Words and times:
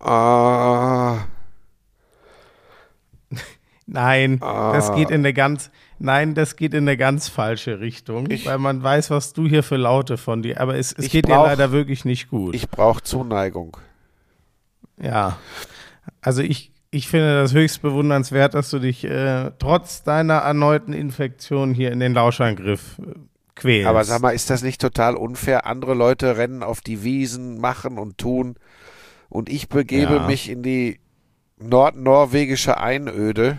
Ah. 0.00 1.18
Nein, 3.86 4.38
Ah. 4.42 4.72
das 4.74 4.94
geht 4.94 5.08
in 5.10 5.20
eine 5.22 5.32
ganz, 5.32 5.70
nein, 5.98 6.34
das 6.34 6.56
geht 6.56 6.74
in 6.74 6.84
eine 6.86 6.98
ganz 6.98 7.28
falsche 7.28 7.80
Richtung, 7.80 8.30
Ich- 8.30 8.44
weil 8.46 8.58
man 8.58 8.82
weiß, 8.82 9.10
was 9.10 9.32
du 9.32 9.46
hier 9.48 9.62
für 9.62 9.76
Laute 9.76 10.18
von 10.18 10.42
dir, 10.42 10.60
aber 10.60 10.76
es, 10.76 10.92
es 10.92 11.08
geht 11.10 11.24
brauch- 11.26 11.44
dir 11.44 11.48
leider 11.50 11.72
wirklich 11.72 12.04
nicht 12.04 12.28
gut. 12.28 12.54
Ich 12.54 12.68
brauche 12.68 13.02
Zuneigung. 13.02 13.78
ja, 15.00 15.38
also 16.20 16.42
ich, 16.42 16.70
ich 16.90 17.08
finde 17.08 17.40
das 17.40 17.54
höchst 17.54 17.80
bewundernswert, 17.80 18.52
dass 18.54 18.68
du 18.70 18.78
dich 18.78 19.04
äh, 19.04 19.52
trotz 19.58 20.02
deiner 20.02 20.34
erneuten 20.34 20.92
Infektion 20.92 21.72
hier 21.72 21.90
in 21.90 22.00
den 22.00 22.12
Lauschangriff 22.12 22.98
äh, 22.98 23.14
quälst. 23.54 23.86
Aber 23.86 24.04
sag 24.04 24.20
mal, 24.20 24.30
ist 24.32 24.50
das 24.50 24.62
nicht 24.62 24.80
total 24.82 25.14
unfair? 25.16 25.64
Andere 25.66 25.94
Leute 25.94 26.36
rennen 26.36 26.62
auf 26.62 26.82
die 26.82 27.02
Wiesen, 27.04 27.58
machen 27.58 27.96
und 27.98 28.18
tun. 28.18 28.56
Und 29.28 29.48
ich 29.48 29.68
begebe 29.68 30.14
Ja. 30.16 30.26
mich 30.26 30.48
in 30.48 30.62
die 30.62 31.00
nordnorwegische 31.58 32.78
Einöde. 32.78 33.58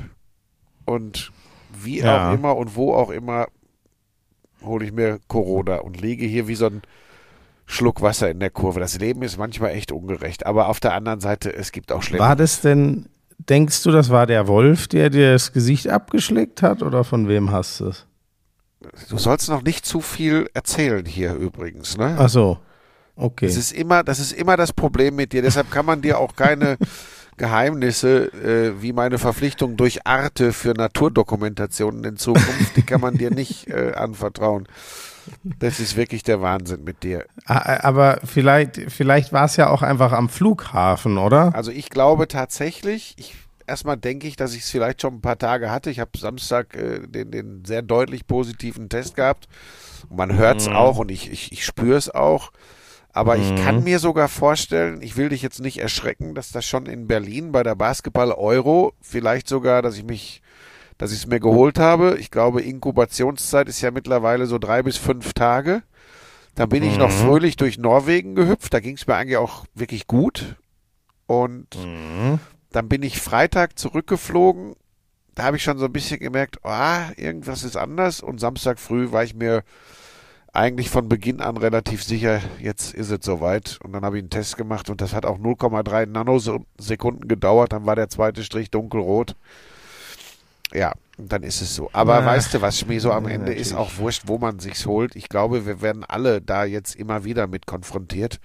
Und 0.85 1.31
wie 1.71 1.99
Ja. 1.99 2.30
auch 2.30 2.34
immer 2.34 2.55
und 2.57 2.75
wo 2.75 2.94
auch 2.94 3.09
immer 3.11 3.48
hole 4.63 4.85
ich 4.85 4.91
mir 4.91 5.20
Corona 5.27 5.77
und 5.77 6.02
liege 6.02 6.25
hier 6.25 6.47
wie 6.47 6.55
so 6.55 6.66
ein 6.66 6.81
Schluck 7.66 8.02
Wasser 8.02 8.30
in 8.31 8.39
der 8.39 8.49
Kurve. 8.49 8.80
Das 8.80 8.97
Leben 8.97 9.21
ist 9.21 9.38
manchmal 9.38 9.71
echt 9.71 9.91
ungerecht. 9.91 10.45
Aber 10.45 10.67
auf 10.70 10.80
der 10.80 10.94
anderen 10.95 11.20
Seite, 11.20 11.53
es 11.53 11.72
gibt 11.72 11.91
auch 11.91 12.02
schlimme 12.02 12.23
War 12.23 12.36
das 12.36 12.61
denn, 12.61 13.05
denkst 13.38 13.83
du, 13.83 13.91
das 13.91 14.09
war 14.09 14.25
der 14.25 14.47
Wolf, 14.47 14.88
der 14.88 15.09
dir 15.11 15.33
das 15.33 15.53
Gesicht 15.53 15.88
abgeschleckt 15.88 16.63
hat 16.63 16.81
oder 16.81 17.03
von 17.03 17.27
wem 17.27 17.52
hast 17.52 17.80
du 17.80 17.88
es? 17.89 18.08
Du 19.09 19.17
sollst 19.17 19.49
noch 19.49 19.61
nicht 19.61 19.86
zu 19.86 20.02
viel 20.02 20.49
erzählen 20.53 21.05
hier 21.05 21.36
übrigens, 21.36 21.97
ne? 21.97 22.16
Ach 22.17 22.30
so, 22.30 22.58
okay. 23.20 23.48
Das 23.48 23.58
ist 23.58 23.72
immer, 23.72 24.04
das 24.04 24.20
ist 24.20 24.34
immer 24.34 24.58
das 24.58 24.73
Problem 24.73 25.16
mit 25.16 25.34
dir. 25.34 25.41
Deshalb 25.41 25.72
kann 25.72 25.86
man 25.86 26.02
dir 26.02 26.20
auch 26.20 26.36
keine 26.36 26.78
Geheimnisse 27.38 28.32
äh, 28.34 28.82
wie 28.82 28.94
meine 28.94 29.17
Verpflichtung 29.17 29.78
durch 29.78 30.06
Arte 30.06 30.53
für 30.53 30.73
Naturdokumentationen 30.73 32.03
in 32.03 32.17
Zukunft, 32.17 32.76
die 32.76 32.84
kann 32.84 33.02
man 33.02 33.16
dir 33.17 33.31
nicht 33.31 33.67
äh, 33.70 33.94
anvertrauen. 33.95 34.67
Das 35.44 35.80
ist 35.80 35.95
wirklich 35.95 36.23
der 36.23 36.42
Wahnsinn 36.42 36.84
mit 36.84 37.03
dir. 37.03 37.26
Aber 37.45 38.20
vielleicht, 38.23 38.81
vielleicht 38.92 39.31
war 39.31 39.45
es 39.45 39.58
ja 39.58 39.70
auch 39.70 39.83
einfach 39.83 40.11
am 40.11 40.28
Flughafen, 40.28 41.17
oder? 41.17 41.54
Also 41.56 41.72
ich 41.72 41.89
glaube 41.89 42.28
tatsächlich, 42.28 43.14
ich 43.17 43.36
erstmal 43.70 43.98
denke 43.98 44.28
ich, 44.28 44.36
dass 44.36 44.54
ich 44.54 44.64
es 44.64 44.70
vielleicht 44.70 45.02
schon 45.02 45.16
ein 45.16 45.22
paar 45.22 45.38
Tage 45.38 45.72
hatte. 45.72 45.92
Ich 45.92 46.00
habe 46.00 46.17
Samstag 46.17 46.76
äh, 46.76 47.08
den, 47.08 47.31
den 47.31 47.64
sehr 47.64 47.81
deutlich 47.81 48.28
positiven 48.28 48.89
Test 48.89 49.16
gehabt. 49.16 49.48
Und 50.09 50.17
man 50.17 50.36
hört 50.36 50.61
es 50.61 50.67
auch 50.67 50.98
und 50.98 51.11
ich, 51.11 51.31
ich, 51.31 51.52
ich 51.52 51.64
spüre 51.64 51.98
es 51.98 52.09
auch. 52.09 52.52
Aber 53.11 53.38
ich 53.38 53.55
kann 53.55 53.83
mir 53.83 53.99
sogar 53.99 54.27
vorstellen, 54.27 55.02
ich 55.02 55.17
will 55.17 55.29
dich 55.29 55.41
jetzt 55.41 55.61
nicht 55.61 55.79
erschrecken, 55.79 56.35
dass 56.35 56.52
das 56.52 56.65
schon 56.65 56.85
in 56.85 57.07
Berlin 57.07 57.52
bei 57.52 57.63
der 57.63 57.75
Basketball-Euro, 57.75 58.93
vielleicht 59.02 59.47
sogar, 59.47 59.81
dass 59.81 59.97
ich 59.97 60.03
mich, 60.03 60.41
dass 60.97 61.11
ich 61.11 61.19
es 61.19 61.27
mir 61.27 61.39
geholt 61.39 61.80
habe. 61.80 62.17
Ich 62.19 62.30
glaube, 62.30 62.61
Inkubationszeit 62.61 63.67
ist 63.67 63.81
ja 63.81 63.89
mittlerweile 63.91 64.45
so 64.45 64.59
drei 64.59 64.83
bis 64.83 64.97
fünf 64.97 65.33
Tage. 65.33 65.81
Dann 66.55 66.69
bin 66.69 66.83
ich 66.83 66.97
noch 66.97 67.11
fröhlich 67.11 67.55
durch 67.55 67.77
Norwegen 67.77 68.35
gehüpft. 68.35 68.73
Da 68.73 68.80
ging 68.80 68.95
es 68.95 69.07
mir 69.07 69.15
eigentlich 69.15 69.37
auch 69.37 69.65
wirklich 69.73 70.07
gut. 70.07 70.57
Und 71.25 71.67
dann 72.71 72.89
bin 72.89 73.02
ich 73.02 73.19
Freitag 73.19 73.80
zurückgeflogen. 73.80 74.75
Da 75.35 75.43
habe 75.43 75.57
ich 75.57 75.63
schon 75.63 75.77
so 75.77 75.85
ein 75.85 75.93
bisschen 75.93 76.19
gemerkt, 76.19 76.63
ah, 76.65 77.11
irgendwas 77.15 77.63
ist 77.63 77.77
anders. 77.77 78.21
Und 78.21 78.39
Samstag 78.39 78.80
früh 78.80 79.11
war 79.11 79.23
ich 79.23 79.35
mir 79.35 79.63
eigentlich 80.59 80.89
von 80.89 81.07
Beginn 81.07 81.39
an 81.39 81.57
relativ 81.57 82.03
sicher, 82.03 82.41
jetzt 82.59 82.93
ist 82.93 83.09
es 83.09 83.19
soweit. 83.25 83.79
Und 83.83 83.93
dann 83.93 84.03
habe 84.03 84.17
ich 84.17 84.21
einen 84.23 84.29
Test 84.29 84.57
gemacht 84.57 84.89
und 84.89 84.99
das 85.02 85.13
hat 85.13 85.25
auch 85.25 85.38
0,3 85.39 86.05
Nanosekunden 86.05 87.27
gedauert. 87.27 87.71
Dann 87.71 87.85
war 87.85 87.95
der 87.95 88.09
zweite 88.09 88.43
Strich 88.43 88.69
dunkelrot. 88.69 89.35
Ja, 90.73 90.91
und 91.17 91.31
dann 91.31 91.43
ist 91.43 91.61
es 91.61 91.75
so. 91.75 91.89
Aber 91.93 92.15
Ah, 92.19 92.25
weißt 92.25 92.53
du 92.53 92.61
was, 92.61 92.77
Schmie, 92.77 92.99
so 92.99 93.11
am 93.11 93.25
Ende 93.27 93.53
ist 93.53 93.71
natürlich. 93.71 93.93
auch 93.93 93.98
wurscht, 93.99 94.23
wo 94.27 94.37
man 94.37 94.59
sich's 94.59 94.86
holt. 94.86 95.15
Ich 95.15 95.30
glaube, 95.30 95.65
wir 95.65 95.81
werden 95.81 96.03
alle 96.03 96.42
da 96.42 96.65
jetzt 96.65 96.95
immer 96.95 97.23
wieder 97.23 97.48
mit 97.48 97.65
konfrontiert. 97.65 98.39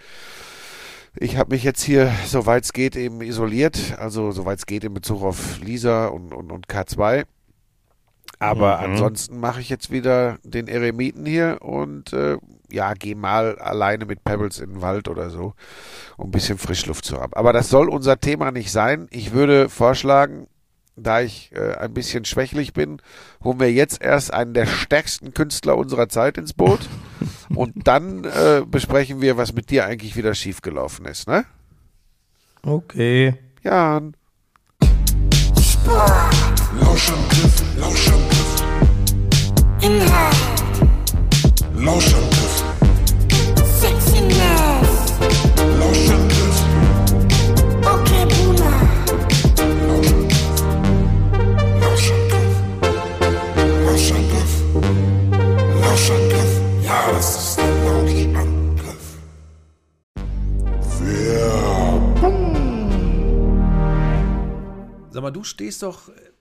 Ich 1.16 1.36
habe 1.36 1.54
mich 1.54 1.62
jetzt 1.62 1.82
hier, 1.82 2.12
soweit 2.26 2.64
es 2.64 2.72
geht, 2.72 2.96
eben 2.96 3.20
isoliert. 3.22 3.96
Also 3.98 4.30
soweit 4.32 4.58
es 4.58 4.66
geht 4.66 4.84
in 4.84 4.94
Bezug 4.94 5.22
auf 5.22 5.60
Lisa 5.60 6.06
und, 6.06 6.32
und, 6.32 6.50
und 6.50 6.66
K2. 6.68 7.24
Aber 8.44 8.78
Mhm. 8.78 8.84
ansonsten 8.92 9.40
mache 9.40 9.60
ich 9.60 9.68
jetzt 9.68 9.90
wieder 9.90 10.38
den 10.42 10.68
Eremiten 10.68 11.24
hier 11.26 11.58
und 11.62 12.12
äh, 12.12 12.36
ja, 12.70 12.92
gehe 12.94 13.16
mal 13.16 13.58
alleine 13.58 14.04
mit 14.04 14.24
Pebbles 14.24 14.58
in 14.58 14.74
den 14.74 14.82
Wald 14.82 15.08
oder 15.08 15.30
so, 15.30 15.54
um 16.16 16.28
ein 16.28 16.30
bisschen 16.30 16.58
Frischluft 16.58 17.04
zu 17.04 17.20
haben. 17.20 17.32
Aber 17.34 17.52
das 17.52 17.68
soll 17.68 17.88
unser 17.88 18.18
Thema 18.20 18.50
nicht 18.50 18.70
sein. 18.72 19.06
Ich 19.10 19.32
würde 19.32 19.68
vorschlagen, 19.68 20.46
da 20.96 21.20
ich 21.20 21.50
äh, 21.54 21.74
ein 21.76 21.94
bisschen 21.94 22.24
schwächlich 22.24 22.72
bin, 22.72 23.00
holen 23.42 23.58
wir 23.60 23.72
jetzt 23.72 24.02
erst 24.02 24.32
einen 24.32 24.54
der 24.54 24.66
stärksten 24.66 25.34
Künstler 25.34 25.76
unserer 25.76 26.08
Zeit 26.08 26.36
ins 26.38 26.52
Boot 26.52 26.80
und 27.54 27.86
dann 27.88 28.24
äh, 28.24 28.62
besprechen 28.66 29.20
wir, 29.20 29.36
was 29.36 29.52
mit 29.54 29.70
dir 29.70 29.86
eigentlich 29.86 30.16
wieder 30.16 30.34
schiefgelaufen 30.34 31.04
ist, 31.06 31.26
ne? 31.28 31.44
Okay. 32.62 33.34
Jan. 33.62 34.16
Lauschangriff, 36.80 37.62
Lauschangriff. 37.78 38.03
Inhalt, 39.84 40.36
Lauschangriff, 41.76 42.64
Sexiness, 43.80 45.12
Lauschangriff, 45.78 46.58
okay 47.82 48.24
Boomer, 48.30 48.78
Lauschangriff, 51.82 52.54
Lauschangriff, 53.84 54.52
Lauschangriff. 55.82 56.52
Ja, 56.82 56.98
das 57.12 57.28
ist 57.36 57.58
der 57.58 57.68
Lauschangriff. 57.84 59.06
Sag 65.10 65.22
mal, 65.22 65.30
du 65.30 65.44
stehst 65.44 65.82
doch 65.82 66.08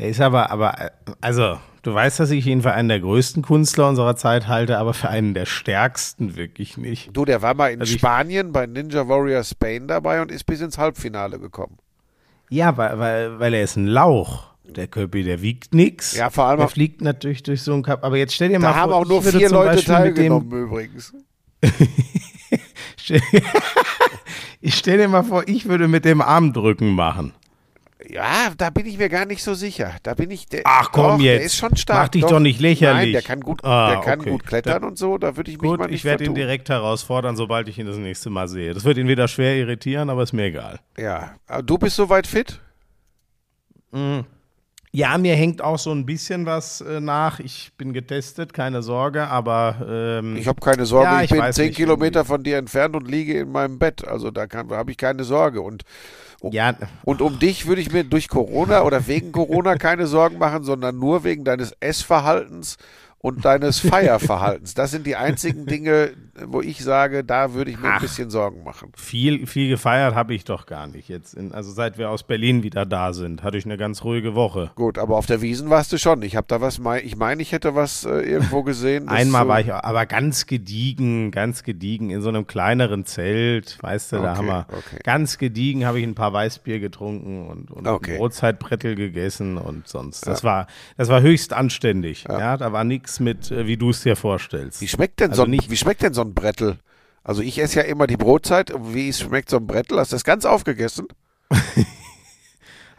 Er 0.00 0.08
ist 0.08 0.20
aber, 0.22 0.50
aber, 0.50 0.80
äh, 0.80 0.90
also, 1.20 1.58
du 1.82 1.92
weißt, 1.92 2.20
dass 2.20 2.30
ich 2.30 2.46
ihn 2.46 2.62
für 2.62 2.72
einen 2.72 2.88
der 2.88 3.00
größten 3.00 3.42
Künstler 3.42 3.86
unserer 3.90 4.16
Zeit 4.16 4.48
halte, 4.48 4.78
aber 4.78 4.94
für 4.94 5.10
einen 5.10 5.34
der 5.34 5.44
stärksten 5.44 6.36
wirklich 6.36 6.78
nicht. 6.78 7.10
Du, 7.12 7.26
der 7.26 7.42
war 7.42 7.52
mal 7.52 7.70
in 7.70 7.80
Also 7.80 7.98
Spanien 7.98 8.50
bei 8.52 8.66
Ninja 8.66 9.06
Warrior 9.08 9.44
Spain 9.44 9.88
dabei 9.88 10.22
und 10.22 10.30
ist 10.30 10.44
bis 10.44 10.62
ins 10.62 10.78
Halbfinale 10.78 11.38
gekommen. 11.38 11.76
Ja, 12.48 12.76
weil, 12.78 12.98
weil, 12.98 13.38
weil 13.40 13.52
er 13.54 13.62
ist 13.62 13.76
ein 13.76 13.86
Lauch. 13.86 14.48
Der 14.64 14.86
Köppi, 14.86 15.22
der 15.22 15.42
wiegt 15.42 15.74
nix. 15.74 16.16
Ja, 16.16 16.30
vor 16.30 16.44
allem 16.44 16.58
Der 16.60 16.66
auch- 16.68 16.70
fliegt 16.70 17.02
natürlich 17.02 17.42
durch 17.42 17.60
so 17.60 17.74
einen 17.74 17.82
Cup. 17.82 18.02
Aber 18.02 18.16
jetzt 18.16 18.34
stell 18.34 18.48
dir 18.48 18.54
Da 18.58 18.68
mal 18.68 18.74
haben 18.76 18.90
vor, 18.92 19.00
auch 19.00 19.06
nur 19.06 19.18
ich 19.18 19.24
würde 19.26 19.38
vier 19.38 19.50
Leute 19.50 19.74
Beispiel 19.74 19.94
mit 19.98 20.06
dem- 20.06 20.14
teilgenommen 20.14 20.52
übrigens. 20.64 21.12
Ich 24.62 24.74
stell 24.76 24.98
dir 24.98 25.08
mal 25.08 25.22
vor, 25.22 25.44
ich 25.48 25.66
würde 25.66 25.88
mit 25.88 26.04
dem 26.04 26.20
Armdrücken 26.20 26.90
machen. 26.94 27.32
Ja, 28.12 28.50
da 28.56 28.70
bin 28.70 28.86
ich 28.86 28.98
mir 28.98 29.08
gar 29.08 29.24
nicht 29.24 29.42
so 29.42 29.54
sicher. 29.54 29.94
Da 30.02 30.14
bin 30.14 30.30
ich. 30.30 30.46
Der, 30.48 30.62
Ach, 30.64 30.90
komm 30.90 31.04
doch, 31.06 31.18
Der 31.18 31.34
jetzt. 31.34 31.46
ist 31.46 31.56
schon 31.56 31.76
stark. 31.76 31.98
Mach 31.98 32.08
dich 32.08 32.24
doch 32.24 32.40
nicht 32.40 32.60
lächerlich. 32.60 33.02
Nein, 33.04 33.12
der 33.12 33.22
kann 33.22 33.40
gut, 33.40 33.64
Ah, 33.64 33.90
der 33.92 34.00
kann 34.00 34.20
okay. 34.20 34.30
gut 34.30 34.46
klettern 34.46 34.84
und 34.84 34.98
so. 34.98 35.16
Da 35.18 35.36
würde 35.36 35.50
ich 35.50 35.58
mich 35.60 35.70
Gut, 35.70 35.78
mal 35.78 35.86
nicht 35.86 35.96
ich 35.96 36.04
werde 36.04 36.24
ihn 36.24 36.34
direkt 36.34 36.68
herausfordern, 36.68 37.36
sobald 37.36 37.68
ich 37.68 37.78
ihn 37.78 37.86
das 37.86 37.96
nächste 37.96 38.28
Mal 38.30 38.48
sehe. 38.48 38.74
Das 38.74 38.84
wird 38.84 38.98
ihn 38.98 39.06
wieder 39.08 39.28
schwer 39.28 39.54
irritieren, 39.56 40.10
aber 40.10 40.22
ist 40.24 40.32
mir 40.32 40.44
egal. 40.46 40.80
Ja, 40.98 41.34
aber 41.46 41.62
du 41.62 41.78
bist 41.78 41.96
soweit 41.96 42.26
fit? 42.26 42.60
Ja, 44.92 45.18
mir 45.18 45.36
hängt 45.36 45.62
auch 45.62 45.78
so 45.78 45.92
ein 45.92 46.04
bisschen 46.04 46.46
was 46.46 46.80
äh, 46.80 47.00
nach. 47.00 47.38
Ich 47.38 47.72
bin 47.76 47.92
getestet, 47.92 48.52
keine 48.52 48.82
Sorge, 48.82 49.28
aber 49.28 49.76
ähm, 49.88 50.36
Ich 50.36 50.48
habe 50.48 50.60
keine 50.60 50.84
Sorge. 50.84 51.06
Ja, 51.10 51.22
ich, 51.22 51.30
ich 51.30 51.40
bin 51.40 51.52
zehn 51.52 51.72
Kilometer 51.72 52.24
von 52.24 52.42
dir 52.42 52.58
entfernt 52.58 52.96
und 52.96 53.08
liege 53.08 53.38
in 53.38 53.52
meinem 53.52 53.78
Bett. 53.78 54.06
Also 54.06 54.30
da 54.32 54.46
habe 54.52 54.90
ich 54.90 54.96
keine 54.96 55.22
Sorge. 55.24 55.60
Und, 55.60 55.82
ja, 56.42 56.74
und 57.04 57.20
um 57.20 57.38
dich 57.38 57.66
würde 57.66 57.82
ich 57.82 57.92
mir 57.92 58.04
durch 58.04 58.28
Corona 58.28 58.82
oder 58.82 59.06
wegen 59.06 59.32
Corona 59.32 59.76
keine 59.76 60.06
Sorgen 60.06 60.38
machen, 60.38 60.64
sondern 60.64 60.98
nur 60.98 61.24
wegen 61.24 61.44
deines 61.44 61.74
Essverhaltens 61.80 62.76
und 63.22 63.44
deines 63.44 63.78
Feierverhaltens. 64.14 64.74
Das 64.74 64.90
sind 64.90 65.06
die 65.06 65.14
einzigen 65.16 65.66
Dinge, 65.66 66.12
wo 66.46 66.62
ich 66.62 66.82
sage, 66.82 67.22
da 67.22 67.52
würde 67.52 67.70
ich 67.70 67.78
mir 67.78 67.88
ein 67.88 67.94
Ach. 67.96 68.00
bisschen 68.00 68.30
Sorgen 68.30 68.62
machen. 68.64 68.92
viel, 68.96 69.46
viel 69.46 69.68
gefeiert 69.68 70.14
habe 70.14 70.32
ich 70.34 70.44
doch 70.44 70.64
gar 70.64 70.86
nicht. 70.86 71.08
Jetzt 71.08 71.34
in, 71.34 71.52
also 71.52 71.70
seit 71.70 71.98
wir 71.98 72.08
aus 72.08 72.22
Berlin 72.22 72.62
wieder 72.62 72.86
da 72.86 73.12
sind, 73.12 73.42
hatte 73.42 73.58
ich 73.58 73.66
eine 73.66 73.76
ganz 73.76 74.04
ruhige 74.04 74.34
Woche. 74.34 74.70
Gut, 74.74 74.96
aber 74.96 75.16
auf 75.18 75.26
der 75.26 75.42
Wiesen 75.42 75.68
warst 75.68 75.92
du 75.92 75.98
schon. 75.98 76.22
Ich 76.22 76.34
habe 76.36 76.46
da 76.48 76.62
was, 76.62 76.80
ich 77.02 77.16
meine, 77.16 77.42
ich 77.42 77.52
hätte 77.52 77.74
was 77.74 78.04
äh, 78.04 78.20
irgendwo 78.20 78.62
gesehen. 78.70 79.08
Einmal 79.08 79.42
so- 79.42 79.48
war 79.48 79.60
ich 79.60 79.72
aber 79.72 80.06
ganz 80.06 80.46
gediegen, 80.46 81.30
ganz 81.30 81.62
gediegen 81.62 82.08
in 82.10 82.22
so 82.22 82.30
einem 82.30 82.46
kleineren 82.46 83.04
Zelt, 83.04 83.76
weißt 83.82 84.12
du, 84.12 84.16
da 84.16 84.30
Okay, 84.30 84.38
haben 84.38 84.46
wir 84.46 84.66
okay. 84.70 84.98
ganz 85.04 85.36
gediegen 85.36 85.84
habe 85.84 85.98
ich 86.00 86.06
ein 86.06 86.14
paar 86.14 86.32
Weißbier 86.32 86.80
getrunken 86.80 87.48
und, 87.48 87.70
und 87.70 87.86
Okay. 87.86 88.16
Brotzeitbrettel 88.16 88.94
gegessen 88.94 89.58
und 89.58 89.86
sonst. 89.88 90.26
Das 90.26 90.42
war 90.42 90.66
das 90.96 91.08
war 91.08 91.20
höchst 91.20 91.52
anständig. 91.52 92.24
Ja, 92.28 92.56
da 92.56 92.72
war 92.72 92.84
nichts 92.84 93.09
mit, 93.18 93.50
äh, 93.50 93.66
wie 93.66 93.76
du 93.76 93.90
es 93.90 94.02
dir 94.02 94.14
vorstellst. 94.14 94.80
Wie 94.80 94.86
schmeckt 94.88 95.18
denn 95.20 95.30
Also 95.30 95.42
so 95.42 95.46
ein, 95.46 95.50
nicht- 95.50 95.70
wie 95.70 95.76
schmeckt 95.76 96.02
denn 96.02 96.14
so 96.14 96.20
ein 96.20 96.34
Brettel? 96.34 96.78
Also 97.24 97.42
ich 97.42 97.58
esse 97.58 97.80
ja 97.80 97.84
immer 97.86 98.06
die 98.06 98.16
Brotzeit. 98.16 98.72
Wie 98.78 99.12
schmeckt 99.12 99.50
so 99.50 99.56
ein 99.56 99.66
Brettel? 99.66 99.98
Hast 99.98 100.12
du 100.12 100.16
das 100.16 100.24
ganz 100.24 100.44
aufgegessen? 100.44 101.08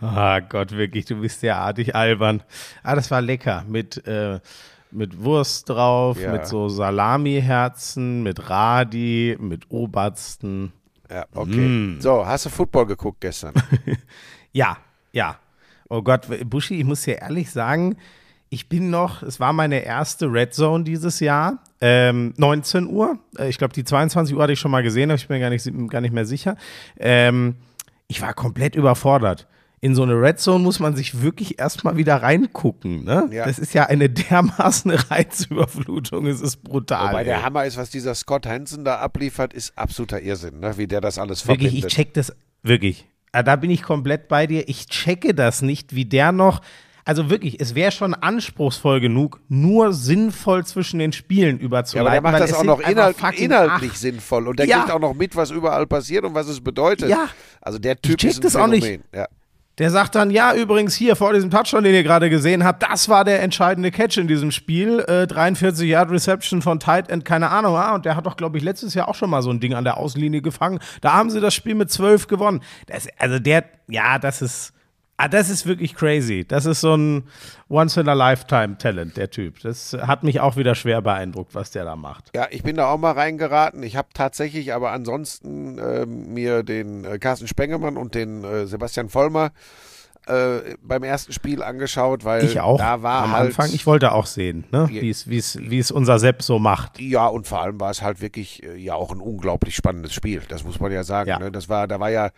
Ah 0.03 0.39
Gott, 0.39 0.71
wirklich, 0.71 1.05
du 1.05 1.21
bist 1.21 1.43
derartig 1.43 1.95
albern. 1.95 2.41
Ah, 2.81 2.95
das 2.95 3.11
war 3.11 3.21
lecker 3.21 3.63
mit 3.67 4.05
äh, 4.07 4.39
mit 4.89 5.23
Wurst 5.23 5.69
drauf, 5.69 6.19
Ja. 6.19 6.31
mit 6.31 6.47
so 6.47 6.67
Salamiherzen, 6.69 8.23
mit 8.23 8.49
Radi, 8.49 9.37
mit 9.39 9.69
Obersten. 9.69 10.73
Ja, 11.09 11.25
okay. 11.33 11.51
Mm. 11.67 12.01
So, 12.01 12.25
hast 12.25 12.45
du 12.47 12.49
Football 12.49 12.87
geguckt 12.87 13.21
gestern? 13.21 13.53
Ja, 14.53 14.75
ja. 15.13 15.37
Oh 15.87 16.01
Gott, 16.01 16.27
Buschi, 16.49 16.79
ich 16.79 16.83
muss 16.83 17.03
dir 17.03 17.19
ehrlich 17.21 17.51
sagen, 17.51 17.95
ich 18.53 18.67
bin 18.67 18.89
noch, 18.89 19.23
es 19.23 19.39
war 19.39 19.53
meine 19.53 19.79
erste 19.85 20.25
Red 20.31 20.53
Zone 20.53 20.83
dieses 20.83 21.21
Jahr, 21.21 21.59
ähm, 21.79 22.33
19 22.35 22.85
Uhr. 22.87 23.17
Äh, 23.39 23.47
Ich 23.49 23.57
glaube, 23.57 23.73
die 23.73 23.85
22 23.85 24.35
Uhr 24.35 24.43
hatte 24.43 24.51
ich 24.53 24.59
schon 24.59 24.71
mal 24.71 24.83
gesehen, 24.83 25.09
aber 25.09 25.15
ich 25.15 25.27
bin 25.27 25.39
gar 25.39 25.49
nicht, 25.49 25.67
gar 25.89 26.01
nicht 26.01 26.13
mehr 26.13 26.25
sicher. 26.25 26.57
Ähm, 26.99 27.55
ich 28.07 28.21
war 28.21 28.33
komplett 28.33 28.75
überfordert. 28.75 29.47
In 29.79 29.95
so 29.95 30.03
eine 30.03 30.13
Red 30.21 30.37
Zone 30.39 30.61
muss 30.63 30.79
man 30.79 30.95
sich 30.97 31.21
wirklich 31.23 31.57
erstmal 31.59 31.95
wieder 31.97 32.17
reingucken. 32.17 33.05
Ne? 33.05 33.29
Ja. 33.31 33.45
Das 33.45 33.57
ist 33.57 33.73
ja 33.73 33.85
eine 33.85 34.09
dermaßen 34.09 34.91
Reizüberflutung, 35.09 36.27
es 36.27 36.41
ist 36.41 36.57
brutal. 36.63 37.09
Wobei 37.13 37.23
der 37.23 37.37
ey. 37.37 37.41
Hammer 37.43 37.65
ist, 37.65 37.77
was 37.77 37.89
dieser 37.89 38.13
Scott 38.15 38.45
Hansen 38.45 38.83
da 38.85 38.99
abliefert, 38.99 39.53
ist 39.53 39.77
absoluter 39.77 40.21
Irrsinn, 40.21 40.59
ne? 40.59 40.77
wie 40.77 40.87
der 40.87 41.01
das 41.01 41.17
alles 41.17 41.47
Wirklich, 41.47 41.69
verbindet. 41.69 41.91
ich 41.91 41.95
check 41.95 42.13
das, 42.13 42.35
wirklich. 42.63 43.07
Ah, 43.31 43.43
Da 43.43 43.55
bin 43.55 43.71
ich 43.71 43.81
komplett 43.81 44.27
bei 44.27 44.45
dir. 44.45 44.67
Ich 44.67 44.87
checke 44.87 45.33
das 45.33 45.61
nicht, 45.61 45.95
wie 45.95 46.05
der 46.05 46.31
noch. 46.33 46.61
Also 47.11 47.29
wirklich, 47.29 47.59
es 47.59 47.75
wäre 47.75 47.91
schon 47.91 48.13
anspruchsvoll 48.13 49.01
genug, 49.01 49.41
nur 49.49 49.91
sinnvoll 49.91 50.65
zwischen 50.65 50.97
den 50.97 51.11
Spielen 51.11 51.57
ja, 51.57 51.63
überzuleiten. 51.65 52.07
aber 52.07 52.31
der 52.37 52.39
macht 52.39 52.41
das 52.41 52.53
auch 52.57 52.63
noch 52.63 52.79
inhalt, 52.79 53.17
inhaltlich 53.35 53.91
acht. 53.91 53.97
sinnvoll 53.99 54.47
und 54.47 54.57
der 54.59 54.65
Ja. 54.65 54.77
kriegt 54.79 54.91
auch 54.91 54.99
noch 55.01 55.13
mit, 55.13 55.35
was 55.35 55.51
überall 55.51 55.85
passiert 55.87 56.23
und 56.23 56.35
was 56.35 56.47
es 56.47 56.61
bedeutet. 56.61 57.09
Ja. 57.09 57.27
Also 57.59 57.79
der 57.79 58.01
Typ 58.01 58.23
ist 58.23 58.37
ein 58.37 58.41
das 58.43 58.55
auch 58.55 58.67
nicht. 58.67 58.85
Phänomen. 58.85 59.03
Ja. 59.13 59.27
Der 59.77 59.91
sagt 59.91 60.15
dann, 60.15 60.31
ja, 60.31 60.55
übrigens 60.55 60.95
hier 60.95 61.17
vor 61.17 61.33
diesem 61.33 61.49
Touchdown, 61.51 61.83
den 61.83 61.93
ihr 61.93 62.03
gerade 62.03 62.29
gesehen 62.29 62.63
habt, 62.63 62.81
das 62.81 63.09
war 63.09 63.25
der 63.25 63.41
entscheidende 63.41 63.91
Catch 63.91 64.15
in 64.15 64.29
diesem 64.29 64.51
Spiel. 64.51 65.01
Äh, 65.01 65.27
43 65.27 65.89
Yard 65.89 66.11
Reception 66.11 66.61
von 66.61 66.79
Tight 66.79 67.09
End, 67.09 67.25
keine 67.25 67.49
Ahnung. 67.49 67.75
Ah, 67.75 67.93
und 67.93 68.05
der 68.05 68.15
hat 68.15 68.25
doch, 68.25 68.37
glaube 68.37 68.57
ich, 68.57 68.63
letztes 68.63 68.93
Jahr 68.93 69.09
auch 69.09 69.15
schon 69.15 69.29
mal 69.29 69.41
so 69.41 69.49
ein 69.49 69.59
Ding 69.59 69.73
an 69.73 69.83
der 69.83 69.97
Außenlinie 69.97 70.41
gefangen. 70.41 70.79
Da 71.01 71.11
haben 71.11 71.29
sie 71.29 71.41
das 71.41 71.53
Spiel 71.53 71.75
mit 71.75 71.91
12 71.91 72.27
gewonnen. 72.27 72.61
Das, 72.87 73.09
also 73.17 73.37
der, 73.37 73.65
ja, 73.89 74.17
das 74.17 74.41
ist, 74.41 74.71
ah, 75.23 75.27
das 75.27 75.49
ist 75.49 75.65
wirklich 75.65 75.95
crazy. 75.95 76.45
Das 76.47 76.65
ist 76.65 76.81
so 76.81 76.95
ein 76.95 77.23
Once-in-a-Lifetime-Talent, 77.69 79.17
der 79.17 79.29
Typ. 79.29 79.59
Das 79.61 79.93
hat 80.01 80.23
mich 80.23 80.39
auch 80.39 80.57
wieder 80.57 80.75
schwer 80.75 81.01
beeindruckt, 81.01 81.55
was 81.55 81.71
der 81.71 81.85
da 81.85 81.95
macht. 81.95 82.31
Ja, 82.35 82.47
ich 82.49 82.63
bin 82.63 82.75
da 82.77 82.87
auch 82.89 82.97
mal 82.97 83.11
reingeraten. 83.11 83.83
Ich 83.83 83.95
habe 83.95 84.09
tatsächlich 84.13 84.73
aber 84.73 84.91
ansonsten 84.91 85.77
ähm, 85.79 86.33
mir 86.33 86.63
den 86.63 87.05
äh, 87.05 87.19
Carsten 87.19 87.47
Spengemann 87.47 87.97
und 87.97 88.15
den 88.15 88.43
äh, 88.43 88.65
Sebastian 88.67 89.09
Vollmer 89.09 89.51
äh, 90.27 90.75
beim 90.83 91.03
ersten 91.03 91.33
Spiel 91.33 91.63
angeschaut, 91.63 92.23
weil 92.25 92.45
Ich 92.45 92.59
auch 92.59 92.77
da 92.77 93.01
war 93.01 93.23
am 93.23 93.31
halt, 93.31 93.45
Anfang. 93.47 93.69
Ich 93.73 93.85
wollte 93.87 94.11
auch 94.11 94.27
sehen, 94.27 94.65
ne? 94.71 94.87
es- 95.09 95.27
wie 95.27 95.79
es 95.79 95.91
unser 95.91 96.19
Sepp 96.19 96.43
so 96.43 96.59
macht. 96.59 96.99
Ja, 96.99 97.27
und 97.27 97.47
vor 97.47 97.61
allem 97.61 97.79
war 97.79 97.89
es 97.91 98.01
halt 98.01 98.21
wirklich 98.21 98.63
äh, 98.63 98.77
ja 98.77 98.93
auch 98.95 99.11
ein 99.11 99.19
unglaublich 99.19 99.75
spannendes 99.75 100.13
Spiel. 100.13 100.41
Das 100.47 100.63
muss 100.63 100.79
man 100.79 100.91
ja 100.91 101.03
sagen. 101.03 101.29
Ja. 101.29 101.39
Ne? 101.39 101.51
Das 101.51 101.69
war, 101.69 101.87
da 101.87 101.99
war 101.99 102.09
ja, 102.11 102.29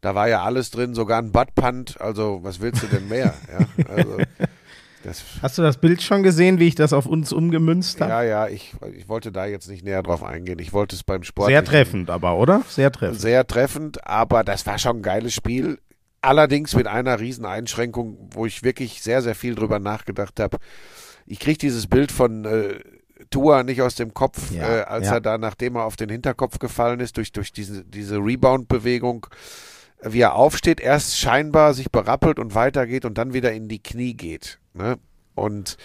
da 0.00 0.14
war 0.14 0.28
ja 0.28 0.42
alles 0.42 0.70
drin, 0.70 0.94
sogar 0.94 1.18
ein 1.20 1.32
Buttpunt. 1.32 2.00
Also 2.00 2.40
was 2.42 2.60
willst 2.60 2.82
du 2.82 2.86
denn 2.86 3.08
mehr? 3.08 3.34
ja, 3.52 3.66
also, 3.94 4.18
Hast 5.40 5.56
du 5.56 5.62
das 5.62 5.78
Bild 5.78 6.02
schon 6.02 6.22
gesehen, 6.22 6.58
wie 6.58 6.66
ich 6.68 6.74
das 6.74 6.92
auf 6.92 7.06
uns 7.06 7.32
umgemünzt 7.32 8.00
habe? 8.02 8.10
ja, 8.10 8.22
ja, 8.22 8.48
ich, 8.48 8.74
ich 8.94 9.08
wollte 9.08 9.32
da 9.32 9.46
jetzt 9.46 9.68
nicht 9.68 9.82
näher 9.82 10.02
drauf 10.02 10.22
eingehen. 10.22 10.58
Ich 10.58 10.74
wollte 10.74 10.94
es 10.94 11.02
beim 11.02 11.22
Sport 11.22 11.48
Sehr 11.48 11.64
treffend 11.64 12.10
aber, 12.10 12.36
oder? 12.36 12.62
Sehr 12.68 12.92
treffend. 12.92 13.18
sehr 13.20 13.46
treffend, 13.46 14.06
aber 14.06 14.44
das 14.44 14.66
war 14.66 14.78
schon 14.78 14.98
ein 14.98 15.02
geiles 15.02 15.32
Spiel. 15.32 15.78
Allerdings 16.20 16.74
mit 16.76 16.86
einer 16.86 17.18
riesen 17.18 17.46
Einschränkung, 17.46 18.28
wo 18.32 18.44
ich 18.44 18.62
wirklich 18.62 19.00
sehr, 19.00 19.22
sehr 19.22 19.34
viel 19.34 19.54
drüber 19.54 19.78
nachgedacht 19.78 20.38
habe. 20.38 20.58
Ich 21.24 21.38
kriege 21.40 21.56
dieses 21.56 21.86
Bild 21.86 22.12
von, 22.12 22.44
äh, 22.44 22.80
Tua 23.30 23.62
nicht 23.62 23.80
aus 23.80 23.94
dem 23.94 24.12
Kopf, 24.12 24.50
Ja, 24.50 24.80
äh, 24.80 24.82
als 24.82 25.06
ja. 25.06 25.14
er 25.14 25.20
da, 25.22 25.38
nachdem 25.38 25.76
er 25.76 25.84
auf 25.84 25.96
den 25.96 26.10
Hinterkopf 26.10 26.58
gefallen 26.58 27.00
ist, 27.00 27.16
durch, 27.16 27.32
durch 27.32 27.52
diese, 27.52 27.84
diese 27.84 28.16
Rebound-Bewegung, 28.16 29.26
wie 30.02 30.20
er 30.20 30.34
aufsteht, 30.34 30.80
erst 30.80 31.18
scheinbar 31.18 31.74
sich 31.74 31.90
berappelt 31.90 32.38
und 32.38 32.54
weitergeht 32.54 33.04
und 33.04 33.18
dann 33.18 33.34
wieder 33.34 33.52
in 33.52 33.68
die 33.68 33.82
Knie 33.82 34.14
geht. 34.14 34.58
Ne? 34.74 34.98
Und 35.34 35.76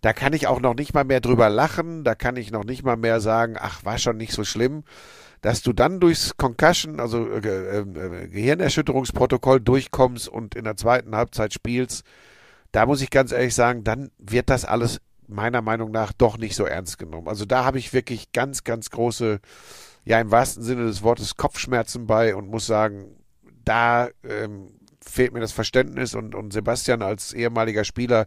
da 0.00 0.12
kann 0.12 0.32
ich 0.32 0.46
auch 0.46 0.60
noch 0.60 0.74
nicht 0.74 0.94
mal 0.94 1.04
mehr 1.04 1.20
drüber 1.20 1.48
lachen, 1.48 2.04
da 2.04 2.14
kann 2.14 2.36
ich 2.36 2.50
noch 2.50 2.64
nicht 2.64 2.84
mal 2.84 2.96
mehr 2.96 3.20
sagen, 3.20 3.56
ach, 3.58 3.84
war 3.84 3.98
schon 3.98 4.16
nicht 4.16 4.32
so 4.32 4.44
schlimm. 4.44 4.84
Dass 5.40 5.62
du 5.62 5.74
dann 5.74 6.00
durchs 6.00 6.36
Concussion, 6.38 7.00
also 7.00 7.28
äh, 7.28 7.38
äh, 7.38 7.80
äh, 7.80 8.28
Gehirnerschütterungsprotokoll 8.28 9.60
durchkommst 9.60 10.26
und 10.26 10.54
in 10.54 10.64
der 10.64 10.76
zweiten 10.76 11.14
Halbzeit 11.14 11.52
spielst, 11.52 12.04
da 12.72 12.86
muss 12.86 13.02
ich 13.02 13.10
ganz 13.10 13.30
ehrlich 13.30 13.54
sagen, 13.54 13.84
dann 13.84 14.10
wird 14.18 14.48
das 14.50 14.64
alles 14.64 15.00
meiner 15.28 15.62
Meinung 15.62 15.90
nach 15.90 16.12
doch 16.12 16.38
nicht 16.38 16.56
so 16.56 16.64
ernst 16.64 16.98
genommen. 16.98 17.28
Also 17.28 17.44
da 17.44 17.64
habe 17.64 17.78
ich 17.78 17.92
wirklich 17.92 18.32
ganz, 18.32 18.64
ganz 18.64 18.90
große, 18.90 19.40
ja 20.04 20.20
im 20.20 20.30
wahrsten 20.30 20.62
Sinne 20.62 20.86
des 20.86 21.02
Wortes 21.02 21.36
Kopfschmerzen 21.36 22.06
bei 22.06 22.34
und 22.34 22.48
muss 22.48 22.66
sagen, 22.66 23.04
da 23.64 24.08
ähm, 24.28 24.68
fehlt 25.00 25.32
mir 25.32 25.40
das 25.40 25.52
Verständnis 25.52 26.14
und, 26.14 26.34
und 26.34 26.52
Sebastian 26.52 27.02
als 27.02 27.32
ehemaliger 27.32 27.84
Spieler 27.84 28.26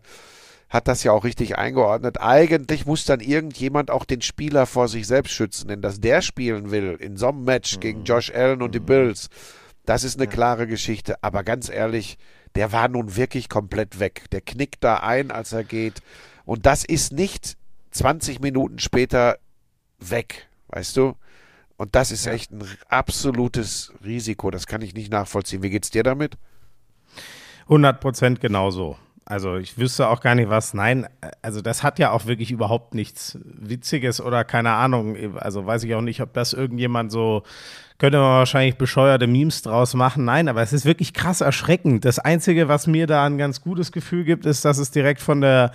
hat 0.69 0.87
das 0.87 1.03
ja 1.03 1.13
auch 1.13 1.23
richtig 1.23 1.57
eingeordnet. 1.57 2.19
Eigentlich 2.19 2.85
muss 2.85 3.05
dann 3.05 3.21
irgendjemand 3.21 3.89
auch 3.89 4.03
den 4.03 4.21
Spieler 4.21 4.65
vor 4.65 4.87
sich 4.89 5.07
selbst 5.07 5.31
schützen, 5.31 5.69
denn 5.69 5.81
dass 5.81 6.01
der 6.01 6.21
spielen 6.21 6.71
will 6.71 6.97
in 6.99 7.15
so 7.15 7.29
einem 7.29 7.45
Match 7.45 7.79
gegen 7.79 8.03
Josh 8.03 8.31
Allen 8.33 8.61
und 8.61 8.75
die 8.75 8.81
Bills, 8.81 9.29
das 9.85 10.03
ist 10.03 10.19
eine 10.19 10.27
klare 10.27 10.67
Geschichte. 10.67 11.23
Aber 11.23 11.43
ganz 11.43 11.69
ehrlich, 11.69 12.17
der 12.55 12.73
war 12.73 12.89
nun 12.89 13.15
wirklich 13.15 13.47
komplett 13.47 13.99
weg. 13.99 14.25
Der 14.31 14.41
knickt 14.41 14.83
da 14.83 14.97
ein, 14.97 15.31
als 15.31 15.53
er 15.53 15.63
geht. 15.63 16.01
Und 16.43 16.65
das 16.65 16.83
ist 16.83 17.13
nicht 17.13 17.55
20 17.91 18.41
Minuten 18.41 18.79
später 18.79 19.37
weg, 19.99 20.47
weißt 20.67 20.97
du? 20.97 21.15
Und 21.77 21.95
das 21.95 22.11
ist 22.11 22.25
echt 22.25 22.51
ein 22.51 22.63
absolutes 22.89 23.93
Risiko. 24.03 24.51
Das 24.51 24.67
kann 24.67 24.81
ich 24.81 24.93
nicht 24.93 25.11
nachvollziehen. 25.11 25.63
Wie 25.63 25.69
geht's 25.69 25.91
dir 25.91 26.03
damit? 26.03 26.37
100 27.63 27.99
Prozent 27.99 28.41
genauso. 28.41 28.97
Also 29.25 29.57
ich 29.57 29.77
wüsste 29.77 30.07
auch 30.07 30.21
gar 30.21 30.35
nicht 30.35 30.49
was. 30.49 30.73
Nein, 30.73 31.05
also 31.41 31.61
das 31.61 31.83
hat 31.83 31.99
ja 31.99 32.11
auch 32.11 32.25
wirklich 32.25 32.49
überhaupt 32.49 32.95
nichts 32.95 33.37
Witziges 33.43 34.21
oder 34.21 34.45
keine 34.45 34.71
Ahnung. 34.71 35.37
Also 35.37 35.65
weiß 35.65 35.83
ich 35.83 35.93
auch 35.95 36.01
nicht, 36.01 36.21
ob 36.21 36.33
das 36.33 36.53
irgendjemand 36.53 37.11
so 37.11 37.43
könnte 37.97 38.19
man 38.19 38.29
wahrscheinlich 38.29 38.77
bescheuerte 38.77 39.27
Memes 39.27 39.63
draus 39.63 39.95
machen. 39.95 40.23
Nein, 40.23 40.47
aber 40.47 40.61
es 40.61 40.71
ist 40.71 40.85
wirklich 40.85 41.13
krass 41.13 41.41
erschreckend. 41.41 42.05
Das 42.05 42.19
Einzige, 42.19 42.67
was 42.67 42.87
mir 42.87 43.07
da 43.07 43.25
ein 43.25 43.37
ganz 43.37 43.61
gutes 43.61 43.91
Gefühl 43.91 44.23
gibt, 44.23 44.45
ist, 44.45 44.63
dass 44.65 44.77
es 44.77 44.91
direkt 44.91 45.19
von 45.19 45.41
der 45.41 45.71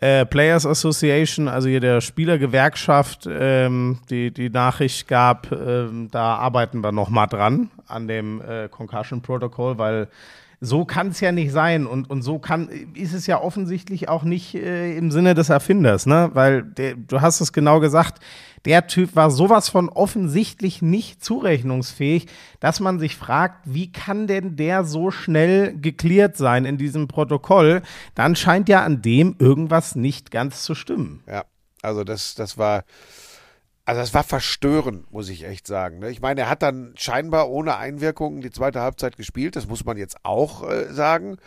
äh, 0.00 0.24
Players 0.26 0.66
Association, 0.66 1.48
also 1.48 1.68
hier 1.68 1.80
der 1.80 2.00
Spielergewerkschaft, 2.00 3.28
ähm, 3.30 3.98
die, 4.10 4.30
die 4.30 4.50
Nachricht 4.50 5.08
gab, 5.08 5.50
ähm, 5.52 6.08
da 6.10 6.36
arbeiten 6.36 6.82
wir 6.82 6.92
noch 6.92 7.08
mal 7.08 7.26
dran 7.26 7.70
an 7.86 8.06
dem 8.06 8.40
äh, 8.40 8.68
Concussion 8.68 9.22
Protocol, 9.22 9.78
weil 9.78 10.08
so 10.60 10.84
kann 10.84 11.08
es 11.08 11.20
ja 11.20 11.32
nicht 11.32 11.52
sein 11.52 11.86
und, 11.86 12.10
und 12.10 12.22
so 12.22 12.38
kann, 12.38 12.68
ist 12.94 13.12
es 13.12 13.26
ja 13.26 13.40
offensichtlich 13.40 14.08
auch 14.08 14.24
nicht 14.24 14.54
äh, 14.54 14.96
im 14.96 15.10
Sinne 15.10 15.34
des 15.34 15.50
Erfinders, 15.50 16.06
ne? 16.06 16.30
Weil 16.34 16.62
der, 16.62 16.94
du 16.94 17.20
hast 17.20 17.40
es 17.40 17.52
genau 17.52 17.78
gesagt, 17.78 18.20
der 18.64 18.86
Typ 18.86 19.14
war 19.16 19.30
sowas 19.30 19.68
von 19.68 19.88
offensichtlich 19.88 20.82
nicht 20.82 21.24
zurechnungsfähig, 21.24 22.26
dass 22.60 22.80
man 22.80 22.98
sich 22.98 23.16
fragt, 23.16 23.62
wie 23.64 23.92
kann 23.92 24.26
denn 24.26 24.56
der 24.56 24.84
so 24.84 25.10
schnell 25.10 25.76
geklärt 25.78 26.36
sein 26.36 26.64
in 26.64 26.76
diesem 26.78 27.08
Protokoll? 27.08 27.82
Dann 28.14 28.36
scheint 28.36 28.68
ja 28.68 28.84
an 28.84 29.02
dem 29.02 29.36
irgendwas 29.38 29.94
nicht 29.94 30.30
ganz 30.30 30.62
zu 30.62 30.74
stimmen. 30.74 31.22
Ja, 31.26 31.44
also 31.82 32.04
das, 32.04 32.34
das 32.34 32.58
war, 32.58 32.84
also 33.84 34.00
das 34.00 34.12
war 34.14 34.24
verstörend, 34.24 35.10
muss 35.12 35.28
ich 35.28 35.44
echt 35.44 35.66
sagen. 35.66 36.00
ne? 36.00 36.10
Ich 36.10 36.20
meine, 36.20 36.42
er 36.42 36.48
hat 36.50 36.62
dann 36.62 36.92
scheinbar 36.96 37.48
ohne 37.48 37.76
Einwirkungen 37.76 38.40
die 38.40 38.50
zweite 38.50 38.80
Halbzeit 38.80 39.16
gespielt, 39.16 39.56
das 39.56 39.66
muss 39.66 39.84
man 39.84 39.96
jetzt 39.96 40.16
auch 40.24 40.68
äh, 40.68 40.92
sagen. 40.92 41.38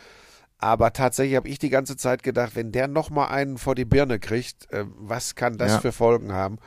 Aber 0.63 0.94
tatsächlich 0.94 1.36
habe 1.38 1.50
ich 1.50 1.58
die 1.58 1.70
ganze 1.72 1.98
Zeit 1.98 2.22
gedacht, 2.22 2.56
wenn 2.56 2.72
der 2.72 2.88
nochmal 2.88 3.30
einen 3.30 3.58
vor 3.58 3.74
die 3.74 3.84
Birne 3.86 4.20
kriegt, 4.20 4.72
äh, 4.72 4.86
was 4.98 5.36
kann 5.36 5.58
das 5.58 5.72
Ja. 5.74 5.80
für 5.80 5.91
Folgen 5.91 6.34
haben? 6.34 6.60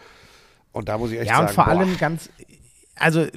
Und 0.74 0.88
da 0.90 0.98
muss 0.98 1.10
ich 1.10 1.18
echt 1.20 1.30
Ja, 1.30 1.36
sagen, 1.36 1.48
und 1.48 1.54
vor 1.54 1.64
boah, 1.64 1.70
allem 1.70 1.96
ganz, 1.96 2.28
also 2.96 3.20
äh, 3.20 3.30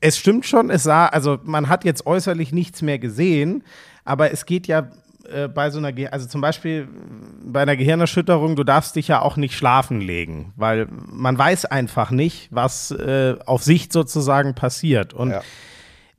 es 0.00 0.18
stimmt 0.18 0.44
schon, 0.46 0.68
es 0.70 0.82
sah, 0.82 1.06
also 1.06 1.38
man 1.44 1.68
hat 1.68 1.84
jetzt 1.84 2.06
äußerlich 2.06 2.52
nichts 2.52 2.82
mehr 2.82 2.98
gesehen, 2.98 3.62
aber 4.04 4.32
es 4.32 4.44
geht 4.46 4.66
ja 4.66 4.88
äh, 5.30 5.48
bei 5.48 5.70
so 5.70 5.78
einer, 5.78 5.92
also 6.12 6.26
zum 6.26 6.40
Beispiel 6.40 6.88
bei 7.44 7.62
einer 7.62 7.76
Gehirnerschütterung, 7.76 8.56
du 8.56 8.64
darfst 8.64 8.96
dich 8.96 9.06
ja 9.08 9.22
auch 9.22 9.36
nicht 9.36 9.54
schlafen 9.54 10.00
legen, 10.00 10.52
weil 10.56 10.88
man 10.90 11.38
weiß 11.38 11.66
einfach 11.66 12.10
nicht, 12.10 12.48
was 12.50 12.90
äh, 12.90 13.36
auf 13.46 13.62
Sicht 13.62 13.92
sozusagen 13.92 14.54
passiert. 14.54 15.14
Und 15.14 15.30
Ja. 15.30 15.42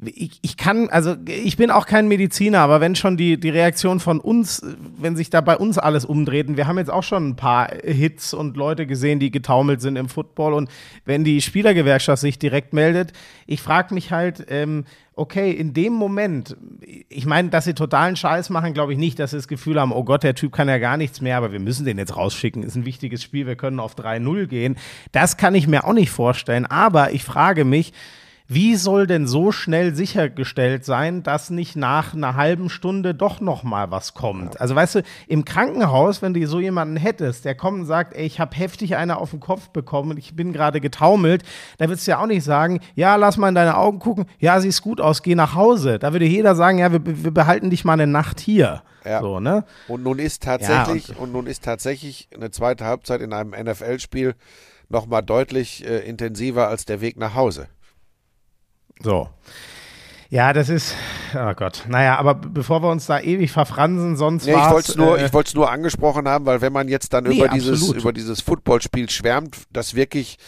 Ich, 0.05 0.39
ich 0.41 0.57
kann, 0.57 0.89
also 0.89 1.15
ich 1.25 1.57
bin 1.57 1.71
auch 1.71 1.85
kein 1.85 2.07
Mediziner, 2.07 2.59
aber 2.59 2.81
wenn 2.81 2.95
schon 2.95 3.17
die, 3.17 3.39
die 3.39 3.49
Reaktion 3.49 3.99
von 3.99 4.19
uns, 4.19 4.61
wenn 4.97 5.15
sich 5.15 5.29
da 5.29 5.41
bei 5.41 5.57
uns 5.57 5.77
alles 5.77 6.05
umdreht, 6.05 6.47
und 6.47 6.57
wir 6.57 6.67
haben 6.67 6.77
jetzt 6.77 6.91
auch 6.91 7.03
schon 7.03 7.29
ein 7.29 7.35
paar 7.35 7.69
Hits 7.83 8.33
und 8.33 8.57
Leute 8.57 8.87
gesehen, 8.87 9.19
die 9.19 9.31
getaumelt 9.31 9.81
sind 9.81 9.95
im 9.95 10.09
Football 10.09 10.53
und 10.53 10.69
wenn 11.05 11.23
die 11.23 11.41
Spielergewerkschaft 11.41 12.21
sich 12.21 12.39
direkt 12.39 12.73
meldet, 12.73 13.13
ich 13.45 13.61
frage 13.61 13.93
mich 13.93 14.11
halt, 14.11 14.45
ähm, 14.49 14.85
okay, 15.15 15.51
in 15.51 15.73
dem 15.73 15.93
Moment, 15.93 16.57
ich 17.09 17.25
meine, 17.25 17.49
dass 17.49 17.65
sie 17.65 17.73
totalen 17.73 18.15
Scheiß 18.15 18.49
machen, 18.49 18.73
glaube 18.73 18.93
ich 18.93 18.99
nicht, 18.99 19.19
dass 19.19 19.31
sie 19.31 19.37
das 19.37 19.47
Gefühl 19.47 19.79
haben, 19.79 19.91
oh 19.91 20.03
Gott, 20.03 20.23
der 20.23 20.35
Typ 20.35 20.53
kann 20.53 20.67
ja 20.67 20.79
gar 20.79 20.97
nichts 20.97 21.21
mehr, 21.21 21.37
aber 21.37 21.51
wir 21.51 21.59
müssen 21.59 21.85
den 21.85 21.97
jetzt 21.97 22.15
rausschicken, 22.15 22.63
ist 22.63 22.75
ein 22.75 22.85
wichtiges 22.85 23.21
Spiel, 23.21 23.45
wir 23.45 23.55
können 23.55 23.79
auf 23.79 23.95
3-0 23.95 24.47
gehen. 24.47 24.75
Das 25.11 25.37
kann 25.37 25.55
ich 25.55 25.67
mir 25.67 25.85
auch 25.85 25.93
nicht 25.93 26.09
vorstellen, 26.09 26.65
aber 26.65 27.11
ich 27.11 27.23
frage 27.23 27.63
mich, 27.65 27.93
wie 28.47 28.75
soll 28.75 29.07
denn 29.07 29.27
so 29.27 29.51
schnell 29.51 29.95
sichergestellt 29.95 30.85
sein, 30.85 31.23
dass 31.23 31.49
nicht 31.49 31.75
nach 31.75 32.13
einer 32.13 32.35
halben 32.35 32.69
Stunde 32.69 33.15
doch 33.15 33.39
noch 33.39 33.63
mal 33.63 33.89
was 33.91 34.13
kommt? 34.13 34.59
Also 34.59 34.75
weißt 34.75 34.95
du, 34.95 35.03
im 35.27 35.45
Krankenhaus, 35.45 36.21
wenn 36.21 36.33
du 36.33 36.45
so 36.47 36.59
jemanden 36.59 36.97
hättest, 36.97 37.45
der 37.45 37.55
kommt 37.55 37.81
und 37.81 37.85
sagt, 37.85 38.13
ey, 38.15 38.25
ich 38.25 38.39
habe 38.39 38.55
heftig 38.55 38.95
eine 38.95 39.17
auf 39.17 39.31
den 39.31 39.39
Kopf 39.39 39.69
bekommen 39.69 40.11
und 40.11 40.17
ich 40.17 40.35
bin 40.35 40.53
gerade 40.53 40.81
getaumelt, 40.81 41.43
da 41.77 41.87
würdest 41.87 42.05
du 42.05 42.11
ja 42.11 42.19
auch 42.19 42.27
nicht 42.27 42.43
sagen, 42.43 42.79
ja, 42.95 43.15
lass 43.15 43.37
mal 43.37 43.49
in 43.49 43.55
deine 43.55 43.77
Augen 43.77 43.99
gucken, 43.99 44.25
ja, 44.39 44.59
siehst 44.59 44.81
gut 44.81 44.99
aus, 44.99 45.23
geh 45.23 45.35
nach 45.35 45.55
Hause. 45.55 45.99
Da 45.99 46.11
würde 46.11 46.25
jeder 46.25 46.55
sagen, 46.55 46.79
ja, 46.79 46.91
wir, 46.91 47.01
wir 47.05 47.31
behalten 47.31 47.69
dich 47.69 47.85
mal 47.85 47.93
eine 47.93 48.07
Nacht 48.07 48.39
hier. 48.39 48.83
Ja. 49.05 49.21
So, 49.21 49.39
ne? 49.39 49.65
Und 49.87 50.03
nun 50.03 50.19
ist 50.19 50.43
tatsächlich, 50.43 51.09
Ja, 51.09 51.15
und, 51.17 51.31
nun 51.31 51.47
ist 51.47 51.63
tatsächlich 51.63 52.29
eine 52.33 52.51
zweite 52.51 52.85
Halbzeit 52.85 53.21
in 53.21 53.33
einem 53.33 53.51
NFL-Spiel 53.51 54.35
nochmal 54.89 55.23
deutlich 55.23 55.85
äh, 55.85 55.99
intensiver 55.99 56.67
als 56.67 56.85
der 56.85 57.01
Weg 57.01 57.17
nach 57.17 57.35
Hause. 57.35 57.67
So. 59.03 59.29
Ja, 60.29 60.51
das 60.51 60.69
ist, 60.69 60.95
oh 61.35 61.53
Gott. 61.53 61.85
Naja, 61.87 62.17
aber 62.17 62.33
bevor 62.33 62.81
wir 62.81 62.89
uns 62.89 63.05
da 63.05 63.19
ewig 63.19 63.51
verfransen, 63.51 64.17
sonst 64.17 64.45
Nee, 64.45 64.53
ich 64.53 64.57
war's, 64.57 64.73
wollte 64.73 64.91
es 64.91 64.97
nur, 64.97 65.19
äh, 65.19 65.25
ich 65.45 65.53
nur 65.53 65.69
angesprochen 65.69 66.27
haben, 66.27 66.47
weil 66.47 66.61
wenn 66.61 66.73
man 66.73 66.87
jetzt 66.87 67.13
dann 67.13 67.25
Nee, 67.25 67.37
über 67.37 67.49
dieses, 67.49 67.87
über 67.89 68.11
dieses 68.13 68.41
Footballspiel 68.41 69.11
schwärmt, 69.11 69.55
das 69.71 69.93
wirklich 69.93 70.39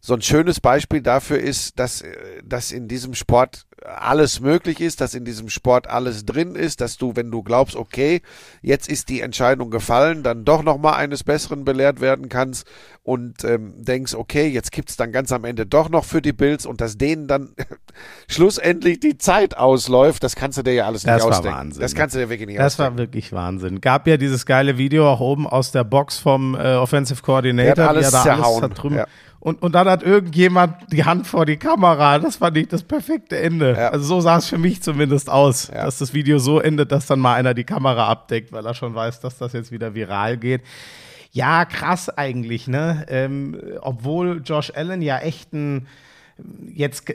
so 0.00 0.14
ein 0.14 0.22
schönes 0.22 0.60
Beispiel 0.60 1.02
dafür 1.02 1.38
ist, 1.38 1.78
dass, 1.78 2.02
äh, 2.02 2.08
dass 2.44 2.72
in 2.72 2.88
diesem 2.88 3.14
Sport 3.14 3.66
alles 3.84 4.40
möglich 4.40 4.80
ist, 4.80 5.00
dass 5.00 5.14
in 5.14 5.24
diesem 5.24 5.48
Sport 5.48 5.88
alles 5.88 6.24
drin 6.26 6.54
ist, 6.54 6.80
dass 6.80 6.96
du, 6.96 7.14
wenn 7.16 7.30
du 7.30 7.42
glaubst, 7.42 7.76
okay, 7.76 8.22
jetzt 8.62 8.88
ist 8.88 9.08
die 9.08 9.20
Entscheidung 9.20 9.70
gefallen, 9.70 10.22
dann 10.22 10.44
doch 10.44 10.62
nochmal 10.62 10.94
eines 10.94 11.24
Besseren 11.24 11.64
belehrt 11.64 12.00
werden 12.00 12.28
kannst 12.28 12.66
und 13.02 13.44
ähm, 13.44 13.72
denkst, 13.76 14.14
okay, 14.14 14.48
jetzt 14.48 14.72
gibt's 14.72 14.96
dann 14.96 15.12
ganz 15.12 15.32
am 15.32 15.44
Ende 15.44 15.64
doch 15.64 15.88
noch 15.88 16.04
für 16.04 16.20
die 16.20 16.32
Bills 16.32 16.66
und 16.66 16.80
dass 16.80 16.98
denen 16.98 17.26
dann 17.28 17.50
schlussendlich 18.28 19.00
die 19.00 19.16
Zeit 19.18 19.56
ausläuft, 19.56 20.22
das 20.22 20.36
kannst 20.36 20.58
du 20.58 20.62
dir 20.62 20.74
ja 20.74 20.86
alles 20.86 21.02
Das 21.02 21.14
nicht 21.16 21.22
war 21.24 21.30
ausdenken. 21.38 21.58
Wahnsinn, 21.58 21.80
das 21.82 21.92
ne? 21.94 21.98
kannst 22.00 22.14
du 22.16 22.20
dir 22.20 22.28
wirklich 22.28 22.48
nicht 22.48 22.58
Das 22.58 22.74
ausdenken. 22.74 22.92
war 22.92 22.98
wirklich 22.98 23.32
Wahnsinn. 23.32 23.80
Gab 23.80 24.06
ja 24.06 24.16
dieses 24.16 24.44
geile 24.46 24.78
Video 24.78 25.08
auch 25.08 25.20
oben 25.20 25.46
aus 25.46 25.72
der 25.72 25.84
Box 25.84 26.18
vom 26.18 26.54
äh, 26.54 26.74
Offensive 26.74 27.22
Coordinator, 27.22 27.74
Der 27.74 27.84
hat 27.84 27.90
alles 27.96 28.02
wie 28.12 28.16
er 28.16 28.18
da 28.18 28.22
zerhauen, 28.24 28.44
alles 28.64 28.74
zertrümmert. 28.74 29.08
ja. 29.08 29.14
Und, 29.40 29.62
und 29.62 29.72
dann 29.74 29.88
hat 29.88 30.02
irgendjemand 30.02 30.92
die 30.92 31.04
Hand 31.04 31.26
vor 31.26 31.46
die 31.46 31.56
Kamera. 31.56 32.18
Das 32.18 32.36
fand 32.36 32.56
ich 32.56 32.68
das 32.68 32.82
perfekte 32.82 33.38
Ende. 33.38 33.74
Ja. 33.78 33.90
Also 33.90 34.04
so 34.06 34.20
sah 34.20 34.38
es 34.38 34.46
für 34.46 34.58
mich 34.58 34.82
zumindest 34.82 35.30
aus, 35.30 35.68
Ja. 35.72 35.84
dass 35.84 35.98
das 35.98 36.12
Video 36.12 36.38
so 36.38 36.58
endet, 36.60 36.90
dass 36.90 37.06
dann 37.06 37.20
mal 37.20 37.34
einer 37.34 37.54
die 37.54 37.64
Kamera 37.64 38.08
abdeckt, 38.08 38.50
weil 38.52 38.66
er 38.66 38.74
schon 38.74 38.94
weiß, 38.94 39.20
dass 39.20 39.38
das 39.38 39.52
jetzt 39.52 39.70
wieder 39.70 39.94
viral 39.94 40.36
geht. 40.38 40.62
Ja, 41.30 41.64
krass 41.66 42.08
eigentlich, 42.08 42.66
ne? 42.66 43.06
Ähm, 43.08 43.56
obwohl 43.80 44.40
Josh 44.44 44.72
Allen 44.74 45.02
ja 45.02 45.18
echt 45.18 45.52
ein 45.52 45.86
jetzt, 46.72 47.12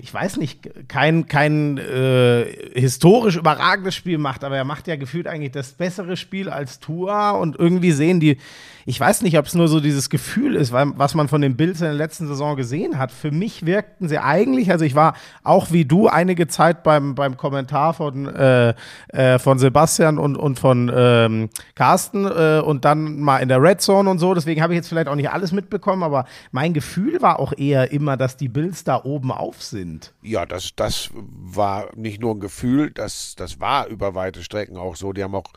ich 0.00 0.12
weiß 0.12 0.38
nicht, 0.38 0.88
kein, 0.88 1.26
kein 1.26 1.76
äh, 1.78 2.46
historisch 2.74 3.36
überragendes 3.36 3.94
Spiel 3.94 4.16
macht, 4.18 4.44
aber 4.44 4.56
er 4.56 4.64
macht 4.64 4.88
ja 4.88 4.96
gefühlt 4.96 5.26
eigentlich 5.26 5.52
das 5.52 5.72
bessere 5.72 6.16
Spiel 6.16 6.48
als 6.48 6.80
Tua 6.80 7.32
und 7.32 7.56
irgendwie 7.56 7.92
sehen 7.92 8.18
die, 8.18 8.38
ich 8.88 9.00
weiß 9.00 9.22
nicht, 9.22 9.36
ob 9.36 9.46
es 9.46 9.54
nur 9.54 9.66
so 9.66 9.80
dieses 9.80 10.10
Gefühl 10.10 10.54
ist, 10.54 10.70
weil, 10.70 10.92
was 10.96 11.14
man 11.14 11.26
von 11.26 11.40
den 11.40 11.56
Bills 11.56 11.80
in 11.80 11.86
der 11.86 11.94
letzten 11.94 12.28
Saison 12.28 12.54
gesehen 12.54 12.98
hat. 12.98 13.10
Für 13.10 13.32
mich 13.32 13.66
wirkten 13.66 14.08
sie 14.08 14.18
eigentlich, 14.18 14.70
also 14.70 14.84
ich 14.84 14.94
war 14.94 15.14
auch 15.42 15.72
wie 15.72 15.84
du 15.84 16.06
einige 16.06 16.46
Zeit 16.46 16.84
beim, 16.84 17.16
beim 17.16 17.36
Kommentar 17.36 17.94
von, 17.94 18.26
äh, 18.28 18.74
äh, 19.08 19.40
von 19.40 19.58
Sebastian 19.58 20.18
und, 20.18 20.36
und 20.36 20.60
von 20.60 20.90
ähm, 20.94 21.50
Carsten 21.74 22.26
äh, 22.26 22.62
und 22.64 22.84
dann 22.84 23.18
mal 23.18 23.38
in 23.38 23.48
der 23.48 23.60
Red 23.60 23.80
Zone 23.80 24.08
und 24.08 24.20
so, 24.20 24.34
deswegen 24.34 24.62
habe 24.62 24.72
ich 24.72 24.76
jetzt 24.76 24.88
vielleicht 24.88 25.08
auch 25.08 25.16
nicht 25.16 25.30
alles 25.30 25.50
mitbekommen, 25.50 26.04
aber 26.04 26.24
mein 26.52 26.72
Gefühl 26.72 27.20
war 27.20 27.40
auch 27.40 27.52
eher 27.56 27.90
immer, 27.90 28.16
dass 28.16 28.36
die 28.36 28.48
Bills 28.48 28.84
da 28.84 29.02
oben 29.02 29.32
auf 29.32 29.64
sind. 29.64 30.14
Ja, 30.22 30.46
das, 30.46 30.76
das 30.76 31.10
war 31.12 31.88
nicht 31.96 32.20
nur 32.20 32.36
ein 32.36 32.40
Gefühl, 32.40 32.92
das, 32.92 33.34
das 33.36 33.58
war 33.58 33.88
über 33.88 34.14
weite 34.14 34.44
Strecken 34.44 34.76
auch 34.76 34.94
so. 34.94 35.12
Die 35.12 35.24
haben 35.24 35.34
auch 35.34 35.52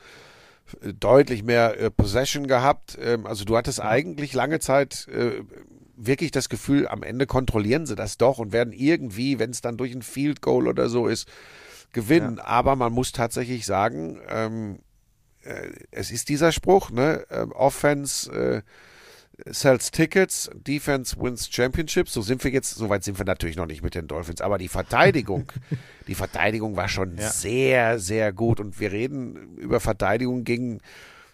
deutlich 0.99 1.43
mehr 1.43 1.79
äh, 1.79 1.91
Possession 1.91 2.47
gehabt. 2.47 2.97
Ähm, 3.01 3.25
also 3.25 3.45
du 3.45 3.57
hattest 3.57 3.81
eigentlich 3.81 4.33
lange 4.33 4.59
Zeit 4.59 5.07
äh, 5.07 5.43
wirklich 5.95 6.31
das 6.31 6.49
Gefühl, 6.49 6.88
am 6.88 7.03
Ende 7.03 7.27
kontrollieren 7.27 7.85
sie 7.85 7.95
das 7.95 8.17
doch 8.17 8.39
und 8.39 8.51
werden 8.51 8.73
irgendwie, 8.73 9.39
wenn 9.39 9.49
es 9.49 9.61
dann 9.61 9.77
durch 9.77 9.93
ein 9.93 10.01
Field 10.01 10.41
Goal 10.41 10.67
oder 10.67 10.89
so 10.89 11.07
ist, 11.07 11.27
gewinnen. 11.91 12.38
Ja. 12.38 12.45
Aber 12.45 12.75
man 12.75 12.93
muss 12.93 13.11
tatsächlich 13.11 13.65
sagen, 13.65 14.19
ähm, 14.29 14.79
äh, 15.43 15.69
es 15.91 16.11
ist 16.11 16.29
dieser 16.29 16.51
Spruch, 16.51 16.91
ne? 16.91 17.25
Ähm, 17.29 17.51
Offense 17.51 18.31
äh, 18.31 18.61
sells 19.50 19.91
Tickets, 19.91 20.50
Defense 20.53 21.15
wins 21.19 21.50
Championships. 21.51 22.13
So 22.13 22.22
sind 22.22 22.43
wir 22.43 22.51
jetzt, 22.51 22.75
soweit 22.75 23.03
sind 23.03 23.17
wir 23.17 23.25
natürlich 23.25 23.55
noch 23.55 23.65
nicht 23.65 23.84
mit 23.84 23.96
den 23.96 24.08
Dolphins, 24.08 24.41
aber 24.41 24.58
die 24.58 24.67
Verteidigung, 24.67 25.51
die 26.08 26.15
Verteidigung 26.15 26.75
war 26.75 26.88
schon 26.88 27.17
ja. 27.17 27.29
sehr, 27.29 28.00
sehr 28.00 28.34
gut 28.34 28.60
und 28.60 28.79
wir 28.79 28.91
reden 28.91 29.58
über 29.58 29.79
Verteidigung 29.79 30.43
gegen 30.43 30.79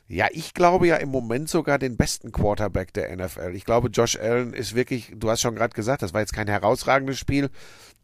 ja, 0.07 0.27
ich 0.31 0.53
glaube 0.53 0.85
ja 0.85 0.97
im 0.97 1.09
Moment 1.09 1.49
sogar 1.49 1.79
den 1.79 1.97
besten 1.97 2.31
Quarterback 2.31 2.93
der 2.93 3.15
NFL. 3.15 3.53
Ich 3.55 3.65
glaube, 3.65 3.87
Josh 3.87 4.19
Allen 4.19 4.53
ist 4.53 4.75
wirklich, 4.75 5.11
du 5.15 5.31
hast 5.31 5.41
schon 5.41 5.55
gerade 5.55 5.73
gesagt, 5.73 6.03
das 6.03 6.13
war 6.13 6.21
jetzt 6.21 6.33
kein 6.33 6.47
herausragendes 6.47 7.17
Spiel, 7.17 7.49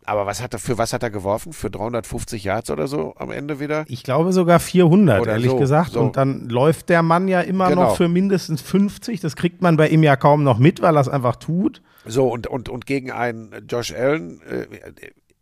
aber 0.06 0.26
was 0.26 0.42
hat 0.42 0.54
er, 0.54 0.60
für 0.60 0.78
was 0.78 0.94
hat 0.94 1.04
er 1.04 1.10
geworfen? 1.10 1.54
Für 1.54 1.70
350 1.70 2.44
Yards 2.44 2.72
oder 2.72 2.88
so 2.88 3.14
am 3.18 3.32
Ende 3.32 3.60
wieder? 3.60 3.86
Ich 3.88 4.04
glaube 4.04 4.34
sogar 4.34 4.60
400, 4.60 5.22
oder 5.22 5.34
ehrlich 5.34 5.52
so, 5.52 5.58
gesagt. 5.58 5.92
So. 5.92 6.02
Und 6.02 6.18
dann 6.18 6.50
läuft 6.50 6.90
der 6.90 7.04
Mann 7.04 7.28
ja 7.28 7.42
immer 7.42 7.70
genau. 7.70 7.84
noch 7.84 7.98
für 7.98 8.08
mindestens 8.08 8.62
50. 8.62 9.20
Das 9.20 9.36
kriegt 9.36 9.62
man 9.62 9.78
bei 9.78 9.90
ihm 9.90 10.04
ja 10.04 10.16
kaum 10.16 10.44
noch 10.44 10.58
mit, 10.58 10.82
weil 10.82 10.98
er 10.98 11.02
es 11.02 11.10
einfach 11.10 11.36
tut. 11.36 11.82
So, 12.06 12.28
und, 12.28 12.48
und, 12.48 12.68
und 12.70 12.86
gegen 12.86 13.12
einen 13.12 13.68
Josh 13.68 13.94
Allen 13.94 14.42
äh, 14.42 14.66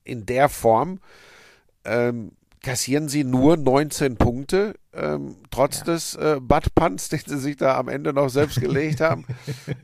in 0.03 0.25
der 0.25 0.49
Form 0.49 0.99
ähm, 1.85 2.31
kassieren 2.61 3.07
sie 3.07 3.23
nur 3.23 3.57
19 3.57 4.17
Punkte, 4.17 4.75
ähm, 4.93 5.35
trotz 5.49 5.79
ja. 5.79 5.85
des 5.85 6.15
äh, 6.15 6.39
Buttpunts, 6.41 7.09
den 7.09 7.21
sie 7.25 7.37
sich 7.37 7.57
da 7.57 7.77
am 7.77 7.87
Ende 7.87 8.13
noch 8.13 8.29
selbst 8.29 8.59
gelegt 8.59 9.01
haben. 9.01 9.25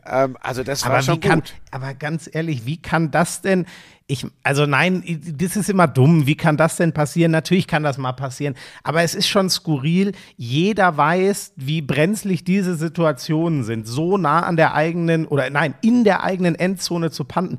ähm, 0.06 0.38
also 0.42 0.64
das 0.64 0.84
aber 0.84 0.96
war 0.96 1.02
schon 1.02 1.20
kann, 1.20 1.40
gut. 1.40 1.54
Aber 1.72 1.94
ganz 1.94 2.30
ehrlich, 2.32 2.66
wie 2.66 2.82
kann 2.82 3.12
das 3.12 3.42
denn? 3.42 3.66
Ich, 4.08 4.28
also 4.44 4.68
nein, 4.68 5.04
das 5.36 5.56
ist 5.56 5.70
immer 5.70 5.88
dumm. 5.88 6.28
Wie 6.28 6.38
kann 6.38 6.58
das 6.58 6.76
denn 6.76 6.94
passieren? 6.94 7.32
Natürlich 7.32 7.66
kann 7.66 7.82
das 7.82 7.98
mal 7.98 8.14
passieren. 8.14 8.54
Aber 8.84 9.02
es 9.02 9.16
ist 9.16 9.28
schon 9.28 9.50
skurril. 9.50 10.12
Jeder 10.38 10.96
weiß, 10.96 11.54
wie 11.56 11.82
brenzlig 11.82 12.44
diese 12.44 12.76
Situationen 12.76 13.64
sind. 13.64 13.88
So 13.88 14.18
nah 14.18 14.42
an 14.42 14.58
der 14.58 14.76
eigenen, 14.76 15.26
oder 15.26 15.50
nein, 15.50 15.74
in 15.82 16.04
der 16.04 16.24
eigenen 16.24 16.54
Endzone 16.54 17.10
zu 17.10 17.24
panten. 17.24 17.58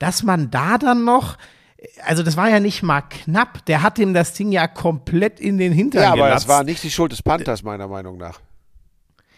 Dass 0.00 0.24
man 0.24 0.50
da 0.50 0.78
dann 0.78 1.04
noch 1.04 1.38
also 2.04 2.22
das 2.22 2.36
war 2.36 2.50
ja 2.50 2.60
nicht 2.60 2.82
mal 2.82 3.02
knapp. 3.02 3.64
Der 3.66 3.82
hat 3.82 3.98
ihm 3.98 4.14
das 4.14 4.34
Ding 4.34 4.52
ja 4.52 4.66
komplett 4.66 5.40
in 5.40 5.58
den 5.58 5.72
Hintern 5.72 6.02
Ja, 6.02 6.12
aber 6.12 6.34
es 6.34 6.48
war 6.48 6.64
nicht 6.64 6.82
die 6.82 6.90
Schuld 6.90 7.12
des 7.12 7.22
Panthers, 7.22 7.62
meiner 7.62 7.88
Meinung 7.88 8.16
nach. 8.16 8.40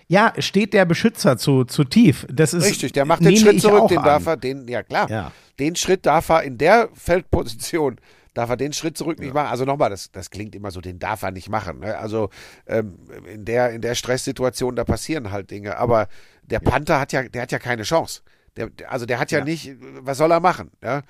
Ja, 0.09 0.33
steht 0.39 0.73
der 0.73 0.85
Beschützer 0.85 1.37
zu, 1.37 1.65
zu 1.65 1.83
tief. 1.83 2.27
Das 2.31 2.55
ist, 2.55 2.65
Richtig, 2.65 2.93
der 2.93 3.05
macht 3.05 3.25
den 3.25 3.37
Schritt 3.37 3.61
zurück, 3.61 3.89
den 3.89 4.03
darf 4.03 4.27
er, 4.27 4.37
den, 4.37 4.69
ja 4.69 4.83
klar, 4.85 5.11
ja. 5.11 5.33
den 5.59 5.75
Schritt 5.75 6.07
darf 6.07 6.29
er 6.29 6.45
in 6.45 6.59
der 6.59 6.89
Feldposition, 6.95 7.97
darf 8.33 8.51
er 8.51 8.57
den 8.57 8.73
Schritt 8.73 8.97
zurück 8.97 9.19
nicht 9.19 9.29
ja. 9.29 9.35
machen. 9.35 9.49
Also 9.49 9.65
nochmal, 9.65 9.91
das, 9.91 10.13
das 10.13 10.31
klingt 10.31 10.55
immer 10.55 10.71
so, 10.71 10.81
den 10.81 11.01
darf 11.01 11.23
er 11.23 11.33
nicht 11.33 11.49
machen. 11.49 11.81
Ne? 11.81 11.99
Also 11.99 12.31
ähm, 12.69 12.99
in, 13.33 13.45
der, 13.45 13.71
in 13.71 13.81
der 13.81 13.97
Stresssituation, 13.97 14.77
da 14.77 14.85
passieren 14.85 15.33
halt 15.33 15.51
Dinge. 15.51 15.77
Aber 15.77 16.07
der 16.43 16.61
Panther 16.61 17.01
hat 17.01 17.13
ja, 17.13 17.25
der 17.25 17.43
hat 17.43 17.51
ja 17.51 17.59
keine 17.59 17.83
Chance. 17.83 18.23
Der, 18.57 18.71
also 18.89 19.07
der 19.07 19.19
hat 19.19 19.33
ja, 19.33 19.41
ja, 19.41 19.45
nicht, 19.45 19.75
was 20.01 20.19
soll 20.19 20.31
er 20.31 20.41
machen? 20.41 20.71
Ja? 20.83 21.03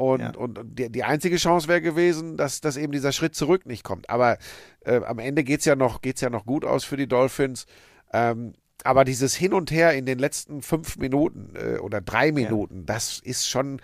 Und, 0.00 0.20
ja. 0.20 0.30
und, 0.30 0.58
die, 0.64 0.90
die, 0.90 1.04
einzige 1.04 1.36
Chance 1.36 1.68
wäre 1.68 1.82
gewesen, 1.82 2.38
dass, 2.38 2.62
dass 2.62 2.78
eben 2.78 2.90
dieser 2.90 3.12
Schritt 3.12 3.34
zurück 3.34 3.66
nicht 3.66 3.84
kommt. 3.84 4.08
Aber 4.08 4.38
äh, 4.86 5.02
am 5.04 5.18
Ende 5.18 5.44
geht 5.44 5.60
es 5.60 5.66
ja, 5.66 5.76
noch, 5.76 6.00
ja 6.02 6.30
noch 6.30 6.46
gut 6.46 6.64
aus 6.64 6.84
für 6.84 6.96
die 6.96 7.06
Dolphins. 7.06 7.66
Ähm, 8.10 8.54
aber 8.82 9.04
dieses 9.04 9.34
Hin 9.34 9.52
und 9.52 9.70
Her 9.70 9.92
in 9.92 10.06
den 10.06 10.18
letzten 10.18 10.62
fünf 10.62 10.96
Minuten 10.96 11.52
äh, 11.54 11.76
oder 11.80 12.00
drei 12.00 12.32
Minuten, 12.32 12.78
ja. 12.78 12.82
das 12.86 13.18
ist 13.18 13.46
schon, 13.46 13.82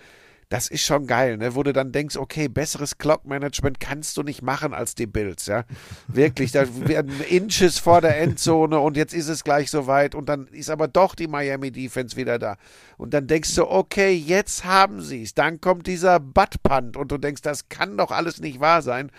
das 0.49 0.69
ist 0.69 0.83
schon 0.83 1.07
geil, 1.07 1.39
ne? 1.39 1.57
wo 1.57 1.63
du 1.65 1.73
dann 1.73 1.91
denkst, 1.91 2.17
okay, 2.17 2.47
besseres 2.49 2.99
Clock-Management 2.99 3.81
kannst 3.81 4.17
du 4.17 4.23
nicht 4.23 4.43
machen 4.43 4.75
als 4.75 4.95
die 4.95 5.07
Bills, 5.07 5.47
ja. 5.47 5.65
Wirklich, 6.07 6.53
da 6.53 6.65
werden 6.87 7.21
Inches 7.29 7.79
vor 7.79 8.01
der 8.01 8.21
Endzone 8.21 8.79
und 8.79 8.97
jetzt 8.97 9.13
ist 9.13 9.29
es 9.29 9.43
gleich 9.43 9.71
soweit 9.71 10.15
und 10.15 10.29
dann 10.29 10.47
ist 10.49 10.71
aber 10.71 10.87
doch 10.87 11.17
die 11.17 11.27
Miami 11.27 11.73
Defense 11.73 12.17
wieder 12.17 12.39
da. 12.39 12.57
Und 12.97 13.13
dann 13.13 13.27
denkst 13.27 13.55
du, 13.57 13.69
okay, 13.69 14.13
jetzt 14.13 14.65
haben 14.65 15.03
sie 15.03 15.23
es. 15.23 15.35
Dann 15.35 15.61
kommt 15.61 15.89
dieser 15.89 16.21
Butt-Punt 16.21 16.97
und 16.97 17.11
du 17.11 17.19
denkst, 17.19 17.43
das 17.43 17.69
kann 17.69 17.97
doch 17.97 18.13
alles 18.13 18.41
nicht 18.41 18.61
wahr 18.61 18.83
sein. 18.83 19.11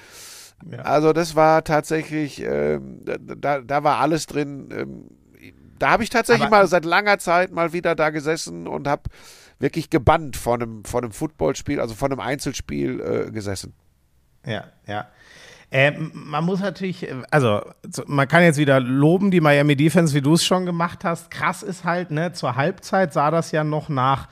Ja. 0.71 0.79
Also 0.79 1.11
das 1.11 1.35
war 1.35 1.63
tatsächlich, 1.63 2.41
ähm, 2.41 3.01
da, 3.03 3.61
da 3.61 3.83
war 3.83 3.99
alles 3.99 4.27
drin. 4.27 4.69
Ähm, 4.71 5.09
da 5.79 5.91
habe 5.91 6.03
ich 6.03 6.09
tatsächlich 6.09 6.47
aber, 6.47 6.57
mal 6.57 6.67
seit 6.67 6.85
langer 6.85 7.19
Zeit 7.19 7.51
mal 7.51 7.73
wieder 7.73 7.95
da 7.95 8.09
gesessen 8.09 8.67
und 8.67 8.87
habe 8.87 9.03
wirklich 9.59 9.89
gebannt 9.89 10.37
vor 10.37 10.55
einem, 10.55 10.85
vor 10.85 11.01
einem 11.01 11.11
Footballspiel, 11.11 11.79
also 11.79 11.95
vor 11.95 12.09
einem 12.09 12.19
Einzelspiel 12.19 12.99
äh, 12.99 13.31
gesessen. 13.31 13.73
Ja, 14.45 14.65
ja. 14.85 15.07
Äh, 15.69 15.91
man 15.91 16.45
muss 16.45 16.61
natürlich, 16.61 17.07
also 17.29 17.61
man 18.05 18.27
kann 18.27 18.43
jetzt 18.43 18.57
wieder 18.57 18.79
loben, 18.79 19.31
die 19.31 19.41
Miami 19.41 19.75
Defense, 19.75 20.13
wie 20.13 20.21
du 20.21 20.33
es 20.33 20.45
schon 20.45 20.65
gemacht 20.65 21.03
hast. 21.03 21.29
Krass 21.29 21.61
ist 21.61 21.83
halt, 21.83 22.11
ne, 22.11 22.31
zur 22.31 22.55
Halbzeit 22.55 23.11
sah 23.11 23.31
das 23.31 23.51
ja 23.51 23.65
noch 23.65 23.89
nach, 23.89 24.29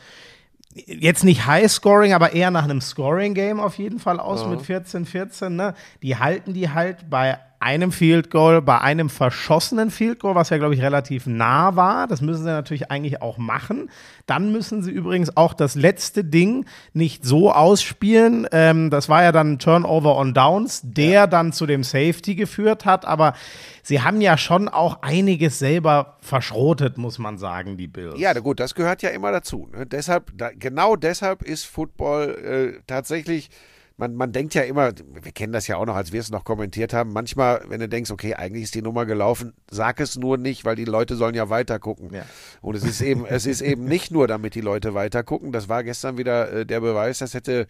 jetzt 0.73 1.25
nicht 1.25 1.45
High 1.45 1.69
Scoring, 1.69 2.13
aber 2.13 2.31
eher 2.31 2.51
nach 2.51 2.63
einem 2.63 2.79
Scoring 2.79 3.33
Game 3.33 3.59
auf 3.59 3.77
jeden 3.77 3.99
Fall 3.99 4.19
aus 4.19 4.41
ja. 4.41 4.47
mit 4.47 4.61
14-14. 4.61 5.49
Ne? 5.49 5.73
Die 6.01 6.17
halten 6.17 6.53
die 6.53 6.69
halt 6.69 7.09
bei 7.09 7.37
einem 7.65 7.91
Field 7.91 8.29
Goal, 8.29 8.61
bei 8.61 8.79
einem 8.79 9.09
verschossenen 9.09 9.89
Field 9.89 10.19
Goal, 10.19 10.35
was 10.35 10.51
ja, 10.51 10.59
glaube 10.59 10.75
ich, 10.75 10.83
relativ 10.83 11.25
nah 11.25 11.75
war. 11.75 12.05
Das 12.05 12.21
müssen 12.21 12.43
sie 12.43 12.51
natürlich 12.51 12.91
eigentlich 12.91 13.23
auch 13.23 13.39
machen. 13.39 13.89
Dann 14.27 14.51
müssen 14.51 14.83
sie 14.83 14.91
übrigens 14.91 15.35
auch 15.35 15.55
das 15.55 15.73
letzte 15.73 16.23
Ding 16.23 16.67
nicht 16.93 17.25
so 17.25 17.51
ausspielen. 17.51 18.47
Ähm, 18.51 18.91
das 18.91 19.09
war 19.09 19.23
ja 19.23 19.31
dann 19.31 19.57
Turnover 19.57 20.15
on 20.15 20.35
Downs, 20.35 20.81
der 20.83 21.09
ja. 21.09 21.27
dann 21.27 21.53
zu 21.53 21.65
dem 21.65 21.83
Safety 21.83 22.35
geführt 22.35 22.85
hat. 22.85 23.03
Aber 23.03 23.33
sie 23.81 23.99
haben 23.99 24.21
ja 24.21 24.37
schon 24.37 24.69
auch 24.69 25.01
einiges 25.01 25.57
selber 25.57 26.17
verschrotet, 26.21 26.99
muss 26.99 27.17
man 27.17 27.39
sagen, 27.39 27.77
die 27.77 27.87
Bills. 27.87 28.19
Ja, 28.19 28.33
gut, 28.33 28.59
das 28.59 28.75
gehört 28.75 29.01
ja 29.01 29.09
immer 29.09 29.31
dazu. 29.31 29.69
Ne? 29.75 29.87
Deshalb, 29.87 30.31
da, 30.37 30.51
genau 30.53 30.95
deshalb 30.95 31.41
ist 31.41 31.65
Football 31.65 32.75
äh, 32.77 32.81
tatsächlich 32.85 33.49
man, 33.97 34.15
man 34.15 34.31
denkt 34.31 34.53
ja 34.53 34.63
immer, 34.63 34.91
wir 35.21 35.31
kennen 35.31 35.53
das 35.53 35.67
ja 35.67 35.77
auch 35.77 35.85
noch, 35.85 35.95
als 35.95 36.11
wir 36.11 36.19
es 36.19 36.29
noch 36.29 36.43
kommentiert 36.43 36.93
haben, 36.93 37.13
manchmal, 37.13 37.63
wenn 37.67 37.79
du 37.79 37.87
denkst, 37.87 38.11
okay, 38.11 38.33
eigentlich 38.33 38.63
ist 38.63 38.75
die 38.75 38.81
Nummer 38.81 39.05
gelaufen, 39.05 39.53
sag 39.71 39.99
es 39.99 40.17
nur 40.17 40.37
nicht, 40.37 40.65
weil 40.65 40.75
die 40.75 40.85
Leute 40.85 41.15
sollen 41.15 41.35
ja 41.35 41.49
weiter 41.49 41.79
gucken. 41.79 42.13
Ja. 42.13 42.25
Und 42.61 42.75
es 42.75 42.83
ist 42.83 43.01
eben, 43.01 43.25
es 43.25 43.45
ist 43.45 43.61
eben 43.61 43.85
nicht 43.85 44.11
nur, 44.11 44.27
damit 44.27 44.55
die 44.55 44.61
Leute 44.61 44.93
weiter 44.93 45.23
gucken. 45.23 45.51
Das 45.51 45.69
war 45.69 45.83
gestern 45.83 46.17
wieder 46.17 46.51
äh, 46.51 46.65
der 46.65 46.81
Beweis, 46.81 47.19
das 47.19 47.33
hätte 47.33 47.67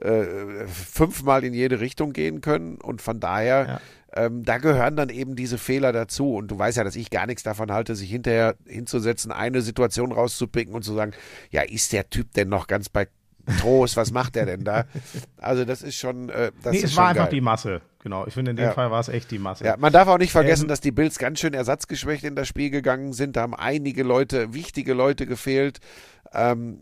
äh, 0.00 0.66
fünfmal 0.66 1.44
in 1.44 1.54
jede 1.54 1.80
Richtung 1.80 2.12
gehen 2.12 2.40
können. 2.40 2.76
Und 2.76 3.00
von 3.00 3.20
daher, 3.20 3.66
ja. 3.66 3.80
Ähm, 4.14 4.44
da 4.44 4.58
gehören 4.58 4.94
dann 4.94 5.08
eben 5.08 5.36
diese 5.36 5.56
Fehler 5.56 5.90
dazu. 5.90 6.34
Und 6.34 6.50
du 6.50 6.58
weißt 6.58 6.76
ja, 6.76 6.84
dass 6.84 6.96
ich 6.96 7.08
gar 7.08 7.26
nichts 7.26 7.44
davon 7.44 7.72
halte, 7.72 7.96
sich 7.96 8.10
hinterher 8.10 8.56
hinzusetzen, 8.66 9.32
eine 9.32 9.62
Situation 9.62 10.12
rauszupicken 10.12 10.74
und 10.74 10.82
zu 10.82 10.92
sagen, 10.94 11.12
ja, 11.50 11.62
ist 11.62 11.94
der 11.94 12.10
Typ 12.10 12.30
denn 12.34 12.50
noch 12.50 12.66
ganz 12.66 12.90
bei 12.90 13.08
Trost, 13.60 13.96
was 13.96 14.12
macht 14.12 14.34
der 14.34 14.46
denn 14.46 14.64
da? 14.64 14.84
Also 15.36 15.64
das 15.64 15.82
ist 15.82 15.96
schon, 15.96 16.28
äh, 16.28 16.52
das 16.62 16.72
nee, 16.72 16.78
ist 16.78 16.84
es 16.84 16.96
war 16.96 17.08
einfach 17.08 17.24
geil. 17.24 17.34
die 17.34 17.40
Masse. 17.40 17.80
Genau, 18.02 18.26
ich 18.26 18.34
finde 18.34 18.50
in 18.50 18.56
dem 18.56 18.66
ja. 18.66 18.72
Fall 18.72 18.90
war 18.90 19.00
es 19.00 19.08
echt 19.08 19.30
die 19.30 19.38
Masse. 19.38 19.64
Ja, 19.64 19.76
man 19.76 19.92
darf 19.92 20.08
auch 20.08 20.18
nicht 20.18 20.32
vergessen, 20.32 20.62
ähm, 20.64 20.68
dass 20.68 20.80
die 20.80 20.90
Bills 20.90 21.18
ganz 21.18 21.38
schön 21.38 21.54
ersatzgeschwächt 21.54 22.24
in 22.24 22.34
das 22.34 22.48
Spiel 22.48 22.70
gegangen 22.70 23.12
sind. 23.12 23.36
Da 23.36 23.42
haben 23.42 23.54
einige 23.54 24.02
Leute, 24.02 24.54
wichtige 24.54 24.92
Leute 24.92 25.26
gefehlt. 25.26 25.78
Ähm, 26.32 26.80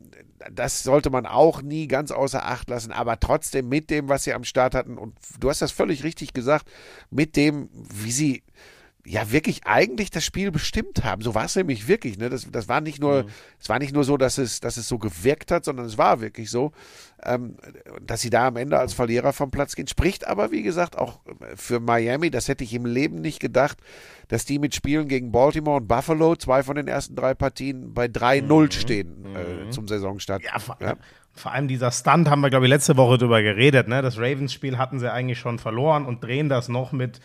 das 0.51 0.83
sollte 0.83 1.11
man 1.11 1.27
auch 1.27 1.61
nie 1.61 1.87
ganz 1.87 2.11
außer 2.11 2.45
Acht 2.47 2.71
lassen, 2.71 2.93
aber 2.93 3.21
trotzdem 3.21 3.69
mit 3.69 3.91
dem, 3.91 4.09
was 4.09 4.25
sie 4.25 4.33
am 4.33 4.45
Start 4.45 4.75
hatten, 4.75 4.97
und 4.97 5.15
du 5.39 5.51
hast 5.51 5.61
das 5.61 5.73
völlig 5.73 6.03
richtig 6.03 6.33
gesagt, 6.33 6.71
mit 7.11 7.37
dem, 7.37 7.69
wie 7.73 8.13
sie 8.13 8.43
ja 9.05 9.33
wirklich 9.33 9.63
eigentlich 9.65 10.11
das 10.11 10.25
Spiel 10.25 10.51
bestimmt 10.51 11.05
haben. 11.05 11.23
So 11.23 11.35
war 11.35 11.45
es 11.45 11.57
nämlich 11.57 11.89
wirklich. 11.89 12.19
Ne? 12.19 12.29
Das, 12.29 12.47
das 12.51 12.69
war 12.69 12.81
nicht 12.81 13.01
nur, 13.01 13.27
es 13.59 13.69
war 13.69 13.79
nicht 13.79 13.95
nur 13.95 14.05
so, 14.05 14.17
dass 14.17 14.39
es, 14.39 14.61
dass 14.61 14.77
es 14.77 14.89
so 14.89 14.99
gewirkt 14.99 15.51
hat, 15.51 15.65
sondern 15.65 15.87
es 15.87 15.97
war 15.97 16.21
wirklich 16.21 16.51
so, 16.51 16.73
ähm, 17.23 17.57
dass 18.03 18.21
sie 18.21 18.31
da 18.31 18.49
am 18.49 18.57
Ende 18.57 18.79
als 18.79 18.93
Verlierer 18.93 19.33
vom 19.33 19.51
Platz 19.51 19.75
gehen. 19.75 19.87
Spricht 19.87 20.27
aber, 20.27 20.51
wie 20.51 20.63
gesagt, 20.63 20.99
auch 20.99 21.21
für 21.57 21.81
Miami, 21.81 22.31
das 22.31 22.49
hätte 22.49 22.65
ich 22.65 22.75
im 22.75 22.85
Leben 22.85 23.21
nicht 23.21 23.41
gedacht, 23.41 23.79
dass 24.29 24.45
die 24.45 24.59
mit 24.59 24.75
Spielen 24.75 25.09
gegen 25.09 25.33
Baltimore 25.33 25.79
und 25.79 25.89
Buffalo, 25.89 26.37
zwei 26.37 26.63
von 26.63 26.77
den 26.77 26.89
ersten 26.89 27.17
drei 27.17 27.35
Partien, 27.35 27.95
bei 27.95 28.07
3-0 28.07 28.73
stehen 28.73 29.25
äh, 29.35 29.71
zum 29.71 29.89
Saisonstart. 29.89 30.43
Ja, 30.43 30.59
vor, 30.59 30.77
vor 31.33 31.53
allem 31.53 31.69
dieser 31.69 31.91
Stunt 31.91 32.29
haben 32.29 32.41
wir, 32.41 32.51
glaube 32.51 32.67
ich, 32.67 32.71
letzte 32.71 32.97
Woche 32.97 33.19
drüber 33.19 33.43
geredet. 33.43 33.89
Ne? 33.89 34.03
Das 34.03 34.19
Ravens-Spiel 34.19 34.79
hatten 34.79 34.99
sie 34.99 35.11
eigentlich 35.11 35.39
schon 35.39 35.59
verloren 35.59 36.05
und 36.05 36.23
drehen 36.23 36.49
das 36.49 36.69
noch 36.69 36.93
mit 36.93 37.21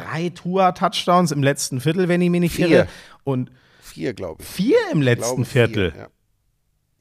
drei 0.00 0.28
Tour-Touchdowns 0.30 1.32
im 1.32 1.42
letzten 1.42 1.80
Viertel, 1.80 2.08
wenn 2.08 2.20
ich 2.20 2.30
mich 2.30 2.40
nicht 2.40 2.54
Vier. 2.54 2.68
irre. 2.68 2.88
Und 3.24 3.50
Vier, 3.80 4.14
glaube 4.14 4.42
ich. 4.42 4.48
vier 4.48 4.76
im 4.92 4.98
Ich 5.00 5.04
letzten 5.04 5.34
glaube, 5.36 5.44
Viertel. 5.44 5.90
Vier, 5.92 6.00
ja. 6.02 6.08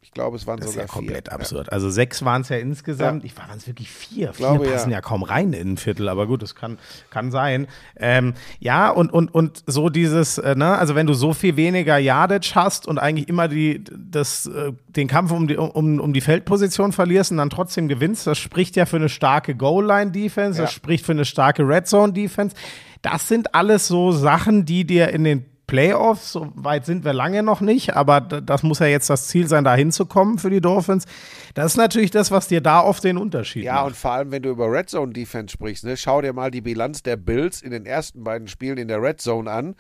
Ich 0.02 0.12
glaube, 0.14 0.38
es 0.38 0.48
waren 0.48 0.58
Das 0.58 0.68
ist 0.70 0.74
sogar 0.74 0.88
ja 0.88 0.92
komplett 0.94 1.28
vier. 1.28 1.34
absurd. 1.36 1.72
Also 1.72 1.92
sechs 1.92 2.24
waren 2.26 2.42
es 2.42 2.50
ja 2.50 2.58
insgesamt. 2.58 3.22
Ja. 3.24 3.28
Ich 3.28 3.38
waren 3.38 3.56
es 3.58 3.68
wirklich 3.68 3.92
vier. 3.92 4.30
Glaube, 4.30 4.62
vier 4.62 4.68
ja. 4.70 4.74
passen 4.78 4.92
ja. 4.92 5.02
kaum 5.02 5.22
rein 5.22 5.54
in 5.54 5.74
ein 5.74 5.78
Viertel, 5.78 6.10
aber 6.10 6.26
gut, 6.26 6.42
das 6.42 6.56
kann, 6.56 6.80
kann 7.12 7.30
sein. 7.30 7.68
Ähm, 7.98 8.34
ja, 8.60 8.90
und, 8.90 9.12
und, 9.14 9.32
und 9.36 9.64
so 9.68 9.90
dieses, 9.90 10.40
äh, 10.40 10.56
ne, 10.56 10.76
also 10.78 10.96
wenn 10.96 11.06
du 11.06 11.14
so 11.14 11.34
viel 11.34 11.56
weniger 11.56 11.98
Yardage 12.00 12.54
hast 12.56 12.88
und 12.88 12.98
eigentlich 12.98 13.28
immer 13.28 13.48
die, 13.48 13.84
das, 13.96 14.48
äh, 14.48 14.72
den 14.88 15.08
Kampf 15.08 15.32
um 15.32 15.48
die, 15.48 15.58
um, 15.58 16.00
um 16.00 16.14
die 16.14 16.22
Feldposition 16.22 16.94
verlierst 16.94 17.32
und 17.32 17.38
dann 17.38 17.52
trotzdem 17.52 17.88
gewinnst, 17.88 18.26
das 18.26 18.40
spricht 18.40 18.76
ja 18.76 18.88
für 18.88 18.96
eine 18.96 19.10
starke 19.10 19.54
Goal-Line-Defense, 19.56 20.62
das 20.62 20.72
Ja. 20.72 20.76
spricht 20.76 21.06
für 21.06 21.12
eine 21.12 21.26
starke 21.26 21.62
Red-Zone-Defense. 21.68 22.56
Das 23.12 23.28
sind 23.28 23.54
alles 23.56 23.88
so 23.88 24.12
Sachen, 24.12 24.66
die 24.66 24.86
dir 24.86 25.10
in 25.10 25.24
den 25.24 25.46
Playoffs, 25.68 26.32
so 26.32 26.48
weit 26.56 26.86
sind 26.86 27.04
wir 27.04 27.12
lange 27.12 27.44
noch 27.44 27.60
nicht, 27.60 27.94
aber 27.96 28.22
das 28.22 28.64
muss 28.64 28.80
ja 28.80 28.86
jetzt 28.86 29.10
das 29.10 29.28
Ziel 29.28 29.48
sein, 29.50 29.66
da 29.66 29.76
hinzukommen 29.76 30.40
für 30.40 30.50
die 30.50 30.62
Dolphins. 30.62 31.06
Das 31.56 31.66
ist 31.74 31.78
natürlich 31.78 32.10
das, 32.10 32.32
was 32.32 32.48
dir 32.48 32.62
da 32.62 32.80
oft 32.82 33.04
den 33.04 33.18
Unterschied 33.18 33.66
Ja, 33.66 33.74
macht. 33.76 33.88
und 33.88 33.96
vor 33.98 34.12
allem, 34.12 34.32
wenn 34.32 34.44
du 34.44 34.50
über 34.50 34.72
Red 34.72 34.90
Zone 34.90 35.12
Defense 35.12 35.52
sprichst, 35.52 35.84
ne, 35.84 35.98
schau 35.98 36.22
dir 36.22 36.32
mal 36.32 36.52
die 36.52 36.62
Bilanz 36.62 37.04
der 37.04 37.18
Bills 37.18 37.62
in 37.62 37.72
den 37.72 37.86
ersten 37.86 38.24
beiden 38.24 38.48
Spielen 38.48 38.78
in 38.78 38.88
der 38.88 39.02
Red 39.02 39.20
Zone 39.20 39.52
an. 39.52 39.76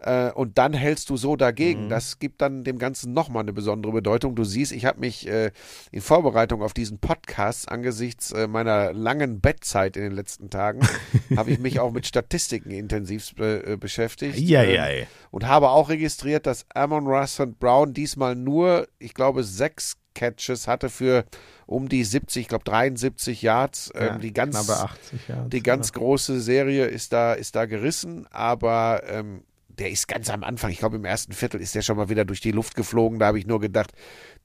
Äh, 0.00 0.30
und 0.32 0.58
dann 0.58 0.72
hältst 0.72 1.10
du 1.10 1.16
so 1.16 1.36
dagegen. 1.36 1.86
Mhm. 1.86 1.88
Das 1.88 2.18
gibt 2.18 2.40
dann 2.40 2.64
dem 2.64 2.78
Ganzen 2.78 3.12
nochmal 3.12 3.42
eine 3.42 3.52
besondere 3.52 3.92
Bedeutung. 3.92 4.34
Du 4.34 4.44
siehst, 4.44 4.72
ich 4.72 4.84
habe 4.84 5.00
mich 5.00 5.26
äh, 5.28 5.50
in 5.90 6.00
Vorbereitung 6.00 6.62
auf 6.62 6.72
diesen 6.72 6.98
Podcast 6.98 7.70
angesichts 7.70 8.32
äh, 8.32 8.46
meiner 8.46 8.92
langen 8.92 9.40
Bettzeit 9.40 9.96
in 9.96 10.02
den 10.04 10.12
letzten 10.12 10.50
Tagen, 10.50 10.80
habe 11.36 11.50
ich 11.50 11.58
mich 11.58 11.80
auch 11.80 11.92
mit 11.92 12.06
Statistiken 12.06 12.70
intensiv 12.70 13.34
äh, 13.38 13.76
beschäftigt. 13.76 14.38
Eieiei. 14.38 15.00
Ähm, 15.00 15.06
und 15.30 15.46
habe 15.46 15.70
auch 15.70 15.88
registriert, 15.88 16.46
dass 16.46 16.66
Amon 16.74 17.06
Russ 17.06 17.40
und 17.40 17.58
Brown 17.58 17.92
diesmal 17.92 18.36
nur, 18.36 18.88
ich 18.98 19.14
glaube, 19.14 19.42
sechs 19.44 19.96
Catches 20.14 20.66
hatte 20.66 20.88
für 20.88 21.24
um 21.66 21.88
die 21.88 22.02
70, 22.02 22.42
ich 22.42 22.48
glaube 22.48 22.64
73 22.64 23.40
Yards. 23.42 23.92
Ja, 23.94 24.14
ähm, 24.14 24.20
die 24.20 24.32
ganz, 24.32 24.56
knappe 24.56 24.80
80 24.80 25.28
Yards, 25.28 25.50
die 25.50 25.62
ganz 25.62 25.92
große 25.92 26.40
Serie 26.40 26.86
ist 26.86 27.12
da, 27.12 27.34
ist 27.34 27.54
da 27.54 27.66
gerissen, 27.66 28.26
aber 28.30 29.02
ähm, 29.08 29.44
der 29.78 29.90
ist 29.90 30.08
ganz 30.08 30.30
am 30.30 30.42
Anfang, 30.44 30.70
ich 30.70 30.78
glaube 30.78 30.96
im 30.96 31.04
ersten 31.04 31.32
Viertel 31.32 31.60
ist 31.60 31.74
der 31.74 31.82
schon 31.82 31.96
mal 31.96 32.08
wieder 32.08 32.24
durch 32.24 32.40
die 32.40 32.50
Luft 32.52 32.74
geflogen. 32.74 33.18
Da 33.18 33.26
habe 33.26 33.38
ich 33.38 33.46
nur 33.46 33.60
gedacht, 33.60 33.92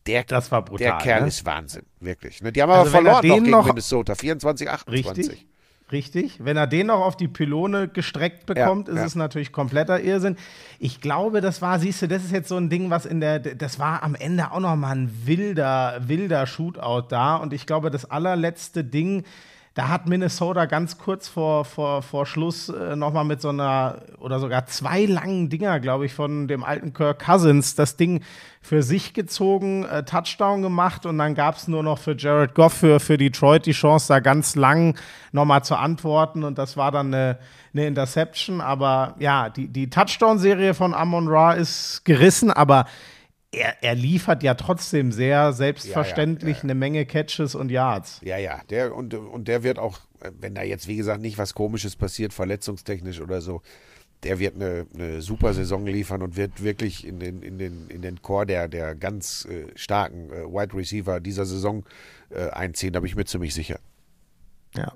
der, 0.05 0.23
Das 0.23 0.51
war 0.51 0.63
brutal, 0.63 0.87
der 0.87 0.97
Kerl 0.97 1.21
ne? 1.21 1.27
ist 1.27 1.45
Wahnsinn, 1.45 1.83
wirklich. 1.99 2.41
Ne? 2.41 2.51
Die 2.51 2.61
haben 2.61 2.69
Also 2.71 2.81
aber 2.81 2.89
er 2.89 2.91
verloren 2.91 3.27
noch 3.27 3.35
gegen 3.37 3.49
noch- 3.51 3.65
Minnesota, 3.67 4.15
24, 4.15 4.69
28. 4.69 5.17
Richtig. 5.29 5.47
Richtig. 5.91 6.39
Wenn 6.43 6.57
er 6.57 6.65
den 6.65 6.87
noch 6.87 7.01
auf 7.05 7.17
die 7.17 7.27
Pylone 7.27 7.87
gestreckt 7.87 8.45
bekommt, 8.47 8.87
Ja, 8.87 8.93
ist 8.95 8.99
ja. 9.01 9.05
es 9.05 9.15
natürlich 9.15 9.51
kompletter 9.51 9.99
Irrsinn. 10.01 10.37
Ich 10.79 11.01
glaube, 11.01 11.39
das 11.39 11.61
war, 11.61 11.77
siehst 11.77 12.01
du, 12.01 12.07
das 12.07 12.23
ist 12.23 12.31
jetzt 12.31 12.49
so 12.49 12.57
ein 12.57 12.69
Ding, 12.69 12.89
was 12.89 13.05
in 13.05 13.19
der, 13.19 13.39
das 13.39 13.77
war 13.79 14.01
am 14.01 14.15
Ende 14.15 14.51
auch 14.51 14.59
noch 14.59 14.75
mal 14.75 14.95
ein 14.95 15.11
wilder, 15.25 16.01
wilder 16.07 16.47
Shootout 16.47 17.07
da. 17.09 17.35
Und 17.35 17.53
ich 17.53 17.67
glaube, 17.67 17.91
das 17.91 18.05
allerletzte 18.09 18.83
Ding, 18.83 19.23
da 19.73 19.87
hat 19.89 20.07
Minnesota 20.07 20.65
ganz 20.65 20.99
kurz 20.99 21.27
vor, 21.27 21.65
vor, 21.65 22.03
vor 22.03 22.27
Schluss 22.27 22.69
äh, 22.69 22.95
noch 22.95 23.11
mal 23.11 23.23
mit 23.23 23.41
so 23.41 23.49
einer, 23.49 24.03
oder 24.19 24.39
sogar 24.39 24.67
zwei 24.67 25.05
langen 25.05 25.49
Dinger, 25.49 25.79
glaube 25.79 26.05
ich, 26.05 26.13
von 26.13 26.47
dem 26.47 26.63
alten 26.63 26.93
Kirk 26.93 27.25
Cousins, 27.25 27.73
das 27.73 27.97
Ding 27.97 28.23
für 28.61 28.83
sich 28.83 29.15
gezogen, 29.15 29.83
äh, 29.85 30.03
Touchdown 30.03 30.61
gemacht 30.61 31.07
und 31.07 31.17
dann 31.17 31.33
gab 31.33 31.55
es 31.55 31.67
nur 31.67 31.81
noch 31.81 31.97
für 31.97 32.15
Jared 32.15 32.53
Goff, 32.53 32.73
für, 32.73 32.99
für 32.99 33.17
Detroit 33.17 33.65
die 33.65 33.71
Chance, 33.71 34.09
da 34.09 34.19
ganz 34.19 34.55
lang 34.55 34.95
nochmal 35.31 35.63
zu 35.63 35.75
antworten 35.75 36.43
und 36.43 36.59
das 36.59 36.77
war 36.77 36.91
dann 36.91 37.07
eine, 37.07 37.39
eine 37.73 37.87
Interception. 37.87 38.61
Aber 38.61 39.15
ja, 39.17 39.49
die, 39.49 39.67
die 39.67 39.89
Touchdown-Serie 39.89 40.75
von 40.75 40.93
Amon 40.93 41.27
Ra 41.27 41.53
ist 41.53 42.05
gerissen, 42.05 42.51
aber 42.51 42.85
er, 43.53 43.81
er 43.81 43.95
liefert 43.95 44.43
ja 44.43 44.55
trotzdem 44.55 45.11
sehr 45.11 45.53
selbstverständlich 45.53 46.57
ja, 46.57 46.59
ja. 46.59 46.63
eine 46.63 46.75
Menge 46.75 47.05
Catches 47.05 47.55
und 47.55 47.69
Yards. 47.69 48.19
Ja, 48.23 48.37
ja, 48.37 48.61
der 48.69 48.95
und, 48.95 49.13
und 49.13 49.47
der 49.47 49.63
wird 49.63 49.79
auch, 49.79 49.99
wenn 50.39 50.55
da 50.55 50.63
jetzt, 50.63 50.87
wie 50.87 50.97
gesagt, 50.97 51.21
nicht 51.21 51.37
was 51.37 51.53
komisches 51.53 51.95
passiert, 51.95 52.33
verletzungstechnisch 52.33 53.21
oder 53.21 53.41
so, 53.41 53.61
der 54.23 54.39
wird 54.39 54.55
eine, 54.55 54.87
eine 54.93 55.21
super 55.21 55.53
Saison 55.53 55.85
liefern 55.85 56.21
und 56.21 56.35
wird 56.35 56.63
wirklich 56.63 57.05
in 57.05 57.19
den, 57.19 57.41
in 57.43 57.57
den, 57.57 57.87
in 57.89 58.01
den 58.01 58.21
Chor 58.21 58.45
der, 58.45 58.67
der 58.67 58.95
ganz 58.95 59.45
äh, 59.45 59.67
starken 59.75 60.31
äh, 60.31 60.45
Wide 60.45 60.75
Receiver 60.75 61.19
dieser 61.19 61.45
Saison 61.45 61.83
äh, 62.29 62.49
einziehen, 62.49 62.93
da 62.93 63.01
bin 63.01 63.07
ich 63.07 63.15
mir 63.15 63.25
ziemlich 63.25 63.53
sicher. 63.53 63.79
Ja. 64.75 64.93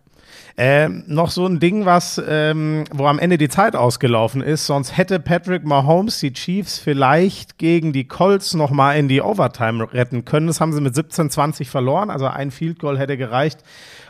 Ähm, 0.60 1.04
noch 1.06 1.30
so 1.30 1.46
ein 1.46 1.60
Ding, 1.60 1.86
was, 1.86 2.20
ähm, 2.28 2.86
wo 2.92 3.06
am 3.06 3.20
Ende 3.20 3.38
die 3.38 3.48
Zeit 3.48 3.76
ausgelaufen 3.76 4.42
ist. 4.42 4.66
Sonst 4.66 4.98
hätte 4.98 5.20
Patrick 5.20 5.64
Mahomes 5.64 6.20
die 6.20 6.34
Chiefs 6.34 6.80
vielleicht 6.80 7.60
gegen 7.60 7.94
die 7.94 8.08
Colts 8.08 8.56
noch 8.56 8.72
mal 8.72 8.94
in 8.94 9.08
die 9.08 9.22
Overtime 9.22 9.94
retten 9.94 10.26
können. 10.26 10.48
Das 10.48 10.60
haben 10.60 10.74
sie 10.74 10.82
mit 10.82 10.96
17-20 10.96 11.66
verloren. 11.66 12.10
Also 12.10 12.26
ein 12.26 12.50
Field 12.50 12.80
Goal 12.80 12.98
hätte 12.98 13.18
gereicht, 13.18 13.60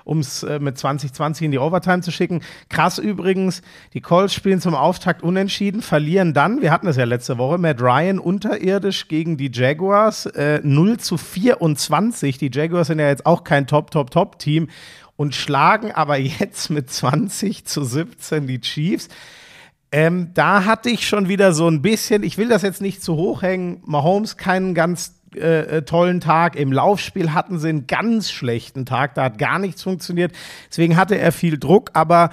um 0.06 0.20
es 0.20 0.44
äh, 0.44 0.60
mit 0.60 0.78
2020 0.78 1.44
in 1.44 1.52
die 1.52 1.60
Overtime 1.60 2.00
zu 2.00 2.12
schicken. 2.12 2.42
Krass 2.70 2.98
übrigens, 2.98 3.62
die 3.94 4.00
Colts 4.00 4.34
spielen 4.34 4.62
zum 4.62 4.74
Auftakt 4.74 5.24
unentschieden, 5.24 5.82
verlieren 5.82 6.34
dann, 6.34 6.62
wir 6.62 6.72
hatten 6.72 6.88
es 6.88 6.96
ja 6.96 7.04
letzte 7.04 7.38
Woche, 7.38 7.58
Matt 7.58 7.82
Ryan 7.82 8.20
unterirdisch 8.20 9.10
gegen 9.10 9.36
die 9.36 9.52
Jaguars, 9.54 10.28
äh, 10.28 10.62
0 10.64 10.98
zu 10.98 11.18
24. 11.18 12.38
Die 12.38 12.52
Jaguars 12.54 12.88
sind 12.88 13.00
ja 13.00 13.10
jetzt 13.10 13.26
auch 13.26 13.44
kein 13.44 13.68
Top-Top-Top-Team 13.68 14.70
und 15.18 15.36
schlagen 15.36 15.92
aber 15.92 16.18
jetzt 16.18 16.70
mit 16.70 16.90
20 16.90 17.66
zu 17.66 17.84
17 17.84 18.48
die 18.48 18.62
Chiefs. 18.62 19.10
Ähm, 19.92 20.32
da 20.34 20.66
hatte 20.66 20.90
ich 20.90 21.08
schon 21.08 21.28
wieder 21.28 21.54
so 21.54 21.68
ein 21.68 21.82
bisschen, 21.82 22.24
ich 22.24 22.38
will 22.38 22.50
das 22.50 22.62
jetzt 22.62 22.82
nicht 22.82 23.02
zu 23.02 23.16
hoch 23.16 23.42
hängen, 23.42 23.82
Mahomes 23.86 24.38
keinen 24.38 24.74
ganz 24.74 25.14
äh, 25.36 25.78
äh, 25.78 25.82
tollen 25.84 26.20
Tag. 26.20 26.56
Im 26.56 26.72
Laufspiel 26.72 27.34
hatten 27.34 27.60
sie 27.60 27.70
einen 27.70 27.88
ganz 27.88 28.32
schlechten 28.32 28.86
Tag, 28.86 29.16
da 29.16 29.24
hat 29.24 29.38
gar 29.38 29.60
nichts 29.60 29.84
funktioniert. 29.84 30.32
Deswegen 30.70 30.98
hatte 30.98 31.18
er 31.18 31.32
viel 31.32 31.58
Druck, 31.58 31.92
aber 31.94 32.30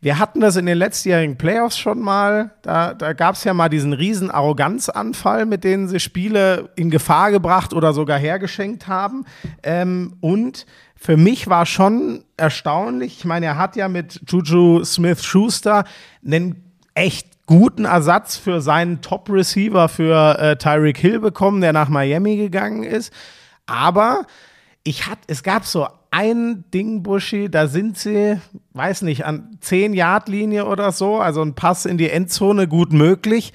wir 0.00 0.18
hatten 0.18 0.40
das 0.40 0.56
in 0.56 0.66
den 0.66 0.76
letztjährigen 0.76 1.38
Playoffs 1.38 1.78
schon 1.78 2.00
mal. 2.00 2.50
Da, 2.60 2.92
da 2.92 3.14
gab 3.14 3.36
es 3.36 3.44
ja 3.44 3.54
mal 3.54 3.70
diesen 3.70 3.94
riesen 3.94 4.30
Arroganzanfall, 4.30 5.46
mit 5.46 5.64
denen 5.64 5.88
sie 5.88 6.00
Spiele 6.00 6.68
in 6.76 6.90
Gefahr 6.90 7.30
gebracht 7.30 7.72
oder 7.72 7.94
sogar 7.94 8.18
hergeschenkt 8.18 8.86
haben. 8.86 9.24
Ähm, 9.62 10.16
und 10.20 10.66
für 11.04 11.18
mich 11.18 11.48
war 11.48 11.66
schon 11.66 12.24
erstaunlich, 12.38 13.18
ich 13.18 13.24
meine, 13.26 13.44
er 13.44 13.58
hat 13.58 13.76
ja 13.76 13.88
mit 13.88 14.22
Juju 14.26 14.82
Smith-Schuster 14.84 15.84
einen 16.26 16.72
echt 16.94 17.28
guten 17.44 17.84
Ersatz 17.84 18.38
für 18.38 18.62
seinen 18.62 19.02
Top-Receiver 19.02 19.90
für 19.90 20.38
äh, 20.38 20.56
Tyreek 20.56 20.96
Hill 20.96 21.20
bekommen, 21.20 21.60
der 21.60 21.74
nach 21.74 21.90
Miami 21.90 22.38
gegangen 22.38 22.84
ist. 22.84 23.12
Aber 23.66 24.24
ich 24.82 25.06
hat, 25.06 25.18
es 25.26 25.42
gab 25.42 25.66
so 25.66 25.86
ein 26.10 26.64
Ding, 26.72 27.02
Buschi, 27.02 27.50
da 27.50 27.66
sind 27.66 27.98
sie, 27.98 28.40
weiß 28.72 29.02
nicht, 29.02 29.26
an 29.26 29.58
10-Yard-Linie 29.62 30.64
oder 30.64 30.90
so, 30.90 31.18
also 31.18 31.42
ein 31.42 31.54
Pass 31.54 31.84
in 31.84 31.98
die 31.98 32.08
Endzone 32.08 32.66
gut 32.66 32.94
möglich. 32.94 33.52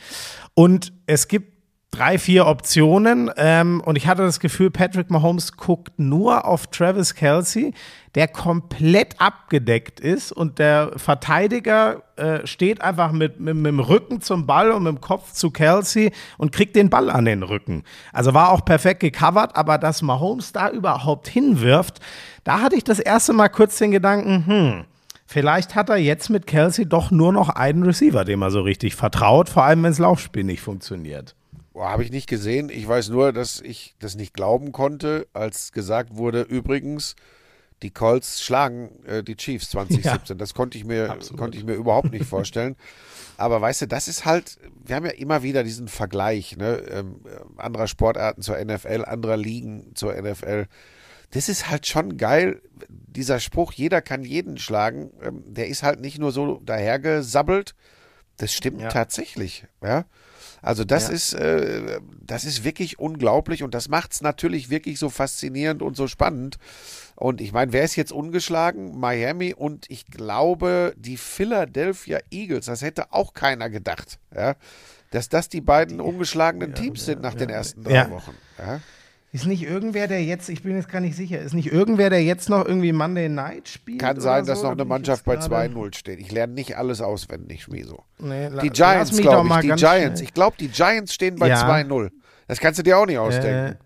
Und 0.54 0.94
es 1.08 1.28
gibt 1.28 1.59
drei, 1.92 2.18
vier 2.18 2.46
Optionen. 2.46 3.32
Ähm, 3.38 3.82
und 3.86 3.98
ich 3.98 4.08
hatte 4.08 4.22
das 4.22 4.40
Gefühl, 4.40 4.70
Patrick 4.72 5.10
Mahomes 5.10 5.58
guckt 5.58 5.98
nur 5.98 6.46
auf 6.46 6.68
Travis 6.68 7.16
Kelsey, 7.16 7.74
der 8.16 8.28
komplett 8.28 9.20
abgedeckt 9.20 10.00
ist. 10.00 10.32
Und 10.32 10.60
der 10.60 10.92
Verteidiger 10.98 12.04
äh, 12.16 12.46
steht 12.46 12.82
einfach 12.82 13.12
mit, 13.12 13.40
mit, 13.40 13.56
mit 13.56 13.66
dem 13.68 13.80
Rücken 13.80 14.22
zum 14.22 14.46
Ball 14.46 14.72
und 14.72 14.84
mit 14.84 14.96
dem 14.96 15.02
Kopf 15.02 15.34
zu 15.34 15.52
Kelsey 15.52 16.12
und 16.38 16.52
kriegt 16.52 16.76
den 16.76 16.90
Ball 16.90 17.10
an 17.10 17.26
den 17.26 17.44
Rücken. 17.44 17.84
Also 18.14 18.34
war 18.34 18.52
auch 18.52 18.64
perfekt 18.64 19.00
gecovert, 19.02 19.56
aber 19.56 19.78
dass 19.78 20.02
Mahomes 20.02 20.52
da 20.52 20.70
überhaupt 20.70 21.28
hinwirft, 21.28 22.00
da 22.44 22.62
hatte 22.62 22.76
ich 22.76 22.84
das 22.84 23.00
erste 23.00 23.34
Mal 23.34 23.50
kurz 23.50 23.78
den 23.78 23.92
Gedanken, 23.92 24.46
hm, 24.46 24.86
Vielleicht 25.32 25.76
hat 25.76 25.90
er 25.90 25.98
jetzt 25.98 26.32
mit 26.32 26.48
Kelsey 26.48 26.90
doch 26.90 27.12
nur 27.12 27.32
noch 27.32 27.50
einen 27.50 27.84
Receiver, 27.84 28.26
dem 28.26 28.42
er 28.42 28.50
so 28.50 28.62
richtig 28.62 28.96
vertraut, 28.96 29.48
vor 29.48 29.64
allem 29.64 29.84
wenn 29.84 29.92
das 29.92 30.00
Laufspiel 30.00 30.44
nicht 30.44 30.60
funktioniert. 30.60 31.36
Habe 31.76 32.04
ich 32.04 32.12
nicht 32.12 32.28
gesehen. 32.28 32.70
Ich 32.70 32.88
weiß 32.88 33.10
nur, 33.10 33.32
dass 33.32 33.62
ich 33.62 33.96
das 34.00 34.16
nicht 34.16 34.34
glauben 34.34 34.72
konnte, 34.72 35.28
als 35.34 35.72
gesagt 35.72 36.16
wurde, 36.16 36.42
übrigens, 36.42 37.16
die 37.82 37.92
Colts 37.92 38.42
schlagen 38.44 39.04
äh, 39.06 39.24
die 39.24 39.36
Chiefs 39.36 39.70
2017. 39.72 40.38
Das 40.38 40.54
konnte 40.54 40.78
ich 40.78 40.84
mir 40.86 41.10
Absolut. 41.10 41.40
konnte 41.40 41.58
ich 41.58 41.64
mir 41.64 41.76
überhaupt 41.76 42.12
nicht 42.12 42.26
vorstellen. 42.26 42.76
Aber 43.38 43.62
weißt 43.62 43.84
du, 43.84 43.88
das 43.88 44.10
ist 44.10 44.26
halt, 44.26 44.58
wir 44.84 44.96
haben 44.98 45.06
ja 45.06 45.14
immer 45.14 45.44
wieder 45.44 45.64
diesen 45.64 45.88
Vergleich, 45.88 46.58
ne, 46.58 46.84
ähm, 46.90 47.22
äh, 47.26 47.62
anderer 47.62 47.88
Sportarten 47.88 48.42
zur 48.42 48.58
NFL, 48.64 49.06
anderer 49.06 49.38
Ligen 49.38 49.96
zur 49.96 50.14
NFL. 50.14 50.66
Das 51.32 51.48
ist 51.48 51.70
halt 51.70 51.88
schon 51.88 52.18
geil, 52.18 52.62
dieser 52.90 53.40
Spruch, 53.40 53.72
jeder 53.72 54.02
kann 54.02 54.24
jeden 54.24 54.58
schlagen, 54.58 55.12
ähm, 55.22 55.44
der 55.46 55.68
ist 55.68 55.84
halt 55.84 56.02
nicht 56.02 56.18
nur 56.20 56.32
so 56.34 56.60
dahergesabbelt, 56.66 57.76
das 58.38 58.52
stimmt 58.52 58.82
Ja. 58.82 58.90
tatsächlich, 58.90 59.66
ja. 59.82 60.06
Also 60.62 60.84
das 60.84 61.08
Ja. 61.08 61.14
ist, 61.14 61.34
äh, 61.34 62.00
das 62.22 62.46
ist 62.46 62.64
wirklich 62.64 63.00
unglaublich 63.00 63.64
und 63.64 63.74
das 63.74 63.88
macht 63.90 64.14
es 64.14 64.22
natürlich 64.22 64.70
wirklich 64.70 65.00
so 65.00 65.10
faszinierend 65.10 65.82
und 65.82 65.96
so 65.96 66.08
spannend. 66.08 66.58
Und 67.16 67.42
ich 67.42 67.52
meine, 67.52 67.74
wer 67.74 67.84
ist 67.84 67.96
jetzt 67.96 68.12
ungeschlagen? 68.12 68.98
Miami 69.00 69.54
und 69.54 69.86
ich 69.90 70.06
glaube 70.06 70.94
die 70.98 71.18
Philadelphia 71.18 72.20
Eagles. 72.32 72.66
Das 72.66 72.82
hätte 72.82 73.12
auch 73.14 73.34
keiner 73.34 73.70
gedacht, 73.70 74.20
ja, 74.36 74.56
dass 75.12 75.28
das 75.30 75.50
die 75.50 75.62
beiden 75.62 76.00
ungeschlagenen 76.02 76.76
Teams 76.76 77.04
sind 77.06 77.22
nach 77.22 77.34
den 77.34 77.50
ersten 77.50 77.84
drei 77.84 77.94
Ja. 77.94 78.10
Wochen. 78.12 78.36
Ja. 78.58 78.80
Ist 79.32 79.46
nicht 79.46 79.62
irgendwer, 79.62 80.08
der 80.08 80.24
jetzt, 80.24 80.50
ich 80.50 80.64
bin 80.64 80.76
jetzt 80.76 80.90
gar 80.90 81.02
nicht 81.02 81.16
sicher, 81.16 81.40
ist 81.40 81.54
nicht 81.54 81.72
irgendwer, 81.72 82.10
der 82.10 82.24
jetzt 82.24 82.50
noch 82.50 82.66
irgendwie 82.66 82.92
Monday 82.92 83.30
Night 83.30 83.68
spielt? 83.70 84.00
Kann 84.00 84.20
sein, 84.20 84.44
so? 84.44 84.52
dass 84.52 84.64
noch 84.64 84.70
Da 84.70 84.74
eine 84.74 84.86
Mannschaft 84.86 85.24
bei 85.24 85.36
gerade- 85.36 85.46
2-0 85.74 85.94
steht. 85.96 86.20
Ich 86.20 86.32
lerne 86.32 86.54
nicht 86.54 86.78
alles 86.78 87.00
auswendig, 87.00 87.62
Schmieso. 87.64 88.04
Nee, 88.18 88.50
Die 88.64 88.72
Giants, 88.72 89.16
glaube 89.16 89.48
ich. 89.48 89.56
Die 89.60 89.68
Giants. 89.68 89.82
schnell- 90.20 90.24
Ich 90.24 90.34
glaube, 90.34 90.56
die 90.60 90.70
Giants 90.70 91.14
stehen 91.14 91.36
bei 91.36 91.48
Ja. 91.48 91.64
2-0. 91.64 92.10
Das 92.48 92.60
kannst 92.60 92.80
du 92.80 92.84
dir 92.84 92.98
auch 92.98 93.06
nicht 93.06 93.18
Äh, 93.18 93.20
ausdenken. 93.20 93.78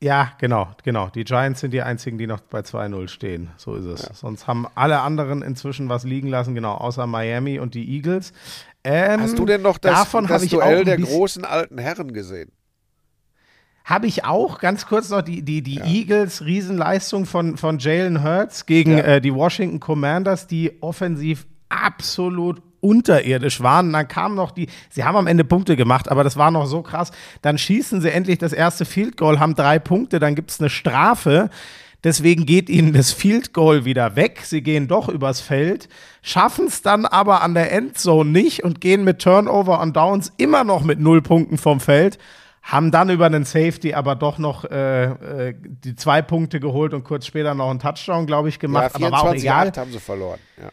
ja, 0.00 0.32
genau, 0.38 0.68
genau. 0.84 1.08
Die 1.08 1.24
Giants 1.24 1.60
sind 1.60 1.70
die 1.70 1.80
einzigen, 1.80 2.18
die 2.18 2.26
noch 2.26 2.40
bei 2.40 2.60
2-0 2.60 3.08
stehen. 3.08 3.48
So 3.56 3.74
ist 3.76 3.86
es. 3.86 4.18
Sonst 4.18 4.46
haben 4.46 4.66
alle 4.74 5.00
anderen 5.00 5.40
inzwischen 5.40 5.88
was 5.88 6.04
liegen 6.04 6.28
lassen, 6.28 6.54
genau, 6.54 6.74
außer 6.74 7.06
Miami 7.06 7.58
und 7.58 7.72
die 7.74 7.88
Eagles. 7.96 8.34
Ähm, 8.84 9.22
Hast 9.22 9.38
du 9.38 9.46
denn 9.46 9.62
noch 9.62 9.78
das, 9.78 10.00
davon 10.00 10.24
das 10.24 10.32
habe 10.34 10.44
ich 10.44 10.54
auch 10.56 10.60
Duell 10.60 10.84
der 10.84 10.98
großen 10.98 11.46
alten 11.46 11.78
Herren 11.78 12.12
gesehen? 12.12 12.52
Habe 13.84 14.06
ich 14.06 14.24
auch 14.24 14.58
ganz 14.60 14.86
kurz 14.86 15.10
noch 15.10 15.22
die, 15.22 15.42
die, 15.42 15.62
die 15.62 15.80
Eagles 15.80 16.44
Riesenleistung 16.44 17.26
von, 17.26 17.56
von 17.56 17.78
Jalen 17.78 18.22
Hurts 18.22 18.66
gegen 18.66 18.98
Ja. 18.98 19.04
äh, 19.04 19.20
die 19.20 19.34
Washington 19.34 19.80
Commanders, 19.80 20.46
die 20.46 20.80
offensiv 20.82 21.46
absolut 21.68 22.62
unterirdisch 22.80 23.60
waren. 23.60 23.86
Und 23.86 23.92
dann 23.92 24.08
kamen 24.08 24.34
noch 24.34 24.50
die, 24.50 24.68
sie 24.90 25.04
haben 25.04 25.16
am 25.16 25.26
Ende 25.26 25.44
Punkte 25.44 25.76
gemacht, 25.76 26.10
aber 26.10 26.24
das 26.24 26.36
war 26.36 26.50
noch 26.50 26.66
so 26.66 26.82
krass. 26.82 27.12
Dann 27.40 27.58
schießen 27.58 28.00
sie 28.00 28.10
endlich 28.10 28.38
das 28.38 28.52
erste 28.52 28.84
Field 28.84 29.16
Goal, 29.16 29.38
haben 29.40 29.54
drei 29.54 29.78
Punkte, 29.78 30.18
dann 30.18 30.34
gibt 30.34 30.50
es 30.50 30.60
eine 30.60 30.70
Strafe. 30.70 31.48
Deswegen 32.04 32.46
geht 32.46 32.68
ihnen 32.68 32.92
das 32.92 33.12
Field 33.12 33.52
Goal 33.52 33.84
wieder 33.84 34.16
weg. 34.16 34.40
Sie 34.44 34.60
gehen 34.62 34.88
doch 34.88 35.08
übers 35.08 35.40
Feld, 35.40 35.88
schaffen 36.20 36.66
es 36.66 36.82
dann 36.82 37.06
aber 37.06 37.42
an 37.42 37.54
der 37.54 37.70
Endzone 37.72 38.28
nicht 38.28 38.64
und 38.64 38.80
gehen 38.80 39.04
mit 39.04 39.20
Turnover 39.20 39.80
und 39.80 39.96
Downs 39.96 40.32
immer 40.36 40.64
noch 40.64 40.82
mit 40.82 40.98
null 40.98 41.22
Punkten 41.22 41.58
vom 41.58 41.78
Feld. 41.78 42.18
Haben 42.62 42.90
dann 42.92 43.10
über 43.10 43.26
einen 43.26 43.44
Safety 43.44 43.92
aber 43.92 44.14
doch 44.14 44.38
noch 44.38 44.64
äh, 44.64 45.04
äh, 45.48 45.54
die 45.58 45.96
zwei 45.96 46.22
Punkte 46.22 46.60
geholt 46.60 46.94
und 46.94 47.02
kurz 47.04 47.26
später 47.26 47.54
noch 47.54 47.70
einen 47.70 47.80
Touchdown, 47.80 48.26
glaube 48.26 48.48
ich, 48.48 48.54
Ja, 48.54 48.60
gemacht. 48.60 48.94
aber 48.94 49.10
war 49.10 49.22
auch 49.24 49.34
egal. 49.34 49.68
24-8 49.68 49.76
haben 49.76 49.92
sie 49.92 49.98
verloren. 50.00 50.38
Ja. 50.60 50.70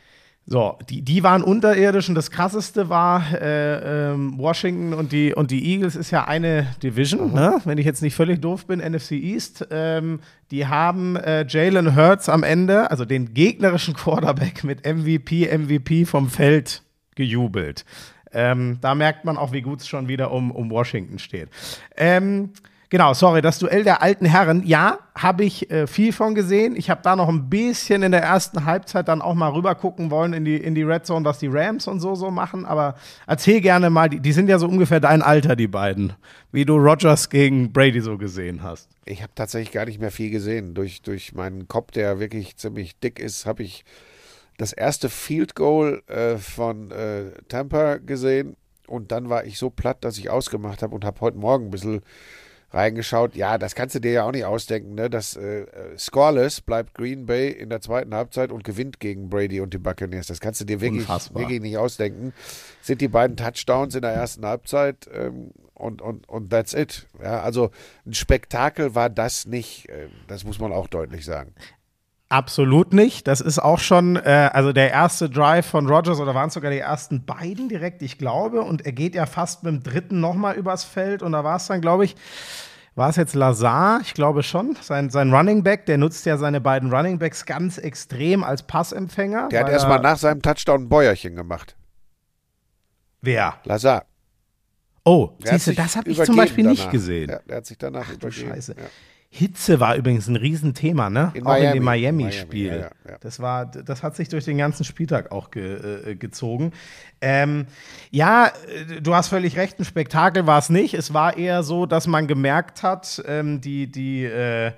So, 0.52 0.80
die, 0.89 1.04
die 1.04 1.21
waren 1.21 1.43
unterirdisch 1.43 2.10
und 2.10 2.15
das 2.15 2.32
krasseste 2.32 2.89
war, 2.89 3.23
äh, 3.39 4.12
ähm, 4.13 4.34
Washington 4.39 4.95
und 4.95 5.12
die, 5.12 5.32
und 5.34 5.52
die 5.52 5.63
Eagles 5.73 5.95
ist 5.95 6.10
ja 6.10 6.25
eine 6.25 6.65
Division, 6.82 7.34
ne? 7.34 7.62
wenn 7.65 7.78
ich 7.78 7.86
jetzt 7.86 8.02
nicht 8.02 8.15
völlig 8.15 8.41
doof 8.41 8.65
bin, 8.65 8.80
NFC 8.80 9.12
East. 9.12 9.67
Ähm, 9.69 10.21
die 10.49 10.65
haben 10.65 11.15
äh, 11.17 11.45
Jalen 11.47 11.95
Hurts 11.95 12.30
am 12.30 12.41
Ende, 12.41 12.89
also 12.89 13.06
den 13.06 13.36
gegnerischen 13.36 13.93
Quarterback 13.95 14.63
mit 14.63 14.88
MVP, 14.88 15.56
MVP 15.56 16.06
vom 16.06 16.30
Feld 16.30 16.82
gejubelt. 17.15 17.86
Ähm, 18.34 18.78
da 18.82 18.96
merkt 18.96 19.26
man 19.26 19.38
auch, 19.38 19.52
wie 19.52 19.62
gut 19.62 19.82
es 19.82 19.88
schon 19.88 20.08
wieder 20.08 20.32
um, 20.32 20.52
um 20.52 20.70
Washington 20.70 21.20
steht. 21.20 21.50
Ähm, 21.98 22.52
Genau, 22.92 23.13
sorry, 23.13 23.44
das 23.44 23.60
Duell 23.60 23.84
der 23.84 24.02
alten 24.02 24.26
Herren, 24.26 24.65
ja, 24.65 24.98
habe 25.13 25.44
ich 25.44 25.70
äh, 25.70 25.86
viel 25.86 26.12
von 26.12 26.34
gesehen. 26.34 26.76
Ich 26.76 26.89
habe 26.89 27.02
da 27.04 27.15
noch 27.15 27.30
ein 27.30 27.48
bisschen 27.48 28.02
in 28.02 28.12
der 28.12 28.24
ersten 28.24 28.65
Halbzeit 28.65 29.08
dann 29.08 29.22
auch 29.22 29.36
mal 29.36 29.50
rüber 29.50 29.76
gucken 29.76 30.10
wollen 30.10 30.34
in 30.34 30.44
die, 30.44 30.58
in 30.58 30.74
die 30.74 30.82
Red 30.82 31.06
Zone, 31.06 31.24
was 31.24 31.38
die 31.38 31.50
Rams 31.52 31.88
und 31.88 32.00
so 32.00 32.15
so 32.15 32.32
machen. 32.32 32.65
Aber 32.65 32.96
erzähl 33.28 33.62
gerne 33.62 33.92
mal, 33.92 34.10
die, 34.10 34.20
die 34.20 34.32
sind 34.32 34.50
ja 34.50 34.58
so 34.58 34.68
ungefähr 34.68 35.00
dein 35.00 35.22
Alter, 35.22 35.56
die 35.56 35.68
beiden, 35.68 36.13
wie 36.52 36.65
du 36.65 36.78
Rogers 36.78 37.30
gegen 37.30 37.72
Brady 37.72 38.02
so 38.02 38.18
gesehen 38.18 38.63
hast. 38.63 38.89
Ich 39.06 39.22
habe 39.22 39.34
tatsächlich 39.36 39.72
gar 39.72 39.86
nicht 39.86 40.02
mehr 40.02 40.12
viel 40.12 40.32
gesehen. 40.32 40.74
Durch, 40.74 41.04
durch 41.04 41.36
meinen 41.36 41.68
Kopf, 41.68 41.92
der 41.92 42.20
wirklich 42.20 42.58
ziemlich 42.58 43.00
dick 43.00 43.20
ist, 43.20 43.46
habe 43.46 43.62
ich 43.62 43.86
das 44.60 44.74
erste 44.74 45.10
Field 45.10 45.56
Goal 45.56 46.04
äh, 46.08 46.38
von 46.38 46.91
äh, 46.91 47.32
Tampa 47.48 47.98
gesehen. 47.98 48.56
Und 48.88 49.12
dann 49.12 49.30
war 49.30 49.45
ich 49.45 49.58
so 49.58 49.69
platt, 49.69 50.04
dass 50.04 50.17
ich 50.17 50.30
ausgemacht 50.30 50.84
habe 50.84 50.93
und 50.93 51.06
habe 51.06 51.22
heute 51.22 51.38
Morgen 51.38 51.65
ein 51.65 51.72
bisschen 51.72 52.02
reingeschaut. 52.72 53.36
Ja, 53.36 53.58
das 53.58 53.74
kannst 53.74 53.95
du 53.95 54.00
dir 54.00 54.12
ja 54.12 54.24
auch 54.26 54.32
nicht 54.32 54.45
ausdenken. 54.45 54.95
Ne? 54.95 55.10
Das 55.10 55.36
äh, 55.36 55.62
äh, 55.62 55.98
Scoreless 55.98 56.62
bleibt 56.62 56.93
Green 56.93 57.26
Bay 57.26 57.50
in 57.50 57.69
der 57.69 57.82
zweiten 57.82 58.13
Halbzeit 58.13 58.52
und 58.52 58.63
gewinnt 58.63 59.00
gegen 59.00 59.30
Brady 59.30 59.62
und 59.62 59.74
die 59.74 59.78
Buccaneers. 59.78 60.28
Das 60.28 60.39
kannst 60.39 60.62
du 60.62 60.65
dir 60.65 60.82
wirklich, 60.82 61.02
Unfassbar. 61.02 61.41
wirklich 61.41 61.62
nicht 61.62 61.78
ausdenken. 61.78 62.34
Sind 62.82 63.02
die 63.02 63.08
beiden 63.08 63.38
Touchdowns 63.38 63.95
in 63.95 64.02
der 64.02 64.12
ersten 64.12 64.45
Halbzeit 64.45 65.10
ähm, 65.13 65.52
und, 65.74 66.02
und, 66.02 66.28
und 66.28 66.50
that's 66.50 66.74
it. 66.74 67.08
Ja, 67.24 67.41
also 67.41 67.72
ein 68.06 68.13
Spektakel 68.13 68.93
war 68.93 69.10
das 69.10 69.45
nicht. 69.45 69.88
Äh, 69.89 70.10
das 70.28 70.43
muss 70.43 70.60
man 70.60 70.74
auch 70.74 70.88
deutlich 70.88 71.26
sagen. 71.26 71.54
Absolut 72.32 72.94
nicht. 72.94 73.28
Das 73.28 73.42
ist 73.42 73.58
auch 73.58 73.80
schon, 73.80 74.15
äh, 74.15 74.52
also 74.54 74.72
der 74.72 74.92
erste 74.92 75.30
Drive 75.32 75.65
von 75.65 75.88
Rogers 75.88 76.20
oder 76.20 76.36
waren 76.36 76.50
es 76.50 76.54
sogar 76.54 76.70
die 76.70 76.78
ersten 76.78 77.26
beiden 77.26 77.70
direkt, 77.70 78.04
ich 78.04 78.20
glaube. 78.20 78.62
Und 78.62 78.86
er 78.86 78.92
geht 78.92 79.15
ja 79.15 79.26
fast 79.26 79.63
mit 79.63 79.74
dem 79.74 79.82
dritten 79.84 80.20
nochmal 80.20 80.56
übers 80.56 80.84
Feld. 80.84 81.24
Und 81.24 81.32
da 81.32 81.44
war 81.44 81.56
es 81.56 81.65
dann, 81.65 81.82
glaube 81.82 82.06
ich, 82.06 82.15
war 82.94 83.10
es 83.10 83.15
jetzt 83.15 83.34
Lazar? 83.34 84.00
Ich 84.04 84.13
glaube 84.13 84.44
schon. 84.44 84.78
Sein, 84.80 85.10
sein 85.10 85.34
Running 85.34 85.63
Back, 85.63 85.88
der 85.88 85.98
nutzt 85.98 86.26
ja 86.28 86.38
seine 86.38 86.62
beiden 86.62 86.94
Running 86.94 87.18
Backs 87.18 87.46
ganz 87.48 87.80
extrem 87.80 88.44
als 88.44 88.62
Passempfänger. 88.62 89.48
Der 89.50 89.62
hat 89.62 89.70
erstmal 89.70 89.98
er- 89.98 90.04
nach 90.04 90.18
seinem 90.18 90.44
Touchdown 90.44 90.84
ein 90.84 90.89
Bäuerchen 90.89 91.36
gemacht. 91.36 91.76
Wer? 93.22 93.56
Lazar. 93.63 94.06
Oh, 95.04 95.32
siehst 95.44 95.68
du, 95.68 95.74
das 95.74 95.96
habe 95.96 96.10
ich 96.12 96.22
zum 96.24 96.36
Beispiel 96.36 96.65
nicht 96.68 96.82
danach. 96.82 96.92
gesehen. 96.92 97.30
Ja, 97.32 97.39
der 97.39 97.58
hat 97.58 97.65
sich 97.65 97.78
danach 97.80 98.08
Du 98.10 98.13
übergeben. 98.15 98.50
Scheiße. 98.52 98.76
Ja. 98.78 98.84
Hitze 99.32 99.80
war 99.80 99.96
übrigens 99.96 100.28
ein 100.28 100.36
Riesenthema, 100.36 101.12
ne? 101.12 101.32
In 101.36 101.46
auch 101.46 101.56
in 101.56 101.62
Miami. 101.62 101.74
dem 101.74 101.84
Miami, 101.84 102.24
Miami-Spiel. 102.24 102.68
ja, 102.68 102.76
ja, 102.76 102.92
ja. 103.08 103.18
Das 103.22 103.39
war, 103.39 103.68
das 103.68 104.02
hat 104.02 104.15
sich 104.15 104.28
durch 104.28 104.46
den 104.46 104.58
ganzen 104.58 104.84
Spieltag 104.84 105.32
auch 105.32 105.52
ge, 105.52 106.12
äh, 106.12 106.15
gezogen. 106.15 106.74
Ähm, 107.22 107.68
ja, 108.10 108.48
äh, 108.48 109.02
du 109.02 109.13
hast 109.13 109.28
völlig 109.28 109.56
recht, 109.56 109.80
ein 109.80 109.86
Spektakel 109.86 110.48
war 110.48 110.58
es 110.58 110.70
nicht. 110.70 110.96
Es 110.96 111.13
war 111.13 111.38
eher 111.38 111.62
so, 111.62 111.86
dass 111.86 112.08
man 112.08 112.28
gemerkt 112.28 112.82
hat, 112.82 113.22
ähm, 113.28 113.62
die, 113.62 113.92
die, 113.92 114.24
äh, 114.24 114.72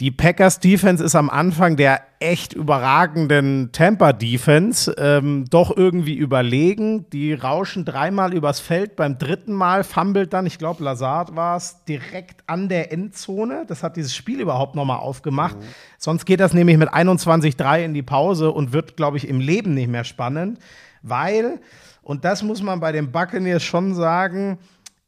die 0.00 0.12
Packers 0.12 0.60
Defense 0.60 1.02
ist 1.02 1.16
am 1.16 1.28
Anfang 1.28 1.76
der 1.76 2.02
echt 2.20 2.52
überragenden 2.52 3.70
Tampa 3.72 4.12
Defense 4.12 4.94
ähm, 4.96 5.46
doch 5.50 5.76
irgendwie 5.76 6.14
überlegen. 6.14 7.10
Die 7.10 7.32
rauschen 7.32 7.84
dreimal 7.84 8.32
übers 8.32 8.60
Feld. 8.60 8.94
Beim 8.94 9.18
dritten 9.18 9.52
Mal 9.52 9.82
fummelt 9.82 10.32
dann, 10.32 10.46
ich 10.46 10.58
glaube, 10.58 10.84
Lazard 10.84 11.34
war 11.34 11.56
es, 11.56 11.84
direkt 11.88 12.44
an 12.46 12.68
der 12.68 12.92
Endzone. 12.92 13.64
Das 13.66 13.82
hat 13.82 13.96
dieses 13.96 14.14
Spiel 14.14 14.40
überhaupt 14.40 14.76
nochmal 14.76 14.98
aufgemacht. 14.98 15.56
Sonst 15.98 16.26
geht 16.26 16.38
das 16.38 16.54
nämlich 16.54 16.78
mit 16.78 16.90
21-3 16.90 17.84
in 17.84 17.92
die 17.94 18.02
Pause 18.02 18.52
und 18.52 18.72
wird, 18.72 18.96
glaube 18.96 19.16
ich, 19.16 19.26
im 19.26 19.40
Leben 19.40 19.74
nicht 19.74 19.88
mehr 19.88 20.04
spannend, 20.04 20.60
weil, 21.02 21.60
und 22.02 22.24
das 22.24 22.44
muss 22.44 22.62
man 22.62 22.78
bei 22.78 22.92
den 22.92 23.10
Buccaneers 23.10 23.64
schon 23.64 23.94
sagen, 23.94 24.58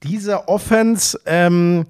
diese 0.03 0.49
Offense, 0.49 1.21
ähm, 1.27 1.87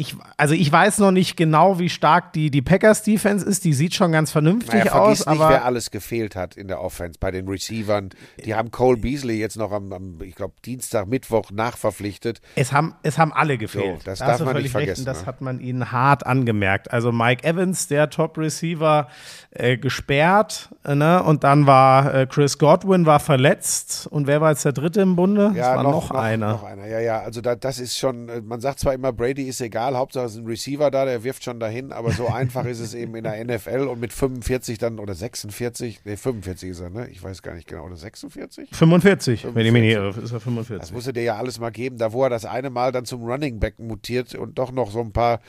ich, 0.00 0.14
also 0.36 0.54
ich 0.54 0.70
weiß 0.70 0.98
noch 0.98 1.10
nicht 1.10 1.36
genau, 1.36 1.80
wie 1.80 1.88
stark 1.88 2.32
die, 2.32 2.52
die 2.52 2.62
Packers 2.62 3.02
Defense 3.02 3.44
ist. 3.44 3.64
Die 3.64 3.72
sieht 3.72 3.96
schon 3.96 4.12
ganz 4.12 4.30
vernünftig 4.30 4.84
Naja, 4.84 4.92
aus, 4.92 5.18
nicht, 5.18 5.26
aber 5.26 5.50
wer 5.50 5.64
alles 5.64 5.90
gefehlt 5.90 6.36
hat 6.36 6.56
in 6.56 6.68
der 6.68 6.80
Offense 6.80 7.18
bei 7.18 7.32
den 7.32 7.48
Receivern. 7.48 8.10
Die 8.44 8.54
haben 8.54 8.70
Cole 8.70 8.98
Beasley 8.98 9.40
jetzt 9.40 9.56
noch 9.56 9.72
am, 9.72 9.92
am 9.92 10.22
ich 10.22 10.36
glaube, 10.36 10.54
Dienstag, 10.64 11.08
Mittwoch 11.08 11.50
nachverpflichtet. 11.50 12.40
es 12.54 12.72
haben, 12.72 12.94
es 13.02 13.18
haben 13.18 13.32
alle 13.32 13.58
gefehlt. 13.58 13.98
So, 13.98 14.04
das 14.04 14.20
Da 14.20 14.28
darf 14.28 14.40
man 14.44 14.54
nicht 14.54 14.66
recht 14.66 14.70
vergessen, 14.70 15.04
das 15.04 15.22
ne? 15.22 15.26
hat 15.26 15.40
man 15.40 15.58
ihnen 15.58 15.90
hart 15.90 16.24
angemerkt. 16.24 16.92
Also 16.92 17.10
Mike 17.10 17.42
Evans, 17.42 17.88
der 17.88 18.08
Top-Receiver, 18.08 19.08
äh, 19.58 19.76
gesperrt. 19.76 20.70
Äh, 20.84 20.94
ne? 20.94 21.22
Und 21.22 21.44
dann 21.44 21.66
war 21.66 22.14
äh, 22.14 22.26
Chris 22.26 22.58
Godwin 22.58 23.06
war 23.06 23.20
verletzt. 23.20 24.06
Und 24.10 24.26
wer 24.26 24.40
war 24.40 24.50
jetzt 24.50 24.64
der 24.64 24.72
dritte 24.72 25.00
im 25.00 25.16
Bunde? 25.16 25.52
Ja, 25.54 25.70
es 25.70 25.76
war 25.76 25.82
noch, 25.82 26.10
einer. 26.10 26.52
Noch 26.52 26.64
einer, 26.64 26.86
ja, 26.86 27.00
ja. 27.00 27.20
Also 27.20 27.40
da, 27.40 27.54
das 27.54 27.78
ist 27.78 27.98
schon, 27.98 28.28
äh, 28.28 28.40
man 28.40 28.60
sagt 28.60 28.80
zwar 28.80 28.94
immer, 28.94 29.12
Brady 29.12 29.44
ist 29.44 29.60
egal, 29.60 29.96
Hauptsache 29.96 30.26
es 30.26 30.32
ist 30.32 30.38
ein 30.38 30.46
Receiver 30.46 30.90
da, 30.90 31.04
der 31.04 31.24
wirft 31.24 31.44
schon 31.44 31.60
dahin, 31.60 31.92
aber 31.92 32.12
so 32.12 32.28
einfach 32.28 32.64
ist 32.64 32.80
es 32.80 32.94
eben 32.94 33.14
in 33.14 33.24
der 33.24 33.44
NFL 33.44 33.88
und 33.88 34.00
mit 34.00 34.12
45 34.12 34.78
dann 34.78 34.98
oder 34.98 35.14
46, 35.14 36.00
nee, 36.04 36.16
45 36.16 36.70
ist 36.70 36.80
er, 36.80 36.90
ne? 36.90 37.08
Ich 37.08 37.22
weiß 37.22 37.42
gar 37.42 37.54
nicht 37.54 37.66
genau, 37.66 37.84
oder 37.84 37.96
46? 37.96 38.70
45, 38.72 39.46
wenn 39.54 39.66
ich 39.66 39.72
mich 39.72 39.82
nicht 39.82 39.94
irre, 39.94 40.08
ist 40.10 40.32
er 40.32 40.34
Das 40.34 40.42
45. 40.42 40.92
musste 40.92 41.12
dir 41.12 41.22
ja 41.22 41.36
alles 41.36 41.58
mal 41.58 41.70
geben, 41.70 41.98
da 41.98 42.12
wo 42.12 42.24
er 42.24 42.30
das 42.30 42.44
eine 42.44 42.70
Mal 42.70 42.92
dann 42.92 43.04
zum 43.04 43.24
Running 43.24 43.58
Back 43.58 43.78
mutiert 43.78 44.34
und 44.34 44.58
doch 44.58 44.72
noch 44.72 44.90
so 44.90 45.00
ein 45.00 45.12
paar 45.12 45.40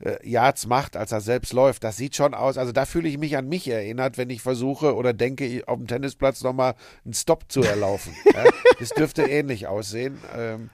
äh, 0.00 0.16
Yards 0.28 0.66
macht, 0.66 0.96
als 0.96 1.12
er 1.12 1.20
selbst 1.20 1.52
läuft. 1.52 1.84
Das 1.84 1.96
sieht 1.96 2.14
schon 2.16 2.34
aus, 2.34 2.58
also 2.58 2.72
da 2.72 2.84
fühle 2.86 3.08
ich 3.08 3.18
mich 3.18 3.36
an 3.36 3.48
mich 3.48 3.68
erinnert, 3.68 4.18
wenn 4.18 4.30
ich 4.30 4.42
versuche 4.42 4.94
oder 4.94 5.12
denke, 5.12 5.62
auf 5.66 5.78
dem 5.78 5.86
Tennisplatz 5.86 6.42
nochmal 6.42 6.74
einen 7.04 7.14
Stop 7.14 7.44
zu 7.50 7.62
erlaufen. 7.62 8.12
ja? 8.34 8.44
Das 8.78 8.90
dürfte 8.90 9.22
ähnlich 9.22 9.66
aussehen. 9.66 10.18
Ähm, 10.36 10.70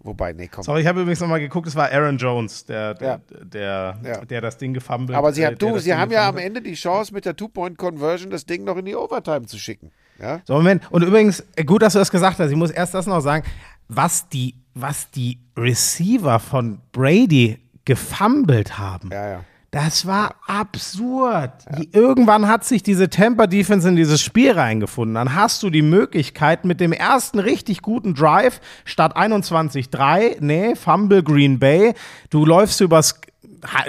wobei, 0.00 0.32
nee, 0.32 0.48
komm. 0.52 0.64
Sorry, 0.64 0.80
ich 0.80 0.86
habe 0.86 1.00
übrigens 1.00 1.20
nochmal 1.20 1.40
geguckt, 1.40 1.68
es 1.68 1.76
war 1.76 1.90
Aaron 1.90 2.18
Jones, 2.18 2.64
der, 2.66 2.94
der, 2.94 3.08
Ja. 3.08 3.20
der, 3.44 3.98
Ja. 4.04 4.24
der 4.24 4.40
das 4.40 4.56
Ding 4.58 4.74
gefummelt 4.74 5.12
Aber 5.16 5.32
sie, 5.32 5.42
äh, 5.42 5.46
haben, 5.46 5.58
der 5.58 5.68
du, 5.70 5.78
sie 5.78 5.90
Ding 5.90 5.98
haben 5.98 6.10
ja 6.10 6.28
am 6.28 6.38
Ende 6.38 6.60
die 6.62 6.74
Chance, 6.74 7.12
mit 7.14 7.24
der 7.24 7.36
Two-Point-Conversion 7.36 8.30
das 8.30 8.46
Ding 8.46 8.64
noch 8.64 8.76
in 8.76 8.84
die 8.84 8.96
Overtime 8.96 9.46
zu 9.46 9.58
schicken. 9.58 9.90
Ja? 10.20 10.40
So, 10.44 10.54
Moment. 10.54 10.90
Und 10.90 11.02
übrigens, 11.02 11.44
äh, 11.56 11.64
gut, 11.64 11.82
dass 11.82 11.92
du 11.92 11.98
das 11.98 12.10
gesagt 12.10 12.38
hast. 12.38 12.50
Ich 12.50 12.56
muss 12.56 12.70
erst 12.70 12.94
das 12.94 13.06
noch 13.06 13.20
sagen. 13.20 13.44
Was 13.88 14.28
die, 14.28 14.54
was 14.74 15.10
die 15.10 15.38
Receiver 15.56 16.40
von 16.40 16.80
Brady 16.92 17.58
gefummelt 17.86 18.76
haben, 18.78 19.08
Ja, 19.10 19.28
ja. 19.28 19.40
das 19.70 20.06
war 20.06 20.34
absurd. 20.46 21.50
Die- 21.78 21.88
Irgendwann 21.92 22.46
hat 22.48 22.64
sich 22.64 22.82
diese 22.82 23.08
Tampa 23.08 23.46
Defense 23.46 23.88
in 23.88 23.96
dieses 23.96 24.20
Spiel 24.20 24.52
reingefunden. 24.52 25.14
Dann 25.14 25.34
hast 25.34 25.62
du 25.62 25.70
die 25.70 25.82
Möglichkeit 25.82 26.64
mit 26.66 26.80
dem 26.80 26.92
ersten 26.92 27.38
richtig 27.38 27.80
guten 27.82 28.14
Drive 28.14 28.60
statt 28.84 29.16
21-3, 29.16 30.36
nee, 30.40 30.74
Fumble 30.76 31.22
Green 31.22 31.58
Bay. 31.58 31.94
Du 32.30 32.44
läufst 32.44 32.80
übers, 32.80 33.20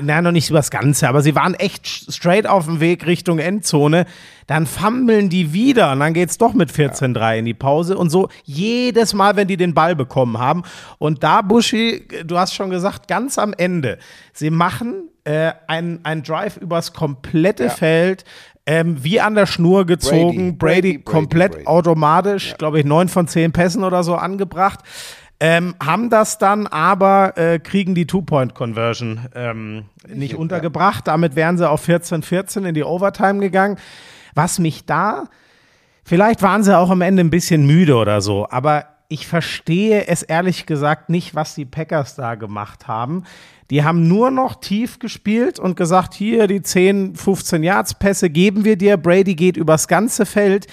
na, 0.01 0.21
noch 0.21 0.32
nicht 0.32 0.49
übers 0.49 0.71
Ganze, 0.71 1.08
aber 1.08 1.21
sie 1.21 1.36
waren 1.36 1.53
echt 1.53 1.88
straight 1.88 2.47
auf 2.47 2.65
dem 2.65 2.80
Weg 2.80 3.06
Richtung 3.06 3.39
Endzone. 3.39 4.06
Dann 4.47 4.65
fummeln 4.65 5.30
die 5.30 5.53
wieder 5.53 5.91
und 5.91 5.99
dann 5.99 6.13
geht's 6.13 6.38
doch 6.38 6.53
mit 6.53 6.71
14-3 6.71 7.39
in 7.39 7.45
die 7.45 7.53
Pause 7.53 7.97
und 7.97 8.10
so 8.10 8.30
jedes 8.43 9.13
Mal, 9.13 9.36
wenn 9.36 9.47
die 9.47 9.58
den 9.58 9.73
Ball 9.73 9.95
bekommen 9.95 10.38
haben. 10.38 10.63
Und 10.99 11.23
da, 11.23 11.41
Buschi, 11.41 12.08
du 12.25 12.38
hast 12.38 12.53
schon 12.53 12.69
gesagt, 12.69 13.08
ganz 13.08 13.38
am 13.38 13.53
Ende, 13.53 13.97
sie 14.34 14.49
machen 14.49 15.10
äh, 15.25 15.51
einen, 15.67 15.99
einen 16.03 16.23
Drive 16.23 16.58
übers 16.58 16.93
komplette 16.93 17.69
Feld, 17.69 18.23
ähm, 18.65 19.01
wie 19.03 19.19
an 19.19 19.36
der 19.36 19.45
Schnur 19.45 19.86
gezogen. 19.86 20.58
Brady, 20.58 20.82
Brady, 20.82 20.97
Brady, 20.97 21.03
komplett 21.03 21.51
Brady. 21.53 21.67
automatisch, 21.67 22.56
glaube 22.58 22.80
ich, 22.80 22.86
neun 22.86 23.08
von 23.08 23.27
zehn 23.27 23.51
Pässen 23.51 23.84
oder 23.84 24.03
so 24.03 24.15
angebracht. 24.15 24.82
Ähm, 25.39 25.76
haben 25.84 26.10
das 26.10 26.39
dann 26.39 26.65
aber, 26.65 27.38
äh, 27.38 27.60
kriegen 27.60 27.93
die 27.93 28.08
Two-Point-Conversion 28.08 29.28
ähm, 29.36 29.86
nicht 30.08 30.36
untergebracht. 30.36 31.08
Damit 31.08 31.36
wären 31.36 31.58
sie 31.60 31.69
auf 31.69 31.88
14-14 31.88 32.65
in 32.65 32.73
die 32.73 32.84
Overtime 32.84 33.39
gegangen. 33.39 33.78
Was 34.34 34.58
mich 34.58 34.86
da, 34.86 35.26
vielleicht 36.04 36.41
waren 36.41 36.63
sie 36.63 36.76
auch 36.76 36.89
am 36.89 37.02
Ende 37.02 37.23
ein 37.23 37.30
bisschen 37.30 37.67
müde 37.67 37.95
oder 37.95 38.21
so, 38.21 38.47
aber 38.50 38.86
ich 39.10 39.28
verstehe 39.28 40.08
es 40.08 40.23
ehrlich 40.23 40.65
gesagt 40.65 41.10
nicht, 41.10 41.34
was 41.34 41.56
die 41.56 41.65
Packers 41.65 42.15
da 42.15 42.36
gemacht 42.36 42.88
haben. 42.88 43.23
Die 43.69 43.84
haben 43.84 44.08
nur 44.08 44.32
noch 44.32 44.56
tief 44.60 45.00
gespielt 45.00 45.60
und 45.60 45.76
gesagt, 45.76 46.13
hier 46.13 46.47
die 46.47 46.62
10, 46.62 47.15
15 47.15 47.63
Yards 47.63 47.93
Pässe 47.95 48.30
geben 48.30 48.65
wir 48.65 48.78
dir. 48.78 48.97
Brady 48.97 49.36
geht 49.36 49.58
übers 49.58 49.88
ganze 49.88 50.26
Feld. 50.26 50.67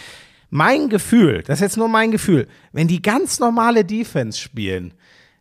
Mein 0.57 0.89
Gefühl, 0.89 1.43
das 1.45 1.59
ist 1.59 1.63
jetzt 1.63 1.77
nur 1.79 1.89
mein 1.89 2.13
Gefühl, 2.13 2.47
wenn 2.71 2.87
die 2.87 3.03
ganz 3.03 3.41
normale 3.41 3.85
Defense 3.85 4.39
spielen, 4.39 4.95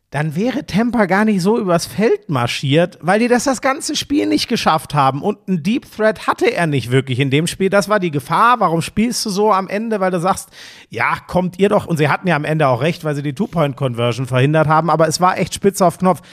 dann 0.09 0.35
wäre 0.35 0.65
Tampa 0.65 1.05
gar 1.05 1.23
nicht 1.23 1.43
so 1.43 1.59
übers 1.59 1.85
Feld 1.85 2.29
marschiert, 2.29 2.97
weil 2.99 3.19
die 3.19 3.27
das 3.27 3.43
das 3.43 3.61
ganze 3.61 3.95
Spiel 3.95 4.25
nicht 4.25 4.47
geschafft 4.47 4.95
haben. 4.95 5.21
Und 5.21 5.47
ein 5.47 5.61
Deep 5.61 5.85
Threat 5.95 6.25
hatte 6.25 6.51
er 6.51 6.65
nicht 6.65 6.89
wirklich 6.89 7.19
in 7.19 7.29
dem 7.29 7.45
Spiel. 7.45 7.69
Das 7.69 7.89
war 7.89 7.99
die 7.99 8.09
Gefahr. 8.09 8.59
Warum 8.59 8.81
spielst 8.81 9.23
du 9.27 9.29
so 9.29 9.53
am 9.53 9.67
Ende? 9.67 9.99
Weil 9.99 10.09
du 10.09 10.19
sagst, 10.19 10.49
ja, 10.89 11.17
kommt 11.27 11.59
ihr 11.59 11.69
doch. 11.69 11.85
Und 11.85 11.97
sie 11.97 12.09
hatten 12.09 12.27
ja 12.27 12.35
am 12.35 12.43
Ende 12.43 12.67
auch 12.67 12.81
recht, 12.81 13.03
weil 13.03 13.13
sie 13.13 13.21
die 13.21 13.35
Two-Point-Conversion 13.35 14.25
verhindert 14.25 14.67
haben. 14.67 14.89
Aber 14.89 15.07
es 15.07 15.21
war 15.21 15.37
echt 15.37 15.53
spitz 15.53 15.79
auf 15.81 15.99
Knopf. 15.99 16.23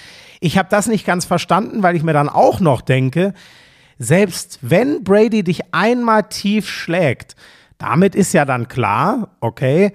Ich 0.41 0.57
habe 0.57 0.71
das 0.71 0.87
nicht 0.87 1.05
ganz 1.05 1.27
verstanden, 1.27 1.83
weil 1.83 1.97
ich 1.97 2.03
mir 2.03 2.15
dann 2.15 2.31
auch 2.31 2.61
noch 2.61 2.81
denke, 2.81 3.35
selbst 3.99 4.59
wenn 4.63 5.05
Brady 5.05 5.43
dich 5.43 5.75
einmal 5.75 6.23
tief 6.23 6.67
schlägt, 6.67 7.37
damit 7.81 8.15
ist 8.15 8.33
ja 8.35 8.45
dann 8.45 8.69
klar, 8.69 9.29
okay, 9.41 9.93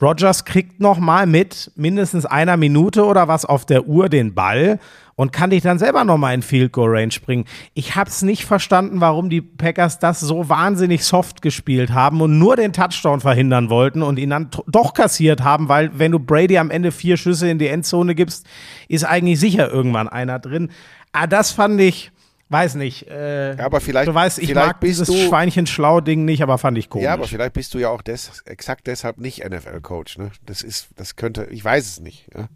Rogers 0.00 0.44
kriegt 0.44 0.80
noch 0.80 0.98
mal 0.98 1.26
mit 1.26 1.70
mindestens 1.74 2.26
einer 2.26 2.56
Minute 2.56 3.04
oder 3.04 3.28
was 3.28 3.44
auf 3.44 3.64
der 3.64 3.86
Uhr 3.86 4.08
den 4.08 4.34
Ball 4.34 4.78
und 5.14 5.32
kann 5.32 5.50
dich 5.50 5.62
dann 5.62 5.78
selber 5.78 6.04
noch 6.04 6.18
mal 6.18 6.34
in 6.34 6.42
Field 6.42 6.72
Goal 6.72 6.90
Range 6.90 7.14
bringen. 7.24 7.46
Ich 7.72 7.96
habe 7.96 8.10
es 8.10 8.20
nicht 8.20 8.44
verstanden, 8.44 9.00
warum 9.00 9.30
die 9.30 9.40
Packers 9.40 9.98
das 9.98 10.20
so 10.20 10.50
wahnsinnig 10.50 11.04
soft 11.04 11.40
gespielt 11.40 11.92
haben 11.92 12.20
und 12.20 12.38
nur 12.38 12.56
den 12.56 12.74
Touchdown 12.74 13.20
verhindern 13.20 13.70
wollten 13.70 14.02
und 14.02 14.18
ihn 14.18 14.30
dann 14.30 14.50
doch 14.66 14.92
kassiert 14.92 15.42
haben, 15.42 15.68
weil 15.68 15.98
wenn 15.98 16.12
du 16.12 16.18
Brady 16.18 16.58
am 16.58 16.70
Ende 16.70 16.92
vier 16.92 17.16
Schüsse 17.16 17.48
in 17.48 17.58
die 17.58 17.68
Endzone 17.68 18.14
gibst, 18.14 18.46
ist 18.88 19.04
eigentlich 19.04 19.40
sicher 19.40 19.70
irgendwann 19.70 20.08
einer 20.08 20.38
drin. 20.38 20.70
Ah, 21.12 21.26
das 21.26 21.52
fand 21.52 21.80
ich 21.80 22.12
Weiß 22.48 22.76
nicht. 22.76 23.08
Äh, 23.08 23.56
Ja, 23.56 23.64
aber 23.66 23.80
vielleicht- 23.80 24.08
Du 24.08 24.14
weißt, 24.14 24.38
ich 24.38 24.54
mag 24.54 24.80
dieses 24.80 25.08
Schweinchen-Schlau-Ding 25.12 26.24
nicht, 26.24 26.42
aber 26.42 26.58
fand 26.58 26.78
ich 26.78 26.88
komisch. 26.88 27.04
Ja, 27.04 27.14
aber 27.14 27.26
vielleicht 27.26 27.54
bist 27.54 27.74
du 27.74 27.78
ja 27.78 27.88
auch 27.88 28.02
des, 28.02 28.42
exakt 28.46 28.86
deshalb 28.86 29.18
nicht 29.18 29.42
NFL-Coach. 29.44 30.18
Ne? 30.18 30.30
Das 30.44 30.62
ist, 30.62 30.88
das 30.94 31.16
könnte, 31.16 31.46
ich 31.50 31.64
weiß 31.64 31.84
es 31.86 32.00
nicht. 32.00 32.26
Ja? 32.34 32.48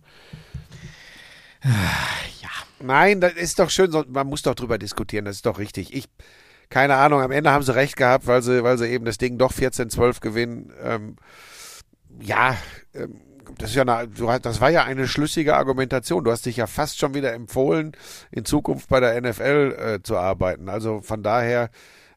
ja. 2.41 2.49
Nein, 2.83 3.21
das 3.21 3.35
ist 3.35 3.59
doch 3.59 3.69
schön, 3.71 3.91
man 4.09 4.27
muss 4.27 4.43
doch 4.43 4.55
drüber 4.55 4.79
diskutieren, 4.79 5.25
das 5.27 5.37
ist 5.37 5.47
doch 5.47 5.59
richtig. 5.59 5.93
Ich, 5.95 6.07
keine 6.71 6.95
Ahnung, 6.95 7.21
am 7.21 7.31
Ende 7.33 7.51
haben 7.51 7.63
sie 7.65 7.75
recht 7.75 7.97
gehabt, 7.97 8.27
weil 8.27 8.43
sie, 8.43 8.63
weil 8.63 8.79
sie 8.79 8.87
eben 8.87 9.05
das 9.05 9.19
Ding 9.19 9.37
doch 9.39 9.53
14-12 9.53 10.21
gewinnen. 10.21 10.73
Ähm, 10.83 11.17
ja, 12.21 12.57
ähm, 12.95 13.21
das 13.59 13.71
ist 13.71 13.77
ja 13.77 13.83
eine, 13.83 14.09
das 14.41 14.61
war 14.61 14.71
ja 14.71 14.85
eine 14.85 15.09
schlüssige 15.09 15.57
Argumentation. 15.57 16.25
Du 16.25 16.31
hast 16.31 16.47
dich 16.47 16.57
ja 16.57 16.67
fast 16.67 16.99
schon 16.99 17.15
wieder 17.15 17.33
empfohlen, 17.33 17.93
in 18.31 18.45
Zukunft 18.45 18.89
bei 18.89 19.01
der 19.01 19.21
NFL 19.21 19.77
äh, 19.79 20.03
zu 20.03 20.17
arbeiten. 20.17 20.69
Also 20.69 21.01
von 21.01 21.23
daher, 21.23 21.71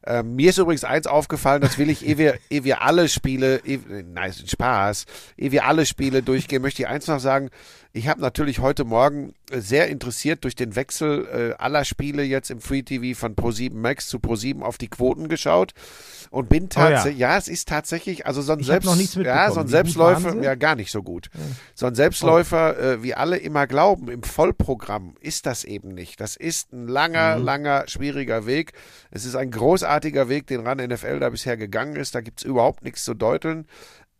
ähm, 0.06 0.36
mir 0.36 0.50
ist 0.50 0.58
übrigens 0.58 0.84
eins 0.84 1.06
aufgefallen, 1.06 1.60
das 1.62 1.78
will 1.78 1.88
ich, 1.90 2.06
ehe 2.06 2.18
wir, 2.18 2.38
ehe 2.50 2.64
wir 2.64 2.82
alle 2.82 3.08
Spiele, 3.08 3.56
eh, 3.64 3.78
nein, 4.12 4.30
ist 4.30 4.50
Spaß, 4.50 5.06
ehe 5.36 5.52
wir 5.52 5.64
alle 5.66 5.86
Spiele 5.86 6.22
durchgehen, 6.22 6.62
möchte 6.62 6.82
ich 6.82 6.88
eins 6.88 7.06
noch 7.06 7.20
sagen. 7.20 7.50
Ich 7.96 8.08
habe 8.08 8.20
natürlich 8.20 8.58
heute 8.58 8.84
Morgen 8.84 9.34
äh, 9.50 9.60
sehr 9.60 9.88
interessiert 9.88 10.42
durch 10.42 10.56
den 10.56 10.74
Wechsel 10.74 11.54
äh, 11.58 11.62
aller 11.62 11.84
Spiele 11.84 12.24
jetzt 12.24 12.50
im 12.50 12.60
Free 12.60 12.82
TV 12.82 13.16
von 13.18 13.36
Pro7 13.36 13.72
Max 13.74 14.08
zu 14.08 14.18
Pro7 14.18 14.62
auf 14.62 14.78
die 14.78 14.88
Quoten 14.88 15.28
geschaut 15.28 15.74
und 16.30 16.48
bin 16.48 16.64
Oh 16.64 16.80
ja. 16.80 16.90
tatsächlich, 16.90 17.20
ja. 17.20 17.36
es 17.38 17.46
ist 17.46 17.68
tatsächlich, 17.68 18.26
also 18.26 18.42
so 18.42 18.52
ein 18.52 18.58
Ich 18.60 18.66
Selbst, 18.66 18.86
noch 18.86 18.96
nichts 18.96 19.14
ja, 19.14 19.50
so 19.52 19.60
ein 19.60 19.68
Selbstläufer, 19.68 20.42
ja, 20.42 20.56
gar 20.56 20.74
nicht 20.74 20.90
so 20.90 21.04
gut. 21.04 21.30
So 21.76 21.86
ein 21.86 21.94
Selbstläufer, 21.94 22.76
äh, 22.78 23.02
wie 23.04 23.14
alle 23.14 23.36
immer 23.36 23.68
glauben, 23.68 24.08
im 24.10 24.24
Vollprogramm 24.24 25.14
ist 25.20 25.46
das 25.46 25.62
eben 25.62 25.94
nicht. 25.94 26.20
Das 26.20 26.34
ist 26.34 26.72
ein 26.72 26.88
langer, 26.88 27.36
Mhm. 27.38 27.44
langer, 27.44 27.84
schwieriger 27.86 28.46
Weg. 28.46 28.72
Es 29.12 29.24
ist 29.24 29.36
ein 29.36 29.52
großartiger 29.52 29.93
Weg, 30.28 30.46
den 30.46 30.66
RAN 30.66 30.78
NFL 30.78 31.20
da 31.20 31.30
bisher 31.30 31.56
gegangen 31.56 31.96
ist. 31.96 32.14
Da 32.14 32.20
gibt's 32.20 32.42
überhaupt 32.42 32.84
nichts 32.84 33.04
zu 33.04 33.14
deuteln. 33.14 33.66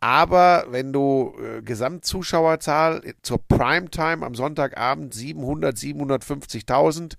Aber 0.01 0.67
wenn 0.69 0.93
du 0.93 1.35
äh, 1.43 1.63
Gesamtzuschauerzahl 1.63 3.15
zur 3.23 3.39
Primetime 3.39 4.27
am 4.27 4.35
Sonntagabend 4.35 5.15
700, 5.15 5.77
750.000, 5.77 7.15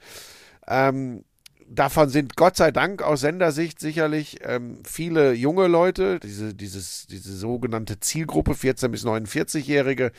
ähm, 0.68 1.24
davon 1.68 2.10
sind 2.10 2.36
Gott 2.36 2.58
sei 2.58 2.72
Dank 2.72 3.02
aus 3.02 3.22
Sendersicht 3.22 3.80
sicherlich 3.80 4.38
ähm, 4.44 4.80
viele 4.84 5.34
junge 5.34 5.68
Leute, 5.68 6.20
diese, 6.20 6.54
dieses, 6.54 7.08
diese 7.08 7.36
sogenannte 7.36 8.00
Zielgruppe 8.00 8.52
14- 8.52 8.90
bis 8.90 9.06
49-Jährige. 9.06 10.12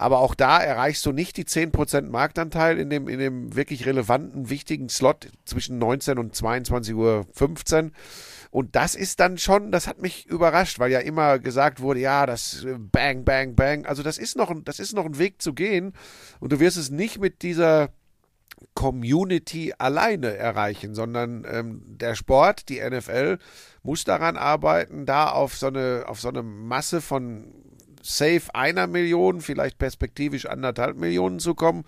Aber 0.00 0.20
auch 0.20 0.36
da 0.36 0.60
erreichst 0.62 1.04
du 1.06 1.10
nicht 1.12 1.36
die 1.36 1.44
10% 1.44 2.02
Marktanteil 2.02 2.78
in 2.78 2.88
dem, 2.88 3.08
in 3.08 3.18
dem 3.18 3.56
wirklich 3.56 3.84
relevanten, 3.84 4.48
wichtigen 4.48 4.88
Slot 4.88 5.28
zwischen 5.44 5.78
19 5.78 6.18
und 6.18 6.36
22.15 6.36 6.94
Uhr. 6.94 7.90
Und 8.52 8.76
das 8.76 8.94
ist 8.94 9.18
dann 9.18 9.38
schon, 9.38 9.72
das 9.72 9.88
hat 9.88 10.00
mich 10.00 10.26
überrascht, 10.26 10.78
weil 10.78 10.92
ja 10.92 11.00
immer 11.00 11.40
gesagt 11.40 11.80
wurde, 11.80 11.98
ja, 11.98 12.26
das 12.26 12.64
äh, 12.64 12.76
Bang, 12.78 13.24
Bang, 13.24 13.56
Bang. 13.56 13.86
Also 13.86 14.04
das 14.04 14.18
ist 14.18 14.36
noch, 14.36 14.50
ein- 14.50 14.64
das 14.64 14.78
ist 14.78 14.94
noch 14.94 15.04
ein 15.04 15.18
Weg 15.18 15.42
zu 15.42 15.52
gehen. 15.52 15.92
Und 16.38 16.52
du 16.52 16.60
wirst 16.60 16.76
es 16.76 16.90
nicht 16.90 17.18
mit 17.18 17.42
dieser 17.42 17.88
Community 18.74 19.74
alleine 19.78 20.36
erreichen, 20.36 20.94
sondern 20.94 21.44
ähm, 21.50 21.82
der 21.86 22.14
Sport, 22.14 22.68
die 22.68 22.78
NFL, 22.80 23.38
muss 23.82 24.04
daran 24.04 24.36
arbeiten, 24.36 25.06
da 25.06 25.28
auf 25.30 25.56
so 25.56 25.66
eine, 25.66 26.04
auf 26.06 26.20
so 26.20 26.28
eine 26.28 26.42
Masse 26.42 27.00
von 27.00 27.52
safe 28.08 28.54
einer 28.54 28.86
Million, 28.86 29.40
vielleicht 29.40 29.78
perspektivisch 29.78 30.46
anderthalb 30.46 30.96
Millionen 30.96 31.38
zu 31.38 31.54
kommen. 31.54 31.84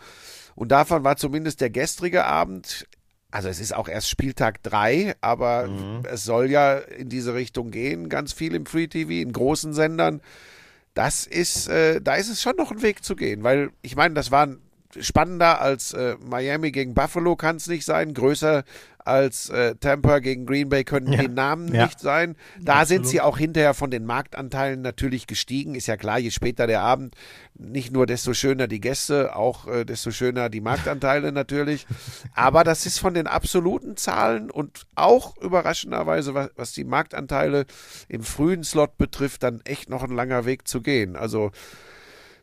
Und 0.54 0.72
davon 0.72 1.04
war 1.04 1.16
zumindest 1.16 1.60
der 1.60 1.70
gestrige 1.70 2.24
Abend, 2.24 2.86
also 3.30 3.48
es 3.48 3.60
ist 3.60 3.74
auch 3.74 3.88
erst 3.88 4.08
Spieltag 4.08 4.62
drei, 4.62 5.14
aber 5.20 5.68
es 6.10 6.24
soll 6.24 6.50
ja 6.50 6.78
in 6.78 7.08
diese 7.08 7.34
Richtung 7.34 7.70
gehen, 7.70 8.08
ganz 8.08 8.32
viel 8.32 8.54
im 8.54 8.66
Free 8.66 8.88
TV, 8.88 9.10
in 9.10 9.32
großen 9.32 9.72
Sendern. 9.72 10.20
Das 10.94 11.26
ist, 11.26 11.68
äh, 11.68 12.00
da 12.00 12.14
ist 12.16 12.28
es 12.28 12.42
schon 12.42 12.56
noch 12.56 12.72
ein 12.72 12.82
Weg 12.82 13.04
zu 13.04 13.14
gehen, 13.14 13.42
weil 13.44 13.70
ich 13.82 13.94
meine, 13.94 14.14
das 14.14 14.30
waren 14.30 14.60
spannender 14.98 15.60
als 15.60 15.92
äh, 15.92 16.16
Miami 16.24 16.72
gegen 16.72 16.94
Buffalo 16.94 17.36
kann 17.36 17.56
es 17.56 17.66
nicht 17.68 17.84
sein. 17.84 18.14
Größer 18.14 18.64
als 19.02 19.48
äh, 19.48 19.74
Tampa 19.76 20.18
gegen 20.18 20.44
Green 20.46 20.68
Bay 20.68 20.84
können 20.84 21.12
Ja. 21.12 21.22
die 21.22 21.28
Namen 21.28 21.72
Ja. 21.74 21.86
nicht 21.86 22.00
sein. 22.00 22.36
Da 22.60 22.84
sind 22.84 23.06
sie 23.06 23.20
auch 23.20 23.38
hinterher 23.38 23.72
von 23.74 23.90
den 23.90 24.04
Marktanteilen 24.04 24.82
natürlich 24.82 25.26
gestiegen. 25.26 25.74
Ist 25.74 25.86
ja 25.86 25.96
klar, 25.96 26.18
je 26.18 26.30
später 26.30 26.66
der 26.66 26.82
Abend, 26.82 27.14
nicht 27.54 27.92
nur 27.92 28.04
desto 28.06 28.34
schöner 28.34 28.66
die 28.68 28.80
Gäste, 28.80 29.34
auch 29.36 29.66
äh, 29.68 29.84
desto 29.84 30.10
schöner 30.10 30.48
die 30.50 30.60
Marktanteile 30.60 31.32
natürlich. 31.32 31.86
Aber 32.34 32.62
das 32.62 32.84
ist 32.84 32.98
von 32.98 33.14
den 33.14 33.26
absoluten 33.26 33.96
Zahlen 33.96 34.50
und 34.50 34.86
auch 34.96 35.36
überraschenderweise, 35.38 36.34
was, 36.34 36.50
was 36.56 36.72
die 36.72 36.84
Marktanteile 36.84 37.64
im 38.08 38.22
frühen 38.22 38.64
Slot 38.64 38.98
betrifft, 38.98 39.42
dann 39.44 39.60
echt 39.64 39.88
noch 39.88 40.02
ein 40.02 40.10
langer 40.14 40.44
Weg 40.44 40.68
zu 40.68 40.82
gehen. 40.82 41.16
Also 41.16 41.52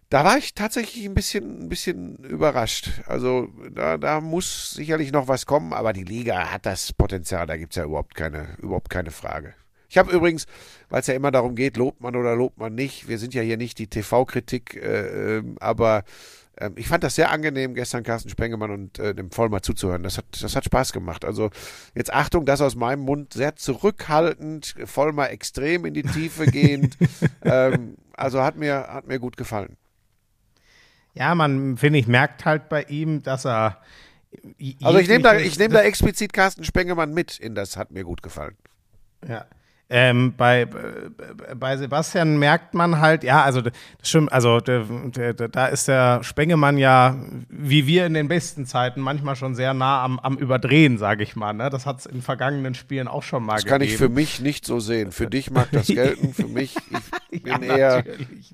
da 0.09 0.23
war 0.23 0.37
ich 0.37 0.53
tatsächlich 0.53 1.05
ein 1.05 1.13
bisschen, 1.13 1.63
ein 1.63 1.69
bisschen 1.69 2.15
überrascht. 2.17 3.01
Also 3.07 3.49
da, 3.71 3.97
da 3.97 4.21
muss 4.21 4.71
sicherlich 4.71 5.11
noch 5.11 5.27
was 5.27 5.45
kommen, 5.45 5.73
aber 5.73 5.93
die 5.93 6.03
Liga 6.03 6.51
hat 6.51 6.65
das 6.65 6.93
Potenzial, 6.93 7.45
da 7.45 7.57
gibt's 7.57 7.75
ja 7.75 7.83
überhaupt 7.83 8.15
keine, 8.15 8.55
überhaupt 8.59 8.89
keine 8.89 9.11
Frage. 9.11 9.53
Ich 9.89 9.97
habe 9.97 10.11
übrigens, 10.11 10.45
weil 10.89 11.01
es 11.01 11.07
ja 11.07 11.13
immer 11.13 11.31
darum 11.31 11.55
geht, 11.55 11.77
lobt 11.77 12.01
man 12.01 12.15
oder 12.15 12.35
lobt 12.35 12.57
man 12.57 12.75
nicht, 12.75 13.07
wir 13.07 13.17
sind 13.17 13.33
ja 13.33 13.41
hier 13.41 13.57
nicht 13.57 13.79
die 13.79 13.87
TV-Kritik, 13.87 14.75
äh, 14.75 15.37
ähm, 15.37 15.57
aber 15.59 16.03
ähm, 16.59 16.73
ich 16.75 16.87
fand 16.87 17.03
das 17.03 17.15
sehr 17.15 17.31
angenehm, 17.31 17.73
gestern 17.73 18.03
Carsten 18.03 18.29
Spengemann 18.29 18.71
und 18.71 18.99
äh, 18.99 19.13
dem 19.13 19.31
Vollmer 19.31 19.61
zuzuhören. 19.61 20.03
Das 20.03 20.17
hat, 20.17 20.25
das 20.41 20.55
hat 20.55 20.65
Spaß 20.65 20.91
gemacht. 20.91 21.23
Also 21.23 21.51
jetzt 21.95 22.13
Achtung, 22.13 22.45
das 22.45 22.61
aus 22.61 22.75
meinem 22.75 23.01
Mund 23.01 23.33
sehr 23.33 23.55
zurückhaltend, 23.55 24.75
Vollmer 24.85 25.29
extrem 25.29 25.85
in 25.85 25.93
die 25.93 26.03
Tiefe 26.03 26.45
gehend. 26.45 26.97
ähm, 27.43 27.95
also 28.13 28.41
hat 28.41 28.57
mir, 28.57 28.87
hat 28.89 29.07
mir 29.07 29.19
gut 29.19 29.37
gefallen. 29.37 29.77
Ja, 31.18 31.36
man, 31.36 31.78
finde 31.78 31.99
ich, 31.99 32.07
merkt 32.07 32.45
halt 32.45 32.70
bei 32.70 32.84
ihm, 32.84 33.24
dass 33.24 33.45
er. 33.45 33.82
Also 34.84 34.99
ich 34.99 35.07
nehme 35.07 35.24
da, 35.24 35.38
ich 35.38 35.57
nehme 35.57 35.74
da 35.74 35.82
explizit 35.82 36.34
Carsten 36.34 36.63
Spengemann 36.63 37.13
mit 37.13 37.39
in 37.39 37.55
das 37.55 37.78
hat 37.78 37.91
mir 37.91 38.03
gut 38.03 38.22
gefallen. 38.22 38.55
Ja. 39.28 39.45
Ähm, 39.89 40.33
bei, 40.35 40.65
bei- 40.65 41.55
bei 41.55 41.77
Sebastian 41.77 42.38
merkt 42.39 42.73
man 42.73 42.99
halt, 42.99 43.23
ja, 43.23 43.41
also 43.43 43.61
das 43.61 43.71
stimmt, 44.03 44.33
also 44.33 44.59
der, 44.59 44.83
der, 44.83 45.33
der, 45.33 45.47
da 45.47 45.67
ist 45.67 45.88
der 45.88 46.23
Spengemann 46.25 46.77
ja, 46.77 47.15
wie 47.47 47.88
wir 47.88 48.05
in 48.05 48.13
den 48.13 48.27
besten 48.27 48.65
Zeiten, 48.65 48.99
manchmal 48.99 49.38
schon 49.38 49.55
sehr 49.55 49.73
nah 49.73 50.03
am, 50.03 50.19
am 50.19 50.38
Überdrehen, 50.38 50.97
sage 50.97 51.23
ich 51.23 51.38
mal. 51.38 51.53
Ne? 51.53 51.69
Das 51.69 51.85
hat 51.85 51.99
es 51.99 52.05
in 52.05 52.21
vergangenen 52.21 52.75
Spielen 52.75 53.07
auch 53.07 53.23
schon 53.23 53.43
mal 53.45 53.55
Das 53.55 53.65
kann 53.65 53.81
ich 53.81 53.91
für 53.93 54.09
gegeben. 54.09 54.15
mich 54.15 54.41
nicht 54.41 54.65
so 54.65 54.81
sehen. 54.81 55.13
Für 55.13 55.27
dich 55.27 55.51
mag 55.51 55.69
das 55.71 55.88
gelten, 55.88 56.33
für 56.33 56.47
mich, 56.47 56.75
ich 57.31 57.43
bin 57.43 57.63
ja, 57.63 57.77
eher. 57.77 58.03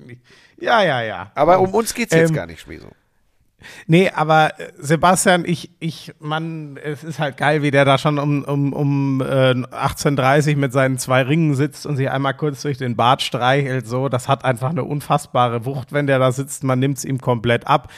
nicht. 0.06 0.22
Ja, 0.60 0.84
ja, 0.84 1.02
ja. 1.02 1.32
Aber 1.34 1.60
um 1.60 1.74
uns 1.74 1.96
geht's 1.96 2.14
jetzt 2.14 2.30
Ähm, 2.30 2.36
gar 2.36 2.46
nicht, 2.46 2.62
Schmieso. 2.62 2.90
Nee, 3.88 4.10
aber 4.14 4.60
äh, 4.60 4.72
Sebastian, 4.78 5.46
ich, 5.46 5.72
ich, 5.80 6.14
Mann, 6.20 6.78
es 6.84 7.04
ist 7.04 7.20
halt 7.20 7.38
geil, 7.38 7.62
wie 7.62 7.72
der 7.72 7.86
da 7.86 7.98
schon 7.98 8.20
um, 8.20 8.44
um, 8.44 8.74
um 8.74 9.22
äh, 9.22 9.26
18.30 9.26 10.56
mit 10.58 10.74
seinen 10.74 10.98
zwei 10.98 11.24
Ringen 11.24 11.56
sitzt 11.56 11.86
und 11.86 11.96
sich 11.96 12.10
einmal 12.10 12.34
kurz 12.34 12.62
durch 12.62 12.78
den 12.78 12.96
Bart 12.96 13.22
streichelt. 13.22 13.88
So, 13.88 14.10
das 14.10 14.28
hat 14.28 14.46
einfach 14.46 14.70
eine 14.70 14.84
unfassbare 14.84 15.66
Wucht, 15.66 15.94
wenn 15.94 16.08
der 16.08 16.20
da 16.20 16.32
sitzt. 16.32 16.64
Man 16.64 16.80
nimmt 16.80 16.98
es 16.98 17.06
ihm 17.06 17.20
komplett 17.20 17.68
ab. 17.68 17.92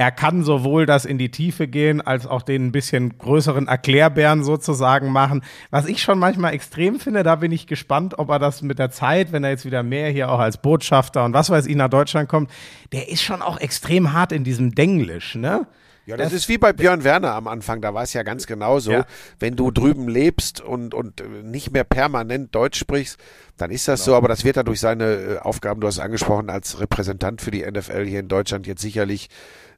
Er 0.00 0.10
kann 0.10 0.44
sowohl 0.44 0.86
das 0.86 1.04
in 1.04 1.18
die 1.18 1.30
Tiefe 1.30 1.68
gehen, 1.68 2.00
als 2.00 2.26
auch 2.26 2.40
den 2.40 2.68
ein 2.68 2.72
bisschen 2.72 3.18
größeren 3.18 3.68
Erklärbären 3.68 4.42
sozusagen 4.44 5.12
machen. 5.12 5.42
Was 5.68 5.84
ich 5.84 6.00
schon 6.00 6.18
manchmal 6.18 6.54
extrem 6.54 6.98
finde, 6.98 7.22
da 7.22 7.36
bin 7.36 7.52
ich 7.52 7.66
gespannt, 7.66 8.18
ob 8.18 8.30
er 8.30 8.38
das 8.38 8.62
mit 8.62 8.78
der 8.78 8.90
Zeit, 8.90 9.30
wenn 9.30 9.44
er 9.44 9.50
jetzt 9.50 9.66
wieder 9.66 9.82
mehr 9.82 10.08
hier 10.08 10.30
auch 10.30 10.38
als 10.38 10.56
Botschafter 10.56 11.22
und 11.26 11.34
was 11.34 11.50
weiß 11.50 11.66
ich 11.66 11.76
nach 11.76 11.90
Deutschland 11.90 12.30
kommt, 12.30 12.50
der 12.92 13.10
ist 13.10 13.20
schon 13.20 13.42
auch 13.42 13.60
extrem 13.60 14.14
hart 14.14 14.32
in 14.32 14.42
diesem 14.42 14.74
Denglisch, 14.74 15.34
ne? 15.34 15.66
Ja, 16.06 16.16
das, 16.16 16.32
ist 16.32 16.48
wie 16.48 16.56
bei 16.56 16.72
Björn 16.72 17.04
Werner 17.04 17.34
am 17.34 17.46
Anfang, 17.46 17.82
da 17.82 17.92
war 17.94 18.02
es 18.02 18.14
ja 18.14 18.22
ganz 18.22 18.46
genauso. 18.46 18.90
Ja. 18.90 19.06
Wenn 19.38 19.54
du 19.54 19.70
drüben 19.70 20.08
lebst 20.08 20.60
und, 20.60 20.94
und 20.94 21.20
äh, 21.20 21.24
nicht 21.44 21.72
mehr 21.72 21.84
permanent 21.84 22.54
Deutsch 22.54 22.78
sprichst, 22.78 23.18
dann 23.58 23.70
ist 23.70 23.86
das 23.86 24.04
so, 24.04 24.14
aber 24.16 24.26
das 24.26 24.44
wird 24.44 24.56
er 24.56 24.64
durch 24.64 24.80
seine 24.80 25.04
äh, 25.04 25.38
Aufgaben, 25.38 25.80
du 25.80 25.86
hast 25.86 25.96
es 25.96 26.00
angesprochen, 26.00 26.48
als 26.48 26.80
Repräsentant 26.80 27.42
für 27.42 27.50
die 27.50 27.62
NFL 27.70 28.06
hier 28.06 28.20
in 28.20 28.28
Deutschland 28.28 28.66
jetzt 28.66 28.80
sicherlich, 28.80 29.28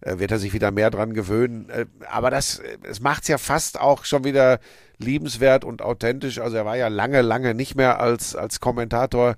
äh, 0.03 0.19
wird 0.19 0.31
er 0.31 0.39
sich 0.39 0.53
wieder 0.53 0.71
mehr 0.71 0.91
dran 0.91 1.15
gewöhnen. 1.15 1.69
Äh, 1.71 1.87
aber 2.11 2.31
das, 2.31 2.59
äh, 2.59 2.77
es 2.89 3.01
macht 3.01 3.23
es 3.23 3.29
ja 3.29 3.39
fast 3.39 3.81
auch 3.81 4.05
schon 4.05 4.25
wieder 4.25 4.59
liebenswert 4.99 5.65
und 5.65 5.83
authentisch. 5.83 6.39
Also 6.39 6.57
er 6.57 6.65
war 6.67 6.77
ja 6.77 6.89
lange, 6.89 7.23
lange 7.23 7.55
nicht 7.55 7.75
mehr 7.75 8.01
als, 8.01 8.37
als 8.37 8.61
Kommentator 8.61 9.37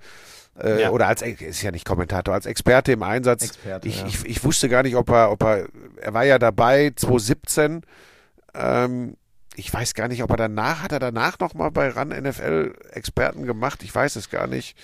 äh, 0.61 0.83
Ja. 0.83 0.91
oder 0.91 1.07
als 1.07 1.23
ist 1.23 1.63
ja 1.63 1.71
nicht 1.71 1.85
Kommentator, 1.87 2.35
als 2.35 2.47
Experte 2.47 2.93
im 2.93 3.03
Einsatz. 3.03 3.45
Experte, 3.45 3.89
ich, 3.89 4.01
ja. 4.01 4.07
ich, 4.07 4.25
ich 4.25 4.45
wusste 4.45 4.69
gar 4.69 4.83
nicht, 4.83 4.97
ob 4.97 5.11
er, 5.11 5.31
ob 5.31 5.43
er, 5.43 5.69
er 6.01 6.15
war 6.15 6.25
ja 6.25 6.39
dabei 6.39 6.93
2017. 6.95 7.83
Ähm, 8.55 9.17
ich 9.57 9.73
weiß 9.73 9.95
gar 9.95 10.09
nicht, 10.09 10.23
ob 10.23 10.31
er 10.31 10.37
danach, 10.37 10.83
hat 10.83 10.93
er 10.93 10.99
danach 10.99 11.39
nochmal 11.39 11.71
bei 11.71 11.89
RAN 11.89 12.09
NFL 12.09 12.75
Experten 12.91 13.47
gemacht? 13.47 13.83
Ich 13.83 13.95
weiß 13.95 14.17
es 14.17 14.29
gar 14.31 14.47
nicht. 14.47 14.77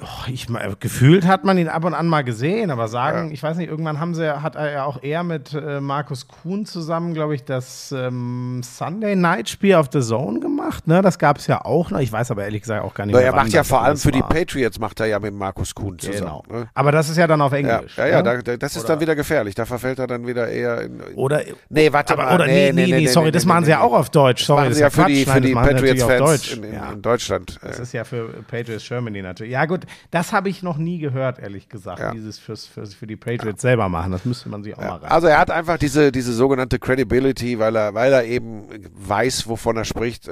Oh, 0.00 0.28
ich 0.30 0.46
gefühlt 0.80 1.26
hat 1.26 1.44
man 1.44 1.58
ihn 1.58 1.68
ab 1.68 1.84
und 1.84 1.94
an 1.94 2.06
mal 2.06 2.22
gesehen, 2.22 2.70
aber 2.70 2.86
sagen, 2.88 3.32
ich 3.32 3.42
weiß 3.42 3.56
nicht, 3.56 3.68
irgendwann 3.68 3.98
haben 3.98 4.14
sie, 4.14 4.42
hat 4.42 4.54
er 4.56 4.70
ja 4.72 4.84
auch 4.84 5.02
eher 5.02 5.22
mit 5.24 5.54
äh, 5.54 5.80
Markus 5.80 6.28
Kuhn 6.28 6.66
zusammen, 6.66 7.14
glaube 7.14 7.34
ich, 7.34 7.44
das 7.44 7.92
ähm, 7.96 8.60
Sunday 8.62 9.16
Night 9.16 9.48
Spiel 9.48 9.74
auf 9.74 9.88
The 9.92 10.00
Zone 10.00 10.40
gemacht. 10.40 10.86
Ne, 10.86 11.02
das 11.02 11.18
gab 11.18 11.38
es 11.38 11.46
ja 11.48 11.64
auch 11.64 11.90
noch. 11.90 11.98
Ich 12.00 12.12
weiß 12.12 12.30
aber 12.30 12.44
ehrlich 12.44 12.62
gesagt 12.62 12.84
auch 12.84 12.94
gar 12.94 13.06
nicht 13.06 13.14
Na, 13.14 13.18
mehr. 13.20 13.28
er 13.30 13.34
macht 13.34 13.52
ja 13.52 13.64
vor 13.64 13.82
allem 13.82 13.96
für 13.96 14.12
die 14.12 14.20
war. 14.20 14.28
Patriots, 14.28 14.78
macht 14.78 15.00
er 15.00 15.06
ja 15.06 15.18
mit 15.18 15.34
Markus 15.34 15.74
Kuhn 15.74 15.98
zusammen. 15.98 16.18
Genau. 16.18 16.44
Ne? 16.48 16.68
Aber 16.74 16.92
das 16.92 17.08
ist 17.08 17.16
ja 17.16 17.26
dann 17.26 17.40
auf 17.40 17.52
Ja, 17.52 17.58
Englisch. 17.58 17.96
ja, 17.96 18.06
ja 18.06 18.16
ne? 18.22 18.22
da, 18.22 18.42
da, 18.42 18.56
das 18.56 18.76
ist 18.76 18.88
dann 18.88 19.00
wieder 19.00 19.16
gefährlich. 19.16 19.54
Da 19.54 19.64
verfällt 19.64 19.98
er 19.98 20.06
dann 20.06 20.26
wieder 20.26 20.48
eher 20.48 20.80
in. 20.82 21.00
Oder, 21.16 21.42
Nee, 21.68 21.92
warte 21.92 22.12
aber, 22.14 22.24
mal. 22.24 22.34
oder 22.36 22.46
nee, 22.46 22.72
nee, 22.72 22.86
nee, 22.86 23.06
sorry, 23.06 23.30
das 23.32 23.44
machen 23.46 23.64
sie 23.64 23.70
ja 23.72 23.80
auch 23.80 23.92
auf 23.92 24.10
Deutsch. 24.10 24.44
Sorry, 24.44 24.68
das 24.68 24.76
sie 24.78 24.84
ist 24.84 24.96
ja 24.96 25.02
für 25.04 25.08
die, 25.08 25.24
für 25.24 25.40
die 25.40 25.54
Patriots-Fans 25.54 26.52
in, 26.52 26.64
in, 26.64 26.74
Ja. 26.74 26.92
in 26.92 27.02
Deutschland. 27.02 27.58
Das 27.62 27.78
ist 27.78 27.92
ja 27.92 28.04
für 28.04 28.28
Patriots 28.48 28.86
Germany 28.88 29.22
natürlich. 29.22 29.52
Ja, 29.52 29.66
gut, 29.68 29.86
das 30.10 30.32
habe 30.32 30.48
ich 30.48 30.62
noch 30.62 30.78
nie 30.78 30.98
gehört, 30.98 31.38
ehrlich 31.38 31.68
gesagt. 31.68 32.00
Ja. 32.00 32.12
Dieses 32.12 32.38
fürs, 32.38 32.66
fürs, 32.66 32.94
für 32.94 33.06
die 33.06 33.16
Patriots 33.16 33.62
selber 33.62 33.88
machen. 33.88 34.12
Das 34.12 34.24
müsste 34.24 34.48
man 34.48 34.62
sich 34.62 34.76
auch 34.76 34.82
mal 34.82 34.96
rein. 34.96 35.10
Also 35.10 35.28
er 35.28 35.38
hat 35.38 35.50
einfach 35.50 35.78
diese, 35.78 36.10
diese 36.10 36.32
sogenannte 36.32 36.78
Credibility, 36.78 37.58
weil 37.58 37.76
er, 37.76 37.94
weil 37.94 38.12
er 38.12 38.24
eben 38.24 38.64
weiß, 38.94 39.48
wovon 39.48 39.76
er 39.76 39.84
spricht. 39.84 40.28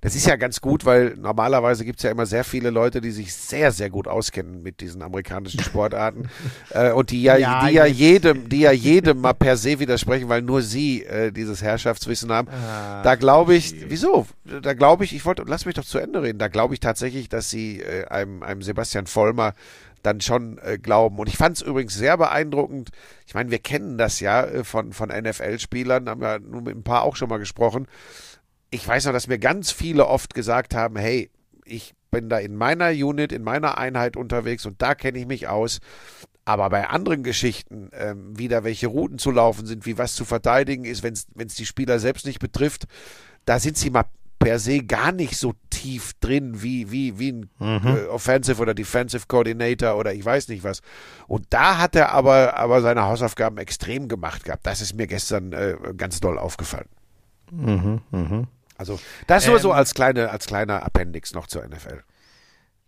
Das 0.00 0.14
ist 0.14 0.26
ja 0.26 0.36
ganz 0.36 0.60
gut, 0.60 0.84
weil 0.84 1.14
normalerweise 1.16 1.84
gibt 1.84 1.98
es 2.00 2.02
ja 2.02 2.10
immer 2.10 2.26
sehr 2.26 2.44
viele 2.44 2.70
Leute, 2.70 3.00
die 3.00 3.10
sich 3.10 3.34
sehr, 3.34 3.72
sehr 3.72 3.90
gut 3.90 4.06
auskennen 4.08 4.62
mit 4.62 4.80
diesen 4.80 5.02
amerikanischen 5.02 5.60
Sportarten 5.60 6.28
äh, 6.70 6.92
und 6.92 7.10
die 7.10 7.22
ja, 7.22 7.36
Ja, 7.36 7.66
die 7.66 7.74
ja 7.74 7.86
jetzt- 7.86 7.98
jedem, 7.98 8.48
die 8.48 8.60
ja 8.60 8.72
jedem 8.72 9.20
mal 9.20 9.32
per 9.34 9.56
se 9.56 9.78
widersprechen, 9.80 10.28
weil 10.28 10.42
nur 10.42 10.62
sie 10.62 11.04
äh, 11.04 11.32
dieses 11.32 11.62
Herrschaftswissen 11.62 12.30
haben. 12.32 12.48
Ah, 12.48 13.02
da 13.02 13.14
glaube 13.14 13.54
ich, 13.54 13.74
wieso? 13.88 14.26
Da 14.62 14.74
glaube 14.74 15.04
ich, 15.04 15.14
ich 15.14 15.24
wollte, 15.24 15.44
lass 15.46 15.66
mich 15.66 15.74
doch 15.74 15.84
zu 15.84 15.98
Ende 15.98 16.22
reden. 16.22 16.38
Da 16.38 16.48
glaube 16.48 16.74
ich 16.74 16.80
tatsächlich, 16.80 17.28
dass 17.28 17.50
sie 17.50 17.80
äh, 17.80 18.06
einem, 18.06 18.42
einem 18.42 18.62
Sebastian 18.62 19.06
Vollmer 19.06 19.54
dann 20.02 20.20
schon 20.20 20.58
äh, 20.58 20.78
glauben. 20.78 21.18
Und 21.18 21.28
ich 21.28 21.36
fand 21.36 21.56
es 21.56 21.62
übrigens 21.62 21.94
sehr 21.94 22.16
beeindruckend. 22.16 22.90
Ich 23.26 23.34
meine, 23.34 23.50
wir 23.50 23.58
kennen 23.58 23.98
das 23.98 24.20
ja 24.20 24.44
äh, 24.44 24.62
von, 24.62 24.92
von 24.92 25.08
NFL-Spielern, 25.08 26.08
haben 26.08 26.22
ja 26.22 26.38
nun 26.38 26.64
mit 26.64 26.76
ein 26.76 26.84
paar 26.84 27.02
auch 27.02 27.16
schon 27.16 27.28
mal 27.28 27.38
gesprochen. 27.38 27.88
Ich 28.70 28.86
weiß 28.86 29.06
noch, 29.06 29.12
dass 29.12 29.26
mir 29.28 29.38
ganz 29.38 29.70
viele 29.70 30.06
oft 30.06 30.34
gesagt 30.34 30.74
haben, 30.74 30.96
hey, 30.96 31.30
ich 31.64 31.94
bin 32.10 32.28
da 32.28 32.38
in 32.38 32.56
meiner 32.56 32.90
Unit, 32.90 33.32
in 33.32 33.42
meiner 33.42 33.78
Einheit 33.78 34.16
unterwegs 34.16 34.66
und 34.66 34.80
da 34.82 34.94
kenne 34.94 35.18
ich 35.18 35.26
mich 35.26 35.48
aus. 35.48 35.80
Aber 36.44 36.70
bei 36.70 36.88
anderen 36.88 37.22
Geschichten, 37.22 37.90
ähm, 37.92 38.38
wieder 38.38 38.64
welche 38.64 38.86
Routen 38.86 39.18
zu 39.18 39.30
laufen 39.30 39.66
sind, 39.66 39.84
wie 39.84 39.98
was 39.98 40.14
zu 40.14 40.24
verteidigen 40.24 40.86
ist, 40.86 41.02
wenn 41.02 41.12
es 41.12 41.54
die 41.54 41.66
Spieler 41.66 41.98
selbst 41.98 42.24
nicht 42.24 42.38
betrifft, 42.38 42.86
da 43.44 43.58
sind 43.58 43.76
sie 43.76 43.90
mal 43.90 44.04
per 44.38 44.58
se 44.58 44.82
gar 44.82 45.12
nicht 45.12 45.36
so 45.36 45.52
tief 45.68 46.14
drin 46.20 46.62
wie, 46.62 46.90
wie, 46.90 47.18
wie 47.18 47.32
ein 47.32 47.50
äh, 47.60 48.06
Offensive 48.06 48.62
oder 48.62 48.72
Defensive 48.72 49.26
Coordinator 49.26 49.96
oder 49.96 50.14
ich 50.14 50.24
weiß 50.24 50.48
nicht 50.48 50.64
was. 50.64 50.80
Und 51.26 51.46
da 51.50 51.78
hat 51.78 51.96
er 51.96 52.12
aber, 52.12 52.56
aber 52.56 52.80
seine 52.80 53.02
Hausaufgaben 53.02 53.58
extrem 53.58 54.08
gemacht 54.08 54.44
gehabt. 54.44 54.66
Das 54.66 54.80
ist 54.80 54.94
mir 54.94 55.06
gestern 55.06 55.52
äh, 55.52 55.76
ganz 55.96 56.20
doll 56.20 56.38
aufgefallen. 56.38 56.88
Also 58.78 58.98
das 59.26 59.46
nur 59.46 59.58
so 59.58 59.72
als 59.72 59.92
kleine, 59.92 60.30
als 60.30 60.46
kleiner 60.46 60.82
Appendix 60.82 61.34
noch 61.34 61.46
zur 61.46 61.66
NFL. 61.66 62.02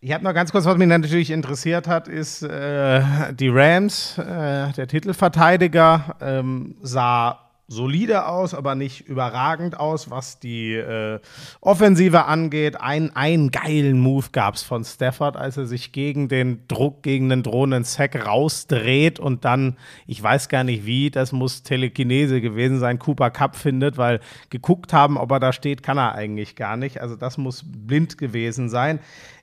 Ich 0.01 0.13
habe 0.13 0.25
noch 0.25 0.33
ganz 0.33 0.51
kurz, 0.51 0.65
was 0.65 0.79
mich 0.79 0.89
natürlich 0.89 1.31
interessiert 1.31 1.87
hat, 1.87 2.09
ist 2.09 2.43
äh, 2.43 3.03
die 3.35 3.51
Rams, 3.51 4.17
äh, 4.17 4.73
der 4.73 4.87
Titelverteidiger, 4.87 6.17
ähm, 6.23 6.77
sah 6.81 7.50
solide 7.71 8.27
aus, 8.27 8.53
aber 8.53 8.75
nicht 8.75 9.07
überragend 9.07 9.79
aus, 9.79 10.11
was 10.11 10.41
die 10.41 10.75
äh, 10.75 11.21
Offensive 11.61 12.25
angeht. 12.25 12.81
Ein, 12.81 13.15
einen 13.15 13.53
geilen 13.53 14.01
Move 14.01 14.27
gab 14.33 14.57
es 14.57 14.65
von 14.65 14.85
Stafford, 14.85 15.37
als 15.37 15.57
er 15.57 15.67
sich 15.67 15.93
gegen 15.93 16.29
den 16.29 16.67
Druck, 16.67 17.05
gegen 17.05 17.29
den 17.29 17.45
drohenden 17.45 17.85
Sack 17.85 18.27
rausdreht 18.27 19.21
und 19.21 19.45
dann, 19.45 19.77
ich 20.09 20.21
weiß 20.21 20.49
gar 20.49 20.65
nicht 20.65 20.85
wie, 20.85 21.11
das 21.11 21.31
muss 21.31 21.63
Telekinese 21.63 22.41
gewesen 22.41 22.81
sein, 22.81 22.99
Cooper 22.99 23.31
Cup 23.31 23.55
findet, 23.55 23.97
weil 23.97 24.19
geguckt 24.51 24.93
haben, 24.93 25.17
ob 25.17 25.31
er 25.31 25.39
da 25.39 25.53
steht, 25.53 25.85
kann 25.85 25.97
er 25.97 26.17
eigentlich 26.17 26.57
gar 26.57 26.77
nicht. 26.77 27.01
Also 27.01 27.15
das 27.15 27.39
muss 27.39 27.63
blind 27.65 28.19
gewesen 28.19 28.69
sein. 28.69 28.99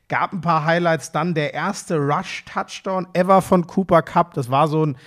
Gab 0.09 0.33
ein 0.33 0.41
paar 0.41 0.65
Highlights, 0.65 1.13
dann 1.13 1.33
der 1.33 1.53
erste 1.53 1.97
Rush-Touchdown 1.97 3.07
ever 3.13 3.41
von 3.41 3.67
Cooper 3.67 4.01
Cup. 4.01 4.33
Das 4.33 4.51
war 4.51 4.67
so 4.67 4.85
ein, 4.85 4.97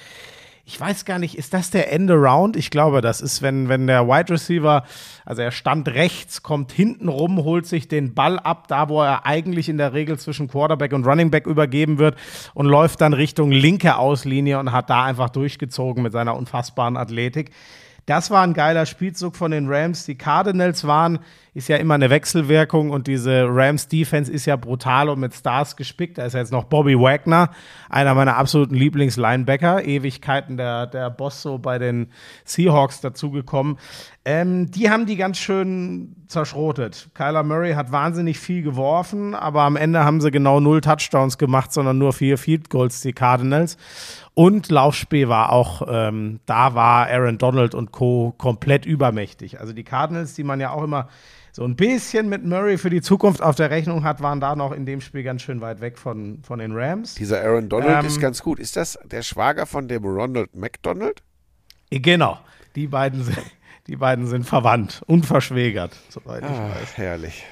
ich 0.70 0.80
weiß 0.80 1.04
gar 1.04 1.18
nicht, 1.18 1.36
ist 1.36 1.52
das 1.52 1.70
der 1.70 1.92
End-Around? 1.92 2.56
Ich 2.56 2.70
glaube, 2.70 3.00
das 3.00 3.20
ist, 3.20 3.42
wenn, 3.42 3.68
wenn 3.68 3.88
der 3.88 4.06
Wide 4.06 4.32
Receiver, 4.32 4.84
also 5.24 5.42
er 5.42 5.50
stand 5.50 5.88
rechts, 5.88 6.44
kommt 6.44 6.70
hinten 6.70 7.08
rum, 7.08 7.38
holt 7.38 7.66
sich 7.66 7.88
den 7.88 8.14
Ball 8.14 8.38
ab, 8.38 8.68
da 8.68 8.88
wo 8.88 9.02
er 9.02 9.26
eigentlich 9.26 9.68
in 9.68 9.78
der 9.78 9.94
Regel 9.94 10.16
zwischen 10.20 10.46
Quarterback 10.46 10.92
und 10.92 11.04
Running 11.04 11.32
Back 11.32 11.48
übergeben 11.48 11.98
wird 11.98 12.16
und 12.54 12.66
läuft 12.66 13.00
dann 13.00 13.14
Richtung 13.14 13.50
linke 13.50 13.96
Auslinie 13.96 14.60
und 14.60 14.70
hat 14.70 14.90
da 14.90 15.02
einfach 15.02 15.30
durchgezogen 15.30 16.04
mit 16.04 16.12
seiner 16.12 16.36
unfassbaren 16.36 16.96
Athletik. 16.96 17.50
Das 18.06 18.30
war 18.30 18.42
ein 18.42 18.54
geiler 18.54 18.86
Spielzug 18.86 19.36
von 19.36 19.50
den 19.50 19.68
Rams. 19.68 20.06
Die 20.06 20.16
Cardinals 20.16 20.86
waren, 20.86 21.20
ist 21.54 21.68
ja 21.68 21.76
immer 21.76 21.94
eine 21.94 22.10
Wechselwirkung 22.10 22.90
und 22.90 23.06
diese 23.06 23.46
Rams 23.48 23.88
Defense 23.88 24.30
ist 24.30 24.46
ja 24.46 24.56
brutal 24.56 25.08
und 25.08 25.20
mit 25.20 25.34
Stars 25.34 25.76
gespickt. 25.76 26.18
Da 26.18 26.24
ist 26.24 26.34
jetzt 26.34 26.52
noch 26.52 26.64
Bobby 26.64 26.98
Wagner, 26.98 27.50
einer 27.88 28.14
meiner 28.14 28.36
absoluten 28.36 28.74
Lieblingslinebacker, 28.74 29.84
Ewigkeiten 29.84 30.56
der, 30.56 30.86
der 30.86 31.10
Boss 31.10 31.42
so 31.42 31.58
bei 31.58 31.78
den 31.78 32.08
Seahawks 32.44 33.00
dazugekommen. 33.00 33.78
Ähm, 34.24 34.70
die 34.70 34.90
haben 34.90 35.06
die 35.06 35.16
ganz 35.16 35.38
schön 35.38 36.14
zerschrotet. 36.28 37.08
Kyler 37.14 37.42
Murray 37.42 37.72
hat 37.72 37.90
wahnsinnig 37.90 38.38
viel 38.38 38.62
geworfen, 38.62 39.34
aber 39.34 39.62
am 39.62 39.76
Ende 39.76 40.04
haben 40.04 40.20
sie 40.20 40.30
genau 40.30 40.60
null 40.60 40.80
Touchdowns 40.80 41.38
gemacht, 41.38 41.72
sondern 41.72 41.98
nur 41.98 42.12
vier 42.12 42.38
Field 42.38 42.70
Goals, 42.70 43.00
die 43.00 43.12
Cardinals. 43.12 43.76
Und 44.34 44.70
Laufspiel 44.70 45.28
war 45.28 45.50
auch, 45.52 45.82
ähm, 45.88 46.40
da 46.46 46.74
war 46.74 47.08
Aaron 47.08 47.38
Donald 47.38 47.74
und 47.74 47.92
Co. 47.92 48.32
komplett 48.38 48.86
übermächtig. 48.86 49.60
Also 49.60 49.72
die 49.72 49.84
Cardinals, 49.84 50.34
die 50.34 50.44
man 50.44 50.60
ja 50.60 50.70
auch 50.70 50.82
immer 50.82 51.08
so 51.52 51.64
ein 51.64 51.74
bisschen 51.74 52.28
mit 52.28 52.44
Murray 52.44 52.78
für 52.78 52.90
die 52.90 53.02
Zukunft 53.02 53.42
auf 53.42 53.56
der 53.56 53.70
Rechnung 53.70 54.04
hat, 54.04 54.22
waren 54.22 54.40
da 54.40 54.54
noch 54.54 54.72
in 54.72 54.86
dem 54.86 55.00
Spiel 55.00 55.24
ganz 55.24 55.42
schön 55.42 55.60
weit 55.60 55.80
weg 55.80 55.98
von, 55.98 56.42
von 56.42 56.60
den 56.60 56.72
Rams. 56.72 57.16
Dieser 57.16 57.42
Aaron 57.42 57.68
Donald 57.68 58.00
Ähm, 58.00 58.06
ist 58.06 58.20
ganz 58.20 58.42
gut. 58.42 58.60
Ist 58.60 58.76
das 58.76 58.98
der 59.04 59.22
Schwager 59.22 59.66
von 59.66 59.88
dem 59.88 60.04
Ronald 60.04 60.54
McDonald? 60.54 61.22
Genau, 61.90 62.38
die 62.76 62.86
beiden 62.86 63.24
sind, 63.24 63.36
die 63.88 63.96
beiden 63.96 64.28
sind 64.28 64.44
verwandt 64.44 65.02
und 65.06 65.26
verschwägert, 65.26 65.96
soweit 66.08 66.44
ich 66.44 66.50
weiß. 66.50 66.96
Herrlich. 66.96 67.44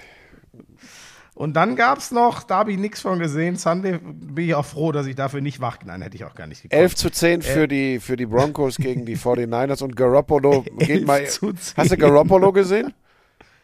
Und 1.39 1.55
dann 1.55 1.77
gab 1.77 1.99
es 1.99 2.11
noch, 2.11 2.43
da 2.43 2.57
habe 2.57 2.73
ich 2.73 2.79
nichts 2.79 3.01
von 3.01 3.21
gesehen, 3.21 3.55
Sunday 3.55 4.01
bin 4.03 4.45
ich 4.45 4.57
auch 4.57 4.65
froh, 4.65 4.91
dass 4.91 5.07
ich 5.07 5.15
dafür 5.15 5.41
nicht 5.41 5.61
wach, 5.61 5.79
nein, 5.85 6.03
hätte 6.03 6.17
ich 6.17 6.25
auch 6.25 6.35
gar 6.35 6.49
nicht 6.49 6.63
gekonnt. 6.63 6.83
11 6.83 6.97
zu 6.97 7.11
10 7.11 7.43
für, 7.43 7.69
die, 7.69 8.01
für 8.01 8.17
die 8.17 8.27
Broncos 8.27 8.75
gegen 8.75 9.07
die 9.07 9.17
49ers 9.17 9.85
und 9.85 9.95
Garoppolo 9.95 10.63
geht 10.79 10.91
11 10.91 11.07
mal. 11.07 11.27
zu 11.29 11.53
10. 11.53 11.77
Hast 11.77 11.93
du 11.93 11.97
Garoppolo 11.97 12.51
gesehen? 12.51 12.93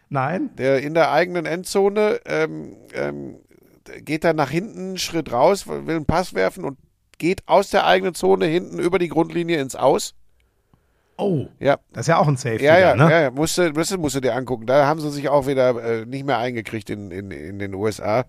Nein? 0.09 0.51
Der 0.57 0.83
in 0.83 0.95
der 0.95 1.11
eigenen 1.11 1.47
Endzone 1.47 2.21
ähm, 2.27 2.77
ähm, 2.93 3.39
geht 4.03 4.23
dann 4.23 4.37
nach 4.37 4.51
hinten 4.51 4.79
einen 4.79 4.99
Schritt 4.99 5.33
raus, 5.33 5.67
will 5.67 5.97
einen 5.97 6.07
Pass 6.07 6.33
werfen 6.33 6.65
und 6.65 6.79
geht 7.19 7.43
aus 7.49 7.71
der 7.71 7.87
eigenen 7.87 8.15
Zone 8.15 8.47
hinten 8.47 8.79
über 8.79 9.01
die 9.01 9.09
Grundlinie 9.09 9.61
ins 9.61 9.75
Aus. 9.75 10.15
Oh, 11.17 11.47
Ja, 11.61 11.79
das 11.93 12.03
ist 12.03 12.09
ja 12.09 12.19
auch 12.19 12.27
ein 12.27 12.37
Safety, 12.37 12.65
ja, 12.65 12.79
ja, 12.79 12.97
ne? 12.97 13.11
ja, 13.11 13.21
ja. 13.23 13.31
Musste, 13.31 13.73
musste, 13.73 13.99
musste 13.99 14.21
dir 14.21 14.35
angucken. 14.35 14.67
Da 14.67 14.87
haben 14.87 15.01
sie 15.01 15.11
sich 15.11 15.29
auch 15.29 15.47
wieder 15.47 15.83
äh, 15.83 16.07
nicht 16.07 16.27
mehr 16.27 16.39
eingekriegt 16.39 16.91
in, 16.91 17.11
in, 17.11 17.31
in 17.31 17.59
den 17.59 17.75
USA. 17.75 18.25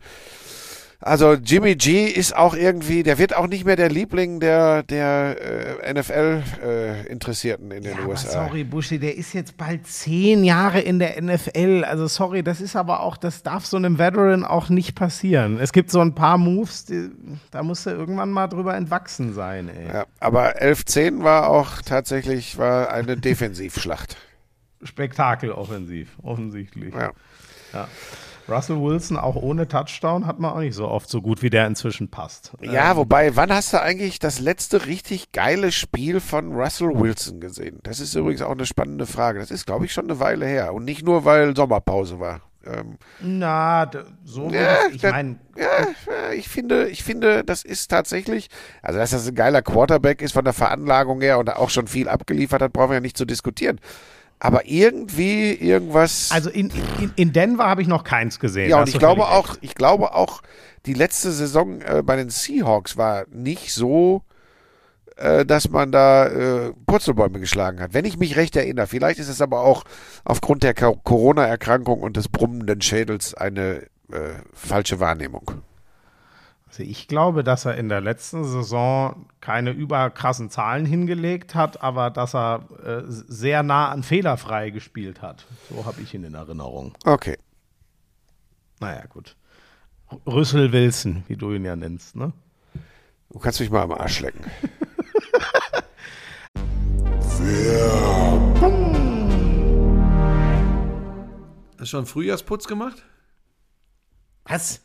Also 1.02 1.34
Jimmy 1.34 1.76
G 1.76 2.06
ist 2.06 2.36
auch 2.36 2.56
irgendwie, 2.56 3.04
der 3.04 3.18
wird 3.18 3.36
auch 3.36 3.48
nicht 3.48 3.66
mehr 3.66 3.76
der 3.76 3.90
Liebling 3.90 4.40
der, 4.40 4.82
der 4.84 5.36
äh, 5.84 5.94
NFL-Interessierten 5.94 7.72
in 7.72 7.84
den 7.84 7.94
Ja, 7.96 8.00
aber 8.00 8.10
USA. 8.10 8.46
sorry, 8.46 8.64
Buschi, 8.64 8.98
der 8.98 9.16
ist 9.16 9.34
jetzt 9.34 9.58
bald 9.58 9.86
zehn 9.88 10.44
Jahre 10.44 10.80
in 10.80 11.00
der 11.00 11.22
NFL. 11.22 11.84
Also 11.88 12.08
sorry, 12.08 12.44
das 12.44 12.62
ist 12.62 12.76
aber 12.76 13.02
auch, 13.02 13.18
das 13.18 13.44
darf 13.44 13.66
so 13.66 13.78
einem 13.78 14.00
Veteran 14.00 14.44
auch 14.44 14.70
nicht 14.70 14.96
passieren. 14.96 15.60
Es 15.60 15.74
gibt 15.74 15.92
so 15.92 16.00
ein 16.00 16.16
paar 16.16 16.38
Moves, 16.38 16.86
die, 16.86 17.10
da 17.52 17.62
musst 17.62 17.86
du 17.86 17.92
irgendwann 17.92 18.32
mal 18.32 18.48
drüber 18.48 18.76
entwachsen 18.76 19.34
sein, 19.34 19.70
ey. 19.70 19.88
Ja, 19.94 20.06
aber 20.20 20.62
11-10 20.62 21.24
war 21.24 21.50
auch 21.50 21.82
tatsächlich 21.82 22.58
war 22.58 22.90
eine 22.92 23.18
Defensivschlacht. 23.18 24.18
Spektakel 24.82 25.52
offensiv, 25.52 26.10
offensichtlich. 26.24 26.94
Ja. 26.94 27.12
Ja. 27.74 27.88
Russell 28.48 28.82
Wilson 28.82 29.18
auch 29.18 29.36
ohne 29.36 29.68
Touchdown 29.68 30.26
hat 30.26 30.40
man 30.40 30.52
auch 30.52 30.60
nicht 30.60 30.76
so 30.76 30.88
oft 30.88 31.10
so 31.10 31.22
gut, 31.22 31.42
wie 31.42 31.50
der 31.50 31.66
inzwischen 31.68 32.10
passt. 32.10 32.54
Ja, 32.62 32.96
wobei, 32.96 33.36
wann 33.36 33.52
hast 33.52 33.74
du 33.74 33.82
eigentlich 33.82 34.20
das 34.20 34.40
letzte 34.40 34.86
richtig 34.86 35.32
geile 35.32 35.72
Spiel 35.72 36.20
von 36.20 36.54
Russell 36.54 37.00
Wilson 37.00 37.40
gesehen? 37.40 37.80
Das 37.84 38.00
ist 38.00 38.16
übrigens 38.16 38.42
auch 38.42 38.52
eine 38.52 38.66
spannende 38.66 39.06
Frage. 39.06 39.40
Das 39.40 39.52
ist, 39.52 39.66
glaube 39.66 39.86
ich, 39.86 39.94
schon 39.94 40.06
eine 40.06 40.20
Weile 40.20 40.46
her. 40.46 40.74
Und 40.74 40.86
nicht 40.86 41.04
nur, 41.04 41.26
weil 41.26 41.56
Sommerpause 41.56 42.20
war. 42.20 42.42
Ähm, 42.66 42.98
Na, 43.22 43.90
so 44.24 44.50
Ja, 44.50 44.88
ich 44.92 45.04
meine, 45.04 45.38
ja, 45.56 45.66
ja, 46.08 46.32
ich 46.34 46.50
finde, 46.50 46.90
ich 46.90 47.04
finde, 47.04 47.44
das 47.44 47.64
ist 47.64 47.90
tatsächlich, 47.90 48.50
also 48.82 48.98
dass 48.98 49.12
das 49.12 49.28
ein 49.28 49.36
geiler 49.36 49.62
Quarterback 49.62 50.22
ist 50.22 50.32
von 50.32 50.44
der 50.44 50.54
Veranlagung 50.54 51.22
her 51.22 51.38
und 51.38 51.50
auch 51.56 51.70
schon 51.70 51.88
viel 51.88 52.10
abgeliefert 52.10 52.62
hat, 52.62 52.74
brauchen 52.74 52.90
wir 52.90 52.96
ja 52.96 53.02
nicht 53.02 53.18
zu 53.18 53.26
diskutieren. 53.26 53.80
Aber 54.40 54.66
irgendwie 54.66 55.54
irgendwas. 55.54 56.30
also 56.32 56.50
in, 56.50 56.70
in, 57.00 57.12
in 57.16 57.34
Denver 57.34 57.66
habe 57.66 57.82
ich 57.82 57.88
noch 57.88 58.04
keins 58.04 58.40
gesehen. 58.40 58.70
ja, 58.70 58.80
und 58.80 58.90
ich 58.90 59.00
glaube 59.00 59.28
auch, 59.28 59.56
ich 59.62 59.76
glaube 59.76 60.14
auch, 60.14 60.42
die 60.86 60.94
letzte 60.94 61.32
Saison 61.32 61.82
äh, 61.82 62.04
bei 62.04 62.16
den 62.16 62.30
Seahawks 62.30 62.98
war 62.98 63.26
nicht 63.32 63.74
so, 63.74 64.22
äh, 65.18 65.46
dass 65.46 65.70
man 65.70 65.92
da 65.92 66.28
äh, 66.28 66.74
Purzelbäume 66.86 67.40
geschlagen 67.40 67.80
hat. 67.80 67.94
Wenn 67.94 68.06
ich 68.06 68.18
mich 68.18 68.36
recht 68.36 68.56
erinnere. 68.56 68.88
Vielleicht 68.88 69.20
ist 69.20 69.30
es 69.30 69.42
aber 69.42 69.62
auch 69.62 69.84
aufgrund 70.26 70.64
der 70.64 70.74
Corona-Erkrankung 70.74 72.02
und 72.02 72.18
des 72.18 72.28
brummenden 72.28 72.82
Schädels 72.82 73.34
eine 73.34 73.84
äh, 74.12 74.34
falsche 74.54 75.00
Wahrnehmung. 75.00 75.62
Also 76.76 76.84
ich 76.92 77.08
glaube, 77.08 77.46
dass 77.46 77.64
er 77.64 77.78
in 77.78 77.88
der 77.88 78.02
letzten 78.02 78.44
Saison 78.44 79.28
keine 79.40 79.72
überkrassen 79.72 80.50
Zahlen 80.50 80.86
hingelegt 80.86 81.56
hat, 81.56 81.82
aber 81.82 82.10
dass 82.10 82.36
er 82.36 82.68
äh, 82.84 83.04
sehr 83.08 83.64
nah 83.64 83.88
an 83.88 84.04
fehlerfrei 84.04 84.72
gespielt 84.72 85.22
hat. 85.22 85.46
So 85.70 85.86
habe 85.86 86.02
ich 86.02 86.14
ihn 86.14 86.26
in 86.26 86.34
Erinnerung. 86.34 86.98
Okay. 87.06 87.38
Naja, 88.82 89.06
gut. 89.06 89.38
Rüssel 90.28 90.74
Wilson, 90.74 91.24
wie 91.30 91.38
du 91.38 91.54
ihn 91.54 91.64
ja 91.64 91.78
nennst, 91.78 92.18
ne? 92.18 92.34
Du 93.30 93.40
kannst 93.40 93.62
mich 93.62 93.70
mal 93.70 93.84
am 93.84 93.94
Arsch 93.94 94.20
lecken. 94.20 94.44
Hast 101.72 101.80
du 101.80 101.86
schon 101.86 102.06
Frühjahrsputz 102.06 102.68
gemacht? 102.68 103.02
Was? 104.44 104.85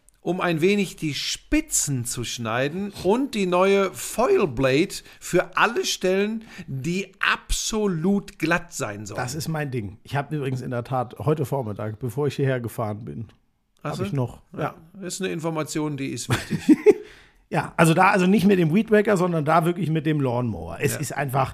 um 0.21 0.39
ein 0.39 0.61
wenig 0.61 0.95
die 0.95 1.13
Spitzen 1.13 2.05
zu 2.05 2.23
schneiden 2.23 2.93
und 3.03 3.33
die 3.33 3.47
neue 3.47 3.91
Foil 3.91 4.47
Blade 4.47 4.93
für 5.19 5.57
alle 5.57 5.83
Stellen, 5.83 6.45
die 6.67 7.11
absolut 7.19 8.37
glatt 8.37 8.71
sein 8.71 9.05
sollen. 9.05 9.17
Das 9.17 9.33
ist 9.33 9.47
mein 9.47 9.71
Ding. 9.71 9.97
Ich 10.03 10.15
habe 10.15 10.35
übrigens 10.35 10.61
in 10.61 10.71
der 10.71 10.83
Tat 10.83 11.15
heute 11.19 11.45
Vormittag, 11.45 11.99
bevor 11.99 12.27
ich 12.27 12.35
hierher 12.35 12.59
gefahren 12.59 13.03
bin, 13.03 13.27
habe 13.83 14.05
ich 14.05 14.13
noch. 14.13 14.41
Ja. 14.55 14.75
Das 14.93 15.15
ist 15.15 15.21
eine 15.21 15.31
Information, 15.31 15.97
die 15.97 16.09
ist 16.09 16.29
wichtig. 16.29 16.59
Ja, 17.51 17.73
also 17.75 17.93
da, 17.93 18.11
also 18.11 18.27
nicht 18.27 18.45
mit 18.45 18.59
dem 18.59 18.73
Weed 18.73 18.91
Wacker, 18.91 19.17
sondern 19.17 19.43
da 19.43 19.65
wirklich 19.65 19.89
mit 19.89 20.05
dem 20.05 20.21
Lawnmower. 20.21 20.77
Es 20.79 20.95
ist 20.95 21.11
einfach, 21.11 21.53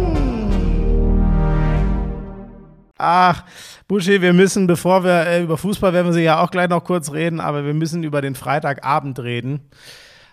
Ach, 3.03 3.43
Buschi, 3.87 4.21
wir 4.21 4.31
müssen, 4.31 4.67
bevor 4.67 5.03
wir 5.03 5.25
äh, 5.25 5.41
über 5.41 5.57
Fußball 5.57 5.91
werden 5.91 6.05
wir 6.05 6.13
sie 6.13 6.21
ja 6.21 6.39
auch 6.39 6.51
gleich 6.51 6.69
noch 6.69 6.83
kurz 6.83 7.11
reden, 7.11 7.39
aber 7.39 7.65
wir 7.65 7.73
müssen 7.73 8.03
über 8.03 8.21
den 8.21 8.35
Freitagabend 8.35 9.17
reden. 9.17 9.61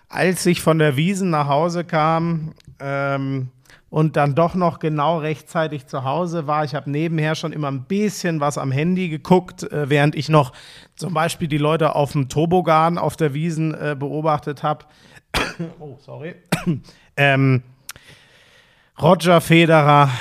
Als 0.07 0.45
ich 0.45 0.61
von 0.61 0.77
der 0.77 0.95
Wiesen 0.95 1.31
nach 1.31 1.47
Hause 1.47 1.83
kam 1.83 2.53
ähm, 2.79 3.49
und 3.89 4.17
dann 4.17 4.35
doch 4.35 4.53
noch 4.53 4.77
genau 4.77 5.17
rechtzeitig 5.17 5.87
zu 5.87 6.03
Hause 6.03 6.45
war, 6.45 6.63
ich 6.63 6.75
habe 6.75 6.91
nebenher 6.91 7.33
schon 7.33 7.53
immer 7.53 7.71
ein 7.71 7.85
bisschen 7.85 8.39
was 8.39 8.59
am 8.59 8.71
Handy 8.71 9.09
geguckt, 9.09 9.63
äh, 9.63 9.89
während 9.89 10.13
ich 10.13 10.29
noch 10.29 10.53
zum 10.95 11.15
Beispiel 11.15 11.47
die 11.47 11.57
Leute 11.57 11.95
auf 11.95 12.11
dem 12.11 12.29
Tobogan 12.29 12.99
auf 12.99 13.17
der 13.17 13.33
Wiesen 13.33 13.73
äh, 13.73 13.95
beobachtet 13.97 14.61
habe. 14.61 14.85
oh, 15.79 15.97
sorry. 15.99 16.35
ähm, 17.17 17.63
Roger 19.01 19.41
Federer 19.41 20.11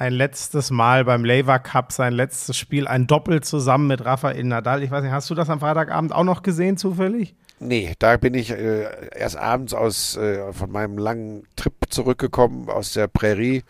ein 0.00 0.12
letztes 0.12 0.70
Mal 0.70 1.04
beim 1.04 1.24
Lever 1.24 1.58
Cup, 1.58 1.92
sein 1.92 2.12
letztes 2.12 2.56
Spiel, 2.56 2.86
ein 2.86 3.06
Doppel 3.06 3.42
zusammen 3.42 3.86
mit 3.86 4.04
Rafael 4.04 4.42
Nadal. 4.44 4.82
Ich 4.82 4.90
weiß 4.90 5.02
nicht, 5.02 5.12
hast 5.12 5.30
du 5.30 5.34
das 5.34 5.50
am 5.50 5.60
Freitagabend 5.60 6.12
auch 6.12 6.24
noch 6.24 6.42
gesehen, 6.42 6.76
zufällig? 6.76 7.34
Nee, 7.58 7.94
da 7.98 8.16
bin 8.16 8.34
ich 8.34 8.50
äh, 8.50 8.88
erst 9.16 9.36
abends 9.36 9.72
aus 9.72 10.16
äh, 10.16 10.52
von 10.52 10.70
meinem 10.70 10.98
langen 10.98 11.44
Trip 11.56 11.74
zurückgekommen 11.90 12.68
aus 12.68 12.92
der 12.92 13.06
Prärie 13.06 13.62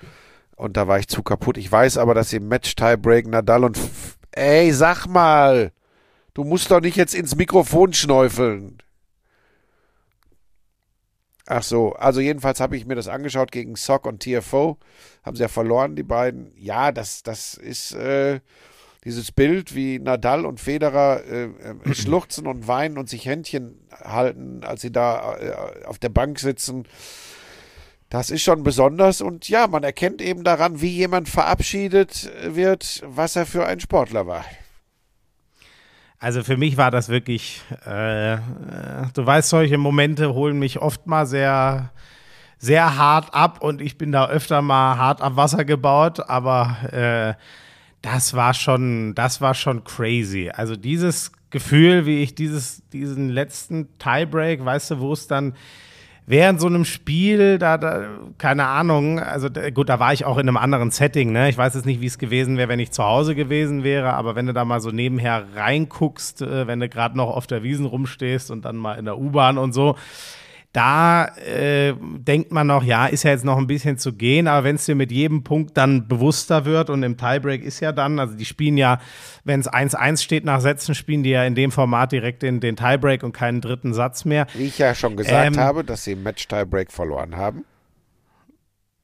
und 0.56 0.76
da 0.76 0.88
war 0.88 0.98
ich 0.98 1.08
zu 1.08 1.22
kaputt. 1.22 1.58
Ich 1.58 1.70
weiß 1.70 1.98
aber, 1.98 2.14
dass 2.14 2.32
im 2.32 2.48
Match 2.48 2.74
Tiebreak 2.74 3.26
Nadal 3.26 3.64
und 3.64 3.78
Ey, 4.32 4.72
sag 4.72 5.06
mal, 5.06 5.72
du 6.32 6.44
musst 6.44 6.70
doch 6.70 6.80
nicht 6.80 6.96
jetzt 6.96 7.14
ins 7.14 7.36
Mikrofon 7.36 7.92
schnäufeln. 7.92 8.78
Ach 11.46 11.62
so, 11.62 11.92
also 11.94 12.20
jedenfalls 12.20 12.60
habe 12.60 12.76
ich 12.76 12.86
mir 12.86 12.94
das 12.94 13.08
angeschaut 13.08 13.52
gegen 13.52 13.76
Sock 13.76 14.06
und 14.06 14.22
TFO. 14.22 14.78
Haben 15.22 15.36
sie 15.36 15.42
ja 15.42 15.48
verloren, 15.48 15.96
die 15.96 16.02
beiden. 16.02 16.52
Ja, 16.56 16.92
das, 16.92 17.22
das 17.22 17.54
ist 17.54 17.92
äh, 17.92 18.40
dieses 19.04 19.32
Bild, 19.32 19.74
wie 19.74 19.98
Nadal 19.98 20.46
und 20.46 20.60
Federer 20.60 21.24
äh, 21.24 21.44
äh, 21.44 21.94
schluchzen 21.94 22.46
und 22.46 22.68
weinen 22.68 22.98
und 22.98 23.08
sich 23.08 23.26
Händchen 23.26 23.80
halten, 23.90 24.62
als 24.64 24.82
sie 24.82 24.92
da 24.92 25.36
äh, 25.36 25.84
auf 25.84 25.98
der 25.98 26.08
Bank 26.08 26.38
sitzen. 26.38 26.84
Das 28.08 28.30
ist 28.30 28.42
schon 28.42 28.62
besonders 28.62 29.22
und 29.22 29.48
ja, 29.48 29.66
man 29.66 29.84
erkennt 29.84 30.20
eben 30.20 30.44
daran, 30.44 30.82
wie 30.82 30.90
jemand 30.90 31.28
verabschiedet 31.28 32.30
wird, 32.44 33.02
was 33.06 33.36
er 33.36 33.46
für 33.46 33.66
ein 33.66 33.80
Sportler 33.80 34.26
war. 34.26 34.44
Also 36.18 36.44
für 36.44 36.56
mich 36.56 36.76
war 36.76 36.92
das 36.92 37.08
wirklich, 37.08 37.62
äh, 37.84 38.34
äh, 38.34 38.38
du 39.12 39.26
weißt, 39.26 39.48
solche 39.48 39.76
Momente 39.76 40.34
holen 40.34 40.56
mich 40.58 40.78
oft 40.78 41.06
mal 41.08 41.26
sehr, 41.26 41.90
sehr 42.62 42.96
hart 42.96 43.34
ab 43.34 43.60
und 43.60 43.82
ich 43.82 43.98
bin 43.98 44.12
da 44.12 44.28
öfter 44.28 44.62
mal 44.62 44.96
hart 44.96 45.20
am 45.20 45.36
Wasser 45.36 45.64
gebaut, 45.64 46.20
aber 46.28 46.76
äh, 46.92 47.34
das 48.02 48.34
war 48.34 48.54
schon, 48.54 49.16
das 49.16 49.40
war 49.40 49.54
schon 49.54 49.82
crazy. 49.82 50.48
Also 50.54 50.76
dieses 50.76 51.32
Gefühl, 51.50 52.06
wie 52.06 52.22
ich 52.22 52.36
dieses, 52.36 52.88
diesen 52.90 53.30
letzten 53.30 53.88
Tiebreak, 53.98 54.64
weißt 54.64 54.92
du, 54.92 55.00
wo 55.00 55.12
es 55.12 55.26
dann 55.26 55.54
während 56.24 56.60
so 56.60 56.68
einem 56.68 56.84
Spiel, 56.84 57.58
da, 57.58 57.78
da, 57.78 58.06
keine 58.38 58.66
Ahnung, 58.66 59.18
also 59.18 59.48
gut, 59.74 59.88
da 59.88 59.98
war 59.98 60.12
ich 60.12 60.24
auch 60.24 60.38
in 60.38 60.48
einem 60.48 60.56
anderen 60.56 60.92
Setting, 60.92 61.32
ne? 61.32 61.48
Ich 61.48 61.58
weiß 61.58 61.74
jetzt 61.74 61.84
nicht, 61.84 62.00
wie 62.00 62.06
es 62.06 62.18
gewesen 62.18 62.58
wäre, 62.58 62.68
wenn 62.68 62.78
ich 62.78 62.92
zu 62.92 63.02
Hause 63.02 63.34
gewesen 63.34 63.82
wäre, 63.82 64.12
aber 64.12 64.36
wenn 64.36 64.46
du 64.46 64.52
da 64.52 64.64
mal 64.64 64.80
so 64.80 64.92
nebenher 64.92 65.46
reinguckst, 65.56 66.42
äh, 66.42 66.68
wenn 66.68 66.78
du 66.78 66.88
gerade 66.88 67.16
noch 67.16 67.34
auf 67.34 67.48
der 67.48 67.64
Wiesen 67.64 67.86
rumstehst 67.86 68.52
und 68.52 68.64
dann 68.64 68.76
mal 68.76 68.94
in 68.94 69.04
der 69.04 69.18
U-Bahn 69.18 69.58
und 69.58 69.72
so, 69.72 69.96
da 70.72 71.26
äh, 71.36 71.94
denkt 72.00 72.50
man 72.50 72.66
noch, 72.66 72.82
ja, 72.82 73.06
ist 73.06 73.24
ja 73.24 73.30
jetzt 73.30 73.44
noch 73.44 73.58
ein 73.58 73.66
bisschen 73.66 73.98
zu 73.98 74.14
gehen, 74.14 74.48
aber 74.48 74.64
wenn 74.64 74.76
es 74.76 74.86
dir 74.86 74.94
mit 74.94 75.12
jedem 75.12 75.44
Punkt 75.44 75.76
dann 75.76 76.08
bewusster 76.08 76.64
wird 76.64 76.88
und 76.88 77.02
im 77.02 77.18
Tiebreak 77.18 77.62
ist 77.62 77.80
ja 77.80 77.92
dann, 77.92 78.18
also 78.18 78.34
die 78.34 78.46
spielen 78.46 78.78
ja, 78.78 78.98
wenn 79.44 79.60
es 79.60 79.70
1-1 79.70 80.22
steht 80.22 80.44
nach 80.44 80.60
Sätzen, 80.60 80.94
spielen 80.94 81.22
die 81.22 81.30
ja 81.30 81.44
in 81.44 81.54
dem 81.54 81.72
Format 81.72 82.12
direkt 82.12 82.42
den, 82.42 82.60
den 82.60 82.76
Tiebreak 82.76 83.22
und 83.22 83.32
keinen 83.32 83.60
dritten 83.60 83.92
Satz 83.92 84.24
mehr. 84.24 84.46
Wie 84.54 84.64
ich 84.64 84.78
ja 84.78 84.94
schon 84.94 85.16
gesagt 85.16 85.56
Ähm, 85.56 85.60
habe, 85.60 85.84
dass 85.84 86.04
sie 86.04 86.12
im 86.12 86.22
Match 86.22 86.48
Tiebreak 86.48 86.90
verloren 86.90 87.36
haben. 87.36 87.64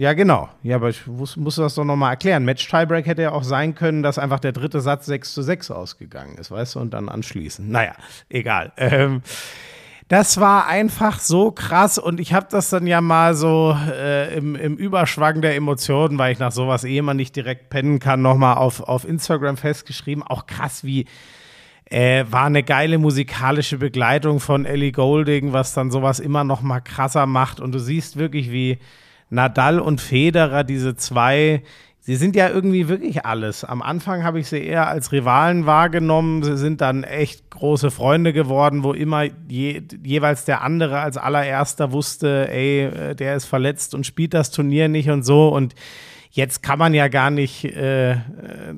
Ja, 0.01 0.13
genau. 0.13 0.49
Ja, 0.63 0.77
aber 0.77 0.91
ich 0.91 1.09
muss, 1.09 1.37
muss 1.37 1.57
das 1.57 1.75
doch 1.75 1.85
nochmal 1.85 2.13
erklären. 2.13 2.45
Match-Tiebreak 2.45 3.05
hätte 3.05 3.23
ja 3.23 3.33
auch 3.33 3.43
sein 3.43 3.75
können, 3.75 4.05
dass 4.05 4.17
einfach 4.17 4.39
der 4.39 4.53
dritte 4.53 4.81
Satz 4.81 5.07
6 5.07 5.35
zu 5.35 5.43
6 5.43 5.73
ausgegangen 5.73 6.39
ist, 6.39 6.53
weißt 6.53 6.77
du, 6.77 6.79
und 6.79 6.95
dann 6.95 7.09
anschließen. 7.09 7.69
Naja, 7.69 7.95
egal. 8.29 8.73
Ähm, 8.77 9.23
das 10.09 10.41
war 10.41 10.67
einfach 10.67 11.21
so 11.21 11.53
krass 11.53 11.99
und 11.99 12.19
ich 12.19 12.33
habe 12.33 12.47
das 12.51 12.71
dann 12.71 12.87
ja 12.87 13.03
mal 13.03 13.35
so 13.35 13.77
äh, 13.91 14.35
im, 14.37 14.57
im 14.57 14.77
Überschwang 14.77 15.43
der 15.43 15.55
Emotionen, 15.55 16.19
weil 16.19 16.33
ich 16.33 16.39
nach 16.39 16.53
sowas 16.53 16.85
eh 16.85 16.97
immer 16.97 17.13
nicht 17.13 17.37
direkt 17.37 17.69
pennen 17.69 17.99
kann, 17.99 18.23
nochmal 18.23 18.57
auf, 18.57 18.81
auf 18.81 19.07
Instagram 19.07 19.59
festgeschrieben. 19.59 20.23
Auch 20.23 20.47
krass, 20.47 20.83
wie 20.83 21.05
äh, 21.91 22.25
war 22.31 22.45
eine 22.45 22.63
geile 22.63 22.97
musikalische 22.97 23.77
Begleitung 23.77 24.41
von 24.41 24.65
Ellie 24.65 24.93
Golding, 24.93 25.53
was 25.53 25.75
dann 25.75 25.91
sowas 25.91 26.21
immer 26.21 26.43
noch 26.43 26.63
mal 26.63 26.81
krasser 26.81 27.27
macht. 27.27 27.61
Und 27.61 27.73
du 27.73 27.79
siehst 27.79 28.17
wirklich, 28.17 28.51
wie 28.51 28.79
Nadal 29.29 29.79
und 29.79 30.01
Federer, 30.01 30.65
diese 30.65 30.97
zwei, 30.97 31.63
sie 32.09 32.17
sind 32.17 32.37
ja 32.37 32.49
irgendwie 32.49 32.89
wirklich 32.89 33.27
alles. 33.27 33.65
Am 33.65 33.83
Anfang 33.83 34.25
habe 34.25 34.41
ich 34.41 34.49
sie 34.49 34.65
eher 34.65 34.89
als 34.89 35.13
Rivalen 35.13 35.67
wahrgenommen. 35.67 36.43
Sie 36.43 36.57
sind 36.57 36.81
dann 36.81 37.05
echt 37.05 37.51
große 37.51 37.91
Freunde 37.91 38.33
geworden, 38.33 38.83
wo 38.83 38.95
immer 38.95 39.25
je, 39.47 39.83
jeweils 40.03 40.47
der 40.47 40.63
andere 40.63 41.01
als 41.01 41.19
allererster 41.19 41.93
wusste, 41.93 42.49
ey, 42.51 42.85
äh, 42.85 43.15
der 43.15 43.37
ist 43.37 43.45
verletzt 43.45 43.95
und 43.95 44.07
spielt 44.07 44.33
das 44.33 44.51
Turnier 44.51 44.89
nicht 44.89 45.11
und 45.11 45.23
so. 45.23 45.49
Und 45.49 45.75
jetzt 46.31 46.63
kann 46.63 46.79
man 46.79 46.95
ja 46.95 47.09
gar 47.09 47.31
nicht 47.31 47.67
äh, 47.67 48.13
äh, 48.13 48.17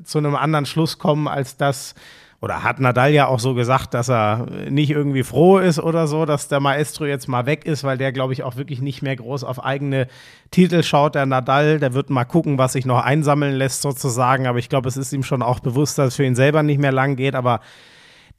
zu 0.03 0.17
einem 0.17 0.35
anderen 0.35 0.65
Schluss 0.65 0.97
kommen, 0.97 1.29
als 1.29 1.55
dass 1.55 1.95
oder 2.41 2.63
hat 2.63 2.79
Nadal 2.79 3.11
ja 3.11 3.27
auch 3.27 3.39
so 3.39 3.53
gesagt, 3.53 3.93
dass 3.93 4.09
er 4.09 4.47
nicht 4.67 4.89
irgendwie 4.89 5.21
froh 5.21 5.59
ist 5.59 5.79
oder 5.79 6.07
so, 6.07 6.25
dass 6.25 6.47
der 6.47 6.59
Maestro 6.59 7.05
jetzt 7.05 7.27
mal 7.27 7.45
weg 7.45 7.65
ist, 7.65 7.83
weil 7.83 7.99
der, 7.99 8.11
glaube 8.11 8.33
ich, 8.33 8.41
auch 8.41 8.55
wirklich 8.55 8.81
nicht 8.81 9.03
mehr 9.03 9.15
groß 9.15 9.43
auf 9.43 9.63
eigene 9.63 10.07
Titel 10.49 10.81
schaut. 10.81 11.13
Der 11.13 11.27
Nadal, 11.27 11.79
der 11.79 11.93
wird 11.93 12.09
mal 12.09 12.25
gucken, 12.25 12.57
was 12.57 12.73
sich 12.73 12.87
noch 12.87 13.03
einsammeln 13.03 13.53
lässt 13.53 13.83
sozusagen. 13.83 14.47
Aber 14.47 14.57
ich 14.57 14.69
glaube, 14.69 14.89
es 14.89 14.97
ist 14.97 15.13
ihm 15.13 15.21
schon 15.21 15.43
auch 15.43 15.59
bewusst, 15.59 15.99
dass 15.99 16.09
es 16.09 16.15
für 16.15 16.25
ihn 16.25 16.35
selber 16.35 16.63
nicht 16.63 16.79
mehr 16.79 16.91
lang 16.91 17.15
geht. 17.15 17.35
Aber 17.35 17.59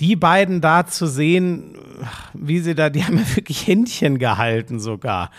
die 0.00 0.16
beiden 0.16 0.61
da 0.61 0.84
zu 0.84 1.07
sehen, 1.07 1.78
wie 2.34 2.59
sie 2.59 2.74
da, 2.74 2.90
die 2.90 3.05
haben 3.05 3.18
ja 3.18 3.36
wirklich 3.36 3.68
Händchen 3.68 4.18
gehalten 4.18 4.80
sogar. 4.80 5.30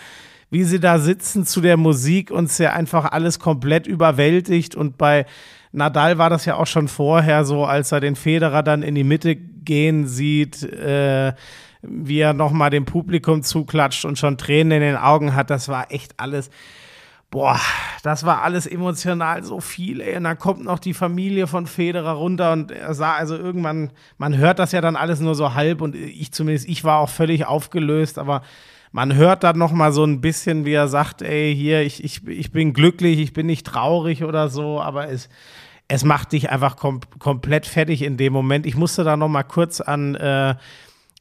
Wie 0.48 0.64
sie 0.64 0.80
da 0.80 0.98
sitzen 0.98 1.44
zu 1.44 1.60
der 1.60 1.76
Musik 1.76 2.30
und 2.30 2.44
es 2.44 2.56
ja 2.56 2.72
einfach 2.72 3.12
alles 3.12 3.38
komplett 3.38 3.86
überwältigt 3.86 4.74
und 4.74 4.96
bei 4.96 5.26
Nadal 5.74 6.18
war 6.18 6.30
das 6.30 6.44
ja 6.44 6.54
auch 6.54 6.68
schon 6.68 6.86
vorher 6.86 7.44
so, 7.44 7.64
als 7.64 7.90
er 7.90 8.00
den 8.00 8.14
Federer 8.14 8.62
dann 8.62 8.82
in 8.82 8.94
die 8.94 9.02
Mitte 9.02 9.34
gehen 9.34 10.06
sieht, 10.06 10.62
äh, 10.62 11.32
wie 11.82 12.20
er 12.20 12.32
nochmal 12.32 12.70
dem 12.70 12.84
Publikum 12.84 13.42
zuklatscht 13.42 14.04
und 14.04 14.16
schon 14.16 14.38
Tränen 14.38 14.72
in 14.72 14.80
den 14.80 14.96
Augen 14.96 15.34
hat. 15.34 15.50
Das 15.50 15.68
war 15.68 15.90
echt 15.90 16.14
alles, 16.18 16.48
boah, 17.28 17.58
das 18.04 18.24
war 18.24 18.42
alles 18.42 18.68
emotional 18.68 19.42
so 19.42 19.60
viel, 19.60 20.00
ey. 20.00 20.16
Und 20.16 20.24
dann 20.24 20.38
kommt 20.38 20.64
noch 20.64 20.78
die 20.78 20.94
Familie 20.94 21.48
von 21.48 21.66
Federer 21.66 22.12
runter 22.12 22.52
und 22.52 22.70
er 22.70 22.94
sah 22.94 23.14
also 23.14 23.36
irgendwann, 23.36 23.90
man 24.16 24.36
hört 24.36 24.60
das 24.60 24.70
ja 24.70 24.80
dann 24.80 24.94
alles 24.94 25.18
nur 25.18 25.34
so 25.34 25.54
halb 25.54 25.80
und 25.80 25.96
ich 25.96 26.30
zumindest, 26.30 26.68
ich 26.68 26.84
war 26.84 27.00
auch 27.00 27.08
völlig 27.08 27.46
aufgelöst, 27.46 28.18
aber 28.18 28.42
man 28.92 29.16
hört 29.16 29.42
dann 29.42 29.58
noch 29.58 29.72
mal 29.72 29.92
so 29.92 30.04
ein 30.04 30.20
bisschen, 30.20 30.64
wie 30.64 30.72
er 30.72 30.86
sagt, 30.86 31.20
ey, 31.20 31.52
hier, 31.52 31.82
ich, 31.82 32.04
ich, 32.04 32.24
ich 32.28 32.52
bin 32.52 32.72
glücklich, 32.72 33.18
ich 33.18 33.32
bin 33.32 33.46
nicht 33.46 33.66
traurig 33.66 34.22
oder 34.22 34.48
so, 34.48 34.80
aber 34.80 35.08
es, 35.08 35.28
es 35.88 36.04
macht 36.04 36.32
dich 36.32 36.50
einfach 36.50 36.76
kom 36.76 37.00
komplett 37.18 37.66
fertig 37.66 38.02
in 38.02 38.16
dem 38.16 38.32
Moment. 38.32 38.66
Ich 38.66 38.76
musste 38.76 39.04
da 39.04 39.16
noch 39.16 39.28
mal 39.28 39.42
kurz 39.42 39.80
an 39.80 40.14
äh, 40.14 40.54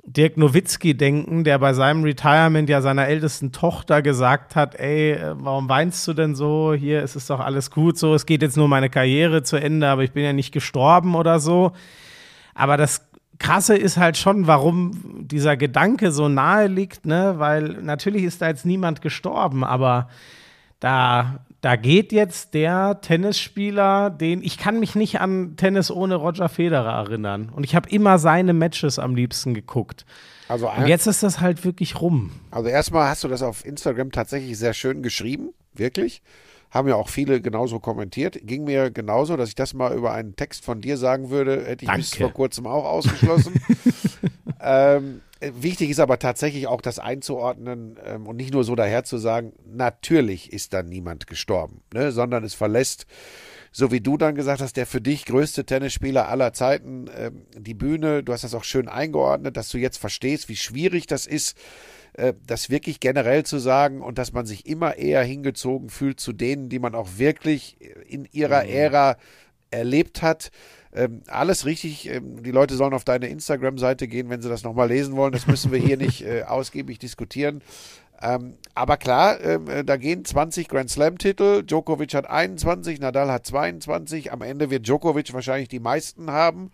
Dirk 0.06 0.38
Nowitzki 0.38 0.96
denken, 0.96 1.46
der 1.46 1.60
bei 1.60 1.74
seinem 1.74 2.04
Retirement 2.04 2.68
ja 2.70 2.82
seiner 2.82 3.08
ältesten 3.08 3.54
Tochter 3.54 4.02
gesagt 4.02 4.56
hat, 4.56 4.76
ey, 4.76 5.14
äh, 5.14 5.34
warum 5.36 5.70
weinst 5.70 6.08
du 6.08 6.14
denn 6.14 6.36
so? 6.36 6.74
Hier, 6.74 7.04
es 7.04 7.16
ist 7.16 7.30
doch 7.30 7.40
alles 7.40 7.72
gut 7.72 7.98
so, 7.98 8.14
es 8.14 8.26
geht 8.26 8.42
jetzt 8.42 8.58
nur 8.58 8.68
meine 8.68 8.90
Karriere 8.90 9.44
zu 9.44 9.58
Ende, 9.58 9.88
aber 9.88 10.04
ich 10.04 10.12
bin 10.12 10.24
ja 10.24 10.34
nicht 10.34 10.52
gestorben 10.52 11.16
oder 11.16 11.40
so. 11.40 11.72
Aber 12.54 12.76
das 12.78 13.08
Krasse 13.40 13.76
ist 13.76 13.98
halt 13.98 14.18
schon, 14.18 14.48
warum 14.48 15.28
dieser 15.28 15.58
Gedanke 15.58 16.12
so 16.12 16.30
nahe 16.30 16.68
liegt, 16.68 17.06
ne? 17.06 17.36
Weil 17.38 17.82
natürlich 17.82 18.24
ist 18.24 18.42
da 18.42 18.48
jetzt 18.48 18.66
niemand 18.66 19.02
gestorben, 19.02 19.64
aber 19.64 20.10
da, 20.80 21.40
da 21.64 21.78
geht 21.78 22.12
jetzt 22.12 22.54
der 22.56 23.00
Tennisspieler, 23.00 24.10
den 24.10 24.44
ich 24.44 24.58
kann 24.58 24.82
mich 24.82 24.96
nicht 24.96 25.22
an 25.22 25.56
Tennis 25.56 25.92
ohne 25.92 26.16
Roger 26.16 26.50
Federer 26.50 26.92
erinnern. 26.92 27.50
Und 27.56 27.64
ich 27.64 27.74
habe 27.74 27.90
immer 27.90 28.20
seine 28.20 28.52
Matches 28.52 29.00
am 29.00 29.16
liebsten 29.16 29.54
geguckt. 29.54 30.06
Also, 30.50 30.70
Und 30.70 30.88
jetzt 30.88 31.08
ist 31.08 31.24
das 31.24 31.40
halt 31.40 31.64
wirklich 31.64 32.02
rum. 32.02 32.32
also 32.52 32.68
erstmal 32.68 33.08
hast 33.08 33.24
du 33.24 33.30
das 33.30 33.42
auf 33.42 33.66
Instagram 33.66 34.12
tatsächlich 34.12 34.58
sehr 34.58 34.74
schön 34.74 35.02
geschrieben, 35.02 35.54
wirklich. 35.74 36.22
Haben 36.70 36.90
ja 36.90 36.96
auch 36.96 37.08
viele 37.08 37.40
genauso 37.40 37.80
kommentiert. 37.80 38.38
Ging 38.44 38.66
mir 38.66 38.92
genauso, 38.92 39.38
dass 39.38 39.48
ich 39.48 39.56
das 39.56 39.74
mal 39.74 39.96
über 39.96 40.12
einen 40.12 40.36
Text 40.36 40.66
von 40.66 40.82
dir 40.82 40.98
sagen 40.98 41.30
würde, 41.30 41.64
hätte 41.66 41.86
ich 41.86 41.92
bis 41.94 42.10
Danke. 42.10 42.26
vor 42.26 42.34
kurzem 42.34 42.68
auch 42.68 42.84
ausgeschlossen. 42.84 43.54
ähm, 44.60 45.22
äh, 45.33 45.33
wichtig 45.54 45.90
ist 45.90 46.00
aber 46.00 46.20
tatsächlich 46.20 46.68
auch 46.68 46.82
das 46.82 47.00
einzuordnen 47.00 48.00
ähm, 48.06 48.28
und 48.28 48.36
nicht 48.36 48.54
nur 48.54 48.64
so 48.64 48.76
daher 48.76 49.04
zu 49.04 49.18
sagen, 49.18 49.54
natürlich 49.66 50.52
ist 50.54 50.74
da 50.74 50.84
niemand 50.84 51.28
gestorben, 51.28 51.82
ne, 51.94 52.12
sondern 52.12 52.44
es 52.44 52.54
verlässt, 52.54 53.06
so 53.72 53.92
wie 53.92 54.02
du 54.02 54.18
dann 54.18 54.36
gesagt 54.36 54.62
hast, 54.62 54.78
der 54.78 54.86
für 54.86 55.02
dich 55.02 55.26
größte 55.26 55.66
Tennisspieler 55.66 56.30
aller 56.30 56.54
Zeiten 56.54 57.10
ähm, 57.18 57.46
die 57.58 57.74
Bühne. 57.74 58.24
Du 58.24 58.32
hast 58.32 58.44
das 58.44 58.54
auch 58.54 58.64
schön 58.64 58.88
eingeordnet, 58.88 59.58
dass 59.58 59.70
du 59.70 59.78
jetzt 59.78 59.98
verstehst, 59.98 60.48
wie 60.48 60.56
schwierig 60.56 61.08
das 61.08 61.26
ist, 61.26 61.58
äh, 62.14 62.34
das 62.46 62.70
wirklich 62.70 63.00
generell 63.00 63.44
zu 63.44 63.58
sagen 63.58 64.02
und 64.02 64.18
dass 64.20 64.32
man 64.32 64.46
sich 64.46 64.68
immer 64.68 64.98
eher 64.98 65.24
hingezogen 65.24 65.90
fühlt 65.90 66.20
zu 66.20 66.34
denen, 66.34 66.70
die 66.70 66.80
man 66.80 66.94
auch 66.94 67.18
wirklich 67.18 67.78
in 68.08 68.28
ihrer 68.32 68.66
Ära 68.66 69.18
erlebt 69.74 70.22
hat. 70.22 70.52
Ähm, 70.96 71.24
alles 71.28 71.66
richtig. 71.66 72.08
Ähm, 72.08 72.44
die 72.44 72.52
Leute 72.52 72.76
sollen 72.76 72.94
auf 72.94 73.04
deine 73.04 73.28
Instagram-Seite 73.28 74.08
gehen, 74.08 74.30
wenn 74.30 74.42
sie 74.42 74.50
das 74.50 74.64
nochmal 74.64 74.90
lesen 74.90 75.16
wollen. 75.16 75.34
Das 75.34 75.48
müssen 75.48 75.72
wir 75.72 75.80
hier 75.80 75.98
nicht 75.98 76.24
äh, 76.24 76.44
ausgiebig 76.48 77.00
diskutieren. 77.00 77.62
Ähm, 78.22 78.54
aber 78.74 78.98
klar, 78.98 79.42
ähm, 79.42 79.68
äh, 79.68 79.84
da 79.84 79.98
gehen 79.98 80.24
20 80.24 80.68
Grand 80.70 80.90
Slam-Titel. 80.90 81.64
Djokovic 81.64 82.14
hat 82.14 82.30
21, 82.30 83.00
Nadal 83.00 83.32
hat 83.32 83.46
22. 83.46 84.32
Am 84.32 84.42
Ende 84.42 84.70
wird 84.70 84.88
Djokovic 84.88 85.34
wahrscheinlich 85.34 85.68
die 85.68 85.80
meisten 85.80 86.32
haben. 86.32 86.72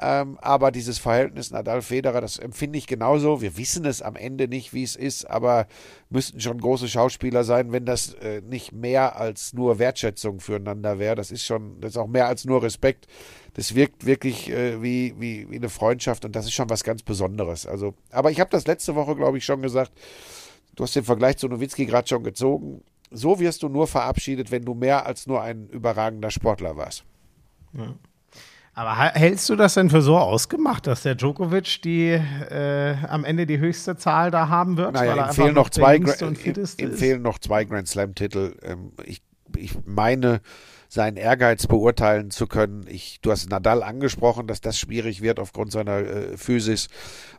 Ähm, 0.00 0.38
aber 0.40 0.70
dieses 0.70 0.98
Verhältnis 0.98 1.50
Nadal-Federer, 1.50 2.20
das 2.20 2.38
empfinde 2.38 2.78
ich 2.78 2.86
genauso. 2.86 3.40
Wir 3.40 3.56
wissen 3.56 3.84
es 3.84 4.00
am 4.00 4.14
Ende 4.14 4.46
nicht, 4.46 4.72
wie 4.72 4.84
es 4.84 4.94
ist, 4.94 5.28
aber 5.28 5.66
müssten 6.08 6.40
schon 6.40 6.60
große 6.60 6.88
Schauspieler 6.88 7.42
sein, 7.42 7.72
wenn 7.72 7.84
das 7.84 8.14
äh, 8.14 8.40
nicht 8.42 8.72
mehr 8.72 9.16
als 9.16 9.54
nur 9.54 9.80
Wertschätzung 9.80 10.38
füreinander 10.38 11.00
wäre. 11.00 11.16
Das 11.16 11.32
ist 11.32 11.44
schon, 11.44 11.80
das 11.80 11.90
ist 11.92 11.96
auch 11.96 12.06
mehr 12.06 12.28
als 12.28 12.44
nur 12.44 12.62
Respekt. 12.62 13.08
Das 13.54 13.74
wirkt 13.74 14.06
wirklich 14.06 14.48
äh, 14.50 14.80
wie, 14.80 15.14
wie, 15.18 15.50
wie 15.50 15.56
eine 15.56 15.68
Freundschaft 15.68 16.24
und 16.24 16.36
das 16.36 16.44
ist 16.44 16.52
schon 16.52 16.70
was 16.70 16.84
ganz 16.84 17.02
Besonderes. 17.02 17.66
Also, 17.66 17.94
aber 18.12 18.30
ich 18.30 18.38
habe 18.38 18.50
das 18.50 18.68
letzte 18.68 18.94
Woche, 18.94 19.16
glaube 19.16 19.38
ich, 19.38 19.44
schon 19.44 19.62
gesagt. 19.62 19.90
Du 20.76 20.84
hast 20.84 20.94
den 20.94 21.02
Vergleich 21.02 21.38
zu 21.38 21.48
Nowitzki 21.48 21.86
gerade 21.86 22.06
schon 22.06 22.22
gezogen. 22.22 22.84
So 23.10 23.40
wirst 23.40 23.64
du 23.64 23.68
nur 23.68 23.88
verabschiedet, 23.88 24.52
wenn 24.52 24.64
du 24.64 24.74
mehr 24.74 25.06
als 25.06 25.26
nur 25.26 25.42
ein 25.42 25.66
überragender 25.70 26.30
Sportler 26.30 26.76
warst. 26.76 27.04
Aber 28.78 28.96
hältst 28.96 29.48
du 29.48 29.56
das 29.56 29.74
denn 29.74 29.90
für 29.90 30.02
so 30.02 30.16
ausgemacht, 30.16 30.86
dass 30.86 31.02
der 31.02 31.16
Djokovic 31.16 31.82
die 31.82 32.10
äh, 32.10 32.94
am 33.08 33.24
Ende 33.24 33.44
die 33.44 33.58
höchste 33.58 33.96
Zahl 33.96 34.30
da 34.30 34.48
haben 34.48 34.76
wird? 34.76 34.92
Naja, 34.92 35.26
ihm 35.26 35.34
fehlen 35.34 35.54
noch 35.56 35.68
zwei, 35.68 35.96
Gra- 35.96 36.80
ihm, 36.80 36.92
fehlen 36.92 37.22
noch 37.22 37.40
zwei 37.40 37.64
Grand 37.64 37.88
Slam-Titel. 37.88 38.54
Ähm, 38.62 38.92
ich, 39.04 39.20
ich 39.56 39.72
meine, 39.84 40.42
seinen 40.88 41.16
Ehrgeiz 41.16 41.66
beurteilen 41.66 42.30
zu 42.30 42.46
können. 42.46 42.86
Ich, 42.88 43.20
du 43.20 43.32
hast 43.32 43.50
Nadal 43.50 43.82
angesprochen, 43.82 44.46
dass 44.46 44.60
das 44.60 44.78
schwierig 44.78 45.22
wird 45.22 45.40
aufgrund 45.40 45.72
seiner 45.72 45.98
äh, 45.98 46.36
Physis. 46.36 46.86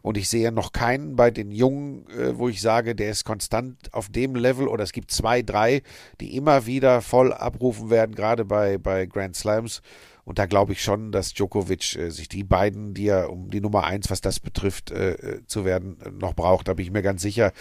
Und 0.02 0.18
ich 0.18 0.28
sehe 0.28 0.52
noch 0.52 0.74
keinen 0.74 1.16
bei 1.16 1.32
den 1.32 1.52
Jungen, 1.52 2.06
äh, 2.10 2.38
wo 2.38 2.50
ich 2.50 2.60
sage, 2.62 2.96
der 2.96 3.12
ist 3.12 3.24
konstant 3.24 3.78
auf 3.94 4.10
dem 4.10 4.36
Level. 4.36 4.68
Oder 4.68 4.84
es 4.84 4.92
gibt 4.92 5.10
zwei, 5.10 5.42
drei, 5.42 5.84
die 6.20 6.36
immer 6.36 6.66
wieder 6.66 7.02
voll 7.02 7.32
abrufen 7.32 7.90
werden, 7.90 8.14
gerade 8.14 8.44
bei, 8.44 8.78
bei 8.78 9.06
Grand 9.06 9.38
Slams. 9.38 9.82
Und 10.30 10.38
da 10.38 10.46
glaube 10.46 10.74
ich 10.74 10.84
schon, 10.84 11.12
dass 11.12 11.34
Djokovic 11.34 11.96
äh, 11.96 12.12
sich 12.12 12.30
die 12.30 12.44
beiden, 12.44 12.94
die 12.94 13.08
er 13.08 13.32
um 13.32 13.50
die 13.50 13.62
Nummer 13.62 13.86
eins, 13.86 14.12
was 14.12 14.22
das 14.22 14.40
betrifft, 14.40 14.92
äh, 14.92 15.14
äh, 15.14 15.48
zu 15.48 15.66
werden, 15.66 15.98
äh, 16.06 16.12
noch 16.12 16.36
braucht. 16.36 16.68
Da 16.68 16.76
bin 16.76 16.86
ich 16.86 16.92
mir 16.92 17.02
ganz 17.02 17.24
sicher. 17.24 17.52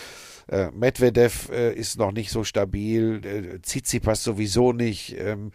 Äh, 0.49 0.71
Medvedev 0.73 1.49
äh, 1.51 1.73
ist 1.73 1.99
noch 1.99 2.13
nicht 2.13 2.31
so 2.31 2.45
stabil, 2.45 3.23
äh, 3.25 3.59
Tsitsipas 3.61 4.23
sowieso 4.23 4.75
nicht, 4.75 5.17
ähm, 5.19 5.53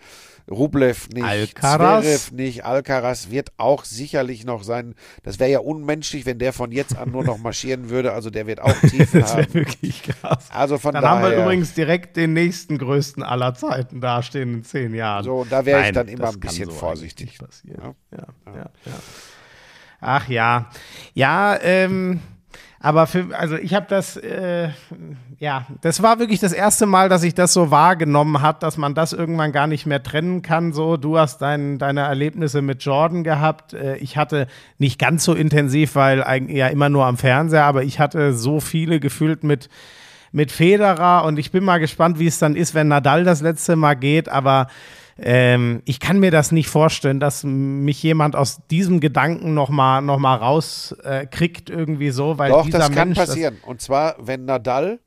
Rublev 0.49 1.07
nicht, 1.13 1.23
Alcaraz? 1.23 2.03
Zverev 2.03 2.31
nicht, 2.35 2.65
Alcaraz 2.65 3.29
wird 3.29 3.51
auch 3.57 3.85
sicherlich 3.85 4.45
noch 4.45 4.63
sein. 4.63 4.95
Das 5.23 5.39
wäre 5.39 5.49
ja 5.49 5.59
unmenschlich, 5.59 6.25
wenn 6.25 6.37
der 6.39 6.51
von 6.53 6.71
jetzt 6.71 6.97
an 6.97 7.11
nur 7.11 7.23
noch 7.23 7.37
marschieren 7.43 7.89
würde. 7.89 8.11
Also 8.13 8.29
der 8.29 8.45
wird 8.47 8.61
auch 8.61 8.73
Tiefen 8.81 9.21
Das 9.21 9.35
wäre 9.37 9.43
haben. 9.47 9.53
wirklich 9.53 10.03
krass. 10.03 10.47
Also 10.51 10.77
von 10.77 10.93
Dann 10.93 11.05
haben 11.05 11.21
wir 11.21 11.29
daher, 11.29 11.43
übrigens 11.45 11.73
direkt 11.73 12.17
den 12.17 12.33
nächsten 12.33 12.77
größten 12.77 13.23
aller 13.23 13.53
Zeiten 13.55 14.01
dastehen 14.01 14.53
in 14.55 14.63
zehn 14.63 14.93
Jahren. 14.93 15.23
So, 15.23 15.37
und 15.41 15.51
da 15.51 15.65
wäre 15.65 15.85
ich 15.85 15.91
dann 15.93 16.07
immer 16.07 16.25
das 16.25 16.35
ein 16.35 16.39
bisschen 16.41 16.65
so 16.69 16.71
vorsichtig. 16.75 17.37
passieren. 17.39 17.95
Ja, 18.11 18.27
ja, 18.53 18.53
ja. 18.85 18.93
Ach 20.01 20.27
ja. 20.27 20.69
Ja, 21.13 21.57
ähm, 21.61 22.19
aber 22.83 23.07
für, 23.07 23.27
also 23.39 23.55
ich 23.55 23.73
habe 23.73 23.85
das, 23.87 24.17
äh, 24.17 24.67
ja, 25.39 25.65
das 25.79 26.03
war 26.03 26.19
wirklich 26.19 26.41
das 26.41 26.51
erste 26.51 26.85
Mal, 26.85 27.07
dass 27.07 27.23
ich 27.23 27.33
das 27.33 27.53
so 27.53 27.71
wahrgenommen 27.71 28.41
habe, 28.41 28.59
dass 28.59 28.75
man 28.75 28.93
das 28.93 29.13
irgendwann 29.13 29.53
gar 29.53 29.67
nicht 29.67 29.85
mehr 29.85 30.03
trennen 30.03 30.41
kann. 30.41 30.73
So, 30.73 30.97
du 30.97 31.17
hast 31.17 31.41
dein, 31.41 31.79
deine 31.79 32.01
Erlebnisse 32.01 32.61
mit 32.61 32.83
Jordan 32.83 33.23
gehabt. 33.23 33.73
Äh, 33.73 33.95
ich 33.99 34.17
hatte 34.17 34.47
nicht 34.79 34.99
ganz 34.99 35.23
so 35.23 35.33
intensiv, 35.33 35.95
weil 35.95 36.25
eigentlich 36.25 36.57
ja 36.57 36.67
immer 36.67 36.89
nur 36.89 37.05
am 37.05 37.15
Fernseher, 37.15 37.63
aber 37.63 37.83
ich 37.83 38.01
hatte 38.01 38.33
so 38.33 38.59
viele 38.59 38.99
gefühlt 38.99 39.45
mit 39.45 39.69
mit 40.33 40.51
Federer 40.51 41.25
und 41.25 41.37
ich 41.37 41.51
bin 41.51 41.63
mal 41.63 41.77
gespannt, 41.77 42.17
wie 42.17 42.25
es 42.25 42.39
dann 42.39 42.55
ist, 42.55 42.73
wenn 42.73 42.87
Nadal 42.87 43.23
das 43.23 43.41
letzte 43.41 43.75
Mal 43.75 43.93
geht, 43.93 44.27
aber 44.27 44.67
ähm, 45.17 45.81
ich 45.85 45.99
kann 45.99 46.19
mir 46.19 46.31
das 46.31 46.51
nicht 46.51 46.67
vorstellen, 46.67 47.19
dass 47.19 47.43
mich 47.43 48.01
jemand 48.01 48.35
aus 48.35 48.61
diesem 48.69 48.99
Gedanken 48.99 49.53
noch 49.53 49.69
mal, 49.69 50.01
noch 50.01 50.19
mal 50.19 50.35
rauskriegt 50.35 51.69
äh, 51.69 51.73
irgendwie 51.73 52.09
so, 52.09 52.37
weil 52.37 52.51
Doch, 52.51 52.65
dieser 52.65 52.79
das 52.79 52.91
kann 52.91 53.09
Mensch, 53.09 53.17
passieren. 53.17 53.57
Und 53.65 53.81
zwar, 53.81 54.15
wenn 54.19 54.45
Nadal 54.45 54.99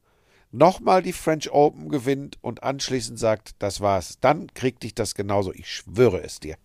nochmal 0.53 1.03
die 1.03 1.13
French 1.13 1.51
Open 1.51 1.89
gewinnt 1.89 2.39
und 2.41 2.63
anschließend 2.63 3.19
sagt, 3.19 3.57
das 3.59 3.81
war's, 3.81 4.19
dann 4.21 4.47
kriegt 4.55 4.83
dich 4.83 4.95
das 4.95 5.15
genauso. 5.15 5.53
Ich 5.53 5.71
schwöre 5.71 6.23
es 6.23 6.41
dir. 6.41 6.57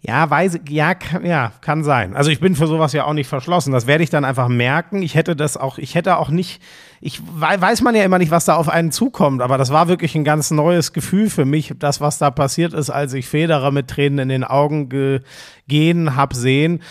Ja, 0.00 0.28
weiß, 0.30 0.60
ja, 0.68 0.94
kann, 0.94 1.24
ja, 1.26 1.52
kann 1.62 1.82
sein. 1.82 2.14
Also 2.14 2.30
ich 2.30 2.38
bin 2.38 2.54
für 2.54 2.66
sowas 2.68 2.92
ja 2.92 3.04
auch 3.06 3.12
nicht 3.12 3.28
verschlossen. 3.28 3.72
Das 3.72 3.86
werde 3.86 4.04
ich 4.04 4.10
dann 4.10 4.24
einfach 4.24 4.46
merken. 4.46 5.02
Ich 5.02 5.14
hätte 5.16 5.34
das 5.34 5.56
auch, 5.56 5.78
ich 5.78 5.94
hätte 5.94 6.18
auch 6.18 6.28
nicht, 6.28 6.62
ich 7.00 7.20
wei- 7.34 7.60
weiß 7.60 7.80
man 7.82 7.94
ja 7.96 8.04
immer 8.04 8.18
nicht, 8.18 8.30
was 8.30 8.44
da 8.44 8.54
auf 8.54 8.68
einen 8.68 8.92
zukommt, 8.92 9.42
aber 9.42 9.58
das 9.58 9.70
war 9.72 9.88
wirklich 9.88 10.14
ein 10.14 10.22
ganz 10.24 10.50
neues 10.52 10.92
Gefühl 10.92 11.28
für 11.28 11.44
mich, 11.44 11.74
das, 11.78 12.00
was 12.00 12.18
da 12.18 12.30
passiert 12.30 12.72
ist, 12.72 12.90
als 12.90 13.14
ich 13.14 13.26
Federer 13.26 13.70
mit 13.72 13.88
Tränen 13.88 14.18
in 14.20 14.28
den 14.28 14.44
Augen 14.44 14.88
ge 14.88 15.20
gehen 15.66 16.14
hab 16.14 16.34
sehen. 16.34 16.82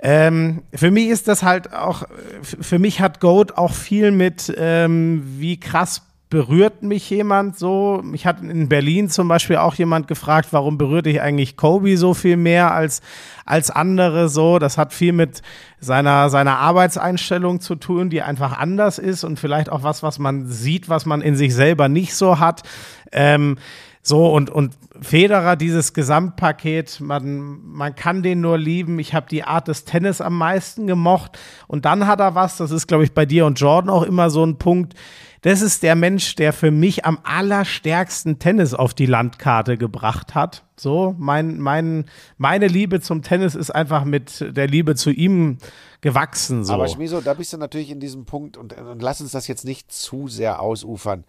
Ähm, 0.00 0.62
für 0.74 0.90
mich 0.90 1.08
ist 1.08 1.28
das 1.28 1.42
halt 1.42 1.72
auch, 1.72 2.04
für 2.42 2.78
mich 2.78 3.00
hat 3.00 3.20
Goat 3.20 3.56
auch 3.58 3.72
viel 3.72 4.10
mit, 4.10 4.52
ähm, 4.56 5.22
wie 5.38 5.60
krass 5.60 6.02
berührt 6.30 6.82
mich 6.82 7.08
jemand 7.08 7.58
so. 7.58 8.02
Ich 8.12 8.26
hatte 8.26 8.46
in 8.46 8.68
Berlin 8.68 9.08
zum 9.08 9.28
Beispiel 9.28 9.56
auch 9.56 9.74
jemand 9.74 10.08
gefragt, 10.08 10.48
warum 10.50 10.76
berührt 10.76 11.06
dich 11.06 11.22
eigentlich 11.22 11.56
Kobe 11.56 11.96
so 11.96 12.12
viel 12.12 12.36
mehr 12.36 12.74
als, 12.74 13.00
als 13.46 13.70
andere 13.70 14.28
so. 14.28 14.58
Das 14.58 14.76
hat 14.76 14.92
viel 14.92 15.12
mit 15.12 15.42
seiner, 15.80 16.28
seiner 16.28 16.58
Arbeitseinstellung 16.58 17.60
zu 17.60 17.76
tun, 17.76 18.10
die 18.10 18.20
einfach 18.20 18.58
anders 18.58 18.98
ist 18.98 19.24
und 19.24 19.38
vielleicht 19.38 19.70
auch 19.70 19.82
was, 19.82 20.02
was 20.02 20.18
man 20.18 20.46
sieht, 20.46 20.88
was 20.88 21.06
man 21.06 21.22
in 21.22 21.34
sich 21.34 21.54
selber 21.54 21.88
nicht 21.88 22.14
so 22.14 22.38
hat. 22.38 22.62
Ähm, 23.10 23.56
so, 24.02 24.32
und, 24.32 24.50
und 24.50 24.74
Federer, 25.00 25.56
dieses 25.56 25.92
Gesamtpaket, 25.92 27.00
man, 27.00 27.60
man 27.62 27.94
kann 27.94 28.22
den 28.22 28.40
nur 28.40 28.58
lieben. 28.58 28.98
Ich 28.98 29.14
habe 29.14 29.26
die 29.30 29.44
Art 29.44 29.68
des 29.68 29.84
Tennis 29.84 30.20
am 30.20 30.36
meisten 30.36 30.86
gemocht. 30.86 31.38
Und 31.66 31.84
dann 31.84 32.06
hat 32.06 32.20
er 32.20 32.34
was, 32.34 32.56
das 32.56 32.70
ist, 32.70 32.86
glaube 32.86 33.04
ich, 33.04 33.12
bei 33.12 33.26
dir 33.26 33.46
und 33.46 33.60
Jordan 33.60 33.90
auch 33.90 34.02
immer 34.02 34.30
so 34.30 34.44
ein 34.44 34.56
Punkt. 34.56 34.94
Das 35.42 35.62
ist 35.62 35.82
der 35.82 35.94
Mensch, 35.94 36.34
der 36.34 36.52
für 36.52 36.70
mich 36.70 37.04
am 37.04 37.18
allerstärksten 37.22 38.38
Tennis 38.38 38.74
auf 38.74 38.94
die 38.94 39.06
Landkarte 39.06 39.76
gebracht 39.76 40.34
hat. 40.34 40.64
So, 40.76 41.14
mein, 41.18 41.58
mein, 41.60 42.06
meine 42.36 42.66
Liebe 42.66 43.00
zum 43.00 43.22
Tennis 43.22 43.54
ist 43.54 43.70
einfach 43.70 44.04
mit 44.04 44.44
der 44.56 44.66
Liebe 44.66 44.94
zu 44.94 45.10
ihm 45.10 45.58
gewachsen. 46.00 46.64
So. 46.64 46.74
Aber 46.74 46.88
Schmiso, 46.88 47.20
da 47.20 47.34
bist 47.34 47.52
du 47.52 47.56
natürlich 47.56 47.90
in 47.90 48.00
diesem 48.00 48.24
Punkt 48.24 48.56
und, 48.56 48.72
und 48.78 49.02
lass 49.02 49.20
uns 49.20 49.32
das 49.32 49.48
jetzt 49.48 49.64
nicht 49.64 49.92
zu 49.92 50.28
sehr 50.28 50.60
ausufern. 50.60 51.24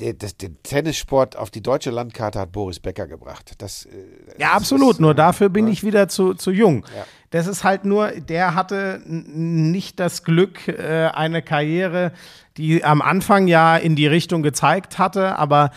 Den 0.00 0.56
Tennissport 0.62 1.36
auf 1.36 1.50
die 1.50 1.60
deutsche 1.60 1.90
Landkarte 1.90 2.38
hat 2.38 2.50
Boris 2.52 2.80
Becker 2.80 3.06
gebracht. 3.06 3.52
Das, 3.58 3.84
äh, 3.84 3.90
Ja, 4.38 4.52
absolut. 4.52 4.94
ist, 4.94 5.00
Nur 5.00 5.10
äh, 5.10 5.14
dafür 5.14 5.50
bin 5.50 5.68
ich 5.68 5.84
wieder 5.84 6.08
zu, 6.08 6.32
zu 6.32 6.50
jung. 6.50 6.86
Ja. 6.96 7.04
Das 7.32 7.46
ist 7.48 7.64
halt 7.64 7.84
nur, 7.84 8.12
der 8.12 8.54
hatte 8.54 9.00
nicht 9.06 9.98
das 9.98 10.22
Glück, 10.22 10.68
äh, 10.68 11.08
eine 11.12 11.42
Karriere, 11.42 12.12
die 12.56 12.84
am 12.84 13.02
Anfang 13.02 13.46
ja 13.48 13.76
in 13.76 13.96
die 13.96 14.06
Richtung 14.06 14.42
gezeigt 14.42 14.98
hatte, 14.98 15.36
aber 15.38 15.70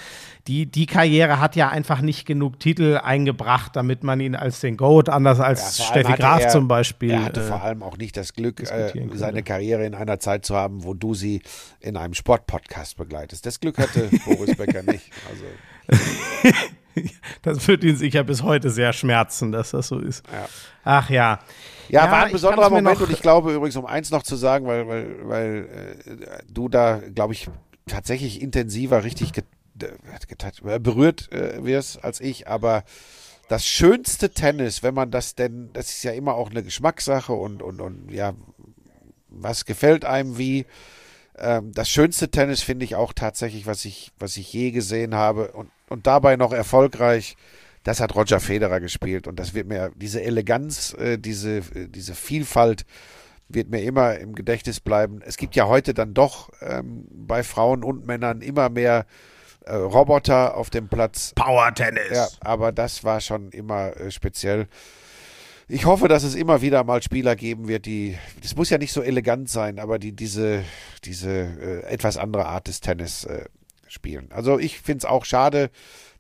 die, 0.47 0.65
die 0.67 0.85
Karriere 0.85 1.39
hat 1.39 1.55
ja 1.55 1.69
einfach 1.69 2.01
nicht 2.01 2.25
genug 2.27 2.59
Titel 2.59 2.99
eingebracht, 3.03 3.75
damit 3.75 4.03
man 4.03 4.19
ihn 4.19 4.35
als 4.35 4.59
den 4.59 4.77
GOAT, 4.77 5.09
anders 5.09 5.39
als 5.39 5.79
allem 5.79 5.89
Steffi 6.03 6.13
Graf 6.21 6.41
er- 6.43 6.49
zum 6.49 6.67
Beispiel. 6.67 7.11
Er 7.11 7.23
hatte 7.23 7.39
äh, 7.41 7.47
vor 7.47 7.63
allem 7.63 7.81
auch 7.81 7.97
nicht 7.97 8.15
das 8.17 8.33
Glück, 8.33 8.59
äh, 8.59 8.91
seine 9.13 9.41
Karriere 9.41 9.85
in 9.85 9.95
einer 9.95 10.19
Zeit 10.19 10.45
zu 10.45 10.55
haben, 10.55 10.83
wo 10.83 10.93
du 10.93 11.15
sie 11.15 11.41
in 11.79 11.97
einem 11.97 12.13
Sportpodcast 12.13 12.97
begleitest. 12.97 13.45
Das 13.45 13.59
Glück 13.59 13.77
hatte 13.79 14.09
Boris 14.25 14.55
Becker 14.55 14.83
nicht. 14.83 15.09
Also, 15.31 16.03
das 17.41 17.67
wird 17.67 17.83
ihn 17.83 17.95
sicher 17.95 18.23
bis 18.23 18.43
heute 18.43 18.69
sehr 18.69 18.93
schmerzen, 18.93 19.51
dass 19.51 19.71
das 19.71 19.87
so 19.87 19.99
ist. 19.99 20.25
Ja. 20.31 20.47
Ach 20.83 21.09
ja. 21.09 21.39
ja, 21.89 22.11
war 22.11 22.19
ich 22.21 22.25
ein 22.27 22.31
besonderer 22.31 22.69
Moment 22.69 23.01
und 23.01 23.11
ich 23.11 23.21
glaube 23.21 23.53
übrigens, 23.53 23.75
um 23.75 23.85
eins 23.85 24.11
noch 24.11 24.23
zu 24.23 24.35
sagen, 24.35 24.67
weil, 24.67 24.87
weil, 24.87 25.27
weil 25.27 25.97
äh, 26.07 26.43
du 26.51 26.69
da, 26.69 27.01
glaube 27.13 27.33
ich, 27.33 27.49
tatsächlich 27.87 28.41
intensiver 28.41 29.03
richtig 29.03 29.33
get 29.33 29.45
get 29.75 30.61
äh, 30.65 30.79
berührt 30.79 31.31
äh, 31.31 31.63
wirst 31.63 32.03
als 32.03 32.21
ich, 32.21 32.47
aber 32.47 32.83
das 33.47 33.65
schönste 33.65 34.31
Tennis, 34.31 34.83
wenn 34.83 34.93
man 34.93 35.11
das 35.11 35.35
denn, 35.35 35.69
das 35.73 35.89
ist 35.89 36.03
ja 36.03 36.11
immer 36.11 36.35
auch 36.35 36.49
eine 36.49 36.63
Geschmackssache 36.63 37.33
und, 37.33 37.61
und, 37.61 37.79
und 37.81 38.11
ja, 38.11 38.33
was 39.29 39.65
gefällt 39.65 40.05
einem 40.05 40.37
wie. 40.37 40.65
Ähm, 41.37 41.71
das 41.73 41.89
schönste 41.89 42.31
Tennis 42.31 42.61
finde 42.61 42.85
ich 42.85 42.95
auch 42.95 43.13
tatsächlich, 43.13 43.67
was 43.67 43.85
ich, 43.85 44.11
was 44.17 44.37
ich 44.37 44.51
je 44.53 44.71
gesehen 44.71 45.15
habe 45.15 45.51
und, 45.51 45.69
und 45.89 46.07
dabei 46.07 46.35
noch 46.35 46.53
erfolgreich. 46.53 47.35
Das 47.83 47.99
hat 47.99 48.15
Roger 48.15 48.39
Federer 48.39 48.79
gespielt 48.79 49.27
und 49.27 49.39
das 49.39 49.53
wird 49.53 49.67
mir, 49.67 49.91
diese 49.95 50.21
Eleganz, 50.23 50.95
äh, 50.95 51.17
diese, 51.17 51.57
äh, 51.57 51.87
diese 51.87 52.15
Vielfalt 52.15 52.85
wird 53.47 53.69
mir 53.69 53.83
immer 53.83 54.15
im 54.15 54.33
Gedächtnis 54.33 54.79
bleiben. 54.79 55.21
Es 55.23 55.37
gibt 55.37 55.55
ja 55.55 55.67
heute 55.67 55.93
dann 55.93 56.15
doch 56.15 56.49
ähm, 56.61 57.05
bei 57.11 57.43
Frauen 57.43 57.83
und 57.83 58.07
Männern 58.07 58.41
immer 58.41 58.69
mehr 58.69 59.05
äh, 59.65 59.75
Roboter 59.75 60.57
auf 60.57 60.69
dem 60.69 60.87
Platz. 60.87 61.33
Power 61.35 61.73
Tennis. 61.73 62.11
Ja, 62.11 62.27
aber 62.41 62.71
das 62.71 63.03
war 63.03 63.21
schon 63.21 63.51
immer 63.51 63.95
äh, 63.97 64.11
speziell. 64.11 64.67
Ich 65.67 65.85
hoffe, 65.85 66.07
dass 66.07 66.23
es 66.23 66.35
immer 66.35 66.61
wieder 66.61 66.83
mal 66.83 67.01
Spieler 67.01 67.35
geben 67.35 67.67
wird, 67.67 67.87
die, 67.87 68.17
das 68.43 68.55
muss 68.55 68.69
ja 68.69 68.77
nicht 68.77 68.93
so 68.93 69.01
elegant 69.01 69.49
sein, 69.49 69.79
aber 69.79 69.97
die 69.97 70.11
diese, 70.11 70.63
diese 71.03 71.29
äh, 71.31 71.81
etwas 71.87 72.17
andere 72.17 72.45
Art 72.45 72.67
des 72.67 72.81
Tennis 72.81 73.23
äh, 73.25 73.45
spielen. 73.87 74.29
Also 74.31 74.59
ich 74.59 74.79
finde 74.79 74.99
es 74.99 75.05
auch 75.05 75.25
schade, 75.25 75.69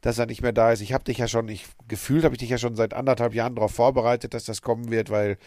dass 0.01 0.19
er 0.19 0.27
nicht 0.27 0.41
mehr 0.41 0.53
da 0.53 0.71
ist. 0.71 0.81
Ich 0.81 0.93
habe 0.93 1.03
dich 1.03 1.17
ja 1.17 1.27
schon, 1.27 1.47
ich 1.49 1.65
gefühlt 1.87 2.23
habe 2.23 2.35
ich 2.35 2.39
dich 2.39 2.49
ja 2.49 2.57
schon 2.57 2.75
seit 2.75 2.93
anderthalb 2.93 3.33
Jahren 3.33 3.55
darauf 3.55 3.71
vorbereitet, 3.71 4.33
dass 4.33 4.45
das 4.45 4.61
kommen 4.61 4.91
wird, 4.91 5.09
weil 5.09 5.37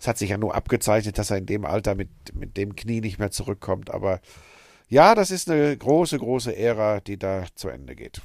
es 0.00 0.08
hat 0.08 0.18
sich 0.18 0.30
ja 0.30 0.38
nur 0.38 0.54
abgezeichnet, 0.54 1.18
dass 1.18 1.30
er 1.30 1.38
in 1.38 1.46
dem 1.46 1.64
Alter 1.64 1.94
mit, 1.94 2.08
mit 2.34 2.56
dem 2.56 2.74
Knie 2.74 3.00
nicht 3.00 3.18
mehr 3.18 3.30
zurückkommt. 3.30 3.90
Aber 3.90 4.20
ja, 4.88 5.14
das 5.14 5.30
ist 5.30 5.50
eine 5.50 5.76
große, 5.76 6.18
große 6.18 6.56
Ära, 6.56 7.00
die 7.00 7.18
da 7.18 7.44
zu 7.54 7.68
Ende 7.68 7.94
geht. 7.94 8.22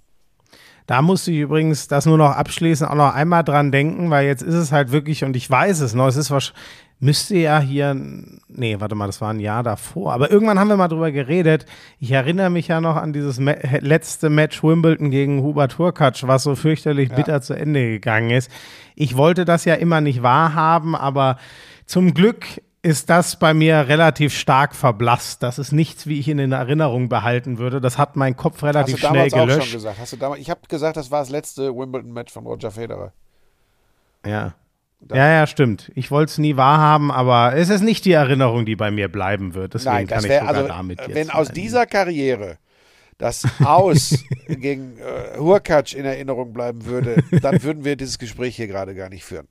Da 0.85 1.01
musste 1.01 1.31
ich 1.31 1.39
übrigens 1.39 1.87
das 1.87 2.05
nur 2.05 2.17
noch 2.17 2.31
abschließend 2.31 2.89
auch 2.89 2.95
noch 2.95 3.13
einmal 3.13 3.43
dran 3.43 3.71
denken, 3.71 4.09
weil 4.09 4.25
jetzt 4.25 4.41
ist 4.41 4.55
es 4.55 4.71
halt 4.71 4.91
wirklich, 4.91 5.23
und 5.23 5.35
ich 5.35 5.49
weiß 5.49 5.79
es 5.79 5.93
noch, 5.93 6.07
es 6.07 6.17
ist 6.17 6.31
was, 6.31 6.53
müsste 6.99 7.37
ja 7.37 7.59
hier, 7.59 7.95
nee, 8.47 8.79
warte 8.79 8.95
mal, 8.95 9.07
das 9.07 9.19
war 9.19 9.31
ein 9.31 9.39
Jahr 9.39 9.63
davor, 9.63 10.13
aber 10.13 10.31
irgendwann 10.31 10.57
haben 10.57 10.69
wir 10.69 10.77
mal 10.77 10.87
drüber 10.87 11.11
geredet. 11.11 11.65
Ich 11.99 12.11
erinnere 12.11 12.49
mich 12.49 12.69
ja 12.69 12.79
noch 12.81 12.95
an 12.95 13.13
dieses 13.13 13.39
Ma 13.39 13.53
letzte 13.79 14.29
Match 14.29 14.63
Wimbledon 14.63 15.11
gegen 15.11 15.41
Hubert 15.41 15.77
Hurkacz, 15.77 16.23
was 16.23 16.43
so 16.43 16.55
fürchterlich 16.55 17.09
bitter 17.09 17.41
zu 17.41 17.53
Ende 17.53 17.91
gegangen 17.91 18.29
ist. 18.29 18.49
Ich 18.95 19.17
wollte 19.17 19.43
das 19.45 19.65
ja 19.65 19.75
immer 19.75 20.01
nicht 20.01 20.23
wahrhaben, 20.23 20.95
aber 20.95 21.37
zum 21.85 22.13
Glück 22.13 22.45
ist 22.83 23.09
das 23.09 23.39
bei 23.39 23.53
mir 23.53 23.87
relativ 23.87 24.33
stark 24.37 24.75
verblasst. 24.75 25.41
Das 25.41 25.57
ist 25.57 25.71
nichts, 25.71 26.05
wie 26.05 26.19
ich 26.19 26.27
ihn 26.27 26.37
in 26.37 26.51
Erinnerung 26.51 27.09
behalten 27.09 27.57
würde. 27.57 27.79
Das 27.81 27.97
hat 27.97 28.15
mein 28.15 28.35
Kopf 28.35 28.57
Hast 28.57 28.63
relativ 28.63 28.95
du 28.95 28.99
schnell 29.07 29.29
damals 29.29 29.33
auch 29.33 29.37
schon 29.39 29.47
gelöscht. 29.47 29.71
gesagt? 29.73 29.97
Hast 29.99 30.13
du 30.13 30.17
damals, 30.17 30.41
ich 30.41 30.49
habe 30.49 30.61
gesagt, 30.67 30.97
das 30.97 31.09
war 31.09 31.21
das 31.21 31.29
letzte 31.29 31.73
Wimbledon-Match 31.75 32.31
von 32.33 32.45
Roger 32.45 32.71
Federer. 32.71 33.13
Ja. 34.25 34.53
Ja, 35.13 35.27
ja, 35.27 35.47
stimmt. 35.47 35.91
Ich 35.95 36.11
wollte 36.11 36.31
es 36.31 36.37
nie 36.37 36.55
wahrhaben, 36.55 37.11
aber 37.11 37.55
es 37.55 37.69
ist 37.69 37.81
nicht 37.81 38.05
die 38.05 38.13
Erinnerung, 38.13 38.65
die 38.65 38.77
bei 38.77 38.89
mir 38.89 39.09
bleiben 39.09 39.53
wird. 39.53 39.73
Deswegen 39.73 39.95
Nein, 39.95 40.07
kann 40.07 40.15
das 40.17 40.25
ich 40.25 40.31
sogar 40.33 40.47
also, 40.47 40.67
damit 40.67 40.99
jetzt 41.01 41.13
wenn 41.15 41.29
aus 41.29 41.47
meinen- 41.49 41.55
dieser 41.55 41.85
Karriere 41.85 42.57
das 43.17 43.43
Aus 43.63 44.23
gegen 44.47 44.97
äh, 44.97 45.37
Hurkacz 45.37 45.93
in 45.93 46.05
Erinnerung 46.05 46.51
bleiben 46.53 46.85
würde, 46.85 47.21
dann 47.41 47.61
würden 47.63 47.83
wir 47.83 47.95
dieses 47.97 48.17
Gespräch 48.17 48.55
hier 48.55 48.67
gerade 48.67 48.95
gar 48.95 49.09
nicht 49.09 49.23
führen. 49.25 49.47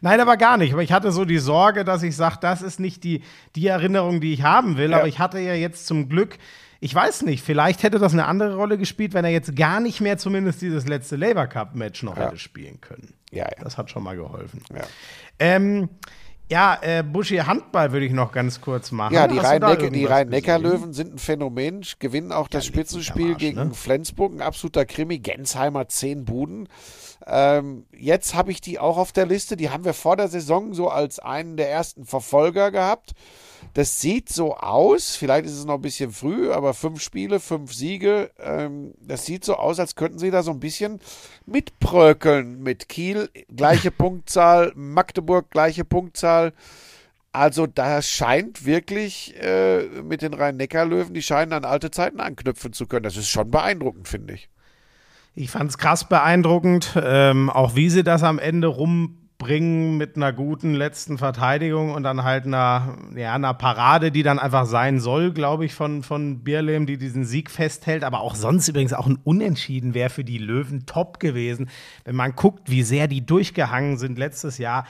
Nein, 0.00 0.20
aber 0.20 0.36
gar 0.36 0.56
nicht. 0.56 0.72
Aber 0.72 0.82
ich 0.82 0.92
hatte 0.92 1.12
so 1.12 1.24
die 1.24 1.38
Sorge, 1.38 1.84
dass 1.84 2.02
ich 2.02 2.16
sage, 2.16 2.36
das 2.40 2.62
ist 2.62 2.80
nicht 2.80 3.04
die, 3.04 3.22
die 3.56 3.66
Erinnerung, 3.66 4.20
die 4.20 4.32
ich 4.32 4.42
haben 4.42 4.76
will. 4.76 4.90
Ja. 4.90 4.98
Aber 4.98 5.08
ich 5.08 5.18
hatte 5.18 5.38
ja 5.38 5.54
jetzt 5.54 5.86
zum 5.86 6.08
Glück, 6.08 6.38
ich 6.80 6.94
weiß 6.94 7.22
nicht, 7.22 7.44
vielleicht 7.44 7.82
hätte 7.82 7.98
das 7.98 8.12
eine 8.14 8.26
andere 8.26 8.54
Rolle 8.56 8.78
gespielt, 8.78 9.12
wenn 9.12 9.24
er 9.24 9.30
jetzt 9.30 9.54
gar 9.54 9.80
nicht 9.80 10.00
mehr 10.00 10.16
zumindest 10.16 10.62
dieses 10.62 10.86
letzte 10.88 11.16
Labour 11.16 11.46
Cup-Match 11.46 12.02
noch 12.02 12.16
Ja. 12.16 12.26
hätte 12.26 12.38
spielen 12.38 12.80
können. 12.80 13.12
Ja, 13.30 13.44
ja. 13.44 13.62
Das 13.62 13.76
hat 13.76 13.90
schon 13.90 14.02
mal 14.02 14.16
geholfen. 14.16 14.62
Ja. 14.74 14.82
Ähm, 15.38 15.88
ja, 16.50 16.78
äh, 16.82 17.04
Buschi 17.04 17.36
Handball 17.36 17.92
würde 17.92 18.06
ich 18.06 18.12
noch 18.12 18.32
ganz 18.32 18.60
kurz 18.60 18.90
machen. 18.90 19.14
Ja, 19.14 19.28
die 19.28 19.38
Rhein-Neckar-Löwen 19.38 20.92
sind 20.92 21.14
ein 21.14 21.18
Phänomen, 21.18 21.82
gewinnen 22.00 22.32
auch 22.32 22.48
das 22.48 22.66
Spitzenspiel 22.66 23.32
Arsch, 23.32 23.38
gegen 23.38 23.56
ne? 23.68 23.70
Flensburg, 23.72 24.34
ein 24.34 24.42
absoluter 24.42 24.84
Krimi. 24.84 25.20
Gensheimer 25.20 25.86
zehn 25.86 26.24
Buden. 26.24 26.68
Ähm, 27.26 27.86
jetzt 27.92 28.34
habe 28.34 28.50
ich 28.50 28.60
die 28.60 28.78
auch 28.78 28.96
auf 28.96 29.12
der 29.12 29.26
Liste. 29.26 29.56
Die 29.56 29.70
haben 29.70 29.84
wir 29.84 29.94
vor 29.94 30.16
der 30.16 30.28
Saison 30.28 30.74
so 30.74 30.88
als 30.88 31.18
einen 31.18 31.56
der 31.56 31.70
ersten 31.70 32.04
Verfolger 32.04 32.70
gehabt. 32.70 33.12
Das 33.74 34.00
sieht 34.00 34.28
so 34.28 34.56
aus, 34.56 35.14
vielleicht 35.14 35.46
ist 35.46 35.56
es 35.56 35.64
noch 35.64 35.74
ein 35.74 35.82
bisschen 35.82 36.10
früh, 36.10 36.50
aber 36.50 36.74
fünf 36.74 37.00
Spiele, 37.00 37.38
fünf 37.38 37.72
Siege. 37.72 38.30
Ähm, 38.38 38.94
das 39.00 39.26
sieht 39.26 39.44
so 39.44 39.54
aus, 39.54 39.78
als 39.78 39.94
könnten 39.94 40.18
sie 40.18 40.30
da 40.30 40.42
so 40.42 40.50
ein 40.50 40.60
bisschen 40.60 40.98
mitbröckeln 41.46 42.62
mit 42.62 42.88
Kiel. 42.88 43.28
Gleiche 43.54 43.90
Punktzahl, 43.90 44.72
Magdeburg 44.74 45.50
gleiche 45.50 45.84
Punktzahl. 45.84 46.52
Also 47.32 47.68
da 47.68 48.02
scheint 48.02 48.66
wirklich 48.66 49.36
äh, 49.40 49.84
mit 50.02 50.22
den 50.22 50.34
Rhein-Neckar-Löwen, 50.34 51.14
die 51.14 51.22
scheinen 51.22 51.52
an 51.52 51.64
alte 51.64 51.92
Zeiten 51.92 52.18
anknüpfen 52.18 52.72
zu 52.72 52.86
können. 52.86 53.04
Das 53.04 53.16
ist 53.16 53.28
schon 53.28 53.52
beeindruckend, 53.52 54.08
finde 54.08 54.34
ich. 54.34 54.48
Ich 55.34 55.50
fand 55.50 55.70
es 55.70 55.78
krass 55.78 56.08
beeindruckend, 56.08 56.98
ähm, 57.02 57.50
auch 57.50 57.76
wie 57.76 57.88
sie 57.88 58.02
das 58.02 58.24
am 58.24 58.40
Ende 58.40 58.66
rumbringen 58.66 59.96
mit 59.96 60.16
einer 60.16 60.32
guten 60.32 60.74
letzten 60.74 61.18
Verteidigung 61.18 61.94
und 61.94 62.02
dann 62.02 62.24
halt 62.24 62.46
einer, 62.46 62.98
ja, 63.14 63.34
einer 63.34 63.54
Parade, 63.54 64.10
die 64.10 64.24
dann 64.24 64.40
einfach 64.40 64.66
sein 64.66 64.98
soll, 64.98 65.32
glaube 65.32 65.64
ich, 65.64 65.72
von, 65.72 66.02
von 66.02 66.42
Bierlehm, 66.42 66.84
die 66.84 66.98
diesen 66.98 67.24
Sieg 67.24 67.48
festhält. 67.48 68.02
Aber 68.02 68.22
auch 68.22 68.34
sonst 68.34 68.66
übrigens 68.66 68.92
auch 68.92 69.06
ein 69.06 69.20
Unentschieden 69.22 69.94
wäre 69.94 70.10
für 70.10 70.24
die 70.24 70.38
Löwen 70.38 70.84
top 70.84 71.20
gewesen, 71.20 71.70
wenn 72.04 72.16
man 72.16 72.34
guckt, 72.34 72.68
wie 72.68 72.82
sehr 72.82 73.06
die 73.06 73.24
durchgehangen 73.24 73.98
sind 73.98 74.18
letztes 74.18 74.58
Jahr. 74.58 74.84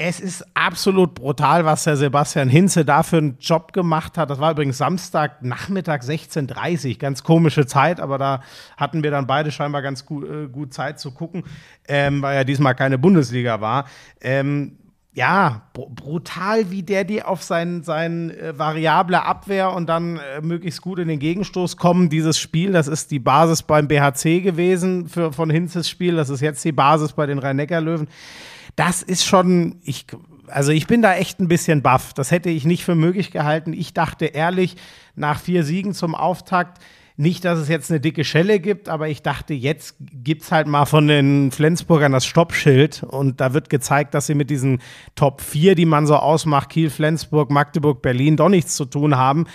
Es 0.00 0.20
ist 0.20 0.44
absolut 0.54 1.16
brutal, 1.16 1.64
was 1.64 1.82
der 1.82 1.96
Sebastian 1.96 2.48
Hinze 2.48 2.84
da 2.84 3.02
für 3.02 3.16
einen 3.16 3.36
Job 3.40 3.72
gemacht 3.72 4.16
hat. 4.16 4.30
Das 4.30 4.38
war 4.38 4.52
übrigens 4.52 4.78
Samstag 4.78 5.42
Nachmittag 5.42 6.02
16.30 6.02 6.90
Uhr. 6.92 6.98
Ganz 6.98 7.24
komische 7.24 7.66
Zeit, 7.66 7.98
aber 7.98 8.16
da 8.16 8.40
hatten 8.76 9.02
wir 9.02 9.10
dann 9.10 9.26
beide 9.26 9.50
scheinbar 9.50 9.82
ganz 9.82 10.06
gut, 10.06 10.24
äh, 10.30 10.46
gut 10.46 10.72
Zeit 10.72 11.00
zu 11.00 11.10
gucken, 11.10 11.42
ähm, 11.88 12.22
weil 12.22 12.36
ja 12.36 12.44
diesmal 12.44 12.76
keine 12.76 12.96
Bundesliga 12.96 13.60
war. 13.60 13.86
Ähm, 14.20 14.78
ja, 15.14 15.62
br 15.72 15.86
brutal, 15.90 16.70
wie 16.70 16.84
der 16.84 17.02
die 17.02 17.24
auf 17.24 17.42
sein, 17.42 17.82
sein 17.82 18.30
äh, 18.30 18.56
variable 18.56 19.20
Abwehr 19.20 19.72
und 19.72 19.88
dann 19.88 20.18
äh, 20.18 20.40
möglichst 20.40 20.80
gut 20.80 21.00
in 21.00 21.08
den 21.08 21.18
Gegenstoß 21.18 21.76
kommen. 21.76 22.08
Dieses 22.08 22.38
Spiel, 22.38 22.70
das 22.70 22.86
ist 22.86 23.10
die 23.10 23.18
Basis 23.18 23.64
beim 23.64 23.88
BHC 23.88 24.42
gewesen 24.42 25.08
für, 25.08 25.32
von 25.32 25.50
Hinzes 25.50 25.88
Spiel. 25.88 26.14
Das 26.14 26.30
ist 26.30 26.40
jetzt 26.40 26.64
die 26.64 26.70
Basis 26.70 27.14
bei 27.14 27.26
den 27.26 27.40
Rhein-Neckar-Löwen 27.40 28.06
das 28.78 29.02
ist 29.02 29.26
schon, 29.26 29.80
ich, 29.82 30.06
also 30.46 30.70
ich 30.70 30.86
bin 30.86 31.02
da 31.02 31.14
echt 31.14 31.40
ein 31.40 31.48
bisschen 31.48 31.82
baff. 31.82 32.14
Das 32.14 32.30
hätte 32.30 32.48
ich 32.48 32.64
nicht 32.64 32.84
für 32.84 32.94
möglich 32.94 33.32
gehalten. 33.32 33.72
Ich 33.72 33.92
dachte 33.92 34.26
ehrlich, 34.26 34.76
nach 35.16 35.40
vier 35.40 35.64
Siegen 35.64 35.94
zum 35.94 36.14
Auftakt, 36.14 36.78
nicht, 37.16 37.44
dass 37.44 37.58
es 37.58 37.68
jetzt 37.68 37.90
eine 37.90 37.98
dicke 37.98 38.22
Schelle 38.22 38.60
gibt, 38.60 38.88
aber 38.88 39.08
ich 39.08 39.22
dachte, 39.22 39.52
jetzt 39.52 39.96
gibt 39.98 40.42
es 40.42 40.52
halt 40.52 40.68
mal 40.68 40.86
von 40.86 41.08
den 41.08 41.50
Flensburgern 41.50 42.12
das 42.12 42.24
Stoppschild 42.24 43.02
und 43.02 43.40
da 43.40 43.52
wird 43.54 43.68
gezeigt, 43.70 44.14
dass 44.14 44.28
sie 44.28 44.36
mit 44.36 44.50
diesen 44.50 44.80
Top 45.16 45.40
4, 45.40 45.74
die 45.74 45.84
man 45.84 46.06
so 46.06 46.14
ausmacht, 46.14 46.68
Kiel, 46.68 46.90
Flensburg, 46.90 47.50
Magdeburg, 47.50 48.02
Berlin, 48.02 48.36
doch 48.36 48.48
nichts 48.48 48.76
zu 48.76 48.84
tun 48.84 49.16
haben. 49.16 49.46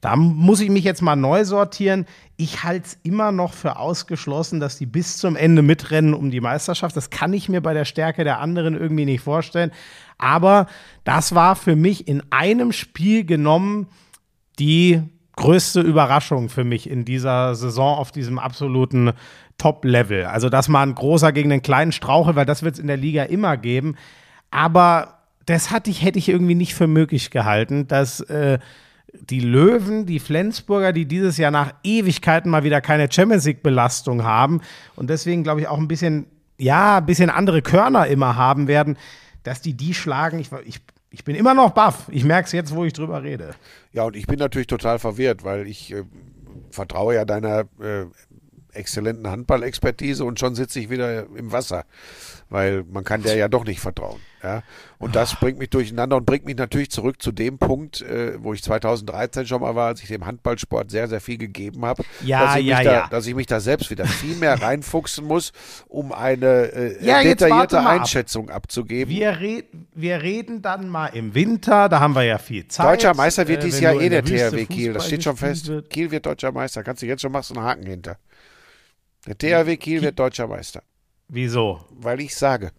Da 0.00 0.16
muss 0.16 0.60
ich 0.60 0.70
mich 0.70 0.84
jetzt 0.84 1.02
mal 1.02 1.16
neu 1.16 1.44
sortieren. 1.44 2.06
Ich 2.36 2.64
halte 2.64 2.86
es 2.86 2.98
immer 3.02 3.32
noch 3.32 3.52
für 3.52 3.78
ausgeschlossen, 3.78 4.58
dass 4.58 4.78
die 4.78 4.86
bis 4.86 5.18
zum 5.18 5.36
Ende 5.36 5.60
mitrennen 5.60 6.14
um 6.14 6.30
die 6.30 6.40
Meisterschaft. 6.40 6.96
Das 6.96 7.10
kann 7.10 7.34
ich 7.34 7.48
mir 7.50 7.60
bei 7.60 7.74
der 7.74 7.84
Stärke 7.84 8.24
der 8.24 8.40
anderen 8.40 8.74
irgendwie 8.74 9.04
nicht 9.04 9.22
vorstellen. 9.22 9.72
Aber 10.16 10.66
das 11.04 11.34
war 11.34 11.54
für 11.54 11.76
mich 11.76 12.08
in 12.08 12.22
einem 12.30 12.72
Spiel 12.72 13.24
genommen 13.24 13.88
die 14.58 15.02
größte 15.36 15.80
Überraschung 15.80 16.48
für 16.48 16.64
mich 16.64 16.88
in 16.88 17.04
dieser 17.04 17.54
Saison 17.54 17.96
auf 17.98 18.10
diesem 18.10 18.38
absoluten 18.38 19.12
Top-Level. 19.58 20.24
Also, 20.24 20.48
dass 20.48 20.68
mal 20.68 20.82
ein 20.82 20.94
großer 20.94 21.32
gegen 21.32 21.52
einen 21.52 21.62
kleinen 21.62 21.92
Strauchel, 21.92 22.36
weil 22.36 22.46
das 22.46 22.62
wird 22.62 22.74
es 22.74 22.80
in 22.80 22.86
der 22.86 22.96
Liga 22.96 23.24
immer 23.24 23.56
geben. 23.56 23.96
Aber 24.50 25.18
das 25.46 25.70
hatte 25.70 25.90
ich, 25.90 26.02
hätte 26.02 26.18
ich 26.18 26.28
irgendwie 26.28 26.54
nicht 26.54 26.74
für 26.74 26.86
möglich 26.86 27.30
gehalten, 27.30 27.86
dass 27.86 28.20
äh, 28.20 28.58
die 29.12 29.40
Löwen, 29.40 30.06
die 30.06 30.20
Flensburger, 30.20 30.92
die 30.92 31.06
dieses 31.06 31.36
Jahr 31.36 31.50
nach 31.50 31.74
Ewigkeiten 31.82 32.50
mal 32.50 32.64
wieder 32.64 32.80
keine 32.80 33.10
Champions 33.10 33.44
League-Belastung 33.44 34.24
haben 34.24 34.60
und 34.96 35.10
deswegen, 35.10 35.42
glaube 35.42 35.60
ich, 35.60 35.68
auch 35.68 35.78
ein 35.78 35.88
bisschen, 35.88 36.26
ja, 36.58 36.98
ein 36.98 37.06
bisschen 37.06 37.30
andere 37.30 37.62
Körner 37.62 38.06
immer 38.06 38.36
haben 38.36 38.68
werden, 38.68 38.96
dass 39.42 39.60
die 39.60 39.74
die 39.74 39.94
schlagen. 39.94 40.38
Ich, 40.38 40.50
ich, 40.64 40.80
ich 41.10 41.24
bin 41.24 41.34
immer 41.34 41.54
noch 41.54 41.70
baff. 41.70 42.06
Ich 42.10 42.24
merke 42.24 42.46
es 42.46 42.52
jetzt, 42.52 42.74
wo 42.74 42.84
ich 42.84 42.92
drüber 42.92 43.22
rede. 43.22 43.54
Ja, 43.92 44.04
und 44.04 44.16
ich 44.16 44.26
bin 44.26 44.38
natürlich 44.38 44.68
total 44.68 44.98
verwirrt, 44.98 45.44
weil 45.44 45.66
ich 45.66 45.92
äh, 45.92 46.04
vertraue 46.70 47.14
ja 47.14 47.24
deiner 47.24 47.60
äh, 47.80 48.06
exzellenten 48.72 49.28
Handballexpertise 49.28 50.24
und 50.24 50.38
schon 50.38 50.54
sitze 50.54 50.80
ich 50.80 50.90
wieder 50.90 51.26
im 51.34 51.50
Wasser, 51.52 51.84
weil 52.48 52.84
man 52.84 53.04
kann 53.04 53.22
der 53.22 53.36
ja 53.36 53.48
doch 53.48 53.64
nicht 53.64 53.80
vertrauen. 53.80 54.20
Ja? 54.42 54.62
Und 54.98 55.16
das 55.16 55.34
bringt 55.38 55.58
mich 55.58 55.70
durcheinander 55.70 56.16
und 56.16 56.24
bringt 56.26 56.44
mich 56.46 56.56
natürlich 56.56 56.90
zurück 56.90 57.20
zu 57.20 57.30
dem 57.32 57.58
Punkt, 57.58 58.00
äh, 58.02 58.42
wo 58.42 58.54
ich 58.54 58.62
2013 58.62 59.46
schon 59.46 59.60
mal 59.60 59.74
war, 59.74 59.88
als 59.88 60.02
ich 60.02 60.08
dem 60.08 60.24
Handballsport 60.26 60.90
sehr, 60.90 61.08
sehr 61.08 61.20
viel 61.20 61.36
gegeben 61.38 61.84
habe, 61.84 62.04
Ja, 62.24 62.44
dass, 62.46 62.56
ich 62.56 62.66
ja, 62.66 62.76
mich 62.78 62.84
da, 62.86 62.92
ja. 62.92 63.08
dass 63.08 63.26
ich 63.26 63.34
mich 63.34 63.46
da 63.46 63.60
selbst 63.60 63.90
wieder 63.90 64.06
viel 64.06 64.36
mehr 64.36 64.60
reinfuchsen 64.62 65.24
muss, 65.26 65.52
um 65.88 66.12
eine 66.12 66.72
äh, 66.72 67.04
Ja, 67.04 67.22
detaillierte 67.22 67.76
mal 67.76 67.86
ab. 67.86 68.00
Einschätzung 68.00 68.50
abzugeben. 68.50 69.12
Wir, 69.14 69.40
red, 69.40 69.66
wir 69.94 70.22
reden 70.22 70.62
dann 70.62 70.88
mal 70.88 71.08
im 71.08 71.34
Winter, 71.34 71.88
da 71.88 72.00
haben 72.00 72.14
wir 72.14 72.22
ja 72.24 72.38
viel 72.38 72.66
Zeit. 72.68 72.86
Deutscher 72.86 73.14
Meister 73.14 73.46
wird 73.46 73.62
äh, 73.62 73.66
dieses 73.66 73.80
Jahr 73.80 73.94
eh 74.00 74.08
der 74.08 74.26
Wüste 74.26 74.50
THW 74.50 74.66
Kiel, 74.66 74.92
das 74.94 75.02
Fußball 75.04 75.06
steht 75.06 75.24
schon 75.24 75.36
fest. 75.36 75.68
wird. 75.68 75.90
Kiel 75.90 76.10
wird 76.10 76.26
deutscher 76.26 76.52
Meister, 76.52 76.82
kannst 76.82 77.02
du 77.02 77.06
jetzt 77.06 77.20
schon 77.22 77.32
machst 77.32 77.50
einen 77.54 77.62
Haken 77.64 77.86
hinter. 77.86 78.16
Der 79.26 79.36
THW 79.36 79.76
Kiel 79.76 80.00
wird 80.02 80.18
deutscher 80.18 80.46
Meister, 80.46 80.82
Wieso? 81.28 81.84
weil 81.90 82.20
ich 82.20 82.34
sage. 82.34 82.70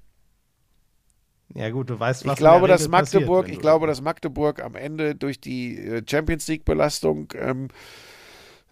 Ja 1.53 1.69
gut, 1.69 1.89
du 1.89 1.99
weißt, 1.99 2.25
was 2.25 2.33
Ich 2.33 2.37
glaube, 2.37 2.67
dass 2.67 2.87
passiert, 2.87 3.23
Magdeburg, 3.23 3.45
wenn 3.45 3.53
ich 3.53 3.59
glaube, 3.59 3.87
dass 3.87 4.01
Magdeburg 4.01 4.63
am 4.63 4.75
Ende 4.75 5.15
durch 5.15 5.39
die 5.39 5.77
äh, 5.77 6.03
Champions 6.07 6.47
League 6.47 6.65
Belastung 6.65 7.33
ähm, 7.37 7.67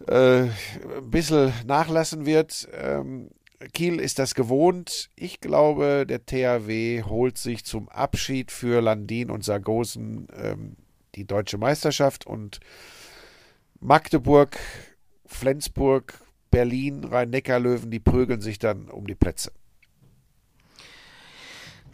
äh, 0.06 0.42
ein 0.42 1.10
bisschen 1.10 1.52
nachlassen 1.66 2.26
wird. 2.26 2.68
Ähm, 2.72 3.30
Kiel 3.74 4.00
ist 4.00 4.18
das 4.18 4.34
gewohnt. 4.34 5.10
Ich 5.16 5.40
glaube, 5.40 6.06
der 6.08 6.24
THW 6.24 7.02
holt 7.02 7.36
sich 7.36 7.64
zum 7.64 7.88
Abschied 7.90 8.50
für 8.50 8.80
Landin 8.80 9.30
und 9.30 9.44
Sargosen 9.44 10.28
ähm, 10.34 10.76
die 11.14 11.26
deutsche 11.26 11.58
Meisterschaft 11.58 12.26
und 12.26 12.60
Magdeburg, 13.80 14.58
Flensburg, 15.26 16.20
Berlin, 16.50 17.04
Rhein-Neckar-Löwen, 17.04 17.90
die 17.90 18.00
prügeln 18.00 18.40
sich 18.40 18.58
dann 18.58 18.88
um 18.88 19.06
die 19.06 19.14
Plätze. 19.14 19.52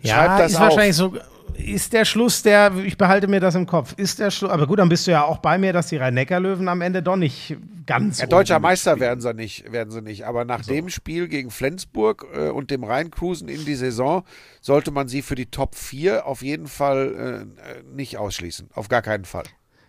Ja, 0.08 0.24
Schreib 0.24 0.38
das 0.38 0.52
ist 0.52 0.56
auf. 0.56 0.62
wahrscheinlich 0.62 0.96
so. 0.96 1.14
Ist 1.54 1.92
der 1.94 2.04
Schluss 2.04 2.42
der, 2.42 2.72
ich 2.84 2.98
behalte 2.98 3.28
mir 3.28 3.40
das 3.40 3.54
im 3.54 3.66
Kopf, 3.66 3.94
ist 3.96 4.18
der 4.18 4.30
Schluss, 4.30 4.50
aber 4.50 4.66
gut, 4.66 4.78
dann 4.78 4.90
bist 4.90 5.06
du 5.06 5.12
ja 5.12 5.24
auch 5.24 5.38
bei 5.38 5.56
mir, 5.56 5.72
dass 5.72 5.88
die 5.88 5.96
Rhein-Neckar-Löwen 5.96 6.68
am 6.68 6.82
Ende 6.82 7.02
doch 7.02 7.16
nicht 7.16 7.56
ganz. 7.86 8.20
Ja, 8.20 8.26
deutscher 8.26 8.58
Meister 8.58 9.00
werden 9.00 9.20
sie 9.20 9.32
nicht, 9.32 9.72
werden 9.72 9.90
sie 9.90 10.02
nicht. 10.02 10.26
Aber 10.26 10.44
nach 10.44 10.62
dem 10.62 10.90
Spiel 10.90 11.28
gegen 11.28 11.50
Flensburg 11.50 12.26
äh, 12.34 12.48
und 12.50 12.70
dem 12.70 12.84
Rheincruisen 12.84 13.48
in 13.48 13.64
die 13.64 13.74
Saison 13.74 14.24
sollte 14.60 14.90
man 14.90 15.08
sie 15.08 15.22
für 15.22 15.34
die 15.34 15.46
Top 15.46 15.74
4 15.74 16.26
auf 16.26 16.42
jeden 16.42 16.66
Fall 16.66 17.46
äh, 17.66 17.78
äh, 17.78 17.82
nicht 17.94 18.18
ausschließen. 18.18 18.68
Auf 18.74 18.88
gar 18.88 19.02
keinen 19.02 19.24
Fall. 19.24 19.44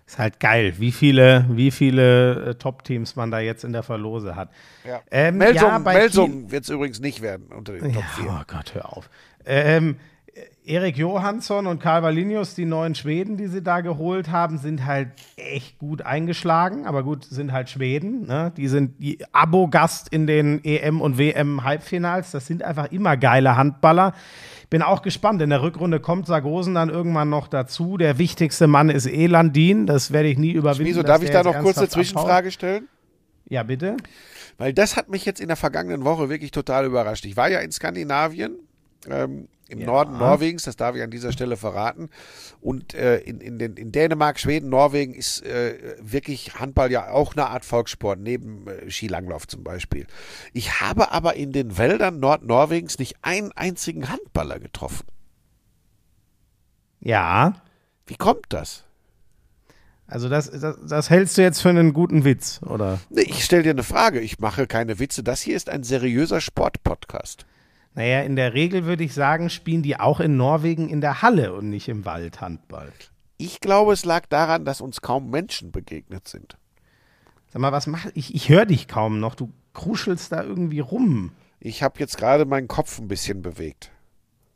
Ist 0.05 0.19
halt 0.19 0.39
geil, 0.39 0.75
wie 0.77 0.93
viele, 0.93 1.45
wie 1.49 1.69
viele 1.69 2.51
äh, 2.51 2.55
Top-Teams 2.55 3.17
man 3.17 3.29
da 3.29 3.39
jetzt 3.39 3.65
in 3.65 3.73
der 3.73 3.83
Verlose 3.83 4.37
hat. 4.37 4.51
Ja. 4.87 5.01
Ähm, 5.11 5.37
Melsung, 5.37 5.69
ja, 5.69 5.79
Melsung 5.79 6.49
wird 6.49 6.63
es 6.63 6.69
übrigens 6.69 7.01
nicht 7.01 7.21
werden 7.21 7.47
unter 7.47 7.73
den 7.73 7.93
Top 7.93 8.05
4. 8.15 8.25
Ja, 8.25 8.39
oh 8.41 8.43
Gott, 8.47 8.73
hör 8.73 8.95
auf. 8.95 9.09
Ähm, 9.47 9.95
Erik 10.67 10.97
Johansson 10.97 11.65
und 11.65 11.81
Karl 11.81 12.03
Valinius, 12.03 12.53
die 12.53 12.65
neuen 12.65 12.93
Schweden, 12.93 13.37
die 13.37 13.47
sie 13.47 13.63
da 13.63 13.79
geholt 13.79 14.29
haben, 14.29 14.57
sind 14.57 14.85
halt 14.85 15.09
echt 15.37 15.79
gut 15.79 16.01
eingeschlagen. 16.01 16.85
Aber 16.85 17.03
gut, 17.03 17.23
sind 17.23 17.53
halt 17.53 17.69
Schweden. 17.69 18.27
Ne? 18.27 18.51
Die 18.57 18.67
sind 18.67 19.01
die 19.01 19.17
Abo-Gast 19.31 20.09
in 20.09 20.27
den 20.27 20.63
EM- 20.65 20.99
und 20.99 21.17
WM-Halbfinals. 21.17 22.31
Das 22.31 22.47
sind 22.47 22.63
einfach 22.63 22.91
immer 22.91 23.15
geile 23.15 23.55
Handballer. 23.55 24.13
Bin 24.69 24.81
auch 24.81 25.01
gespannt. 25.01 25.41
In 25.41 25.51
der 25.51 25.61
Rückrunde 25.61 26.01
kommt 26.01 26.27
Sargosen 26.27 26.75
dann 26.75 26.89
irgendwann 26.89 27.29
noch 27.29 27.47
dazu. 27.47 27.95
Der 27.95 28.17
wichtigste 28.17 28.67
Mann 28.67 28.89
ist 28.89 29.05
Elandin. 29.05 29.85
Das 29.85 30.11
werde 30.11 30.27
ich 30.27 30.37
nie 30.37 30.51
überwinden. 30.51 30.89
Wieso, 30.89 31.03
darf 31.03 31.23
ich 31.23 31.29
da 31.29 31.43
noch 31.43 31.57
kurz 31.59 31.77
eine 31.77 31.87
Zwischenfrage 31.87 32.51
stellen? 32.51 32.89
Ja, 33.47 33.63
bitte. 33.63 33.95
Weil 34.57 34.73
das 34.73 34.97
hat 34.97 35.07
mich 35.07 35.23
jetzt 35.23 35.39
in 35.39 35.47
der 35.47 35.55
vergangenen 35.55 36.03
Woche 36.03 36.27
wirklich 36.27 36.51
total 36.51 36.85
überrascht. 36.85 37.25
Ich 37.25 37.37
war 37.37 37.49
ja 37.49 37.59
in 37.59 37.71
Skandinavien, 37.71 38.57
ähm, 39.09 39.47
im 39.69 39.83
Norden 39.83 40.17
Norwegens, 40.17 40.63
das 40.63 40.77
darf 40.77 40.95
ich 40.95 41.01
an 41.01 41.11
dieser 41.11 41.31
Stelle 41.31 41.57
verraten. 41.57 42.09
Und 42.61 42.93
äh, 42.93 43.17
in, 43.19 43.41
in, 43.41 43.59
den, 43.59 43.75
in 43.75 43.91
Dänemark, 43.91 44.39
Schweden, 44.39 44.69
Norwegen 44.69 45.13
ist 45.13 45.45
äh, 45.45 45.95
wirklich 45.99 46.59
Handball 46.59 46.91
ja 46.91 47.09
auch 47.09 47.33
eine 47.33 47.47
Art 47.47 47.65
Volkssport, 47.65 48.19
neben 48.19 48.67
äh, 48.67 48.89
Skilanglauf 48.89 49.47
zum 49.47 49.63
Beispiel. 49.63 50.07
Ich 50.53 50.79
habe 50.79 51.11
aber 51.11 51.35
in 51.35 51.51
den 51.51 51.77
Wäldern 51.77 52.19
Nordnorwegens 52.19 52.97
nicht 52.97 53.17
einen 53.23 53.51
einzigen 53.51 54.09
Handballer 54.09 54.59
getroffen. 54.59 55.05
Ja. 56.99 57.61
Wie 58.05 58.15
kommt 58.15 58.45
das? 58.49 58.85
Also 60.07 60.29
das, 60.29 60.49
das, 60.49 60.77
das 60.87 61.09
hältst 61.09 61.37
du 61.37 61.41
jetzt 61.41 61.61
für 61.61 61.69
einen 61.69 61.91
guten 61.91 62.23
Witz, 62.23 62.61
oder? 62.63 62.99
Nee, 63.09 63.23
Ich 63.23 63.43
stelle 63.43 63.63
dir 63.63 63.71
eine 63.71 63.83
Frage, 63.83 64.21
ich 64.21 64.39
mache 64.39 64.65
keine 64.65 64.99
Witze. 64.99 65.21
Das 65.21 65.41
hier 65.41 65.57
ist 65.57 65.69
ein 65.69 65.83
seriöser 65.83 66.39
Sportpodcast. 66.39 67.45
Naja, 67.97 68.21
in 68.21 68.35
der 68.35 68.53
Regel 68.53 68.85
würde 68.85 69.03
ich 69.03 69.15
sagen, 69.15 69.49
spielen 69.49 69.81
die 69.81 69.99
auch 69.99 70.19
in 70.19 70.37
Norwegen 70.37 70.87
in 70.87 71.01
der 71.01 71.23
Halle 71.23 71.55
und 71.55 71.71
nicht 71.71 71.89
im 71.89 72.05
Wald 72.05 72.41
Handball. 72.41 72.93
Ich 73.37 73.59
glaube, 73.59 73.91
es 73.91 74.05
lag 74.05 74.27
daran, 74.27 74.65
dass 74.65 74.81
uns 74.81 75.01
kaum 75.01 75.31
Menschen 75.31 75.71
begegnet 75.71 76.27
sind. 76.27 76.57
Sag 77.47 77.59
mal, 77.59 77.71
was 77.71 77.87
mach 77.87 78.05
ich? 78.13 78.35
Ich 78.35 78.49
höre 78.49 78.67
dich 78.67 78.87
kaum 78.87 79.19
noch. 79.19 79.33
Du 79.33 79.51
kruschelst 79.73 80.31
da 80.31 80.43
irgendwie 80.43 80.79
rum. 80.79 81.31
Ich 81.59 81.81
habe 81.81 81.99
jetzt 81.99 82.19
gerade 82.19 82.45
meinen 82.45 82.67
Kopf 82.67 82.99
ein 82.99 83.07
bisschen 83.07 83.41
bewegt. 83.41 83.89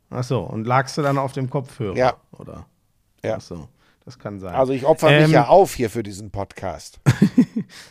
Ach 0.08 0.22
so, 0.22 0.42
und 0.42 0.64
lagst 0.64 0.96
du 0.96 1.02
dann 1.02 1.18
auf 1.18 1.32
dem 1.32 1.50
Kopfhörer? 1.50 1.96
Ja. 1.96 2.14
Oder? 2.30 2.66
Ja. 3.24 3.38
Ach 3.38 3.40
so, 3.40 3.66
das 4.04 4.18
kann 4.18 4.38
sein. 4.40 4.54
Also 4.54 4.72
ich 4.72 4.84
opfer 4.84 5.10
mich 5.10 5.24
Ähm, 5.24 5.30
ja 5.30 5.46
auf 5.48 5.74
hier 5.74 5.90
für 5.90 6.02
diesen 6.02 6.30
Podcast. 6.30 7.00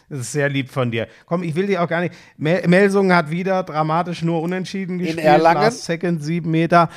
Das 0.09 0.20
ist 0.20 0.32
sehr 0.34 0.47
lieb 0.49 0.70
von 0.70 0.91
dir. 0.91 1.07
Komm, 1.26 1.41
ich 1.41 1.55
will 1.55 1.66
dir 1.66 1.82
auch 1.82 1.88
gar 1.88 2.01
nicht. 2.01 2.14
Mel 2.38 2.68
Melsungen 2.68 3.16
hat 3.16 3.32
wieder 3.32 3.64
dramatisch 3.64 4.22
nur 4.22 4.41
unentschieden 4.43 4.99
gespielt. 4.99 5.20
Erlangen? 5.26 5.62
Last 5.64 5.86
Second, 5.86 6.24
sieben 6.24 6.51
Meter. 6.51 6.89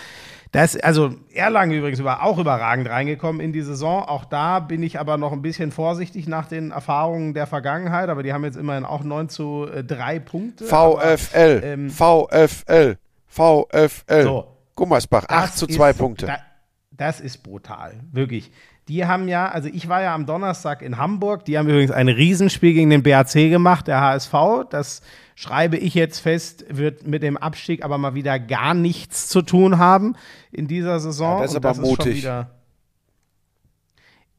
Das, 0.53 0.77
also 0.77 1.15
Erlangen 1.33 1.73
übrigens 1.73 1.99
über, 1.99 2.23
auch 2.23 2.37
überragend 2.39 2.89
reingekommen 2.89 3.41
in 3.41 3.53
die 3.55 3.63
Saison. 3.63 4.03
Auch 4.03 4.27
da 4.27 4.61
bin 4.61 4.83
ich 4.83 5.01
aber 5.01 5.17
noch 5.17 5.33
ein 5.33 5.41
bisschen 5.41 5.73
vorsichtig 5.73 6.27
nach 6.29 6.47
den 6.47 6.73
Erfahrungen 6.73 7.33
der 7.33 7.47
Vergangenheit. 7.47 8.11
Aber 8.11 8.23
die 8.23 8.35
haben 8.35 8.45
jetzt 8.45 8.57
immerhin 8.57 8.85
auch 8.85 9.03
9 9.03 9.31
zu 9.31 9.67
äh, 9.73 9.83
3 9.83 10.19
Punkte. 10.19 10.65
VfL, 10.67 11.61
ähm, 11.65 11.91
VfL, 11.91 12.99
VfL. 13.27 14.23
So. 14.25 14.47
Gummersbach, 14.75 15.25
8 15.29 15.31
Das 15.31 15.57
zu 15.57 15.67
ist- 15.67 15.77
2 15.77 15.93
Punkte. 15.95 16.27
Da, 16.27 16.39
das 16.91 17.21
ist 17.21 17.39
brutal, 17.43 17.95
wirklich. 18.13 18.51
Die 18.89 19.07
haben 19.07 19.29
ja, 19.29 19.49
also 19.49 19.69
ich 19.73 19.89
war 19.89 20.03
ja 20.03 20.15
am 20.15 20.27
Donnerstag 20.27 20.83
in 20.83 20.99
Hamburg, 20.99 21.45
die 21.47 21.57
haben 21.57 21.69
übrigens 21.69 21.91
ein 21.91 22.09
Riesenspiel 22.09 22.75
gegen 22.75 22.91
den 22.91 23.03
BAC 23.03 23.33
gemacht, 23.33 23.87
der 23.87 24.01
HSV. 24.01 24.35
Das 24.69 25.01
schreibe 25.35 25.77
ich 25.79 25.95
jetzt 25.95 26.19
fest, 26.21 26.67
wird 26.69 27.07
mit 27.07 27.23
dem 27.23 27.37
Abstieg 27.39 27.83
aber 27.83 27.97
mal 27.97 28.15
wieder 28.15 28.39
gar 28.39 28.75
nichts 28.75 29.29
zu 29.29 29.41
tun 29.43 29.79
haben 29.79 30.17
in 30.53 30.69
dieser 30.69 31.01
Saison. 31.01 31.37
Ja, 31.37 31.43
das 31.43 31.51
ist 31.53 31.57
Und 31.57 31.65
aber 31.65 31.75
schon 31.75 31.85
mutig. 31.85 32.17
wieder- 32.19 32.51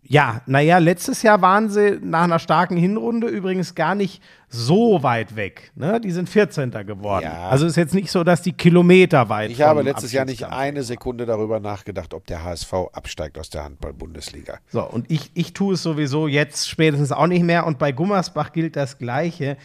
ja, 0.07 0.41
naja, 0.45 0.77
letztes 0.77 1.23
Jahr 1.23 1.41
waren 1.41 1.69
sie 1.69 1.99
nach 2.01 2.23
einer 2.23 2.37
starken 2.37 2.77
Hinrunde 2.77 3.27
übrigens 3.27 3.73
gar 3.73 3.95
nicht 3.95 4.21
so 4.49 5.01
weit 5.01 5.35
weg. 5.35 5.71
Ne? 5.75 5.99
Die 5.99 6.11
sind 6.11 6.29
14. 6.29 6.69
geworden. 6.85 7.25
Ja. 7.25 7.49
Also 7.49 7.65
ist 7.65 7.75
jetzt 7.75 7.95
nicht 7.95 8.11
so, 8.11 8.23
dass 8.23 8.43
die 8.43 8.53
Kilometer 8.53 9.29
weit 9.29 9.49
Ich 9.49 9.63
habe 9.63 9.81
letztes 9.81 10.11
Jahr 10.11 10.25
nicht 10.25 10.45
eine 10.45 10.83
Sekunde 10.83 11.25
darüber 11.25 11.59
nachgedacht, 11.59 12.13
ob 12.13 12.27
der 12.27 12.43
HSV 12.43 12.71
absteigt 12.93 13.39
aus 13.39 13.49
der 13.49 13.63
Handball-Bundesliga. 13.63 14.59
So, 14.71 14.83
und 14.87 15.09
ich, 15.09 15.31
ich 15.33 15.53
tue 15.53 15.73
es 15.73 15.81
sowieso 15.81 16.27
jetzt 16.27 16.69
spätestens 16.69 17.11
auch 17.11 17.27
nicht 17.27 17.43
mehr. 17.43 17.65
Und 17.65 17.79
bei 17.79 17.91
Gummersbach 17.91 18.53
gilt 18.53 18.75
das 18.75 18.99
Gleiche. 18.99 19.57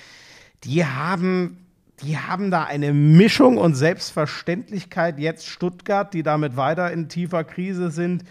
Die 0.64 0.86
haben, 0.86 1.66
die 2.02 2.16
haben 2.16 2.50
da 2.50 2.64
eine 2.64 2.94
Mischung 2.94 3.58
und 3.58 3.74
Selbstverständlichkeit. 3.74 5.18
Jetzt 5.18 5.46
Stuttgart, 5.46 6.14
die 6.14 6.22
damit 6.22 6.56
weiter 6.56 6.90
in 6.90 7.10
tiefer 7.10 7.44
Krise 7.44 7.90
sind. 7.90 8.24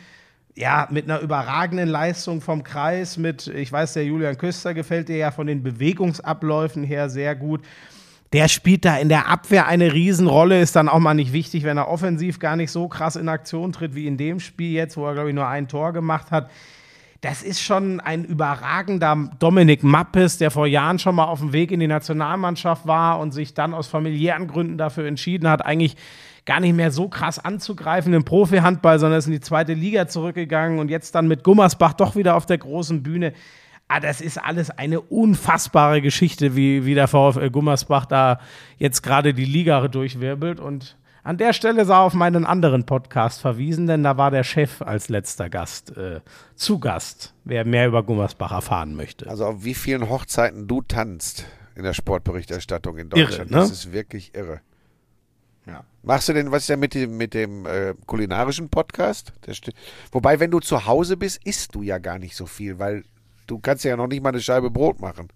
Ja, 0.60 0.90
mit 0.92 1.06
einer 1.06 1.22
überragenden 1.22 1.88
Leistung 1.88 2.42
vom 2.42 2.66
Kreis, 2.66 3.16
mit, 3.16 3.48
ich 3.48 3.72
weiß, 3.72 3.94
der 3.94 4.04
Julian 4.04 4.38
Köster 4.38 4.74
gefällt 4.74 5.08
dir 5.08 5.16
ja 5.16 5.32
von 5.32 5.48
den 5.48 5.64
Bewegungsabläufen 5.64 6.84
her 6.84 7.10
sehr 7.10 7.34
gut. 7.34 7.62
Der 8.34 8.50
spielt 8.50 8.84
da 8.84 8.98
in 8.98 9.08
der 9.08 9.30
Abwehr 9.30 9.68
eine 9.68 9.94
Riesenrolle, 9.94 10.60
ist 10.60 10.76
dann 10.76 10.90
auch 10.90 11.00
mal 11.00 11.14
nicht 11.14 11.32
wichtig, 11.32 11.64
wenn 11.64 11.78
er 11.78 11.88
offensiv 11.88 12.40
gar 12.40 12.58
nicht 12.58 12.72
so 12.72 12.90
krass 12.90 13.16
in 13.16 13.30
Aktion 13.30 13.72
tritt 13.72 13.96
wie 13.96 14.06
in 14.06 14.18
dem 14.18 14.42
Spiel 14.42 14.74
jetzt, 14.74 14.98
wo 14.98 15.06
er, 15.06 15.14
glaube 15.14 15.30
ich, 15.30 15.36
nur 15.36 15.48
ein 15.48 15.70
Tor 15.70 15.94
gemacht 15.94 16.30
hat. 16.30 16.52
Das 17.22 17.42
ist 17.42 17.62
schon 17.62 18.02
ein 18.02 18.26
überragender 18.26 19.30
Dominik 19.40 19.82
Mappes, 19.84 20.40
der 20.40 20.52
vor 20.52 20.68
Jahren 20.68 21.00
schon 21.00 21.16
mal 21.16 21.26
auf 21.26 21.40
dem 21.40 21.54
Weg 21.54 21.72
in 21.72 21.80
die 21.80 21.88
Nationalmannschaft 21.88 22.86
war 22.86 23.22
und 23.22 23.32
sich 23.32 23.54
dann 23.54 23.74
aus 23.74 23.88
familiären 23.88 24.48
Gründen 24.48 24.78
dafür 24.78 25.06
entschieden 25.06 25.48
hat, 25.48 25.66
eigentlich 25.66 25.96
gar 26.50 26.60
nicht 26.60 26.76
mehr 26.76 26.90
so 26.90 27.08
krass 27.08 27.38
anzugreifen 27.38 28.12
im 28.12 28.26
Profi-Handball, 28.26 28.98
sondern 28.98 29.20
ist 29.20 29.28
in 29.28 29.34
die 29.34 29.40
zweite 29.40 29.76
Liga 29.76 30.08
zurückgegangen 30.08 30.80
und 30.80 30.90
jetzt 30.90 31.14
dann 31.14 31.28
mit 31.28 31.44
Gummersbach 31.44 31.94
doch 31.94 32.16
wieder 32.16 32.36
auf 32.36 32.48
der 32.48 32.58
großen 32.58 33.04
Bühne. 33.04 33.34
Ah, 33.88 34.00
das 34.00 34.20
ist 34.20 34.44
alles 34.44 34.72
eine 34.72 35.00
unfassbare 35.00 36.02
Geschichte, 36.02 36.56
wie, 36.56 36.88
wie 36.88 36.96
der 36.96 37.08
VfL 37.08 37.52
Gummersbach 37.52 38.08
da 38.08 38.40
jetzt 38.80 39.04
gerade 39.04 39.36
die 39.36 39.46
Liga 39.46 39.88
durchwirbelt. 39.90 40.60
Und 40.60 40.98
an 41.22 41.38
der 41.38 41.54
Stelle 41.54 41.86
sei 41.86 41.98
auf 41.98 42.16
meinen 42.16 42.46
anderen 42.46 42.84
Podcast 42.84 43.42
verwiesen, 43.42 43.86
denn 43.86 44.02
da 44.02 44.18
war 44.18 44.32
der 44.32 44.44
Chef 44.44 44.82
als 44.82 45.08
letzter 45.08 45.52
Gast 45.52 45.96
äh, 45.98 46.22
zu 46.56 46.80
Gast, 46.80 47.36
wer 47.44 47.64
mehr 47.64 47.86
über 47.86 48.02
Gummersbach 48.02 48.54
erfahren 48.54 48.96
möchte. 48.96 49.30
Also 49.30 49.46
auf 49.46 49.64
wie 49.64 49.76
vielen 49.76 50.10
Hochzeiten 50.10 50.68
du 50.68 50.82
tanzt 50.82 51.46
in 51.76 51.84
der 51.84 51.94
Sportberichterstattung 51.94 52.98
in 52.98 53.10
Deutschland. 53.10 53.52
ne? 53.52 53.58
Das 53.58 53.70
ist 53.70 53.94
wirklich 53.94 54.34
irre. 54.34 54.62
Ja. 55.70 55.84
Machst 56.04 56.30
du 56.30 56.34
denn, 56.34 56.52
was 56.52 56.64
ist 56.64 56.70
denn 56.70 56.80
mit 56.80 56.94
dem, 56.94 57.18
mit 57.18 57.34
dem 57.34 57.66
äh, 57.66 57.94
kulinarischen 58.06 58.70
Podcast? 58.70 59.34
Wobei, 60.12 60.40
wenn 60.40 60.52
du 60.52 60.60
zu 60.60 60.86
Hause 60.86 61.18
bist, 61.18 61.42
isst 61.46 61.76
du 61.76 61.82
ja 61.82 61.98
gar 61.98 62.20
nicht 62.20 62.36
so 62.36 62.46
viel, 62.46 62.80
weil 62.80 63.04
du 63.48 63.60
kannst 63.60 63.84
ja 63.84 63.96
noch 63.96 64.08
nicht 64.08 64.24
mal 64.24 64.30
eine 64.30 64.42
Scheibe 64.42 64.72
Brot 64.72 65.00
machen. 65.02 65.28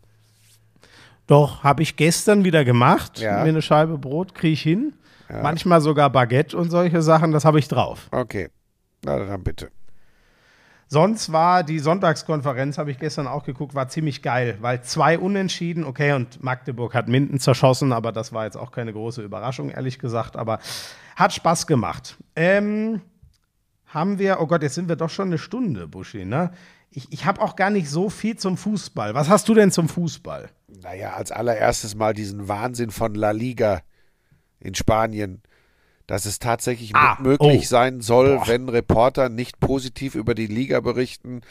Doch, 1.27 1.63
habe 1.63 1.83
ich 1.83 1.95
gestern 1.95 2.43
wieder 2.43 2.65
gemacht. 2.65 3.19
Ja. 3.19 3.43
Mir 3.43 3.49
eine 3.49 3.61
Scheibe 3.61 3.97
Brot 3.97 4.35
kriege 4.35 4.53
ich 4.53 4.61
hin. 4.61 4.93
Manchmal 5.41 5.81
sogar 5.81 6.11
Baguette 6.11 6.55
und 6.55 6.69
solche 6.69 7.01
Sachen, 7.01 7.31
das 7.31 7.43
habe 7.43 7.57
ich 7.57 7.67
drauf. 7.67 8.07
Okay. 8.11 8.49
Na 9.03 9.17
dann 9.17 9.43
bitte. 9.43 9.71
Sonst 10.87 11.31
war 11.31 11.63
die 11.63 11.79
Sonntagskonferenz, 11.79 12.77
habe 12.77 12.91
ich 12.91 12.99
gestern 12.99 13.27
auch 13.27 13.43
geguckt, 13.43 13.73
war 13.73 13.87
ziemlich 13.87 14.21
geil, 14.21 14.57
weil 14.61 14.81
zwei 14.83 15.17
Unentschieden, 15.17 15.83
okay, 15.83 16.13
und 16.13 16.43
Magdeburg 16.43 16.93
hat 16.93 17.07
Minden 17.07 17.39
zerschossen, 17.39 17.93
aber 17.93 18.11
das 18.11 18.31
war 18.33 18.45
jetzt 18.45 18.57
auch 18.57 18.71
keine 18.71 18.93
große 18.93 19.21
Überraschung, 19.21 19.69
ehrlich 19.69 19.97
gesagt, 19.97 20.35
aber 20.35 20.59
hat 21.15 21.33
Spaß 21.33 21.67
gemacht. 21.67 22.17
Ähm, 22.35 23.01
haben 23.87 24.19
wir, 24.19 24.39
oh 24.39 24.47
Gott, 24.47 24.63
jetzt 24.63 24.75
sind 24.75 24.89
wir 24.89 24.95
doch 24.95 25.09
schon 25.09 25.27
eine 25.27 25.37
Stunde, 25.37 25.87
Buschi, 25.87 26.25
ne? 26.25 26.51
Ich, 26.89 27.11
ich 27.11 27.25
habe 27.25 27.41
auch 27.41 27.55
gar 27.55 27.71
nicht 27.71 27.89
so 27.89 28.09
viel 28.09 28.37
zum 28.37 28.55
Fußball. 28.55 29.15
Was 29.15 29.27
hast 29.27 29.49
du 29.49 29.55
denn 29.55 29.71
zum 29.71 29.89
Fußball? 29.89 30.49
Naja, 30.83 31.13
als 31.13 31.31
allererstes 31.31 31.95
mal 31.95 32.13
diesen 32.13 32.47
Wahnsinn 32.47 32.91
von 32.91 33.15
La 33.15 33.31
Liga 33.31 33.81
in 34.59 34.75
Spanien, 34.75 35.41
dass 36.07 36.25
es 36.25 36.39
tatsächlich 36.39 36.95
Ah, 36.95 37.17
möglich 37.21 37.61
oh. 37.63 37.67
sein 37.67 38.01
soll, 38.01 38.37
Boah. 38.37 38.47
wenn 38.47 38.69
Reporter 38.69 39.29
nicht 39.29 39.59
positiv 39.59 40.15
über 40.15 40.35
die 40.35 40.47
Liga 40.47 40.79
berichten, 40.79 41.41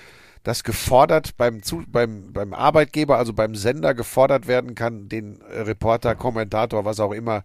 dass 0.43 0.65
gefordert 0.65 1.37
beim, 1.37 1.63
Zu 1.63 1.85
beim, 1.87 2.33
beim 2.33 2.53
Arbeitgeber, 2.53 3.17
also 3.17 3.33
beim 3.33 3.55
Sender 3.55 3.95
gefordert 3.95 4.47
werden 4.49 4.75
kann, 4.75 5.09
den 5.09 5.41
Reporter, 5.51 6.15
Kommentator, 6.15 6.85
was 6.85 7.01
auch 7.01 7.13
immer, 7.13 7.45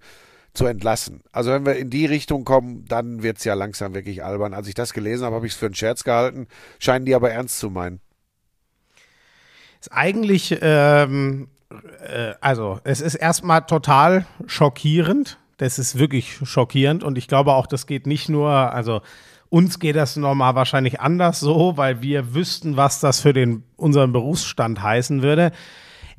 zu 0.54 0.66
entlassen. 0.66 1.22
Also 1.32 1.52
wenn 1.52 1.66
wir 1.66 1.76
in 1.76 1.90
die 1.90 2.08
Richtung 2.08 2.44
kommen, 2.44 2.86
dann 2.86 3.22
wird's 3.22 3.44
ja 3.44 3.54
langsam 3.54 3.94
wirklich 3.94 4.24
albern. 4.24 4.54
Als 4.54 4.68
ich 4.68 4.74
das 4.74 4.94
gelesen 4.94 5.26
habe, 5.26 5.36
habe 5.36 5.46
ich 5.46 5.54
es 5.54 5.58
für 5.58 5.68
einen 5.68 5.76
Scherz 5.76 6.04
gehalten, 6.04 6.48
scheinen 6.80 7.06
die 7.06 7.14
aber 7.14 7.32
ernst 7.32 7.60
zu 7.60 7.70
meinen. 7.70 8.02
Ist 9.80 9.92
eigentlich, 9.94 10.58
ähm, 10.62 11.50
äh, 12.02 12.34
also 12.42 12.80
es 12.84 13.02
ist 13.02 13.16
erstmal 13.16 13.62
total 13.68 14.26
schockierend. 14.48 15.38
Das 15.58 15.80
ist 15.80 15.98
wirklich 15.98 16.40
schockierend 16.44 17.04
und 17.04 17.18
ich 17.18 17.28
glaube 17.28 17.54
auch, 17.54 17.68
das 17.68 17.88
geht 17.88 18.06
nicht 18.06 18.30
nur, 18.30 18.52
also 18.52 19.02
uns 19.50 19.80
geht 19.80 19.96
das 19.96 20.16
normal 20.16 20.56
wahrscheinlich 20.56 21.00
anders 21.00 21.40
so, 21.40 21.78
weil 21.78 22.02
wir 22.02 22.36
wüssten, 22.36 22.78
was 22.78 23.00
das 23.00 23.22
für 23.22 23.34
den, 23.34 23.64
unseren 23.76 24.12
Berufsstand 24.12 24.82
heißen 24.82 25.22
würde. 25.22 25.52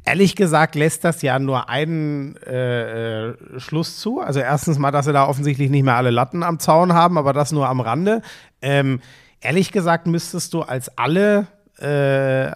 Ehrlich 0.04 0.36
gesagt 0.36 0.74
lässt 0.74 1.04
das 1.04 1.20
ja 1.22 1.38
nur 1.38 1.68
einen 1.68 2.36
äh, 2.38 3.28
äh, 3.28 3.34
Schluss 3.58 3.98
zu. 3.98 4.20
Also 4.20 4.40
erstens 4.40 4.78
mal, 4.78 4.90
dass 4.90 5.04
sie 5.04 5.12
da 5.12 5.28
offensichtlich 5.28 5.70
nicht 5.70 5.82
mehr 5.82 5.96
alle 5.96 6.10
Latten 6.10 6.42
am 6.42 6.58
Zaun 6.58 6.94
haben, 6.94 7.18
aber 7.18 7.32
das 7.32 7.52
nur 7.52 7.68
am 7.68 7.80
Rande. 7.80 8.22
Ähm, 8.62 9.00
ehrlich 9.40 9.70
gesagt 9.70 10.06
müsstest 10.06 10.54
du 10.54 10.62
als 10.62 10.96
alle, 10.96 11.46
äh, 11.78 11.86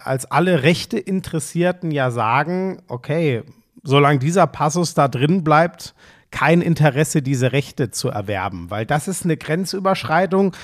als 0.03 0.31
alle 0.31 0.63
Rechte 0.63 0.97
Interessierten 0.97 1.91
ja 1.91 2.09
sagen, 2.09 2.81
okay, 2.87 3.43
solange 3.83 4.19
dieser 4.19 4.47
Passus 4.47 4.95
da 4.95 5.07
drin 5.07 5.43
bleibt, 5.43 5.93
kein 6.33 6.61
Interesse, 6.61 7.21
diese 7.21 7.53
Rechte 7.53 7.91
zu 7.91 8.09
erwerben. 8.09 8.69
Weil 8.69 8.85
das 8.85 9.07
ist 9.07 9.23
eine 9.23 9.37
Grenzüberschreitung, 9.37 10.55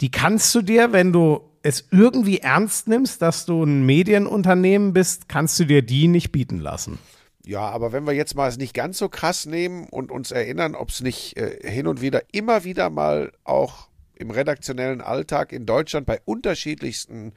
die 0.00 0.10
kannst 0.10 0.52
du 0.54 0.62
dir, 0.62 0.92
wenn 0.92 1.12
du 1.12 1.42
es 1.62 1.86
irgendwie 1.92 2.38
ernst 2.38 2.88
nimmst, 2.88 3.22
dass 3.22 3.46
du 3.46 3.62
ein 3.62 3.84
Medienunternehmen 3.86 4.92
bist, 4.92 5.28
kannst 5.28 5.60
du 5.60 5.64
dir 5.64 5.82
die 5.82 6.08
nicht 6.08 6.32
bieten 6.32 6.58
lassen. 6.58 6.98
Ja, 7.44 7.68
aber 7.68 7.92
wenn 7.92 8.06
wir 8.06 8.14
jetzt 8.14 8.34
mal 8.34 8.48
es 8.48 8.56
nicht 8.56 8.74
ganz 8.74 8.98
so 8.98 9.08
krass 9.08 9.46
nehmen 9.46 9.86
und 9.90 10.10
uns 10.10 10.30
erinnern, 10.30 10.74
ob 10.74 10.88
es 10.88 11.02
nicht 11.02 11.36
äh, 11.36 11.58
hin 11.62 11.86
und 11.86 12.00
wieder 12.00 12.22
immer 12.32 12.64
wieder 12.64 12.88
mal 12.88 13.32
auch 13.44 13.88
im 14.14 14.30
redaktionellen 14.30 15.00
Alltag 15.00 15.52
in 15.52 15.66
Deutschland 15.66 16.06
bei 16.06 16.20
unterschiedlichsten 16.24 17.32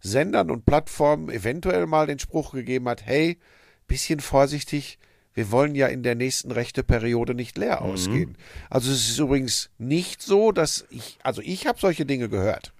Sendern 0.00 0.50
und 0.50 0.64
Plattformen 0.64 1.30
eventuell 1.30 1.86
mal 1.86 2.06
den 2.06 2.18
Spruch 2.18 2.52
gegeben 2.52 2.88
hat, 2.88 3.06
hey, 3.06 3.38
bisschen 3.86 4.20
vorsichtig, 4.20 4.98
wir 5.40 5.50
wollen 5.50 5.74
ja 5.74 5.86
in 5.86 6.02
der 6.02 6.16
nächsten 6.16 6.50
Rechteperiode 6.50 7.34
nicht 7.34 7.56
leer 7.56 7.80
ausgehen. 7.80 8.36
Also 8.68 8.92
es 8.92 9.08
ist 9.08 9.18
übrigens 9.18 9.70
nicht 9.78 10.20
so, 10.20 10.52
dass 10.52 10.84
ich, 10.90 11.18
also 11.22 11.40
ich 11.40 11.66
habe 11.66 11.80
solche 11.80 12.04
Dinge 12.04 12.28
gehört. 12.28 12.74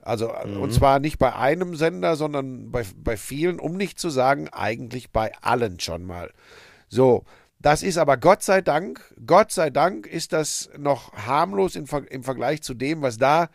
Also, 0.00 0.34
und 0.34 0.72
zwar 0.72 1.00
nicht 1.00 1.18
bei 1.18 1.36
einem 1.36 1.76
Sender, 1.76 2.16
sondern 2.16 2.70
bei, 2.70 2.86
bei 2.96 3.18
vielen, 3.18 3.60
um 3.60 3.76
nicht 3.76 3.98
zu 3.98 4.08
sagen, 4.08 4.48
eigentlich 4.48 5.10
bei 5.10 5.32
allen 5.42 5.80
schon 5.80 6.04
mal. 6.04 6.30
So, 6.88 7.24
das 7.58 7.82
ist 7.82 7.98
aber 7.98 8.16
Gott 8.16 8.42
sei 8.42 8.62
Dank, 8.62 9.02
Gott 9.26 9.52
sei 9.52 9.68
Dank 9.68 10.06
ist 10.06 10.32
das 10.32 10.70
noch 10.78 11.12
harmlos 11.12 11.76
im, 11.76 11.86
Ver 11.86 12.10
im 12.10 12.24
Vergleich 12.24 12.62
zu 12.62 12.72
dem, 12.72 13.02
was 13.02 13.18
da 13.18 13.50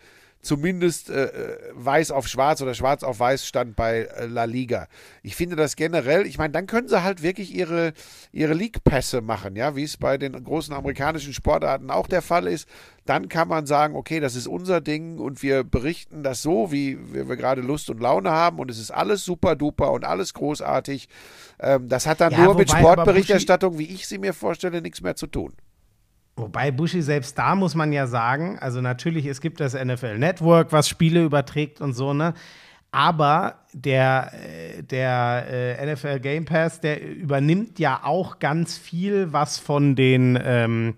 zumindest 0.48 1.10
äh, 1.10 1.26
äh, 1.26 1.58
weiß 1.74 2.12
auf 2.12 2.28
schwarz 2.28 2.62
oder 2.62 2.74
schwarz 2.74 3.04
auf 3.04 3.20
weiß 3.20 3.46
stand 3.46 3.76
bei 3.76 4.04
äh, 4.04 4.26
La 4.26 4.46
Liga. 4.46 4.88
Ich 5.22 5.36
finde 5.36 5.56
das 5.56 5.76
generell, 5.76 6.26
ich 6.26 6.38
meine, 6.38 6.54
dann 6.54 6.68
können 6.68 6.88
sie 6.88 7.04
halt 7.04 7.22
wirklich 7.22 7.54
ihre, 7.54 7.94
ihre 8.32 8.54
League-Pässe 8.54 9.22
machen, 9.22 9.56
ja, 9.56 9.76
wie 9.76 9.84
es 9.84 9.98
bei 9.98 10.18
den 10.18 10.42
großen 10.42 10.74
amerikanischen 10.74 11.34
Sportarten 11.34 11.92
auch 11.92 12.08
der 12.08 12.22
Fall 12.22 12.48
ist. 12.48 12.68
Dann 13.06 13.30
kann 13.30 13.48
man 13.48 13.66
sagen, 13.66 13.96
okay, 13.96 14.20
das 14.20 14.36
ist 14.36 14.48
unser 14.48 14.82
Ding 14.82 15.20
und 15.20 15.44
wir 15.44 15.64
berichten 15.64 16.24
das 16.24 16.42
so, 16.42 16.72
wie 16.72 16.98
wir, 17.14 17.28
wir 17.28 17.36
gerade 17.36 17.62
Lust 17.62 17.90
und 17.90 18.00
Laune 18.00 18.32
haben 18.32 18.60
und 18.60 18.72
es 18.72 18.80
ist 18.80 18.92
alles 18.92 19.26
super 19.26 19.56
duper 19.56 19.92
und 19.92 20.06
alles 20.06 20.34
großartig. 20.34 21.10
Ähm, 21.60 21.90
das 21.90 22.08
hat 22.08 22.22
dann 22.22 22.32
Ja, 22.32 22.46
nur 22.46 22.56
mit 22.56 22.70
wobei 22.70 22.80
aber 22.80 22.94
Sportberichterstattung, 22.94 23.78
wie 23.78 23.88
ich 23.88 24.08
sie 24.08 24.18
mir 24.18 24.34
vorstelle, 24.34 24.82
nichts 24.82 25.02
mehr 25.02 25.16
zu 25.16 25.28
tun. 25.28 25.54
Wobei 26.38 26.70
Buschi 26.70 27.02
selbst 27.02 27.36
da 27.38 27.56
muss 27.56 27.74
man 27.74 27.92
ja 27.92 28.06
sagen, 28.06 28.60
also 28.60 28.80
natürlich, 28.80 29.26
es 29.26 29.42
gibt 29.42 29.60
das 29.60 29.74
NFL 29.74 30.20
Network, 30.20 30.72
was 30.72 30.88
Spiele 30.88 31.24
überträgt 31.24 31.82
und 31.82 31.94
so, 31.94 32.14
ne? 32.14 32.36
Aber 32.92 33.56
der, 33.74 34.32
äh, 34.34 34.84
der 34.84 35.46
äh, 35.50 35.94
NFL 35.94 36.20
Game 36.20 36.46
Pass, 36.46 36.80
der 36.80 37.04
übernimmt 37.04 37.80
ja 37.80 38.02
auch 38.04 38.38
ganz 38.38 38.78
viel, 38.78 39.34
was 39.34 39.58
von 39.58 39.96
den, 39.96 40.40
ähm, 40.42 40.94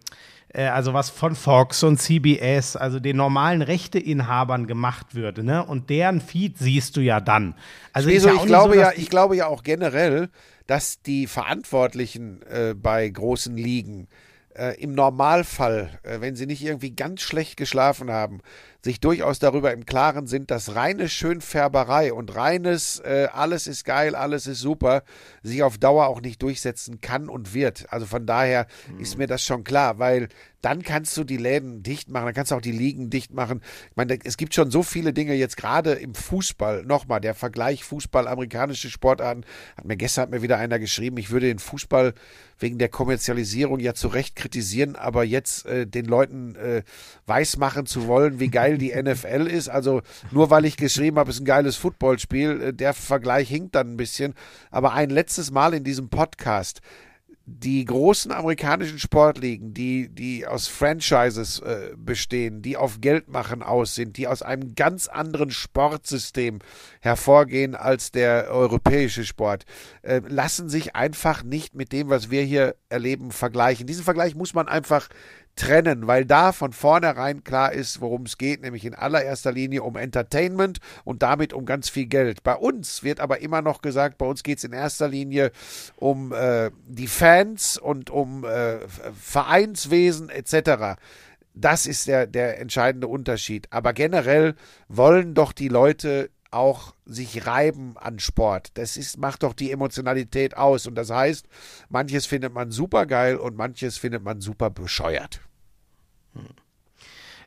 äh, 0.49 0.65
also 0.65 0.93
was 0.93 1.09
von 1.09 1.35
Fox 1.35 1.83
und 1.83 1.97
CBS, 1.97 2.75
also 2.75 2.99
den 2.99 3.15
normalen 3.15 3.61
Rechteinhabern 3.61 4.67
gemacht 4.67 5.15
wird, 5.15 5.37
ne? 5.37 5.65
Und 5.65 5.89
deren 5.89 6.19
Feed 6.19 6.57
siehst 6.57 6.97
du 6.97 7.01
ja 7.01 7.21
dann. 7.21 7.55
Also 7.93 8.09
ist 8.09 8.15
Wieso, 8.15 8.27
ja 8.27 8.35
ich, 8.35 8.45
glaube 8.45 8.73
so, 8.73 8.79
ja, 8.81 8.91
ich 8.93 9.09
glaube 9.09 9.37
ja 9.37 9.47
auch 9.47 9.63
generell, 9.63 10.29
dass 10.67 11.01
die 11.01 11.27
Verantwortlichen 11.27 12.41
äh, 12.43 12.75
bei 12.75 13.07
großen 13.07 13.55
Ligen 13.55 14.09
äh, 14.59 14.75
im 14.81 14.93
Normalfall, 14.93 15.99
äh, 16.03 16.19
wenn 16.19 16.35
sie 16.35 16.45
nicht 16.45 16.63
irgendwie 16.63 16.91
ganz 16.91 17.21
schlecht 17.21 17.55
geschlafen 17.55 18.11
haben, 18.11 18.41
sich 18.83 18.99
durchaus 18.99 19.39
darüber 19.39 19.73
im 19.73 19.85
Klaren 19.85 20.27
sind, 20.27 20.51
dass 20.51 20.75
reine 20.75 21.09
Schönfärberei 21.09 22.13
und 22.13 22.35
reines 22.35 22.99
äh, 22.99 23.27
alles 23.31 23.67
ist 23.67 23.85
geil, 23.85 24.15
alles 24.15 24.47
ist 24.47 24.59
super, 24.59 25.03
sich 25.43 25.63
auf 25.63 25.77
Dauer 25.77 26.07
auch 26.07 26.21
nicht 26.21 26.41
durchsetzen 26.41 27.01
kann 27.01 27.29
und 27.29 27.53
wird. 27.53 27.91
Also 27.91 28.05
von 28.05 28.25
daher 28.25 28.67
ist 28.99 29.17
mir 29.17 29.27
das 29.27 29.43
schon 29.43 29.63
klar, 29.63 29.99
weil 29.99 30.29
dann 30.61 30.81
kannst 30.81 31.15
du 31.17 31.23
die 31.23 31.37
Läden 31.37 31.83
dicht 31.83 32.09
machen, 32.09 32.25
dann 32.25 32.33
kannst 32.33 32.51
du 32.51 32.55
auch 32.55 32.61
die 32.61 32.71
Ligen 32.71 33.09
dicht 33.09 33.33
machen. 33.33 33.61
Ich 33.89 33.95
meine, 33.95 34.17
es 34.23 34.37
gibt 34.37 34.53
schon 34.53 34.71
so 34.71 34.83
viele 34.83 35.13
Dinge 35.13 35.33
jetzt 35.33 35.57
gerade 35.57 35.93
im 35.93 36.15
Fußball. 36.15 36.83
Nochmal, 36.83 37.21
der 37.21 37.33
Vergleich 37.33 37.83
Fußball, 37.83 38.27
amerikanische 38.27 38.89
Sportarten. 38.89 39.45
Hat 39.77 39.85
mir 39.85 39.97
gestern 39.97 40.23
hat 40.23 40.31
mir 40.31 40.41
wieder 40.41 40.57
einer 40.57 40.79
geschrieben, 40.79 41.17
ich 41.17 41.31
würde 41.31 41.47
den 41.47 41.59
Fußball 41.59 42.13
wegen 42.59 42.77
der 42.77 42.89
Kommerzialisierung 42.89 43.79
ja 43.79 43.93
zu 43.93 44.07
Recht 44.07 44.35
kritisieren, 44.35 44.95
aber 44.95 45.23
jetzt 45.23 45.65
äh, 45.65 45.87
den 45.87 46.05
Leuten 46.05 46.55
äh, 46.55 46.83
weismachen 47.25 47.85
zu 47.85 48.07
wollen, 48.07 48.39
wie 48.39 48.49
geil 48.49 48.77
die 48.77 48.93
NFL 48.95 49.47
ist. 49.47 49.69
Also 49.69 50.01
nur 50.31 50.49
weil 50.49 50.65
ich 50.65 50.77
geschrieben 50.77 51.17
habe, 51.17 51.29
es 51.29 51.37
ist 51.37 51.41
ein 51.41 51.45
geiles 51.45 51.75
Footballspiel, 51.75 52.61
äh, 52.61 52.73
der 52.73 52.93
Vergleich 52.93 53.49
hinkt 53.49 53.75
dann 53.75 53.93
ein 53.93 53.97
bisschen. 53.97 54.33
Aber 54.71 54.93
ein 54.93 55.09
letztes 55.09 55.51
Mal 55.51 55.73
in 55.73 55.83
diesem 55.83 56.09
Podcast 56.09 56.81
die 57.57 57.83
großen 57.83 58.31
amerikanischen 58.31 58.99
Sportligen, 58.99 59.73
die, 59.73 60.09
die 60.09 60.45
aus 60.45 60.67
Franchises 60.67 61.59
äh, 61.59 61.91
bestehen, 61.97 62.61
die 62.61 62.77
auf 62.77 63.01
Geldmachen 63.01 63.63
aus 63.63 63.95
sind, 63.95 64.17
die 64.17 64.27
aus 64.27 64.41
einem 64.41 64.75
ganz 64.75 65.07
anderen 65.07 65.51
Sportsystem 65.51 66.59
hervorgehen 67.01 67.75
als 67.75 68.11
der 68.11 68.49
europäische 68.49 69.25
Sport, 69.25 69.65
äh, 70.03 70.21
lassen 70.27 70.69
sich 70.69 70.95
einfach 70.95 71.43
nicht 71.43 71.75
mit 71.75 71.91
dem, 71.91 72.09
was 72.09 72.29
wir 72.29 72.43
hier 72.43 72.75
erleben, 72.87 73.31
vergleichen. 73.31 73.87
Diesen 73.87 74.03
Vergleich 74.03 74.35
muss 74.35 74.53
man 74.53 74.67
einfach 74.67 75.09
trennen, 75.59 76.07
weil 76.07 76.25
da 76.25 76.51
von 76.53 76.71
vornherein 76.71 77.43
klar 77.43 77.73
ist, 77.73 77.99
worum 77.99 78.23
es 78.23 78.37
geht, 78.37 78.61
nämlich 78.61 78.85
in 78.85 78.95
allererster 78.95 79.51
Linie 79.51 79.83
um 79.83 79.97
Entertainment 79.97 80.79
und 81.03 81.21
damit 81.21 81.53
um 81.53 81.65
ganz 81.65 81.89
viel 81.89 82.05
Geld. 82.05 82.43
Bei 82.43 82.55
uns 82.55 83.03
wird 83.03 83.19
aber 83.19 83.41
immer 83.41 83.61
noch 83.61 83.81
gesagt, 83.81 84.17
bei 84.17 84.25
uns 84.25 84.41
geht 84.43 84.59
es 84.59 84.63
in 84.63 84.71
erster 84.71 85.09
Linie 85.09 85.51
um 85.97 86.31
äh, 86.31 86.71
die 86.87 87.07
Fans 87.07 87.77
und 87.77 88.09
um 88.09 88.45
äh, 88.45 88.79
Vereinswesen 88.87 90.29
etc. 90.29 90.97
Das 91.53 91.85
ist 91.85 92.07
der, 92.07 92.25
der 92.25 92.59
entscheidende 92.59 93.07
Unterschied. 93.07 93.67
Aber 93.69 93.91
generell 93.91 94.55
wollen 94.87 95.33
doch 95.33 95.51
die 95.51 95.67
Leute 95.67 96.29
auch 96.51 96.95
sich 97.05 97.45
reiben 97.45 97.97
an 97.97 98.19
Sport. 98.19 98.71
Das 98.75 98.95
ist, 98.97 99.17
macht 99.17 99.43
doch 99.43 99.53
die 99.53 99.71
Emotionalität 99.71 100.55
aus. 100.55 100.87
Und 100.87 100.95
das 100.95 101.09
heißt, 101.09 101.47
manches 101.89 102.25
findet 102.25 102.53
man 102.53 102.71
super 102.71 103.05
geil 103.05 103.35
und 103.35 103.57
manches 103.57 103.97
findet 103.97 104.23
man 104.23 104.39
super 104.39 104.69
bescheuert. 104.69 105.41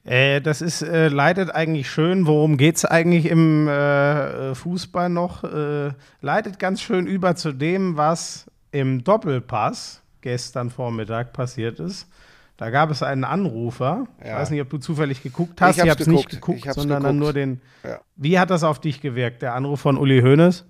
Äh, 0.04 0.40
das 0.40 0.62
ist, 0.62 0.82
äh, 0.82 1.08
leitet 1.08 1.54
eigentlich 1.54 1.88
schön. 1.90 2.26
Worum 2.26 2.56
geht 2.56 2.76
es 2.76 2.84
eigentlich 2.84 3.26
im 3.26 3.68
äh, 3.68 4.54
Fußball 4.54 5.08
noch? 5.08 5.44
Äh, 5.44 5.92
leitet 6.20 6.58
ganz 6.58 6.80
schön 6.80 7.06
über 7.06 7.36
zu 7.36 7.52
dem, 7.52 7.96
was 7.96 8.46
im 8.72 9.04
Doppelpass 9.04 10.02
gestern 10.20 10.70
Vormittag 10.70 11.32
passiert 11.32 11.78
ist. 11.78 12.08
Da 12.56 12.70
gab 12.70 12.90
es 12.90 13.02
einen 13.02 13.24
Anrufer. 13.24 14.06
Ich 14.20 14.26
Ja. 14.26 14.38
weiß 14.38 14.50
nicht, 14.50 14.60
ob 14.60 14.70
du 14.70 14.78
zufällig 14.78 15.22
geguckt 15.22 15.60
hast. 15.60 15.76
Ich 15.76 15.80
hab's 15.82 15.90
hab's 15.92 16.06
nicht 16.06 16.28
geguckt. 16.30 16.64
Ich 16.64 16.72
sondern 16.72 17.02
geguckt. 17.02 17.18
nur 17.18 17.32
den. 17.32 17.60
Ja. 17.84 18.00
Wie 18.16 18.38
hat 18.38 18.50
das 18.50 18.64
auf 18.64 18.80
dich 18.80 19.00
gewirkt, 19.00 19.42
der 19.42 19.54
Anruf 19.54 19.80
von 19.80 19.96
Uli 19.96 20.20
Hoeneß? 20.20 20.64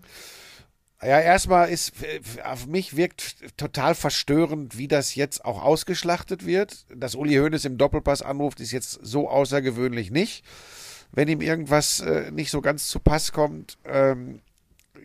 Ja, 1.03 1.19
erstmal 1.19 1.69
ist, 1.69 1.93
auf 2.45 2.67
mich 2.67 2.97
wirkt 2.97 3.57
total 3.57 3.97
verstörend, 3.97 4.79
wie 4.79 4.87
das 4.87 5.17
jetzt 5.17 5.45
auch 5.45 5.61
ausgeschlachtet 5.63 6.47
wird. 6.47 6.87
Dass 6.95 7.17
Uli 7.17 7.35
Hoeneß 7.35 7.65
im 7.65 7.77
Doppelpass 7.77 8.23
anruft, 8.23 8.61
ist 8.61 8.71
jetzt 8.71 9.01
so 9.03 9.29
außergewöhnlich 9.29 10.13
nicht. 10.13 10.45
Wenn 11.11 11.29
ihm 11.29 11.41
irgendwas 11.41 12.01
äh, 12.01 12.31
nicht 12.31 12.51
so 12.51 12.61
ganz 12.61 12.89
zu 12.89 13.01
Pass 13.01 13.33
kommt, 13.33 13.79
ähm, 13.85 14.41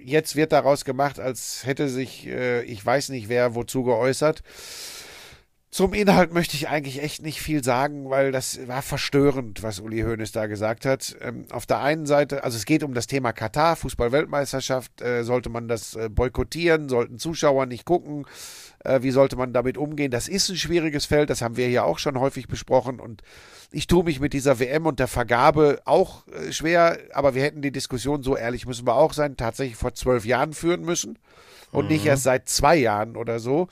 jetzt 0.03 0.35
wird 0.35 0.51
daraus 0.51 0.85
gemacht, 0.85 1.19
als 1.19 1.65
hätte 1.65 1.89
sich, 1.89 2.27
äh, 2.27 2.61
ich 2.63 2.85
weiß 2.85 3.09
nicht 3.09 3.27
wer, 3.27 3.55
wozu 3.55 3.83
geäußert. 3.83 4.43
Zum 5.69 5.93
Inhalt 5.93 6.33
möchte 6.33 6.55
ich 6.55 6.69
eigentlich 6.69 7.03
echt 7.03 7.21
nicht 7.23 7.41
viel 7.41 7.61
sagen, 7.61 8.09
weil 8.09 8.31
das 8.31 8.67
war 8.67 8.81
verstörend, 8.81 9.63
was 9.63 9.81
Uli 9.81 10.01
Hoeneß 10.01 10.31
da 10.31 10.47
gesagt 10.47 10.85
hat. 10.85 11.17
Ähm, 11.21 11.45
auf 11.51 11.65
der 11.65 11.79
einen 11.79 12.05
Seite, 12.05 12.45
also 12.45 12.55
es 12.55 12.65
geht 12.65 12.83
um 12.83 12.93
das 12.93 13.05
Thema 13.05 13.33
Katar, 13.33 13.75
Fußball-Weltmeisterschaft, 13.75 15.01
äh, 15.01 15.23
sollte 15.23 15.49
man 15.49 15.67
das 15.67 15.95
äh, 15.95 16.07
boykottieren, 16.09 16.87
sollten 16.87 17.19
Zuschauer 17.19 17.65
nicht 17.65 17.83
gucken, 17.83 18.25
äh, 18.85 19.01
wie 19.01 19.11
sollte 19.11 19.35
man 19.35 19.51
damit 19.51 19.77
umgehen? 19.77 20.09
Das 20.09 20.29
ist 20.29 20.47
ein 20.47 20.55
schwieriges 20.55 21.05
Feld, 21.05 21.29
das 21.29 21.41
haben 21.41 21.57
wir 21.57 21.67
hier 21.67 21.83
auch 21.83 21.99
schon 21.99 22.17
häufig 22.17 22.47
besprochen. 22.47 23.01
Und 23.01 23.21
ich 23.69 23.87
tue 23.87 24.05
mich 24.05 24.21
mit 24.21 24.31
dieser 24.31 24.59
WM 24.59 24.85
und 24.85 24.99
der 24.99 25.09
Vergabe 25.09 25.81
auch 25.83 26.25
äh, 26.29 26.53
schwer, 26.53 26.97
aber 27.13 27.35
wir 27.35 27.43
hätten 27.43 27.61
die 27.61 27.73
Diskussion, 27.73 28.23
so 28.23 28.37
ehrlich 28.37 28.65
müssen 28.65 28.87
wir 28.87 28.95
auch 28.95 29.11
sein, 29.11 29.35
tatsächlich 29.35 29.75
vor 29.75 29.93
zwölf 29.93 30.25
Jahren 30.25 30.53
führen 30.53 30.83
müssen. 30.83 31.19
Und 31.73 31.89
nicht 31.89 32.05
erst 32.05 32.23
seit 32.23 32.47
zwei 32.47 32.77
Jahren 32.77 33.17
oder 33.17 33.39
so. 33.39 33.67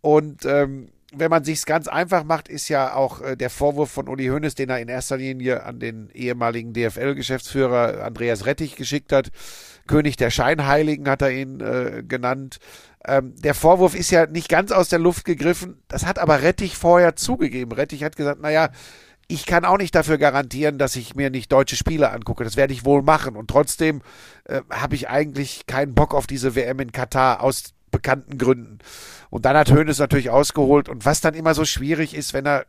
Und 0.00 0.46
ähm, 0.46 0.88
wenn 1.16 1.30
man 1.30 1.44
sich's 1.44 1.66
ganz 1.66 1.88
einfach 1.88 2.24
macht, 2.24 2.48
ist 2.48 2.68
ja 2.68 2.94
auch 2.94 3.20
äh, 3.20 3.36
der 3.36 3.50
Vorwurf 3.50 3.90
von 3.90 4.08
Uli 4.08 4.26
Hoeneß, 4.26 4.54
den 4.54 4.70
er 4.70 4.80
in 4.80 4.88
erster 4.88 5.16
Linie 5.16 5.64
an 5.64 5.80
den 5.80 6.10
ehemaligen 6.10 6.72
DFL-Geschäftsführer 6.72 8.04
Andreas 8.04 8.46
Rettich 8.46 8.76
geschickt 8.76 9.12
hat. 9.12 9.30
König 9.86 10.16
der 10.16 10.30
Scheinheiligen 10.30 11.08
hat 11.08 11.22
er 11.22 11.30
ihn 11.30 11.60
äh, 11.60 12.02
genannt. 12.06 12.58
Ähm, 13.06 13.34
der 13.36 13.54
Vorwurf 13.54 13.94
ist 13.94 14.10
ja 14.10 14.26
nicht 14.26 14.48
ganz 14.48 14.72
aus 14.72 14.88
der 14.88 14.98
Luft 14.98 15.24
gegriffen. 15.24 15.82
Das 15.88 16.06
hat 16.06 16.18
aber 16.18 16.42
Rettich 16.42 16.76
vorher 16.76 17.16
zugegeben. 17.16 17.72
Rettich 17.72 18.02
hat 18.02 18.16
gesagt, 18.16 18.40
naja, 18.40 18.70
ich 19.28 19.46
kann 19.46 19.64
auch 19.64 19.78
nicht 19.78 19.94
dafür 19.94 20.18
garantieren, 20.18 20.78
dass 20.78 20.96
ich 20.96 21.14
mir 21.14 21.30
nicht 21.30 21.50
deutsche 21.50 21.76
Spiele 21.76 22.10
angucke. 22.10 22.44
Das 22.44 22.56
werde 22.56 22.72
ich 22.72 22.84
wohl 22.84 23.02
machen. 23.02 23.36
Und 23.36 23.48
trotzdem 23.48 24.02
äh, 24.44 24.60
habe 24.70 24.94
ich 24.94 25.08
eigentlich 25.08 25.66
keinen 25.66 25.94
Bock 25.94 26.14
auf 26.14 26.26
diese 26.26 26.54
WM 26.54 26.80
in 26.80 26.92
Katar 26.92 27.42
aus 27.42 27.73
bekannten 27.94 28.38
Gründen. 28.38 28.78
Und 29.30 29.46
dann 29.46 29.56
hat 29.56 29.70
Hoeneß 29.70 29.98
natürlich 29.98 30.30
ausgeholt. 30.30 30.88
Und 30.88 31.04
was 31.04 31.20
dann 31.20 31.34
immer 31.34 31.54
so 31.54 31.64
schwierig 31.64 32.14
ist, 32.14 32.34
wenn 32.34 32.46
er, 32.46 32.66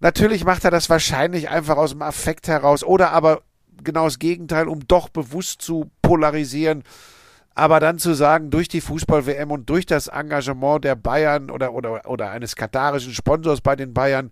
natürlich 0.00 0.44
macht 0.44 0.64
er 0.64 0.70
das 0.70 0.90
wahrscheinlich 0.90 1.48
einfach 1.48 1.76
aus 1.76 1.90
dem 1.90 2.02
Affekt 2.02 2.48
heraus 2.48 2.82
oder 2.82 3.12
aber 3.12 3.42
genau 3.84 4.04
das 4.04 4.18
Gegenteil, 4.18 4.68
um 4.68 4.86
doch 4.86 5.08
bewusst 5.08 5.62
zu 5.62 5.90
polarisieren. 6.02 6.82
Aber 7.54 7.80
dann 7.80 7.98
zu 7.98 8.14
sagen, 8.14 8.50
durch 8.50 8.68
die 8.68 8.82
Fußball-WM 8.82 9.50
und 9.50 9.70
durch 9.70 9.86
das 9.86 10.08
Engagement 10.08 10.84
der 10.84 10.94
Bayern 10.94 11.50
oder, 11.50 11.72
oder, 11.72 12.08
oder 12.08 12.30
eines 12.30 12.56
katarischen 12.56 13.14
Sponsors 13.14 13.62
bei 13.62 13.76
den 13.76 13.94
Bayern, 13.94 14.30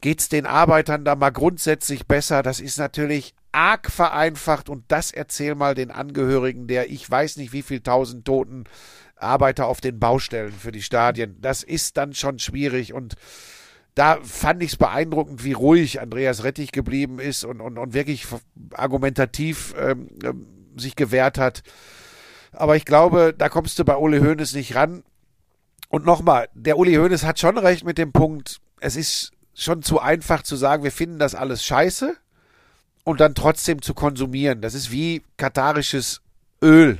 geht's 0.00 0.28
den 0.28 0.46
Arbeitern 0.46 1.04
da 1.04 1.16
mal 1.16 1.30
grundsätzlich 1.30 2.06
besser. 2.06 2.42
Das 2.42 2.60
ist 2.60 2.78
natürlich 2.78 3.34
arg 3.50 3.90
vereinfacht 3.90 4.68
und 4.68 4.84
das 4.88 5.12
erzähl 5.12 5.54
mal 5.54 5.74
den 5.74 5.90
Angehörigen 5.90 6.66
der, 6.66 6.90
ich 6.90 7.08
weiß 7.08 7.36
nicht 7.36 7.52
wie 7.52 7.62
viel 7.62 7.80
tausend 7.80 8.24
toten 8.24 8.64
Arbeiter 9.16 9.66
auf 9.66 9.80
den 9.80 9.98
Baustellen 9.98 10.52
für 10.52 10.72
die 10.72 10.82
Stadien. 10.82 11.36
Das 11.40 11.62
ist 11.62 11.96
dann 11.96 12.14
schon 12.14 12.38
schwierig 12.38 12.92
und 12.92 13.14
da 13.94 14.18
fand 14.22 14.62
ich 14.62 14.72
es 14.72 14.76
beeindruckend, 14.76 15.44
wie 15.44 15.52
ruhig 15.52 16.00
Andreas 16.00 16.42
Rettich 16.42 16.72
geblieben 16.72 17.20
ist 17.20 17.44
und, 17.44 17.60
und, 17.60 17.78
und 17.78 17.94
wirklich 17.94 18.26
argumentativ 18.72 19.74
ähm, 19.78 20.08
ähm, 20.24 20.46
sich 20.76 20.96
gewehrt 20.96 21.38
hat. 21.38 21.62
Aber 22.52 22.76
ich 22.76 22.84
glaube, 22.84 23.34
da 23.36 23.48
kommst 23.48 23.78
du 23.78 23.84
bei 23.84 23.96
Uli 23.96 24.18
Hoeneß 24.18 24.54
nicht 24.54 24.74
ran. 24.74 25.04
Und 25.88 26.04
nochmal, 26.04 26.48
der 26.54 26.76
Uli 26.76 26.94
Hoeneß 26.94 27.24
hat 27.24 27.38
schon 27.38 27.56
recht 27.56 27.84
mit 27.84 27.98
dem 27.98 28.12
Punkt, 28.12 28.60
es 28.80 28.96
ist 28.96 29.30
schon 29.54 29.82
zu 29.82 30.00
einfach 30.00 30.42
zu 30.42 30.56
sagen, 30.56 30.82
wir 30.82 30.92
finden 30.92 31.20
das 31.20 31.36
alles 31.36 31.64
scheiße 31.64 32.16
und 33.04 33.20
dann 33.20 33.36
trotzdem 33.36 33.80
zu 33.80 33.94
konsumieren. 33.94 34.60
Das 34.60 34.74
ist 34.74 34.90
wie 34.90 35.22
katarisches 35.36 36.20
Öl. 36.60 36.98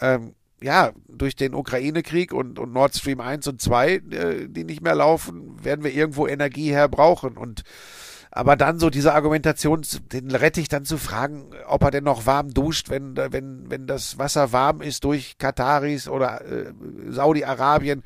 Ähm, 0.00 0.34
ja, 0.60 0.92
durch 1.08 1.36
den 1.36 1.54
Ukraine-Krieg 1.54 2.32
und, 2.32 2.58
und 2.58 2.72
Nord 2.72 2.94
Stream 2.94 3.20
1 3.20 3.46
und 3.48 3.60
2, 3.60 3.90
äh, 3.90 4.00
die 4.48 4.64
nicht 4.64 4.82
mehr 4.82 4.94
laufen, 4.94 5.64
werden 5.64 5.84
wir 5.84 5.92
irgendwo 5.92 6.26
Energie 6.26 6.70
her 6.70 6.88
brauchen. 6.88 7.36
Und 7.36 7.62
aber 8.30 8.56
dann 8.56 8.78
so 8.78 8.90
diese 8.90 9.14
Argumentation, 9.14 9.82
den 10.12 10.30
Rettich 10.30 10.68
dann 10.68 10.84
zu 10.84 10.98
fragen, 10.98 11.50
ob 11.66 11.82
er 11.82 11.90
denn 11.90 12.04
noch 12.04 12.26
warm 12.26 12.52
duscht, 12.52 12.90
wenn, 12.90 13.16
wenn, 13.16 13.70
wenn 13.70 13.86
das 13.86 14.18
Wasser 14.18 14.52
warm 14.52 14.82
ist 14.82 15.04
durch 15.04 15.38
Kataris 15.38 16.08
oder 16.08 16.44
äh, 16.44 16.72
Saudi-Arabien. 17.08 18.02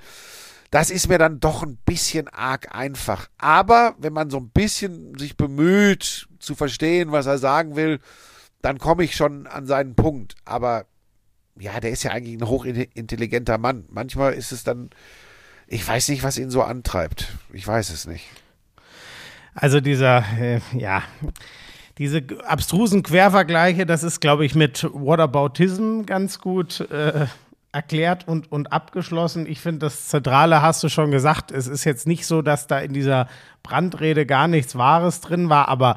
Das 0.70 0.90
ist 0.90 1.08
mir 1.08 1.18
dann 1.18 1.40
doch 1.40 1.62
ein 1.62 1.76
bisschen 1.84 2.28
arg 2.28 2.74
einfach. 2.74 3.28
Aber 3.36 3.94
wenn 3.98 4.12
man 4.12 4.30
so 4.30 4.38
ein 4.38 4.48
bisschen 4.48 5.18
sich 5.18 5.36
bemüht 5.36 6.28
zu 6.38 6.54
verstehen, 6.54 7.12
was 7.12 7.26
er 7.26 7.38
sagen 7.38 7.76
will, 7.76 7.98
dann 8.62 8.78
komme 8.78 9.04
ich 9.04 9.16
schon 9.16 9.46
an 9.46 9.66
seinen 9.66 9.96
Punkt. 9.96 10.36
Aber 10.44 10.86
ja, 11.58 11.80
der 11.80 11.90
ist 11.90 12.02
ja 12.02 12.12
eigentlich 12.12 12.40
ein 12.40 12.48
hochintelligenter 12.48 13.58
Mann. 13.58 13.84
Manchmal 13.88 14.34
ist 14.34 14.52
es 14.52 14.64
dann, 14.64 14.90
ich 15.66 15.86
weiß 15.86 16.08
nicht, 16.08 16.22
was 16.22 16.38
ihn 16.38 16.50
so 16.50 16.62
antreibt. 16.62 17.36
Ich 17.52 17.66
weiß 17.66 17.90
es 17.90 18.06
nicht. 18.06 18.26
Also 19.54 19.80
dieser, 19.80 20.24
äh, 20.38 20.60
ja, 20.76 21.02
diese 21.98 22.22
abstrusen 22.46 23.02
Quervergleiche, 23.02 23.84
das 23.84 24.02
ist, 24.02 24.20
glaube 24.20 24.46
ich, 24.46 24.54
mit 24.54 24.84
Whataboutism 24.92 26.02
ganz 26.06 26.38
gut 26.38 26.80
äh, 26.90 27.26
erklärt 27.72 28.28
und, 28.28 28.52
und 28.52 28.70
abgeschlossen. 28.70 29.46
Ich 29.46 29.60
finde, 29.60 29.86
das 29.86 30.08
Zentrale 30.08 30.60
hast 30.60 30.84
du 30.84 30.90
schon 30.90 31.10
gesagt. 31.10 31.50
Es 31.50 31.66
ist 31.66 31.84
jetzt 31.84 32.06
nicht 32.06 32.26
so, 32.26 32.42
dass 32.42 32.66
da 32.66 32.78
in 32.78 32.92
dieser 32.92 33.28
Brandrede 33.62 34.26
gar 34.26 34.46
nichts 34.46 34.76
Wahres 34.76 35.20
drin 35.22 35.48
war, 35.48 35.68
aber 35.68 35.96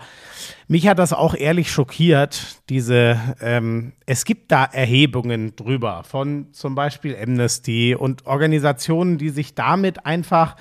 mich 0.68 0.88
hat 0.88 1.00
das 1.00 1.12
auch 1.12 1.36
ehrlich 1.36 1.70
schockiert, 1.72 2.62
diese, 2.70 3.20
ähm, 3.42 3.94
es 4.06 4.24
gibt 4.24 4.52
da 4.52 4.64
Erhebungen 4.64 5.56
drüber 5.56 6.04
von 6.04 6.54
zum 6.54 6.76
Beispiel 6.76 7.18
Amnesty 7.22 7.94
und 7.94 8.26
Organisationen, 8.26 9.18
die 9.18 9.30
sich 9.30 9.54
damit 9.54 10.06
einfach 10.06 10.56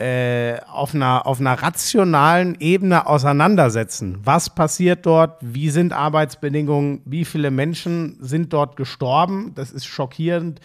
äh, 0.00 0.58
auf, 0.70 0.94
einer, 0.94 1.26
auf 1.26 1.40
einer 1.40 1.54
rationalen 1.54 2.56
Ebene 2.60 3.06
auseinandersetzen. 3.06 4.18
Was 4.22 4.54
passiert 4.54 5.06
dort? 5.06 5.38
Wie 5.40 5.70
sind 5.70 5.92
Arbeitsbedingungen? 5.92 7.00
Wie 7.04 7.24
viele 7.24 7.50
Menschen 7.50 8.16
sind 8.20 8.52
dort 8.52 8.76
gestorben? 8.76 9.52
Das 9.54 9.72
ist 9.72 9.86
schockierend, 9.86 10.60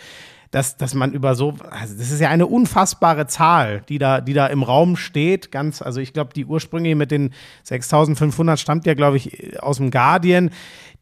dass, 0.52 0.76
dass 0.76 0.94
man 0.94 1.14
über 1.14 1.34
so, 1.34 1.56
also 1.70 1.96
das 1.98 2.12
ist 2.12 2.20
ja 2.20 2.30
eine 2.30 2.46
unfassbare 2.46 3.26
Zahl, 3.26 3.84
die 3.88 3.98
da, 3.98 4.20
die 4.20 4.34
da 4.34 4.48
im 4.48 4.64
Raum 4.64 4.98
steht. 4.98 5.52
Ganz, 5.52 5.82
also 5.82 6.02
ich 6.02 6.12
glaube, 6.12 6.34
die 6.34 6.46
ursprüngliche 6.46 6.98
mit 6.98 7.10
den 7.10 7.34
6500 7.64 8.60
stammt 8.60 8.86
ja, 8.86 8.94
glaube 8.94 9.16
ich, 9.16 9.62
aus 9.64 9.78
dem 9.78 9.92
Guardian. 9.92 10.52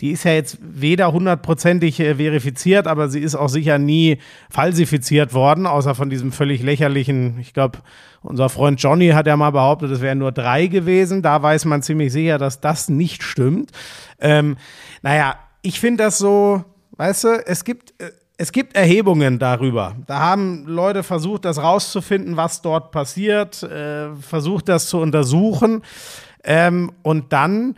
Die 0.02 0.12
ist 0.12 0.24
ja 0.24 0.32
jetzt 0.34 0.60
weder 0.62 1.12
hundertprozentig 1.12 2.00
äh, 2.00 2.16
verifiziert, 2.16 2.88
aber 2.88 3.10
sie 3.10 3.20
ist 3.20 3.36
auch 3.36 3.50
sicher 3.50 3.80
nie 3.80 4.20
falsifiziert 4.50 5.34
worden, 5.34 5.66
außer 5.66 5.96
von 5.96 6.12
diesem 6.12 6.32
völlig 6.32 6.62
lächerlichen, 6.62 7.38
ich 7.40 7.54
glaube, 7.54 7.80
unser 8.22 8.50
Freund 8.50 8.82
Johnny 8.82 9.10
hat 9.10 9.28
ja 9.28 9.36
mal 9.36 9.52
behauptet, 9.52 9.92
es 9.92 10.02
wären 10.02 10.20
nur 10.20 10.32
drei 10.32 10.68
gewesen. 10.68 11.22
Da 11.22 11.42
weiß 11.42 11.66
man 11.66 11.82
ziemlich 11.82 12.12
sicher, 12.12 12.38
dass 12.38 12.62
das 12.62 12.88
nicht 12.88 13.24
stimmt. 13.24 13.72
Ähm, 14.20 14.58
naja, 15.02 15.36
ich 15.62 15.80
finde 15.80 16.04
das 16.04 16.18
so, 16.18 16.64
weißt 16.98 17.24
du, 17.24 17.48
es 17.48 17.64
gibt, 17.64 17.94
äh, 18.02 18.12
es 18.42 18.54
gibt 18.54 18.78
Erhebungen 18.78 19.38
darüber. 19.38 19.98
Da 20.08 20.20
haben 20.22 20.66
Leute 20.66 21.04
versucht, 21.04 21.44
das 21.44 21.62
rauszufinden, 21.62 22.38
was 22.38 22.62
dort 22.62 22.92
passiert, 22.92 23.62
äh, 23.64 24.16
versucht 24.16 24.70
das 24.70 24.88
zu 24.88 25.00
untersuchen. 25.00 25.82
Ähm, 26.46 26.94
und 27.02 27.34
dann 27.34 27.76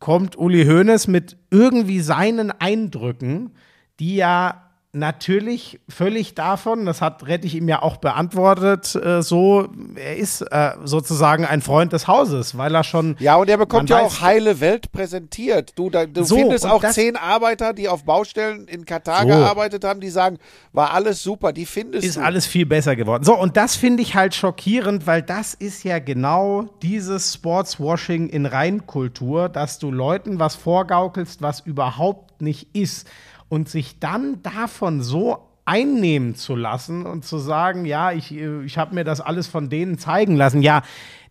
kommt 0.00 0.36
Uli 0.36 0.64
Hoeneß 0.64 1.06
mit 1.06 1.36
irgendwie 1.52 2.00
seinen 2.00 2.50
Eindrücken, 2.50 3.52
die 4.00 4.16
ja 4.16 4.61
natürlich 4.94 5.80
völlig 5.88 6.34
davon, 6.34 6.84
das 6.84 7.00
hat 7.00 7.26
Rettich 7.26 7.54
ihm 7.54 7.66
ja 7.68 7.80
auch 7.82 7.96
beantwortet, 7.96 8.94
äh, 8.94 9.22
so, 9.22 9.68
er 9.96 10.16
ist 10.16 10.42
äh, 10.42 10.72
sozusagen 10.84 11.46
ein 11.46 11.62
Freund 11.62 11.92
des 11.94 12.06
Hauses, 12.08 12.58
weil 12.58 12.74
er 12.74 12.84
schon. 12.84 13.16
Ja, 13.18 13.36
und 13.36 13.48
er 13.48 13.56
bekommt 13.56 13.88
ja 13.88 13.98
weiß- 13.98 14.02
auch 14.02 14.20
heile 14.20 14.60
Welt 14.60 14.92
präsentiert. 14.92 15.72
Du, 15.76 15.88
da, 15.88 16.04
du 16.04 16.24
So, 16.24 16.36
findest 16.36 16.66
auch 16.66 16.84
zehn 16.90 17.16
Arbeiter, 17.16 17.72
die 17.72 17.88
auf 17.88 18.04
Baustellen 18.04 18.68
in 18.68 18.84
Katar 18.84 19.22
So. 19.22 19.28
gearbeitet 19.28 19.82
haben, 19.84 20.00
die 20.00 20.10
sagen, 20.10 20.38
war 20.72 20.92
alles 20.92 21.22
super, 21.22 21.52
die 21.54 21.64
findest 21.66 22.04
ist 22.06 22.16
du. 22.18 22.20
alles 22.22 22.44
viel 22.46 22.66
besser 22.66 22.94
geworden. 22.94 23.24
So, 23.24 23.34
und 23.38 23.56
das 23.56 23.76
finde 23.76 24.02
ich 24.02 24.14
halt 24.14 24.34
schockierend, 24.34 25.06
weil 25.06 25.22
das 25.22 25.54
ist 25.54 25.84
ja 25.84 26.00
genau 26.00 26.64
dieses 26.82 27.32
Sportswashing 27.34 28.28
in 28.28 28.44
Reinkultur, 28.44 29.48
dass 29.48 29.78
du 29.78 29.90
Leuten 29.90 30.38
was 30.38 30.54
vorgaukelst, 30.54 31.40
was 31.40 31.60
überhaupt 31.60 32.42
nicht 32.42 32.74
ist. 32.76 33.08
Und 33.52 33.68
sich 33.68 33.98
dann 33.98 34.40
davon 34.42 35.02
so 35.02 35.46
einnehmen 35.66 36.36
zu 36.36 36.56
lassen 36.56 37.04
und 37.04 37.26
zu 37.26 37.36
sagen, 37.36 37.84
ja, 37.84 38.10
ich, 38.10 38.32
äh, 38.32 38.64
ich 38.64 38.78
habe 38.78 38.94
mir 38.94 39.04
das 39.04 39.20
alles 39.20 39.46
von 39.46 39.68
denen 39.68 39.98
zeigen 39.98 40.36
lassen. 40.36 40.62
Ja, 40.62 40.80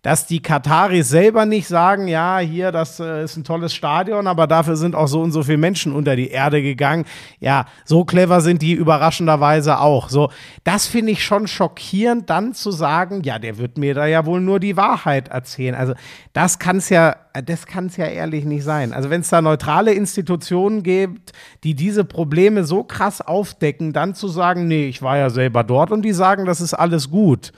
dass 0.01 0.25
die 0.25 0.41
Kataris 0.41 1.09
selber 1.09 1.45
nicht 1.45 1.67
sagen, 1.67 2.07
ja, 2.07 2.39
hier, 2.39 2.71
das 2.71 2.99
äh, 2.99 3.23
ist 3.23 3.37
ein 3.37 3.43
tolles 3.43 3.71
Stadion, 3.73 4.25
aber 4.25 4.47
dafür 4.47 4.75
sind 4.75 4.95
auch 4.95 5.07
so 5.07 5.21
und 5.21 5.31
so 5.31 5.43
viele 5.43 5.59
Menschen 5.59 5.93
unter 5.93 6.15
die 6.15 6.29
Erde 6.29 6.63
gegangen. 6.63 7.05
Ja, 7.39 7.65
so 7.85 8.03
clever 8.03 8.41
sind 8.41 8.63
die 8.63 8.73
überraschenderweise 8.73 9.79
auch. 9.79 10.09
So, 10.09 10.31
das 10.63 10.87
finde 10.87 11.11
ich 11.11 11.23
schon 11.23 11.47
schockierend, 11.47 12.31
dann 12.31 12.53
zu 12.53 12.71
sagen, 12.71 13.21
ja, 13.23 13.37
der 13.37 13.59
wird 13.59 13.77
mir 13.77 13.93
da 13.93 14.07
ja 14.07 14.25
wohl 14.25 14.41
nur 14.41 14.59
die 14.59 14.75
Wahrheit 14.75 15.27
erzählen. 15.27 15.75
Also, 15.75 15.93
das 16.33 16.57
kann 16.57 16.77
es 16.77 16.89
ja, 16.89 17.15
das 17.45 17.67
kann 17.67 17.85
es 17.85 17.97
ja 17.97 18.05
ehrlich 18.05 18.43
nicht 18.43 18.63
sein. 18.63 18.93
Also, 18.93 19.11
wenn 19.11 19.21
es 19.21 19.29
da 19.29 19.43
neutrale 19.43 19.93
Institutionen 19.93 20.81
gibt, 20.81 21.31
die 21.63 21.75
diese 21.75 22.05
Probleme 22.05 22.63
so 22.63 22.83
krass 22.83 23.21
aufdecken, 23.21 23.93
dann 23.93 24.15
zu 24.15 24.29
sagen, 24.29 24.67
nee, 24.67 24.87
ich 24.87 25.03
war 25.03 25.17
ja 25.17 25.29
selber 25.29 25.63
dort 25.63 25.91
und 25.91 26.01
die 26.01 26.13
sagen, 26.13 26.45
das 26.45 26.59
ist 26.59 26.73
alles 26.73 27.11
gut. 27.11 27.51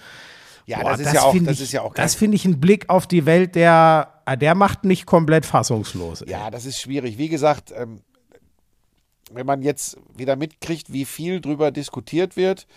Ja, 0.65 0.81
Boah, 0.81 0.91
das 0.91 1.01
ist 1.01 1.13
ja 1.13 1.23
auch, 1.23 1.33
das 1.33 1.57
ich, 1.57 1.61
ist 1.61 1.71
ja 1.73 1.81
auch 1.81 1.93
Das 1.93 2.15
finde 2.15 2.35
ich 2.35 2.45
ein 2.45 2.59
Blick 2.59 2.89
auf 2.89 3.07
die 3.07 3.25
Welt, 3.25 3.55
der, 3.55 4.21
äh, 4.25 4.37
der 4.37 4.55
macht 4.55 4.85
mich 4.85 5.05
komplett 5.05 5.45
fassungslos. 5.45 6.21
ey. 6.21 6.31
Ja, 6.31 6.51
das 6.51 6.65
ist 6.65 6.79
schwierig. 6.79 7.17
Wie 7.17 7.29
gesagt, 7.29 7.73
ähm, 7.75 8.01
wenn 9.31 9.45
man 9.45 9.61
jetzt 9.61 9.97
wieder 10.15 10.35
mitkriegt, 10.35 10.93
wie 10.93 11.05
viel 11.05 11.41
drüber 11.41 11.71
diskutiert 11.71 12.37
wird, 12.37 12.67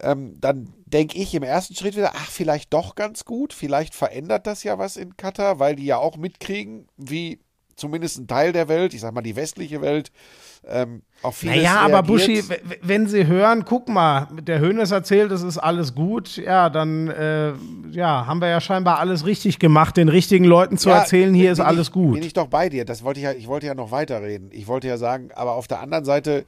ähm, 0.00 0.34
dann 0.40 0.72
denke 0.86 1.18
ich 1.18 1.34
im 1.34 1.42
ersten 1.42 1.74
Schritt 1.74 1.96
wieder, 1.96 2.12
ach, 2.14 2.30
vielleicht 2.30 2.72
doch 2.72 2.94
ganz 2.94 3.24
gut. 3.24 3.52
Vielleicht 3.52 3.94
verändert 3.94 4.46
das 4.46 4.62
ja 4.62 4.78
was 4.78 4.96
in 4.96 5.16
Katar, 5.16 5.58
weil 5.58 5.76
die 5.76 5.86
ja 5.86 5.98
auch 5.98 6.16
mitkriegen, 6.16 6.88
wie 6.96 7.40
zumindest 7.74 8.18
ein 8.18 8.26
Teil 8.26 8.52
der 8.52 8.68
Welt, 8.68 8.94
ich 8.94 9.00
sag 9.00 9.12
mal 9.12 9.22
die 9.22 9.36
westliche 9.36 9.80
Welt, 9.80 10.12
ähm, 10.66 11.02
auf 11.22 11.36
vieles 11.36 11.56
Naja, 11.56 11.80
aber. 11.80 12.02
Buschi, 12.02 12.42
wenn 12.82 13.06
Sie 13.06 13.26
hören, 13.26 13.64
guck 13.64 13.88
mal, 13.88 14.28
der 14.40 14.60
Hönes 14.60 14.90
erzählt, 14.90 15.32
es 15.32 15.42
ist 15.42 15.58
alles 15.58 15.94
gut, 15.94 16.36
ja, 16.36 16.68
dann 16.70 17.08
äh, 17.08 17.52
ja, 17.90 18.26
haben 18.26 18.40
wir 18.40 18.48
ja 18.48 18.60
scheinbar 18.60 18.98
alles 18.98 19.26
richtig 19.26 19.58
gemacht, 19.58 19.96
den 19.96 20.08
richtigen 20.08 20.44
Leuten 20.44 20.78
zu 20.78 20.90
Ja, 20.90 20.98
erzählen, 20.98 21.34
hier 21.34 21.52
ist 21.52 21.58
bin 21.58 21.66
alles 21.66 21.88
ich, 21.88 21.92
gut. 21.92 22.14
Bin 22.14 22.22
ich 22.22 22.34
doch 22.34 22.48
bei 22.48 22.68
dir. 22.68 22.84
Das 22.84 23.02
wollte 23.02 23.20
ich 23.20 23.24
ja, 23.24 23.32
ich 23.32 23.48
wollte 23.48 23.66
ja 23.66 23.74
noch 23.74 23.90
weiterreden. 23.90 24.50
Ich 24.52 24.68
wollte 24.68 24.88
ja 24.88 24.96
sagen, 24.96 25.30
aber 25.34 25.54
auf 25.54 25.68
der 25.68 25.80
anderen 25.80 26.04
Seite, 26.04 26.44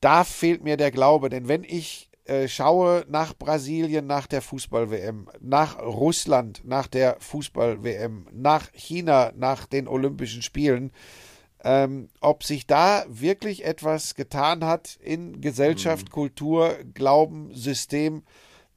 da 0.00 0.24
fehlt 0.24 0.62
mir 0.62 0.76
der 0.76 0.90
Glaube. 0.90 1.28
Denn 1.28 1.48
wenn 1.48 1.64
ich 1.64 2.10
äh, 2.26 2.48
schaue 2.48 3.04
nach 3.08 3.34
Brasilien 3.34 4.06
nach 4.06 4.26
der 4.26 4.42
Fußball-WM, 4.42 5.28
nach 5.40 5.78
Russland 5.78 6.62
nach 6.64 6.88
der 6.88 7.16
Fußball-WM, 7.20 8.26
nach 8.32 8.72
China 8.72 9.32
nach 9.36 9.66
den 9.66 9.86
Olympischen 9.86 10.42
Spielen, 10.42 10.90
ähm, 11.62 12.08
ob 12.20 12.42
sich 12.42 12.66
da 12.66 13.04
wirklich 13.08 13.64
etwas 13.64 14.14
getan 14.14 14.64
hat 14.64 14.96
in 15.02 15.40
Gesellschaft, 15.40 16.10
Kultur, 16.10 16.76
Glauben, 16.94 17.54
System, 17.54 18.24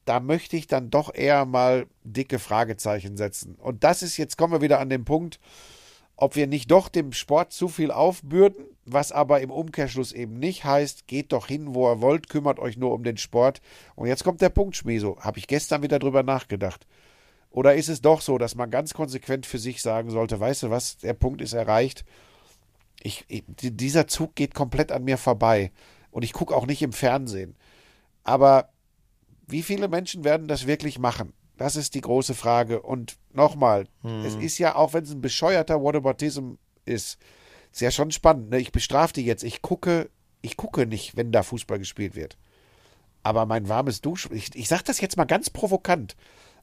da 0.06 0.20
möchte 0.20 0.56
ich 0.56 0.68
dann 0.68 0.90
doch 0.90 1.14
eher 1.14 1.46
mal 1.46 1.86
dicke 2.04 2.40
Fragezeichen 2.40 3.18
setzen. 3.18 3.56
Und 3.56 3.84
das 3.84 4.02
ist, 4.02 4.18
jetzt 4.18 4.38
kommen 4.38 4.54
wir 4.54 4.62
wieder 4.62 4.80
an 4.80 4.90
den 4.90 5.06
Punkt, 5.06 5.40
ob 6.22 6.36
wir 6.36 6.48
nicht 6.48 6.70
doch 6.70 6.90
dem 6.90 7.14
Sport 7.14 7.54
zu 7.54 7.70
viel 7.70 7.92
aufbürden, 7.92 8.66
was 8.86 9.14
aber 9.14 9.40
im 9.40 9.52
Umkehrschluss 9.52 10.12
eben 10.12 10.34
nicht 10.38 10.66
heißt, 10.66 11.08
geht 11.08 11.32
doch 11.32 11.48
hin, 11.48 11.74
wo 11.74 11.90
ihr 11.90 12.02
wollt, 12.02 12.28
kümmert 12.28 12.60
euch 12.60 12.76
nur 12.76 12.92
um 12.94 13.04
den 13.04 13.16
Sport. 13.16 13.62
Und 13.96 14.08
jetzt 14.08 14.26
kommt 14.26 14.42
der 14.42 14.50
Punkt, 14.50 14.76
Schmieso, 14.76 15.18
habe 15.22 15.40
ich 15.40 15.48
gestern 15.48 15.82
wieder 15.82 15.98
drüber 15.98 16.22
nachgedacht. 16.22 16.86
Oder 17.52 17.76
ist 17.76 17.88
es 17.88 18.02
doch 18.02 18.20
so, 18.20 18.38
dass 18.38 18.56
man 18.56 18.70
ganz 18.70 18.94
konsequent 18.94 19.46
für 19.46 19.60
sich 19.60 19.82
sagen 19.82 20.10
sollte, 20.10 20.42
weißt 20.42 20.64
du 20.64 20.70
was, 20.70 20.98
der 20.98 21.14
Punkt 21.14 21.40
ist 21.40 21.54
erreicht, 21.54 22.04
ich, 23.02 23.24
ich, 23.30 23.46
die- 23.48 23.72
dieser 23.72 24.08
Zug 24.08 24.36
geht 24.36 24.54
komplett 24.54 24.92
an 24.92 25.06
mir 25.06 25.18
vorbei 25.18 25.72
und 26.12 26.24
ich 26.24 26.34
gucke 26.34 26.54
auch 26.54 26.66
nicht 26.66 26.82
im 26.82 26.92
Fernsehen. 26.92 27.56
Aber 28.26 28.70
wie 29.48 29.64
viele 29.64 29.88
Menschen 29.88 30.26
werden 30.26 30.50
das 30.50 30.68
wirklich 30.68 31.00
machen? 31.00 31.32
Das 31.60 31.76
ist 31.76 31.94
die 31.94 32.00
große 32.00 32.36
Frage. 32.36 32.82
Und 32.82 33.18
nochmal, 33.34 33.90
es 34.24 34.36
ist 34.36 34.58
ja, 34.60 34.76
auch 34.76 34.94
wenn 34.94 35.04
es 35.04 35.12
ein 35.12 35.20
bescheuerter 35.20 35.82
Whataboutism 35.82 36.54
ist, 36.86 37.20
ist 37.74 37.82
ja 37.82 37.92
schon 37.92 38.12
spannend. 38.12 38.50
Ne? 38.50 38.60
Ich 38.60 38.72
bestrafe 38.72 39.12
die 39.14 39.26
jetzt. 39.26 39.44
Ich 39.44 39.62
gucke, 39.62 40.10
ich 40.42 40.56
gucke 40.56 40.86
nicht, 40.86 41.18
wenn 41.18 41.34
da 41.34 41.44
Fußball 41.44 41.78
gespielt 41.78 42.16
wird. 42.16 42.38
Aber 43.24 43.46
mein 43.46 43.68
warmes 43.68 44.00
Dusch, 44.00 44.30
ich, 44.32 44.56
ich 44.56 44.70
sage 44.70 44.84
das 44.86 45.02
jetzt 45.02 45.18
mal 45.18 45.26
ganz 45.26 45.50
provokant, 45.50 46.16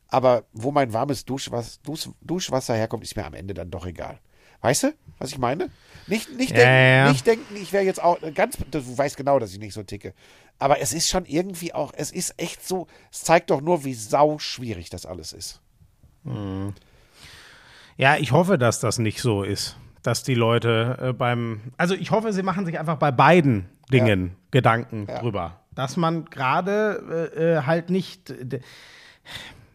aber 0.09 0.45
wo 0.55 0.71
mein 0.71 0.95
warmes 0.95 1.27
Duschwas, 1.27 1.83
Dusch, 1.83 2.09
Duschwasser 2.23 2.75
herkommt, 2.75 3.05
ist 3.05 3.17
mir 3.17 3.27
am 3.27 3.35
Ende 3.35 3.53
dann 3.53 3.71
doch 3.71 3.85
egal. 3.85 4.19
Weißt 4.63 4.85
du, 4.85 4.95
was 5.19 5.31
ich 5.31 5.39
meine? 5.39 5.71
Nicht, 6.09 6.31
nicht, 6.37 6.51
Ja, 6.53 6.57
denken, 6.59 6.73
ja. 7.07 7.13
nicht 7.13 7.27
denken, 7.27 7.57
ich 7.57 7.73
wäre 7.73 7.85
jetzt 7.85 8.03
auch 8.03 8.19
ganz, 8.35 8.57
du 8.71 8.99
weißt 8.99 9.17
genau, 9.17 9.39
dass 9.39 9.53
ich 9.53 9.59
nicht 9.59 9.75
so 9.75 9.83
ticke. 9.83 10.15
Aber 10.59 10.81
es 10.81 10.93
ist 10.93 11.09
schon 11.09 11.25
irgendwie 11.27 11.75
auch, 11.75 11.93
es 11.97 12.11
ist 12.13 12.35
echt 12.41 12.67
so, 12.67 12.87
es 13.13 13.23
zeigt 13.23 13.51
doch 13.51 13.61
nur, 13.61 13.85
wie 13.85 13.95
sau 13.95 14.39
schwierig 14.39 14.89
das 14.91 15.05
alles 15.05 15.33
ist. 15.33 15.61
Ja, 17.97 18.17
ich 18.17 18.33
hoffe, 18.33 18.59
dass 18.59 18.81
das 18.81 18.99
nicht 18.99 19.21
so 19.21 19.43
ist, 19.43 19.77
dass 20.03 20.23
die 20.23 20.35
Leute 20.35 20.99
äh, 21.01 21.13
beim, 21.13 21.61
also 21.77 21.95
ich 21.95 22.11
hoffe, 22.11 22.33
sie 22.33 22.43
machen 22.43 22.67
sich 22.67 22.79
einfach 22.79 22.97
bei 22.97 23.11
beiden 23.11 23.69
Dingen 23.93 24.37
Gedanken 24.51 25.07
Ja. 25.09 25.21
drüber, 25.21 25.61
dass 25.75 25.97
man 25.97 26.25
gerade 26.27 27.31
äh, 27.37 27.57
äh, 27.59 27.63
halt 27.63 27.91
nicht, 27.91 28.31
äh, 28.31 28.61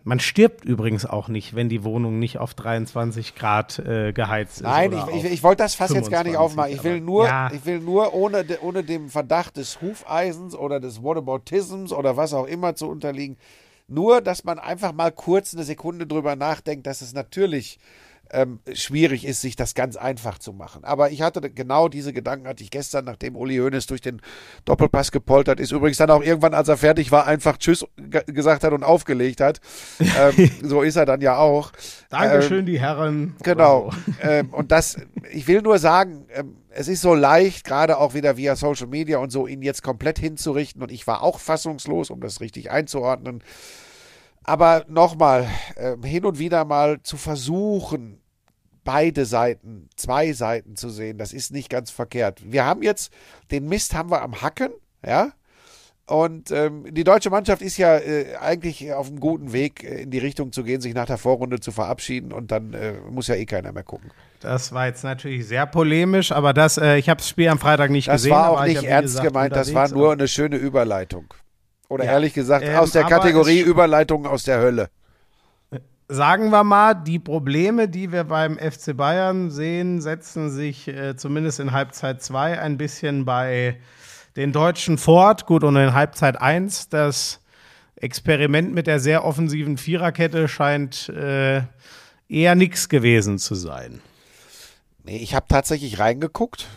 man 0.03 0.19
stirbt 0.19 0.65
übrigens 0.65 1.05
auch 1.05 1.27
nicht, 1.27 1.55
wenn 1.55 1.69
die 1.69 1.83
Wohnung 1.83 2.19
nicht 2.19 2.39
auf 2.39 2.53
23 2.53 3.35
Grad 3.35 3.79
äh, 3.79 4.13
geheizt 4.13 4.57
ist. 4.57 4.63
Nein, 4.63 4.93
ich, 4.93 5.23
ich, 5.23 5.31
ich 5.31 5.43
wollte 5.43 5.63
das 5.63 5.75
Fass 5.75 5.91
jetzt 5.93 6.09
gar 6.09 6.23
nicht 6.23 6.33
25, 6.33 6.37
aufmachen. 6.37 6.73
Ich 6.73 6.83
will 6.83 7.01
nur, 7.01 7.25
Ja. 7.27 7.51
ich 7.53 7.65
will 7.65 7.79
nur 7.79 8.13
ohne, 8.13 8.45
ohne 8.61 8.83
dem 8.83 9.09
Verdacht 9.09 9.57
des 9.57 9.81
Hufeisens 9.81 10.55
oder 10.55 10.79
des 10.79 11.03
Whataboutisms 11.03 11.93
oder 11.93 12.17
was 12.17 12.33
auch 12.33 12.47
immer 12.47 12.75
zu 12.75 12.87
unterliegen, 12.87 13.37
nur, 13.87 14.21
dass 14.21 14.43
man 14.43 14.57
einfach 14.57 14.93
mal 14.93 15.11
kurz 15.11 15.53
eine 15.53 15.63
Sekunde 15.63 16.07
drüber 16.07 16.35
nachdenkt, 16.35 16.87
dass 16.87 17.01
es 17.01 17.13
natürlich 17.13 17.77
ähm, 18.31 18.59
schwierig 18.73 19.25
ist, 19.25 19.41
sich 19.41 19.55
das 19.55 19.73
ganz 19.73 19.95
einfach 19.95 20.39
zu 20.39 20.53
machen. 20.53 20.83
Aber 20.83 21.11
ich 21.11 21.21
hatte 21.21 21.41
genau 21.41 21.87
diese 21.87 22.13
Gedanken, 22.13 22.47
hatte 22.47 22.63
ich 22.63 22.71
gestern, 22.71 23.05
nachdem 23.05 23.35
Uli 23.35 23.57
Hoeneß 23.57 23.87
durch 23.87 24.01
den 24.01 24.21
Doppelpass 24.65 25.11
gepoltert 25.11 25.59
ist. 25.59 25.71
Übrigens 25.71 25.97
dann 25.97 26.09
auch 26.09 26.23
irgendwann, 26.23 26.53
als 26.53 26.69
er 26.69 26.77
fertig 26.77 27.11
war, 27.11 27.27
einfach 27.27 27.57
Tschüss 27.57 27.85
ge 27.97 28.23
gesagt 28.27 28.63
hat 28.63 28.73
und 28.73 28.83
aufgelegt 28.83 29.41
hat. 29.41 29.59
ähm, 29.99 30.51
so 30.63 30.81
ist 30.81 30.95
er 30.95 31.05
dann 31.05 31.21
ja 31.21 31.37
auch. 31.37 31.71
Dankeschön, 32.09 32.59
Ähm, 32.59 32.65
die 32.65 32.79
Herren. 32.79 33.35
Genau. 33.43 33.91
Ähm, 34.23 34.49
und 34.53 34.71
das, 34.71 34.97
ich 35.31 35.47
will 35.47 35.61
nur 35.61 35.79
sagen, 35.79 36.27
ähm, 36.33 36.57
es 36.69 36.87
ist 36.87 37.01
so 37.01 37.15
leicht, 37.15 37.65
gerade 37.65 37.97
auch 37.97 38.13
wieder 38.13 38.37
via 38.37 38.55
Social 38.55 38.87
Media 38.87 39.17
und 39.17 39.31
so, 39.31 39.47
ihn 39.47 39.61
jetzt 39.61 39.83
komplett 39.83 40.19
hinzurichten. 40.19 40.81
Und 40.81 40.91
ich 40.91 41.07
war 41.07 41.23
auch 41.23 41.39
fassungslos, 41.39 42.09
um 42.09 42.19
das 42.21 42.39
richtig 42.39 42.69
einzuordnen. 42.69 43.43
Aber 44.43 44.85
nochmal, 44.87 45.47
ähm, 45.77 46.03
hin 46.03 46.25
und 46.25 46.39
wieder 46.39 46.65
mal 46.65 47.01
zu 47.03 47.17
versuchen, 47.17 48.20
beide 48.83 49.25
Seiten, 49.25 49.89
zwei 49.95 50.33
Seiten 50.33 50.75
zu 50.75 50.89
sehen, 50.89 51.17
das 51.17 51.33
ist 51.33 51.51
nicht 51.51 51.69
ganz 51.69 51.91
verkehrt. 51.91 52.41
Wir 52.51 52.65
haben 52.65 52.81
jetzt, 52.83 53.11
den 53.51 53.67
Mist 53.67 53.93
haben 53.93 54.09
wir 54.09 54.21
am 54.21 54.41
Hacken, 54.41 54.71
ja. 55.05 55.31
Und 56.07 56.51
ähm, 56.51 56.85
die 56.93 57.05
deutsche 57.05 57.29
Mannschaft 57.29 57.61
ist 57.61 57.77
ja 57.77 57.95
äh, 57.97 58.35
eigentlich 58.35 58.91
auf 58.93 59.07
einem 59.07 59.21
guten 59.21 59.53
Weg, 59.53 59.83
äh, 59.83 60.01
in 60.01 60.09
die 60.11 60.17
Richtung 60.17 60.51
zu 60.51 60.63
gehen, 60.63 60.81
sich 60.81 60.93
nach 60.93 61.05
der 61.05 61.17
Vorrunde 61.17 61.59
zu 61.61 61.71
verabschieden 61.71 62.33
und 62.33 62.51
dann 62.51 62.73
äh, 62.73 62.93
muss 63.09 63.27
ja 63.27 63.35
eh 63.35 63.45
keiner 63.45 63.71
mehr 63.71 63.83
gucken. 63.83 64.11
Das 64.41 64.73
war 64.73 64.87
jetzt 64.87 65.03
natürlich 65.05 65.47
sehr 65.47 65.65
polemisch, 65.67 66.31
aber 66.33 66.53
das, 66.53 66.77
äh, 66.77 66.97
ich 66.97 67.07
habe 67.07 67.19
das 67.19 67.29
Spiel 67.29 67.47
am 67.47 67.59
Freitag 67.59 67.91
nicht 67.91 68.07
Das 68.09 68.23
gesehen. 68.23 68.31
war 68.31 68.43
da 68.55 68.61
auch 68.61 68.65
ich 68.65 68.75
nicht 68.81 68.83
ernst 68.89 69.13
gesagt, 69.13 69.27
gemeint, 69.27 69.55
das 69.55 69.73
war 69.73 69.87
nur 69.89 70.11
eine 70.11 70.27
schöne 70.27 70.57
Überleitung. 70.57 71.33
Oder 71.87 72.03
Ja. 72.05 72.11
ehrlich 72.13 72.33
gesagt, 72.33 72.65
Ähm, 72.65 72.75
aus 72.77 72.91
der 72.91 73.03
Kategorie 73.05 73.61
es- 73.61 73.67
Überleitung 73.67 74.25
aus 74.25 74.43
der 74.43 74.59
Hölle. 74.59 74.89
Sagen 76.13 76.49
wir 76.49 76.65
mal, 76.65 76.93
die 76.93 77.19
Probleme, 77.19 77.87
die 77.87 78.11
wir 78.11 78.25
beim 78.25 78.57
FC 78.57 78.97
Bayern 78.97 79.49
sehen, 79.49 80.01
setzen 80.01 80.49
sich 80.49 80.89
äh, 80.89 81.15
zumindest 81.15 81.61
in 81.61 81.71
Halbzeit 81.71 82.21
2 82.21 82.59
ein 82.59 82.77
bisschen 82.77 83.23
bei 83.23 83.77
den 84.35 84.51
Deutschen 84.51 84.97
fort. 84.97 85.45
Gut, 85.45 85.63
und 85.63 85.77
in 85.77 85.93
Halbzeit 85.93 86.41
1, 86.41 86.89
das 86.89 87.39
Experiment 87.95 88.73
mit 88.73 88.87
der 88.87 88.99
sehr 88.99 89.23
offensiven 89.23 89.77
Viererkette 89.77 90.49
scheint 90.49 91.07
äh, 91.07 91.61
eher 92.27 92.55
nichts 92.55 92.89
gewesen 92.89 93.39
zu 93.39 93.55
sein. 93.55 94.01
Nee, 95.05 95.15
ich 95.15 95.33
habe 95.33 95.45
tatsächlich 95.47 95.99
reingeguckt. 95.99 96.67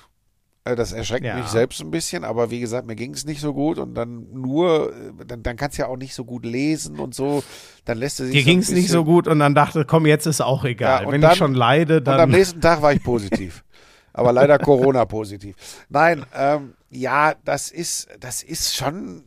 Äh, 0.65 0.77
Das 0.77 0.93
erschreckt 0.93 1.25
Ja. 1.27 1.37
mich 1.37 1.47
selbst 1.49 1.81
ein 1.81 1.91
bisschen, 1.91 2.25
aber 2.25 2.51
wie 2.51 2.61
gesagt, 2.61 2.87
mir 2.87 2.97
ging 2.97 3.13
es 3.15 3.25
nicht 3.25 3.41
so 3.41 3.53
gut 3.53 3.79
und 3.79 3.95
dann 3.95 4.27
nur, 4.33 4.93
äh, 4.93 5.25
dann, 5.27 5.43
dann 5.43 5.57
kannst 5.57 5.77
du 5.79 5.83
ja 5.83 5.89
auch 5.89 5.97
nicht 5.97 6.15
so 6.15 6.25
gut 6.25 6.45
lesen 6.45 6.99
und 6.99 7.15
so. 7.15 7.45
Dann 7.85 7.99
lässt 7.99 8.19
du 8.19 8.25
sich 8.25 8.33
Dir 8.33 8.43
so 8.43 8.47
ging 8.47 8.59
es 8.61 8.71
nicht 8.71 8.89
so 8.89 9.05
gut 9.05 9.29
und 9.29 9.39
dann 9.41 9.55
dachte, 9.55 9.85
komm, 9.85 10.07
jetzt 10.07 10.27
ist 10.27 10.41
auch 10.41 10.65
egal. 10.65 11.03
Ja, 11.03 11.07
und 11.07 11.13
Wenn 11.13 11.21
dann- 11.21 11.33
ich 11.33 11.39
schon 11.39 11.55
leide, 11.55 11.99
Und 11.99 12.09
am 12.09 12.17
dann. 12.19 12.31
nächsten 12.31 12.61
Tag 12.61 12.81
war 12.83 12.93
ich 12.93 13.03
positiv. 13.03 13.63
Aber 14.17 14.33
leider 14.33 14.59
Corona-positiv. 14.59 15.57
Nein, 15.89 16.25
ähm, 16.35 16.75
ja, 16.89 17.35
das 17.45 17.71
ist, 17.71 18.09
das 18.21 18.43
ist 18.45 18.77
schon. 18.77 19.25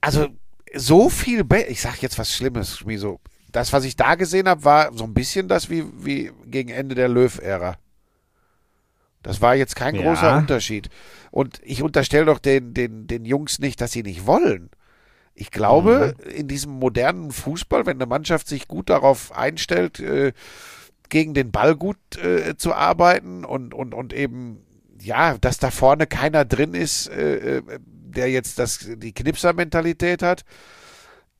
Also, 0.00 0.28
so 0.74 1.08
viel. 1.10 1.42
Be 1.44 1.62
ich 1.64 1.80
sag 1.82 2.00
jetzt 2.02 2.18
was 2.18 2.32
Schlimmes, 2.34 2.78
Schmiso. 2.78 3.18
Das, 3.50 3.72
was 3.72 3.84
ich 3.84 3.96
da 3.96 4.14
gesehen 4.14 4.48
habe, 4.48 4.64
war 4.64 4.92
so 4.94 5.02
ein 5.04 5.12
bisschen 5.12 5.48
das 5.48 5.68
wie, 5.68 5.84
wie 6.04 6.30
gegen 6.46 6.70
Ende 6.70 6.94
der 6.94 7.08
Löw-Ära. 7.08 7.76
Das 9.22 9.40
war 9.40 9.54
jetzt 9.54 9.76
kein 9.76 9.94
Ja. 9.94 10.02
großer 10.02 10.36
Unterschied. 10.36 10.88
Und 11.30 11.60
ich 11.62 11.82
unterstelle 11.82 12.24
doch 12.26 12.38
den, 12.38 12.74
den, 12.74 13.06
den 13.06 13.24
Jungs 13.24 13.58
nicht, 13.58 13.80
dass 13.80 13.92
sie 13.92 14.02
nicht 14.02 14.26
wollen. 14.26 14.70
Ich 15.34 15.50
glaube, 15.50 16.14
Mhm. 16.18 16.30
in 16.30 16.48
diesem 16.48 16.72
modernen 16.72 17.30
Fußball, 17.30 17.86
wenn 17.86 17.96
eine 17.96 18.06
Mannschaft 18.06 18.48
sich 18.48 18.66
gut 18.68 18.90
darauf 18.90 19.32
einstellt, 19.32 20.00
äh, 20.00 20.32
gegen 21.08 21.34
den 21.34 21.50
Ball 21.50 21.76
gut 21.76 21.98
äh, 22.16 22.56
zu 22.56 22.74
arbeiten 22.74 23.44
und, 23.44 23.74
und, 23.74 23.94
und 23.94 24.12
eben, 24.12 24.62
ja, 25.00 25.36
dass 25.38 25.58
da 25.58 25.70
vorne 25.70 26.06
keiner 26.06 26.44
drin 26.44 26.74
ist, 26.74 27.08
äh, 27.08 27.58
äh, 27.58 27.62
der 27.82 28.30
jetzt 28.30 28.58
das, 28.58 28.88
die 28.96 29.12
Knipser-Mentalität 29.12 30.22
hat. 30.22 30.44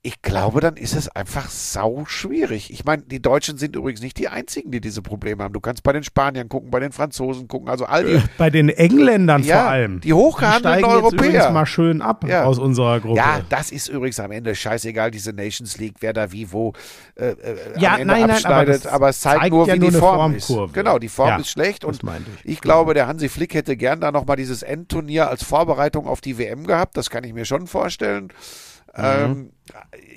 Ich 0.02 0.22
glaube, 0.22 0.62
dann 0.62 0.76
ist 0.78 0.94
es 0.96 1.10
einfach 1.14 1.50
sau 1.50 2.06
schwierig. 2.06 2.72
Ich 2.72 2.86
meine, 2.86 3.02
die 3.02 3.20
Deutschen 3.20 3.58
sind 3.58 3.76
übrigens 3.76 4.00
nicht 4.00 4.16
die 4.16 4.28
einzigen, 4.28 4.70
die 4.70 4.80
diese 4.80 5.02
Probleme 5.02 5.44
haben. 5.44 5.52
Du 5.52 5.60
kannst 5.60 5.82
bei 5.82 5.92
den 5.92 6.04
Spaniern 6.04 6.48
gucken, 6.48 6.70
bei 6.70 6.80
den 6.80 6.90
Franzosen 6.90 7.48
gucken, 7.48 7.68
also 7.68 7.84
all 7.84 8.04
die, 8.04 8.18
Bei 8.38 8.48
den 8.48 8.70
Engländern 8.70 9.42
Ja, 9.42 9.60
vor 9.60 9.70
allem. 9.72 10.00
die 10.00 10.14
hochgehandelten 10.14 10.70
steigen 10.70 10.86
jetzt 10.86 11.02
Europäer. 11.04 11.28
übrigens 11.28 11.50
mal 11.52 11.66
schön 11.66 12.00
ab 12.00 12.24
Ja. 12.26 12.44
aus 12.44 12.58
unserer 12.58 12.98
Gruppe. 13.00 13.18
Ja, 13.18 13.40
das 13.50 13.70
ist 13.72 13.88
übrigens 13.88 14.18
am 14.20 14.30
Ende 14.30 14.54
scheißegal, 14.54 15.10
diese 15.10 15.34
Nations 15.34 15.76
League, 15.76 15.96
wer 16.00 16.14
da 16.14 16.32
wie 16.32 16.50
wo 16.50 16.72
äh, 17.16 17.32
äh, 17.32 17.56
Ja, 17.78 17.92
am 17.96 18.00
Ende 18.00 18.14
nein, 18.14 18.20
nein, 18.22 18.22
aber 18.22 18.32
abschneidet, 18.32 18.86
aber, 18.86 19.08
es 19.10 19.20
zeigt, 19.20 19.40
zeigt 19.42 19.52
nur, 19.52 19.66
wie 19.66 19.78
nur 19.78 19.90
die 19.90 19.96
Form 19.98 20.34
ist. 20.34 20.46
Formkurve. 20.46 20.72
Genau, 20.72 20.98
die 20.98 21.08
Form 21.10 21.28
Ja, 21.28 21.36
ist 21.36 21.50
schlecht 21.50 21.84
und 21.84 22.00
ich. 22.02 22.52
ich 22.52 22.60
glaube, 22.62 22.94
der 22.94 23.06
Hansi 23.06 23.28
Flick 23.28 23.52
hätte 23.52 23.76
gern 23.76 24.00
da 24.00 24.10
nochmal 24.12 24.36
dieses 24.36 24.62
Endturnier 24.62 25.28
als 25.28 25.44
Vorbereitung 25.44 26.06
auf 26.06 26.22
die 26.22 26.38
WM 26.38 26.66
gehabt, 26.66 26.96
das 26.96 27.10
kann 27.10 27.22
ich 27.22 27.34
mir 27.34 27.44
schon 27.44 27.66
vorstellen. 27.66 28.32
Mhm. 28.96 29.04
Ähm, 29.04 29.52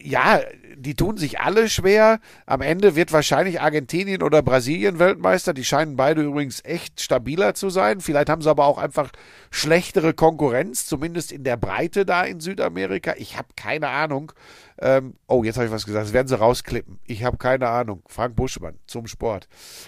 ja, 0.03 0.41
die 0.75 0.95
tun 0.95 1.17
sich 1.17 1.39
alle 1.39 1.69
schwer. 1.69 2.19
Am 2.45 2.61
Ende 2.61 2.95
wird 2.95 3.13
wahrscheinlich 3.13 3.61
Argentinien 3.61 4.23
oder 4.23 4.41
Brasilien 4.41 4.99
Weltmeister. 4.99 5.53
Die 5.53 5.63
scheinen 5.63 5.95
beide 5.95 6.23
übrigens 6.23 6.61
echt 6.65 6.99
stabiler 6.99 7.53
zu 7.53 7.69
sein. 7.69 8.01
Vielleicht 8.01 8.29
haben 8.29 8.41
sie 8.41 8.49
aber 8.49 8.65
auch 8.65 8.77
einfach 8.77 9.11
schlechtere 9.51 10.13
Konkurrenz, 10.13 10.85
zumindest 10.87 11.31
in 11.31 11.43
der 11.43 11.57
Breite 11.57 12.05
da 12.05 12.23
in 12.23 12.39
Südamerika. 12.39 13.13
Ich 13.17 13.37
habe 13.37 13.49
keine 13.55 13.89
Ahnung. 13.89 14.31
Ähm, 14.79 15.15
oh, 15.27 15.43
jetzt 15.43 15.57
habe 15.57 15.67
ich 15.67 15.71
was 15.71 15.85
gesagt. 15.85 16.07
Das 16.07 16.13
werden 16.13 16.27
sie 16.27 16.37
rausklippen. 16.37 16.99
Ich 17.05 17.23
habe 17.23 17.37
keine 17.37 17.69
Ahnung. 17.69 18.01
Frank 18.07 18.35
Buschmann 18.35 18.79
zum 18.87 19.07
Sport. 19.07 19.47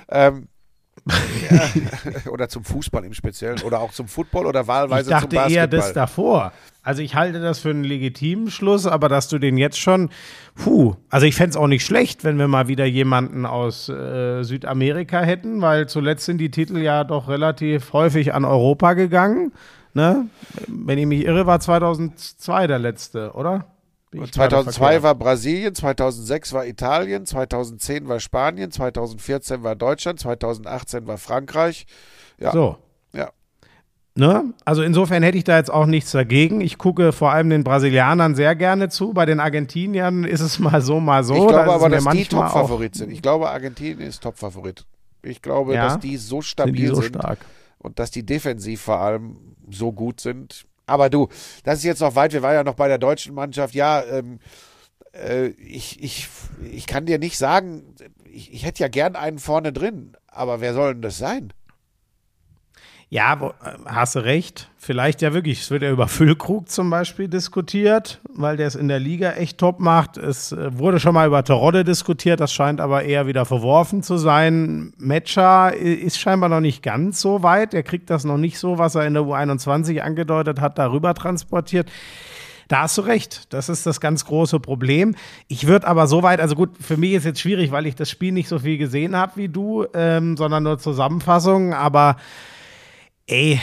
Ähm, 0.10 0.48
ja, 1.06 2.32
oder 2.32 2.49
zum 2.49 2.64
Fußball 2.64 3.03
im 3.06 3.14
Speziellen. 3.14 3.61
Oder 3.61 3.80
auch 3.80 3.91
zum 3.91 4.07
Football 4.07 4.48
oder 4.48 4.61
Ich 4.61 4.68
wahlweise 4.68 5.10
zum 5.10 5.11
dachte 5.11 5.36
Basketball. 5.36 5.52
eher 5.52 5.68
das 5.68 5.94
davor. 5.94 6.52
Also 6.82 7.02
ich 7.02 7.15
halte 7.15 7.40
das 7.41 7.60
für 7.60 7.72
einen 7.72 7.84
legitimen 7.84 8.52
Schluss, 8.52 8.86
aber 8.86 9.10
dass 9.10 9.27
du 9.27 9.40
den 9.40 9.57
jetzt 9.57 9.80
schon, 9.80 10.10
puh, 10.56 10.95
also 11.10 11.26
ich 11.26 11.36
fände 11.36 11.52
es 11.52 11.57
auch 11.57 11.68
nicht 11.68 11.86
schlecht, 11.86 12.23
wenn 12.23 12.38
wir 12.38 12.48
mal 12.48 12.68
wieder 12.68 12.86
jemanden 12.86 13.45
aus 13.45 13.90
äh, 13.90 14.44
Südamerika 14.44 15.22
hätten, 15.22 15.61
weil 15.61 15.88
zuletzt 15.88 16.26
sind 16.26 16.38
die 16.38 16.52
Titel 16.52 16.77
ja 16.77 17.03
doch 17.03 17.27
relativ 17.27 17.94
häufig 17.94 18.34
an 18.34 18.45
Europa 18.45 18.94
gegangen. 18.94 19.52
Ne? 19.94 20.27
Wenn 20.68 20.98
ich 20.99 21.06
mich 21.07 21.26
irre, 21.26 21.48
war 21.48 21.60
2002 21.60 22.68
der 22.68 22.80
letzte, 22.80 23.32
oder? 23.34 23.65
Bin 24.16 24.24
ich 24.26 24.32
gerade 24.32 24.50
2002 24.56 24.80
verkehrt? 24.86 25.04
war 25.04 25.16
Brasilien, 25.16 25.76
2006 25.76 26.54
war 26.54 26.66
Italien, 26.66 27.26
2010 27.26 28.08
war 28.08 28.20
Spanien, 28.20 28.72
2014 28.72 29.64
war 29.64 29.76
Deutschland, 29.76 30.20
2018 30.20 31.08
war 31.08 31.18
Frankreich. 31.18 31.86
Ja, 32.40 32.52
So. 32.52 32.78
ja. 33.14 33.30
Ne? 34.18 34.54
Also 34.64 34.82
insofern 34.82 35.24
hätte 35.24 35.38
ich 35.38 35.44
da 35.44 35.58
jetzt 35.58 35.70
auch 35.72 35.86
nichts 35.86 36.12
dagegen. 36.12 36.62
Ich 36.62 36.78
gucke 36.78 37.12
vor 37.12 37.32
allem 37.34 37.50
den 37.50 37.64
Brasilianern 37.66 38.34
sehr 38.36 38.56
gerne 38.56 38.88
zu. 38.90 39.12
Bei 39.14 39.26
den 39.26 39.42
Argentiniern 39.42 40.24
ist 40.24 40.40
es 40.40 40.58
mal 40.58 40.82
so, 40.82 41.00
mal 41.02 41.24
so. 41.26 41.34
ich 41.36 41.42
Da 41.42 41.48
glaube 41.48 41.70
es 41.70 41.76
aber, 41.76 41.90
dass 41.90 42.06
die 42.14 42.26
Topfavorit 42.26 42.96
sind. 42.96 43.12
Ich 43.12 43.22
glaube, 43.22 43.50
Argentinien 43.50 44.00
ist 44.08 44.24
Topfavorit. 44.24 44.86
Ich 45.22 45.42
glaube, 45.42 45.74
Ja? 45.74 45.86
dass 45.86 46.00
die 46.00 46.16
so 46.18 46.38
Sind 46.38 46.46
stabil 46.46 46.74
die 46.76 46.88
so 46.88 46.96
sind 47.02 47.16
stark? 47.16 47.40
und 47.80 48.00
dass 48.00 48.10
die 48.12 48.26
defensiv 48.26 48.82
vor 48.84 49.00
allem 49.00 49.36
so 49.70 49.92
gut 49.92 50.22
sind. 50.22 50.66
Aber 50.86 51.10
du, 51.10 51.30
das 51.64 51.80
ist 51.80 51.84
jetzt 51.84 52.02
noch 52.02 52.16
weit. 52.16 52.34
Wir 52.34 52.41
waren 52.41 52.53
ja 52.53 52.64
noch 52.64 52.76
bei 52.76 52.88
der 52.88 52.98
deutschen 52.98 53.34
Mannschaft. 53.34 53.74
Ja, 53.74 54.03
ähm, 54.03 54.40
äh, 55.14 55.48
ich, 55.48 56.03
ich, 56.03 56.28
ich 56.72 56.88
kann 56.88 57.06
dir 57.06 57.20
nicht 57.20 57.38
sagen, 57.38 57.95
ich, 58.26 58.53
ich 58.53 58.66
hätte 58.66 58.84
ja 58.84 58.88
gern 58.88 59.16
einen 59.16 59.40
vorne 59.40 59.74
drin, 59.74 60.16
aber 60.28 60.62
wer 60.62 60.74
soll 60.74 60.94
denn 60.94 61.02
das 61.02 61.18
sein? 61.18 61.53
Ja, 63.10 63.40
wo, 63.40 63.48
äh, 63.49 63.52
hast 63.86 64.15
du 64.15 64.19
recht. 64.19 64.69
Vielleicht 64.77 65.22
ja 65.22 65.34
wirklich. 65.34 65.61
Es 65.61 65.72
wird 65.72 65.84
ja 65.84 65.91
über 65.91 66.07
Füllkrug 66.07 66.69
zum 66.69 66.90
Beispiel 66.90 67.27
diskutiert, 67.27 68.19
weil 68.34 68.57
der 68.57 68.68
es 68.68 68.76
in 68.76 68.88
der 68.88 68.99
Liga 68.99 69.32
echt 69.34 69.57
top 69.60 69.80
macht. 69.80 70.18
Es 70.18 70.52
äh, 70.52 70.77
wurde 70.77 70.99
schon 70.99 71.14
mal 71.14 71.27
über 71.27 71.44
Terodde 71.44 71.84
diskutiert, 71.84 72.40
das 72.40 72.52
scheint 72.52 72.82
aber 72.82 73.03
eher 73.03 73.27
wieder 73.27 73.45
verworfen 73.45 74.03
zu 74.03 74.18
sein. 74.18 74.91
Metscher 74.98 75.73
i- 75.80 75.94
ist 75.94 76.19
scheinbar 76.19 76.49
noch 76.49 76.60
nicht 76.61 76.84
ganz 76.84 77.22
so 77.22 77.41
weit. 77.44 77.73
Er 77.73 77.84
kriegt 77.84 78.10
das 78.10 78.26
noch 78.26 78.38
nicht 78.38 78.57
so, 78.60 78.77
was 78.77 78.95
er 78.95 79.06
in 79.06 79.14
der 79.14 79.23
U21 79.23 79.99
angedeutet 80.02 80.60
hat, 80.60 80.77
darüber 80.77 81.14
transportiert. 81.14 81.90
Da 82.68 82.82
hast 82.82 82.98
du 82.98 83.02
recht. 83.03 83.53
Das 83.53 83.69
ist 83.69 83.86
das 83.86 84.02
ganz 84.02 84.26
große 84.26 84.60
Problem. 84.60 85.15
Ich 85.48 85.68
würde 85.68 85.86
aber 85.88 86.07
so 86.07 86.23
weit, 86.23 86.40
also 86.41 86.56
gut, 86.56 86.72
für 86.82 86.98
mich 86.98 87.14
ist 87.14 87.23
jetzt 87.23 87.40
schwierig, 87.40 87.72
weil 87.72 87.86
ich 87.86 87.94
das 87.95 88.10
Spiel 88.10 88.32
nicht 88.32 88.48
so 88.49 88.57
viel 88.57 88.80
gesehen 88.80 89.15
habe 89.15 89.34
wie 89.36 89.48
du, 89.49 89.86
ähm, 89.94 90.36
sondern 90.36 90.64
nur 90.64 90.80
Zusammenfassungen. 90.80 91.73
Aber 91.73 92.18
ey, 93.28 93.60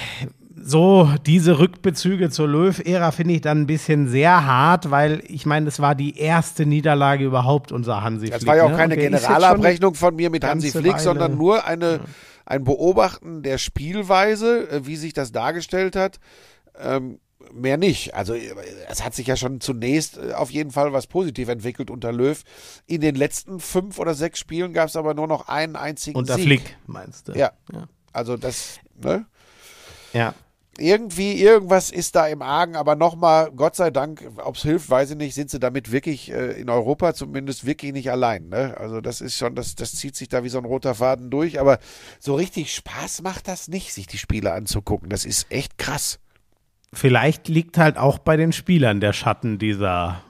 so 0.65 1.11
diese 1.27 1.59
Rückbezüge 1.59 2.31
zur 2.31 2.49
Löw-Ära 2.49 3.11
finde 3.11 3.35
ich 3.35 3.41
dann 3.41 3.63
ein 3.63 3.67
bisschen 3.67 4.09
sehr 4.09 4.47
hart, 4.47 4.91
weil 4.91 5.23
ich 5.27 5.45
meine, 5.45 5.69
es 5.69 5.81
war 5.81 5.95
die 5.95 6.19
erste 6.19 6.67
Niederlage 6.67 7.25
überhaupt 7.25 7.73
unser 7.73 8.03
Hansi 8.03 8.27
Flick. 8.27 8.41
Das 8.41 8.47
war 8.47 8.57
ja 8.57 8.65
auch 8.65 8.71
ne? 8.71 8.77
keine 8.77 8.95
jetzt 8.95 9.03
Generalabrechnung 9.03 9.95
von 9.95 10.15
mir 10.15 10.31
mit 10.31 10.45
Hansi 10.45 10.71
Flick, 10.71 10.95
Weile- 10.95 11.03
sondern 11.03 11.37
nur 11.37 11.67
eine, 11.67 12.01
ein 12.47 12.65
Beobachten 12.65 13.43
der 13.43 13.59
Spielweise, 13.59 14.71
äh, 14.71 14.87
wie 14.87 14.97
sich 14.97 15.15
das 15.15 15.33
dargestellt 15.33 15.97
hat. 15.97 16.21
Ähm, 16.79 17.19
mehr 17.53 17.77
nicht. 17.77 18.15
Also 18.15 18.35
äh, 18.35 18.55
es 18.89 19.05
hat 19.05 19.15
sich 19.15 19.27
ja 19.27 19.37
schon 19.37 19.61
zunächst 19.61 20.19
äh, 20.19 20.33
auf 20.35 20.51
jeden 20.51 20.71
Fall 20.71 20.93
was 20.93 21.07
positiv 21.07 21.49
entwickelt 21.49 21.91
unter 21.91 22.13
Löw. 22.13 22.41
In 22.87 23.01
den 23.01 23.15
letzten 23.15 23.59
fünf 23.59 23.99
oder 23.99 24.15
sechs 24.15 24.39
Spielen 24.39 24.73
gab 24.73 24.89
es 24.89 24.97
aber 24.97 25.15
nur 25.15 25.27
noch 25.27 25.49
einen 25.49 25.77
einzigen 25.77 26.17
Unter 26.17 26.35
Sieg. 26.35 26.45
Flick, 26.45 26.77
meinst 26.87 27.29
du? 27.29 27.33
Ja. 27.33 27.53
Ja. 27.73 27.89
Also 28.13 28.37
das, 28.37 28.79
ne? 29.03 29.27
Ja. 30.13 30.35
irgendwie, 30.79 31.35
irgendwas 31.35 31.91
ist 31.91 32.15
da 32.17 32.27
im 32.27 32.43
Argen, 32.43 32.77
aber 32.77 32.97
nochmal, 32.97 33.51
Gott 33.55 33.77
sei 33.77 33.91
Dank, 33.91 34.23
ob 34.39 34.57
es 34.57 34.63
hilft, 34.63 34.89
weiß 34.91 35.11
ich 35.11 35.17
nicht, 35.17 35.35
sind 35.35 35.51
sie 35.51 35.61
damit 35.61 35.93
wirklich 35.93 36.31
äh, 36.33 36.61
in 36.61 36.71
Europa 36.71 37.15
zumindest 37.15 37.67
wirklich 37.67 37.93
nicht 37.93 38.11
allein. 38.11 38.49
Ne? 38.49 38.75
Also 38.79 39.01
das 39.01 39.21
ist 39.21 39.37
schon, 39.37 39.55
das, 39.55 39.75
das 39.75 39.95
zieht 39.95 40.17
sich 40.17 40.29
da 40.29 40.45
wie 40.45 40.49
so 40.49 40.59
ein 40.59 40.65
roter 40.65 40.95
Faden 40.95 41.31
durch, 41.31 41.61
aber 41.61 41.79
so 42.19 42.35
richtig 42.35 42.75
Spaß 42.75 43.23
macht 43.23 43.49
das 43.49 43.69
nicht, 43.69 43.93
sich 43.93 44.07
die 44.07 44.19
Spiele 44.19 44.53
anzugucken. 44.53 45.09
Das 45.09 45.25
ist 45.25 45.51
echt 45.51 45.79
krass. 45.79 46.19
Vielleicht 46.93 47.49
liegt 47.49 47.79
halt 47.79 47.97
auch 47.97 48.19
bei 48.19 48.37
den 48.37 48.53
Spielern 48.53 49.01
der 49.01 49.13
Schatten 49.15 49.59
dieser 49.59 50.23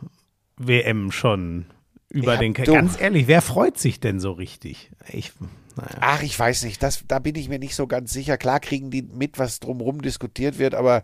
WM 0.56 1.10
schon 1.10 1.66
über 2.08 2.34
Ja, 2.34 2.40
den. 2.40 2.54
du. 2.54 2.72
Ganz 2.72 3.00
ehrlich, 3.00 3.26
wer 3.26 3.42
freut 3.42 3.78
sich 3.78 3.98
denn 3.98 4.20
so 4.20 4.32
richtig? 4.32 4.90
Ich, 5.08 5.32
naja. 5.76 5.98
Ach, 6.00 6.22
ich 6.22 6.38
weiß 6.38 6.64
nicht, 6.64 6.82
das, 6.82 7.04
da 7.08 7.18
bin 7.18 7.34
ich 7.34 7.48
mir 7.48 7.58
nicht 7.58 7.74
so 7.74 7.86
ganz 7.86 8.12
sicher. 8.12 8.36
Klar 8.36 8.60
kriegen 8.60 8.90
die 8.90 9.02
mit, 9.02 9.38
was 9.38 9.60
drumherum 9.60 10.02
diskutiert 10.02 10.58
wird, 10.58 10.74
aber 10.74 11.02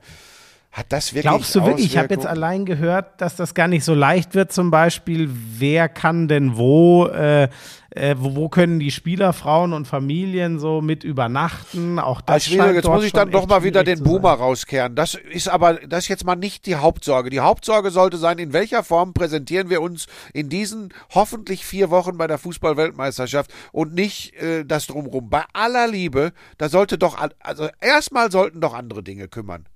Hat 0.70 0.86
das 0.90 1.14
wirklich 1.14 1.22
Glaubst 1.22 1.54
du 1.54 1.64
wirklich, 1.64 1.86
ich 1.86 1.96
habe 1.96 2.12
jetzt 2.12 2.26
allein 2.26 2.66
gehört, 2.66 3.20
dass 3.22 3.36
das 3.36 3.54
gar 3.54 3.68
nicht 3.68 3.84
so 3.84 3.94
leicht 3.94 4.34
wird, 4.34 4.52
zum 4.52 4.70
Beispiel, 4.70 5.28
wer 5.30 5.88
kann 5.88 6.28
denn 6.28 6.58
wo, 6.58 7.06
äh, 7.06 7.48
äh, 7.90 8.16
wo, 8.18 8.36
wo 8.36 8.48
können 8.48 8.78
die 8.78 8.90
Spieler, 8.90 9.32
Frauen 9.32 9.72
und 9.72 9.86
Familien 9.86 10.58
so 10.58 10.82
mit 10.82 11.04
übernachten? 11.04 11.98
Auch 11.98 12.20
das 12.20 12.44
schwierig, 12.44 12.60
scheint 12.60 12.74
jetzt 12.76 12.88
muss 12.88 13.04
ich 13.04 13.12
dann 13.12 13.30
doch 13.30 13.46
mal 13.46 13.62
wieder 13.62 13.82
den 13.82 14.02
Boomer 14.02 14.32
rauskehren. 14.32 14.94
Das 14.94 15.14
ist 15.14 15.48
aber, 15.48 15.74
das 15.74 16.04
ist 16.04 16.08
jetzt 16.08 16.24
mal 16.24 16.36
nicht 16.36 16.66
die 16.66 16.76
Hauptsorge. 16.76 17.30
Die 17.30 17.40
Hauptsorge 17.40 17.90
sollte 17.90 18.18
sein, 18.18 18.38
in 18.38 18.52
welcher 18.52 18.84
Form 18.84 19.14
präsentieren 19.14 19.70
wir 19.70 19.80
uns 19.80 20.06
in 20.34 20.50
diesen 20.50 20.92
hoffentlich 21.14 21.64
vier 21.64 21.88
Wochen 21.88 22.18
bei 22.18 22.26
der 22.26 22.38
Fußball-Weltmeisterschaft 22.38 23.52
und 23.72 23.94
nicht 23.94 24.34
äh, 24.34 24.64
das 24.64 24.86
drumrum. 24.86 25.30
Bei 25.30 25.44
aller 25.54 25.88
Liebe, 25.88 26.32
da 26.58 26.68
sollte 26.68 26.98
doch, 26.98 27.16
also 27.40 27.68
erstmal 27.80 28.30
sollten 28.30 28.60
doch 28.60 28.74
andere 28.74 29.02
Dinge 29.02 29.28
kümmern. 29.28 29.66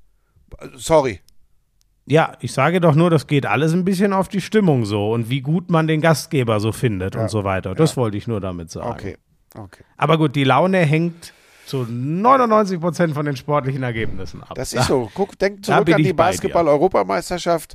Sorry. 0.76 1.20
Ja, 2.06 2.32
ich 2.40 2.52
sage 2.52 2.80
doch 2.80 2.94
nur, 2.94 3.10
das 3.10 3.26
geht 3.26 3.46
alles 3.46 3.72
ein 3.72 3.84
bisschen 3.84 4.12
auf 4.12 4.28
die 4.28 4.40
Stimmung 4.40 4.84
so 4.84 5.12
und 5.12 5.30
wie 5.30 5.40
gut 5.40 5.70
man 5.70 5.86
den 5.86 6.00
Gastgeber 6.00 6.58
so 6.58 6.72
findet 6.72 7.14
und 7.16 7.30
so 7.30 7.44
weiter. 7.44 7.74
Das 7.74 7.96
wollte 7.96 8.16
ich 8.16 8.26
nur 8.26 8.40
damit 8.40 8.70
sagen. 8.70 8.90
Okay. 8.90 9.16
Okay. 9.54 9.84
Aber 9.96 10.18
gut, 10.18 10.34
die 10.34 10.44
Laune 10.44 10.78
hängt 10.78 11.32
zu 11.66 11.86
99 11.88 12.80
Prozent 12.80 13.14
von 13.14 13.26
den 13.26 13.36
sportlichen 13.36 13.82
Ergebnissen 13.82 14.42
ab. 14.42 14.54
Das 14.54 14.72
ist 14.72 14.86
so. 14.86 15.10
Guck, 15.14 15.38
denk 15.38 15.64
zurück 15.64 15.92
an 15.92 16.02
die. 16.02 16.12
Basketball-Europameisterschaft, 16.12 17.74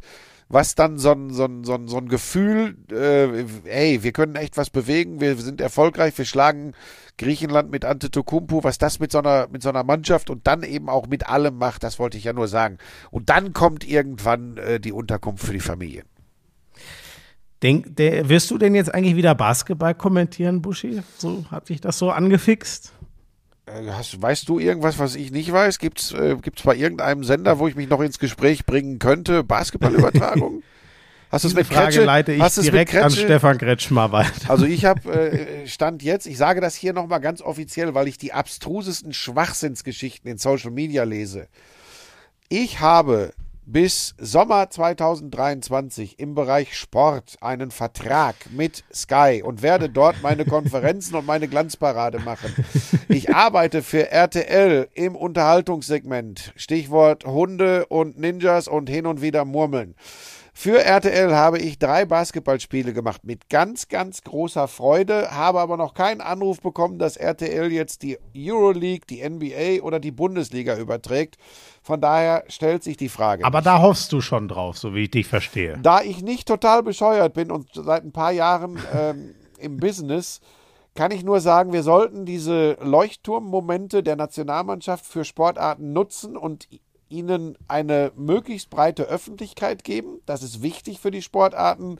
was 0.49 0.75
dann 0.75 0.97
so 0.97 1.11
ein, 1.11 1.31
so 1.31 1.45
ein, 1.45 1.63
so 1.63 1.73
ein, 1.73 1.87
so 1.87 1.97
ein 1.97 2.07
Gefühl, 2.07 2.77
äh, 2.91 3.45
hey, 3.65 4.03
wir 4.03 4.11
können 4.11 4.35
echt 4.35 4.57
was 4.57 4.69
bewegen, 4.69 5.19
wir 5.19 5.35
sind 5.37 5.59
erfolgreich, 5.59 6.17
wir 6.17 6.25
schlagen 6.25 6.73
Griechenland 7.17 7.69
mit 7.71 7.83
Antetokounmpo, 7.83 8.63
was 8.63 8.77
das 8.77 8.99
mit 8.99 9.11
so 9.11 9.19
einer, 9.19 9.47
mit 9.51 9.61
so 9.61 9.69
einer 9.69 9.83
Mannschaft 9.83 10.29
und 10.29 10.47
dann 10.47 10.63
eben 10.63 10.89
auch 10.89 11.07
mit 11.07 11.27
allem 11.27 11.57
macht, 11.57 11.83
das 11.83 11.99
wollte 11.99 12.17
ich 12.17 12.23
ja 12.23 12.33
nur 12.33 12.47
sagen. 12.47 12.77
Und 13.11 13.29
dann 13.29 13.53
kommt 13.53 13.87
irgendwann 13.87 14.57
äh, 14.57 14.79
die 14.79 14.91
Unterkunft 14.91 15.43
für 15.43 15.53
die 15.53 15.59
Familie. 15.59 16.03
Denk, 17.63 17.95
der, 17.95 18.29
wirst 18.29 18.51
du 18.51 18.57
denn 18.59 18.75
jetzt 18.75 18.93
eigentlich 18.93 19.15
wieder 19.15 19.33
Basketball 19.33 19.95
kommentieren, 19.95 20.61
Buschi? 20.61 21.01
So 21.17 21.45
hat 21.49 21.69
dich 21.69 21.81
das 21.81 21.97
so 21.97 22.11
angefixt? 22.11 22.93
Äh, 23.67 23.91
Hast, 23.91 24.21
weißt 24.21 24.47
du 24.49 24.59
irgendwas, 24.59 24.97
was 24.99 25.15
ich 25.15 25.31
nicht 25.31 25.51
weiß? 25.51 25.79
Gibt's 25.79 26.11
äh, 26.13 26.35
gibt's 26.41 26.63
bei 26.63 26.75
irgendeinem 26.75 27.23
Sender, 27.23 27.59
wo 27.59 27.67
ich 27.67 27.75
mich 27.75 27.89
noch 27.89 28.01
ins 28.01 28.19
Gespräch 28.19 28.65
bringen 28.65 28.99
könnte? 28.99 29.43
Basketballübertragung? 29.43 30.63
Hast 31.29 31.43
du 31.43 31.49
es 31.49 31.55
mit 31.55 31.67
Frage 31.67 31.87
Kretsche? 31.87 32.05
leite 32.05 32.31
ich 32.31 32.41
Hast 32.41 32.55
du 32.55 32.61
es 32.61 32.67
mit 32.67 32.73
direkt 32.73 32.95
an? 32.95 33.11
Stefan 33.11 33.57
Kretschmer 33.57 34.13
weiter. 34.13 34.49
Also 34.49 34.65
ich 34.65 34.85
habe 34.85 35.11
äh, 35.11 35.67
Stand 35.67 36.01
jetzt, 36.01 36.25
ich 36.25 36.37
sage 36.37 36.61
das 36.61 36.73
hier 36.73 36.93
nochmal 36.93 37.19
ganz 37.19 37.41
offiziell, 37.41 37.93
weil 37.93 38.07
ich 38.07 38.17
die 38.17 38.31
abstrusesten 38.31 39.11
Schwachsinnsgeschichten 39.11 40.31
in 40.31 40.37
Social 40.37 40.71
Media 40.71 41.03
lese. 41.03 41.47
Ich 42.47 42.79
habe 42.79 43.33
bis 43.67 44.15
Sommer 44.17 44.69
2023 44.69 46.19
im 46.19 46.35
Bereich 46.35 46.77
Sport 46.77 47.35
einen 47.41 47.69
Vertrag 47.69 48.35
mit 48.49 48.85
Sky 48.93 49.43
und 49.43 49.61
werde 49.61 49.89
dort 49.89 50.21
meine 50.23 50.45
Konferenzen 50.45 51.15
und 51.15 51.25
meine 51.25 51.49
Glanzparade 51.49 52.19
machen. 52.19 52.55
Ich 53.09 53.35
arbeite 53.35 53.83
für 53.83 54.09
RTL 54.09 54.87
im 54.93 55.17
Unterhaltungssegment. 55.17 56.53
Stichwort 56.55 57.25
Hunde 57.25 57.85
und 57.87 58.17
Ninjas 58.17 58.69
und 58.69 58.89
hin 58.89 59.05
und 59.05 59.21
wieder 59.21 59.43
Murmeln. 59.43 59.95
Für 60.59 60.83
RTL 60.83 61.35
habe 61.35 61.59
ich 61.59 61.77
drei 61.77 62.05
Basketballspiele 62.05 62.91
gemacht 62.91 63.23
mit 63.23 63.47
ganz, 63.47 63.89
ganz 63.89 64.23
großer 64.23 64.67
Freude, 64.67 65.29
habe 65.29 65.59
aber 65.59 65.77
noch 65.77 65.93
keinen 65.93 66.19
Anruf 66.19 66.61
bekommen, 66.61 66.97
dass 66.97 67.15
RTL 67.15 67.71
jetzt 67.71 68.01
die 68.01 68.17
Euroleague, 68.35 69.05
die 69.07 69.21
NBA 69.21 69.83
oder 69.85 69.99
die 69.99 70.09
Bundesliga 70.09 70.75
überträgt. 70.75 71.37
Von 71.83 72.01
daher 72.01 72.43
stellt 72.47 72.83
sich 72.83 72.97
die 72.97 73.07
Frage. 73.07 73.45
Aber 73.45 73.61
da 73.61 73.83
hoffst 73.83 74.11
du 74.11 74.19
schon 74.19 74.47
drauf, 74.47 74.79
so 74.79 74.95
wie 74.95 75.03
ich 75.03 75.11
dich 75.11 75.27
verstehe. 75.27 75.77
Da 75.83 76.01
ich 76.01 76.23
nicht 76.23 76.47
total 76.47 76.81
bescheuert 76.81 77.35
bin 77.35 77.51
und 77.51 77.69
seit 77.75 78.03
ein 78.03 78.11
paar 78.11 78.31
Jahren 78.31 78.79
ähm, 78.95 79.35
im 79.59 79.77
Business, 79.77 80.41
kann 80.95 81.11
ich 81.11 81.23
nur 81.23 81.39
sagen, 81.39 81.71
wir 81.71 81.83
sollten 81.83 82.25
diese 82.25 82.79
Leuchtturmmomente 82.81 84.01
der 84.01 84.15
Nationalmannschaft 84.15 85.05
für 85.05 85.23
Sportarten 85.23 85.93
nutzen 85.93 86.35
und 86.35 86.67
ihnen 87.09 87.57
eine 87.67 88.11
möglichst 88.15 88.69
breite 88.69 89.03
Öffentlichkeit 89.03 89.83
geben. 89.83 90.21
Das 90.25 90.43
ist 90.43 90.61
wichtig 90.61 90.99
für 90.99 91.11
die 91.11 91.21
Sportarten. 91.21 91.99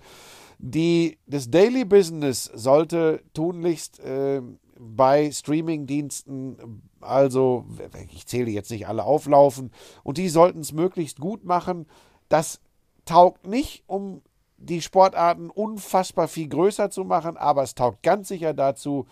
Die, 0.59 1.17
das 1.27 1.51
Daily 1.51 1.85
Business 1.85 2.45
sollte 2.45 3.21
tunlichst 3.34 3.99
äh, 3.99 4.41
bei 4.79 5.31
Streamingdiensten, 5.31 6.81
also 7.01 7.65
ich 8.11 8.27
zähle 8.27 8.51
jetzt 8.51 8.71
nicht 8.71 8.88
alle 8.88 9.03
auflaufen, 9.03 9.71
und 10.03 10.17
die 10.17 10.29
sollten 10.29 10.59
es 10.59 10.73
möglichst 10.73 11.19
gut 11.19 11.45
machen. 11.45 11.88
Das 12.29 12.59
taugt 13.05 13.47
nicht, 13.47 13.84
um 13.88 14.21
die 14.57 14.81
Sportarten 14.81 15.49
unfassbar 15.49 16.27
viel 16.27 16.47
größer 16.47 16.89
zu 16.89 17.03
machen, 17.03 17.38
aber 17.38 17.63
es 17.63 17.75
taugt 17.75 18.01
ganz 18.03 18.27
sicher 18.27 18.53
dazu, 18.53 19.05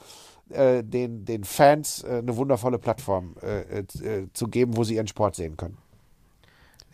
äh, 0.50 0.84
den, 0.84 1.26
den 1.26 1.44
Fans 1.44 2.04
äh, 2.04 2.18
eine 2.18 2.36
wundervolle 2.36 2.80
Plattform 2.80 3.36
äh, 3.42 3.80
äh, 3.80 4.28
zu 4.34 4.48
geben, 4.48 4.78
wo 4.78 4.84
sie 4.84 4.96
ihren 4.96 5.08
Sport 5.08 5.36
sehen 5.36 5.58
können. 5.58 5.78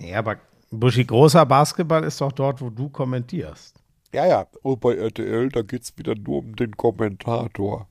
Nee, 0.01 0.15
aber 0.15 0.37
Buschi, 0.71 1.05
großer 1.05 1.45
Basketball 1.45 2.03
ist 2.03 2.19
doch 2.21 2.31
dort, 2.31 2.59
wo 2.61 2.69
du 2.69 2.89
kommentierst. 2.89 3.75
Ja, 4.13 4.25
ja. 4.25 4.47
Und 4.63 4.79
bei 4.81 4.95
RTL, 4.95 5.49
da 5.49 5.61
geht 5.61 5.83
es 5.83 5.97
wieder 5.97 6.15
nur 6.15 6.39
um 6.39 6.55
den 6.55 6.75
Kommentator. 6.75 7.87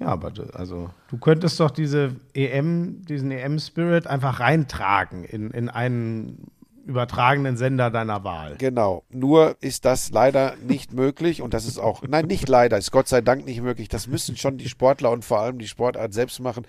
Ja, 0.00 0.06
aber 0.08 0.30
du- 0.30 0.44
also 0.54 0.90
du 1.10 1.18
könntest 1.18 1.58
doch 1.60 1.70
diese 1.70 2.16
EM, 2.32 3.02
diesen 3.04 3.30
EM-Spirit 3.32 4.06
einfach 4.06 4.40
reintragen 4.40 5.24
in, 5.24 5.50
in 5.50 5.68
einen 5.68 6.46
übertragenen 6.86 7.56
Sender 7.58 7.90
deiner 7.90 8.24
Wahl. 8.24 8.54
Genau. 8.58 9.04
Nur 9.10 9.56
ist 9.60 9.84
das 9.84 10.10
leider 10.10 10.54
nicht 10.56 10.94
möglich 10.94 11.42
und 11.42 11.52
das 11.52 11.66
ist 11.66 11.78
auch, 11.78 12.02
nein, 12.08 12.26
nicht 12.26 12.48
leider, 12.48 12.78
ist 12.78 12.92
Gott 12.92 13.08
sei 13.08 13.20
Dank 13.20 13.44
nicht 13.44 13.60
möglich. 13.60 13.88
Das 13.88 14.06
müssen 14.06 14.36
schon 14.36 14.56
die 14.56 14.68
Sportler 14.70 15.10
und 15.10 15.24
vor 15.24 15.40
allem 15.40 15.58
die 15.58 15.68
Sportart 15.68 16.14
selbst 16.14 16.40
machen. 16.40 16.64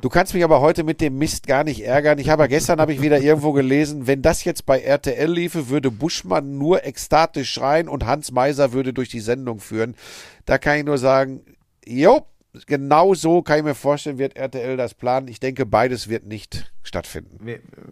Du 0.00 0.08
kannst 0.10 0.34
mich 0.34 0.44
aber 0.44 0.60
heute 0.60 0.84
mit 0.84 1.00
dem 1.00 1.16
Mist 1.16 1.46
gar 1.46 1.64
nicht 1.64 1.82
ärgern. 1.84 2.18
Ich 2.18 2.28
habe 2.28 2.48
gestern 2.48 2.80
habe 2.80 2.92
ich 2.92 3.00
wieder 3.00 3.20
irgendwo 3.20 3.52
gelesen, 3.52 4.06
wenn 4.06 4.20
das 4.22 4.44
jetzt 4.44 4.66
bei 4.66 4.80
RTL 4.80 5.30
liefe, 5.30 5.68
würde 5.70 5.90
Buschmann 5.90 6.58
nur 6.58 6.84
ekstatisch 6.84 7.50
schreien 7.52 7.88
und 7.88 8.04
Hans 8.04 8.30
Meiser 8.30 8.72
würde 8.72 8.92
durch 8.92 9.08
die 9.08 9.20
Sendung 9.20 9.58
führen. 9.58 9.94
Da 10.44 10.58
kann 10.58 10.78
ich 10.78 10.84
nur 10.84 10.98
sagen, 10.98 11.40
jo, 11.86 12.26
genau 12.66 13.14
so 13.14 13.42
kann 13.42 13.58
ich 13.58 13.64
mir 13.64 13.74
vorstellen, 13.74 14.18
wird 14.18 14.36
RTL 14.36 14.76
das 14.76 14.94
planen. 14.94 15.28
Ich 15.28 15.40
denke, 15.40 15.64
beides 15.64 16.08
wird 16.08 16.26
nicht 16.26 16.72
stattfinden. 16.82 17.38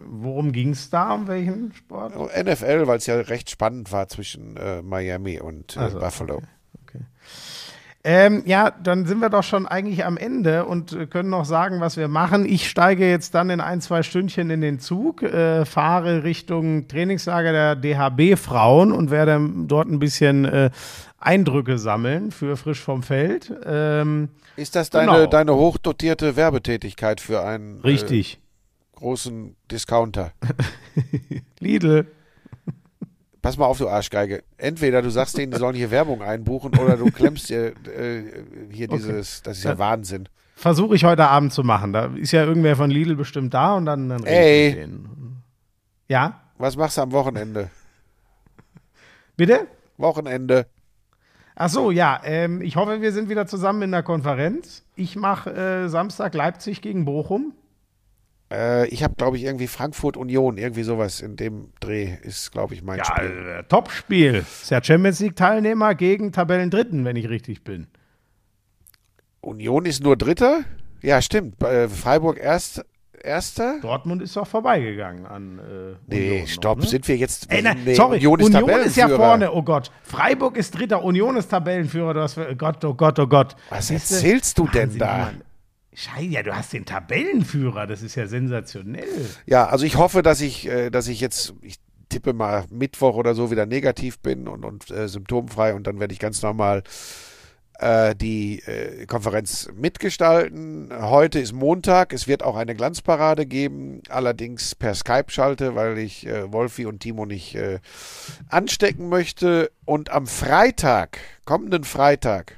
Worum 0.05 0.51
ging 0.51 0.69
es 0.69 0.89
da? 0.89 1.13
Um 1.13 1.27
welchen 1.27 1.73
Sport? 1.73 2.13
NFL, 2.15 2.87
weil 2.87 2.97
es 2.97 3.07
ja 3.07 3.15
recht 3.15 3.49
spannend 3.49 3.91
war 3.91 4.07
zwischen 4.07 4.57
äh, 4.57 4.81
Miami 4.81 5.39
und 5.39 5.75
äh, 5.75 5.79
Also, 5.79 5.99
Buffalo. 5.99 6.41
Ähm, 8.07 8.43
ja, 8.45 8.69
dann 8.69 9.07
sind 9.07 9.19
wir 9.19 9.29
doch 9.31 9.41
schon 9.41 9.65
eigentlich 9.67 10.05
am 10.05 10.15
Ende 10.15 10.65
und 10.65 10.93
äh, 10.93 11.07
können 11.07 11.31
noch 11.31 11.43
sagen, 11.45 11.81
was 11.81 11.97
wir 11.97 12.07
machen. 12.07 12.45
Ich 12.45 12.69
steige 12.69 13.09
jetzt 13.09 13.33
dann 13.33 13.49
in 13.49 13.59
ein, 13.59 13.81
zwei 13.81 14.03
Stündchen 14.03 14.51
in 14.51 14.61
den 14.61 14.79
Zug, 14.79 15.23
äh, 15.23 15.65
fahre 15.65 16.23
Richtung 16.23 16.87
Trainingslager 16.87 17.51
der 17.51 17.75
DHB-Frauen 17.75 18.91
und 18.91 19.09
werde 19.09 19.41
dort 19.65 19.87
ein 19.89 19.97
bisschen 19.97 20.45
äh, 20.45 20.69
Eindrücke 21.17 21.79
sammeln 21.79 22.29
für 22.29 22.57
frisch 22.57 22.79
vom 22.79 23.01
Feld. 23.01 23.51
Ähm, 23.65 24.29
Ist 24.55 24.75
das 24.75 24.91
deine, 24.91 25.11
Genau. 25.11 25.25
deine 25.25 25.55
hochdotierte 25.55 26.35
Werbetätigkeit 26.35 27.19
für 27.19 27.43
einen 27.43 27.81
richtig. 27.81 28.35
Äh, 28.35 28.99
großen 28.99 29.55
Discounter? 29.71 30.31
Lidl. 31.59 32.05
Pass 33.45 33.57
mal 33.57 33.67
auf, 33.67 33.77
du 33.77 33.87
Arschgeige. 33.87 34.41
Entweder 34.57 35.03
du 35.03 35.11
sagst 35.11 35.37
denen, 35.37 35.51
die 35.51 35.59
sollen 35.59 35.75
hier 35.75 35.91
Werbung 35.91 36.23
einbuchen 36.23 36.75
oder 36.79 36.97
du 36.97 37.11
klemmst 37.11 37.47
dir 37.47 37.73
äh, 37.95 38.23
hier 38.71 38.87
dieses, 38.87 39.43
das 39.43 39.59
ist 39.59 39.63
ja 39.65 39.73
Ja. 39.73 39.77
Wahnsinn. 39.77 40.27
Versuche 40.55 40.95
ich 40.95 41.03
heute 41.03 41.27
Abend 41.27 41.53
zu 41.53 41.63
machen. 41.63 41.93
Da 41.93 42.05
ist 42.15 42.31
ja 42.31 42.43
irgendwer 42.43 42.75
von 42.75 42.89
Lidl 42.89 43.15
bestimmt 43.15 43.53
da 43.53 43.75
und 43.75 43.85
dann, 43.85 44.09
dann 44.09 44.23
rede 44.23 44.35
Ey. 44.35 44.67
ich 44.69 44.75
mit 44.77 44.83
denen. 44.83 45.43
Ja, 46.07 46.41
Was 46.57 46.75
machst 46.75 46.97
du 46.97 47.03
am 47.03 47.11
Wochenende? 47.11 47.69
bitte? 49.37 49.67
Wochenende. 49.97 50.65
Ach 51.55 51.69
so, 51.69 51.91
ja. 51.91 52.19
Ähm, 52.23 52.61
ich 52.63 52.77
hoffe, 52.77 52.99
wir 53.01 53.11
sind 53.11 53.29
wieder 53.29 53.45
zusammen 53.45 53.83
in 53.83 53.91
der 53.91 54.01
Konferenz. 54.01 54.83
Ich 54.95 55.15
mache 55.15 55.51
äh, 55.53 55.87
Samstag 55.87 56.33
Leipzig 56.33 56.81
gegen 56.81 57.05
Bochum. 57.05 57.53
Äh, 58.55 58.87
ich 58.87 59.03
habe, 59.03 59.15
glaube 59.15 59.37
ich, 59.37 59.43
irgendwie 59.43 59.67
Frankfurt 59.67 60.15
Union, 60.17 60.57
irgendwie 60.57 60.83
sowas 60.83 61.19
in 61.21 61.35
dem 61.35 61.69
Dreh 61.79 62.13
ist, 62.21 62.51
glaube 62.51 62.73
ich, 62.73 62.83
mein 62.83 62.99
Ja, 62.99 63.05
Spiel. 63.05 63.55
äh, 63.59 63.63
Topspiel. 63.63 64.35
Ist 64.35 64.71
ja 64.71 64.81
Champions 64.83 65.19
League-Teilnehmer 65.19 65.93
gegen 65.95 66.31
Tabellendritten, 66.31 67.03
wenn 67.03 67.15
ich 67.15 67.27
richtig 67.29 67.63
bin. 67.63 67.87
Union 69.41 69.85
ist 69.85 70.01
nur 70.03 70.15
Dritter? 70.17 70.61
Ja, 71.01 71.21
stimmt. 71.21 71.61
Äh, 71.63 71.87
Freiburg 71.89 72.39
erst, 72.39 72.83
Erster? 73.23 73.79
Dortmund 73.81 74.21
ist 74.21 74.35
doch 74.35 74.45
vorbeigegangen 74.45 75.25
an. 75.25 75.57
Äh, 75.59 75.95
Nee, 76.07 76.31
Union 76.31 76.47
stopp, 76.47 76.77
noch, 76.77 76.83
ne? 76.85 76.89
sind 76.91 77.07
wir 77.07 77.17
jetzt. 77.17 77.51
Ey, 77.51 77.63
nein, 77.63 77.79
nee, 77.83 77.95
sorry, 77.95 78.17
Union 78.27 78.39
ist, 78.39 78.53
ja 78.53 78.59
Tabellenführer. 79.07 79.15
vorne, 79.15 79.51
oh 79.51 79.63
Gott. 79.63 79.91
Freiburg 80.03 80.55
ist 80.57 80.77
Dritter, 80.77 81.03
Union 81.03 81.35
ist 81.35 81.47
Tabellenführer. 81.49 82.13
Du 82.13 82.21
hast, 82.21 82.37
oh 82.37 82.55
Gott, 82.55 82.85
oh 82.85 82.93
Gott, 82.93 83.17
oh 83.17 83.25
Gott. 83.27 83.55
Was 83.69 83.87
Siehste? 83.87 84.13
erzählst 84.15 84.57
du 84.59 84.67
denn 84.67 84.83
Wahnsinn, 84.89 84.99
da? 84.99 85.17
Mann. 85.17 85.41
Scheiße, 85.95 86.25
ja, 86.25 86.43
du 86.43 86.55
hast 86.55 86.73
den 86.73 86.85
Tabellenführer, 86.85 87.87
das 87.87 88.01
ist 88.01 88.15
ja 88.15 88.27
sensationell. 88.27 89.29
Ja, 89.45 89.67
also 89.67 89.85
ich 89.85 89.95
hoffe, 89.95 90.21
dass 90.21 90.41
ich, 90.41 90.67
äh, 90.67 90.89
dass 90.89 91.07
ich 91.07 91.21
jetzt, 91.21 91.53
ich 91.61 91.77
tippe 92.09 92.33
mal 92.33 92.65
Mittwoch 92.69 93.15
oder 93.15 93.33
so 93.33 93.49
wieder 93.49 93.65
negativ 93.65 94.19
bin 94.19 94.47
und, 94.47 94.65
und 94.65 94.91
äh, 94.91 95.07
symptomfrei 95.07 95.73
und 95.73 95.87
dann 95.87 95.99
werde 95.99 96.13
ich 96.13 96.19
ganz 96.19 96.41
normal 96.41 96.83
äh, 97.79 98.15
die 98.15 98.59
äh, 98.59 99.05
Konferenz 99.05 99.69
mitgestalten. 99.75 100.89
Heute 100.93 101.39
ist 101.39 101.53
Montag, 101.53 102.13
es 102.13 102.27
wird 102.27 102.43
auch 102.43 102.55
eine 102.55 102.75
Glanzparade 102.75 103.45
geben, 103.45 104.01
allerdings 104.09 104.75
per 104.75 104.95
Skype-Schalte, 104.95 105.75
weil 105.75 105.97
ich 105.97 106.25
äh, 106.25 106.51
Wolfi 106.51 106.85
und 106.85 106.99
Timo 106.99 107.25
nicht 107.25 107.55
äh, 107.55 107.79
anstecken 108.49 109.09
möchte. 109.09 109.71
Und 109.85 110.09
am 110.09 110.27
Freitag, 110.27 111.19
kommenden 111.45 111.83
Freitag, 111.83 112.53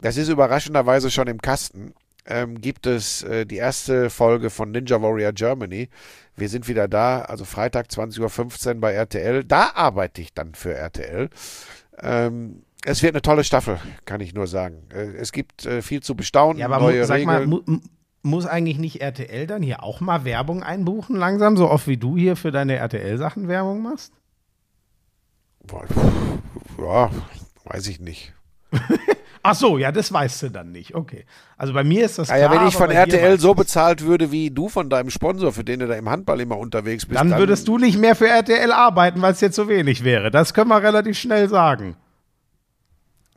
das 0.00 0.16
ist 0.16 0.28
überraschenderweise 0.28 1.10
schon 1.10 1.26
im 1.26 1.40
Kasten, 1.40 1.94
ähm, 2.28 2.60
gibt 2.60 2.86
es 2.86 3.22
äh, 3.24 3.44
die 3.46 3.56
erste 3.56 4.10
Folge 4.10 4.50
von 4.50 4.70
Ninja 4.70 5.00
Warrior 5.02 5.32
Germany. 5.32 5.88
Wir 6.36 6.48
sind 6.48 6.68
wieder 6.68 6.86
da, 6.86 7.22
also 7.22 7.44
Freitag 7.44 7.86
20.15 7.88 8.74
Uhr 8.74 8.80
bei 8.80 8.92
RTL. 8.92 9.42
Da 9.44 9.70
arbeite 9.74 10.20
ich 10.20 10.32
dann 10.34 10.54
für 10.54 10.72
RTL. 10.74 11.30
Ähm, 12.00 12.62
es 12.84 13.02
wird 13.02 13.14
eine 13.14 13.22
tolle 13.22 13.42
Staffel, 13.42 13.80
kann 14.04 14.20
ich 14.20 14.34
nur 14.34 14.46
sagen. 14.46 14.84
Äh, 14.94 15.16
es 15.16 15.32
gibt 15.32 15.66
äh, 15.66 15.82
viel 15.82 16.00
zu 16.02 16.14
bestaunen, 16.14 16.58
Ja, 16.58 16.66
aber 16.66 16.78
neue 16.78 17.04
sag 17.06 17.24
mal, 17.24 17.38
Regeln. 17.42 17.50
mu- 17.66 17.78
muss 18.22 18.46
eigentlich 18.46 18.78
nicht 18.78 19.00
RTL 19.00 19.46
dann 19.46 19.62
hier 19.62 19.82
auch 19.82 20.00
mal 20.00 20.24
Werbung 20.24 20.62
einbuchen 20.62 21.16
langsam, 21.16 21.56
so 21.56 21.68
oft 21.70 21.86
wie 21.88 21.96
du 21.96 22.16
hier 22.16 22.36
für 22.36 22.50
deine 22.52 22.76
RTL-Sachen 22.76 23.48
Werbung 23.48 23.82
machst? 23.82 24.12
Ja, 26.78 27.10
weiß 27.64 27.86
ich 27.88 28.00
nicht. 28.00 28.32
Ach 29.42 29.54
so, 29.54 29.78
ja, 29.78 29.92
das 29.92 30.12
weißt 30.12 30.42
du 30.42 30.50
dann 30.50 30.72
nicht. 30.72 30.94
Okay. 30.94 31.24
Also 31.56 31.72
bei 31.72 31.84
mir 31.84 32.04
ist 32.04 32.18
das 32.18 32.28
Naja, 32.28 32.48
klar, 32.48 32.60
wenn 32.60 32.68
ich 32.68 32.76
von 32.76 32.90
dir 32.90 32.96
RTL 32.96 33.38
so 33.38 33.54
bezahlt 33.54 34.02
würde 34.02 34.30
wie 34.32 34.50
du 34.50 34.68
von 34.68 34.90
deinem 34.90 35.10
Sponsor, 35.10 35.52
für 35.52 35.64
den 35.64 35.80
du 35.80 35.86
da 35.86 35.94
im 35.94 36.08
Handball 36.08 36.40
immer 36.40 36.58
unterwegs 36.58 37.06
bist, 37.06 37.18
dann 37.18 37.36
würdest 37.36 37.68
du 37.68 37.78
nicht 37.78 37.98
mehr 37.98 38.14
für 38.14 38.28
RTL 38.28 38.72
arbeiten, 38.72 39.22
weil 39.22 39.32
es 39.32 39.40
jetzt 39.40 39.56
so 39.56 39.68
wenig 39.68 40.04
wäre. 40.04 40.30
Das 40.30 40.54
können 40.54 40.68
wir 40.68 40.82
relativ 40.82 41.18
schnell 41.18 41.48
sagen. 41.48 41.96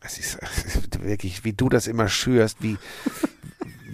Es 0.04 0.18
ist 0.18 0.38
wirklich, 1.02 1.44
wie 1.44 1.54
du 1.54 1.70
das 1.70 1.88
immer 1.88 2.10
schürst, 2.10 2.62
wie, 2.62 2.78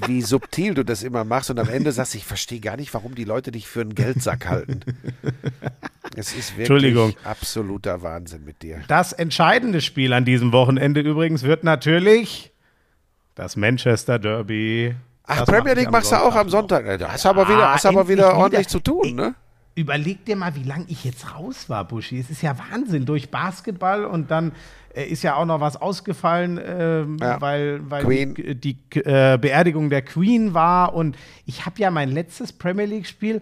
wie 0.06 0.22
subtil 0.22 0.74
du 0.74 0.84
das 0.84 1.03
immer 1.03 1.24
machst 1.24 1.49
und 1.49 1.60
am 1.60 1.69
Ende 1.69 1.91
sagst, 1.91 2.15
ich 2.15 2.26
verstehe 2.26 2.60
gar 2.60 2.78
nicht, 2.78 2.94
warum 2.94 3.15
die 3.15 3.24
Leute 3.24 3.52
dich 3.52 3.68
für 3.68 3.82
einen 3.82 3.95
Geldsack 3.95 4.48
halten. 4.48 4.82
Es 6.15 6.34
ist 6.34 6.57
wirklich 6.57 7.18
absoluter 7.24 8.02
Wahnsinn 8.02 8.44
mit 8.45 8.61
dir. 8.64 8.82
Das 8.88 9.14
entscheidende 9.14 9.82
Spiel 9.82 10.14
an 10.14 10.26
diesem 10.26 10.52
Wochenende 10.52 11.02
übrigens 11.02 11.44
wird 11.44 11.64
natürlich 11.64 12.52
das 13.36 13.56
Manchester 13.56 14.18
Derby. 14.19 14.95
Ach, 15.24 15.40
Das 15.40 15.49
Premier 15.49 15.74
League 15.74 15.91
machst 15.91 16.11
du 16.11 16.15
auch 16.15 16.36
am 16.36 16.49
Sonntag 16.49 16.86
Sonntag. 16.86 16.99
Da 16.99 17.11
hast 17.11 17.26
du 17.26 17.30
aber 17.30 17.45
Ah, 17.45 17.49
wieder, 17.49 17.74
hast 17.74 17.86
aber 17.86 18.07
wieder 18.07 18.30
wieder. 18.30 18.38
ordentlich 18.38 18.68
zu 18.68 18.80
tun, 18.80 19.15
ne? 19.15 19.36
Überleg 19.76 20.26
dir 20.26 20.36
mal, 20.36 20.56
wie 20.56 20.64
lange 20.64 20.86
ich 20.88 21.03
jetzt 21.03 21.36
raus 21.36 21.69
war, 21.69 21.86
Buschi. 21.88 22.19
Es 22.19 22.32
ist 22.32 22.41
ja 22.41 22.56
Wahnsinn. 22.57 23.06
Durch 23.06 23.30
Basketball 23.30 24.06
und 24.06 24.32
dann 24.32 24.53
ist 25.06 25.24
ja 25.24 25.36
auch 25.36 25.45
noch 25.45 25.60
was 25.60 25.76
ausgefallen, 25.78 26.60
ähm, 26.64 27.18
Ja. 27.22 27.40
weil, 27.41 27.90
weil 27.90 28.03
Queen. 28.03 28.34
die, 28.36 28.56
die 28.56 28.99
äh, 28.99 29.38
Beerdigung 29.38 29.90
der 29.90 30.02
Queen 30.02 30.53
war. 30.53 30.94
Und 30.94 31.18
ich 31.45 31.65
habe 31.65 31.80
ja 31.80 31.91
mein 31.91 32.10
letztes 32.11 32.53
Premier 32.53 32.86
League-Spiel 32.86 33.41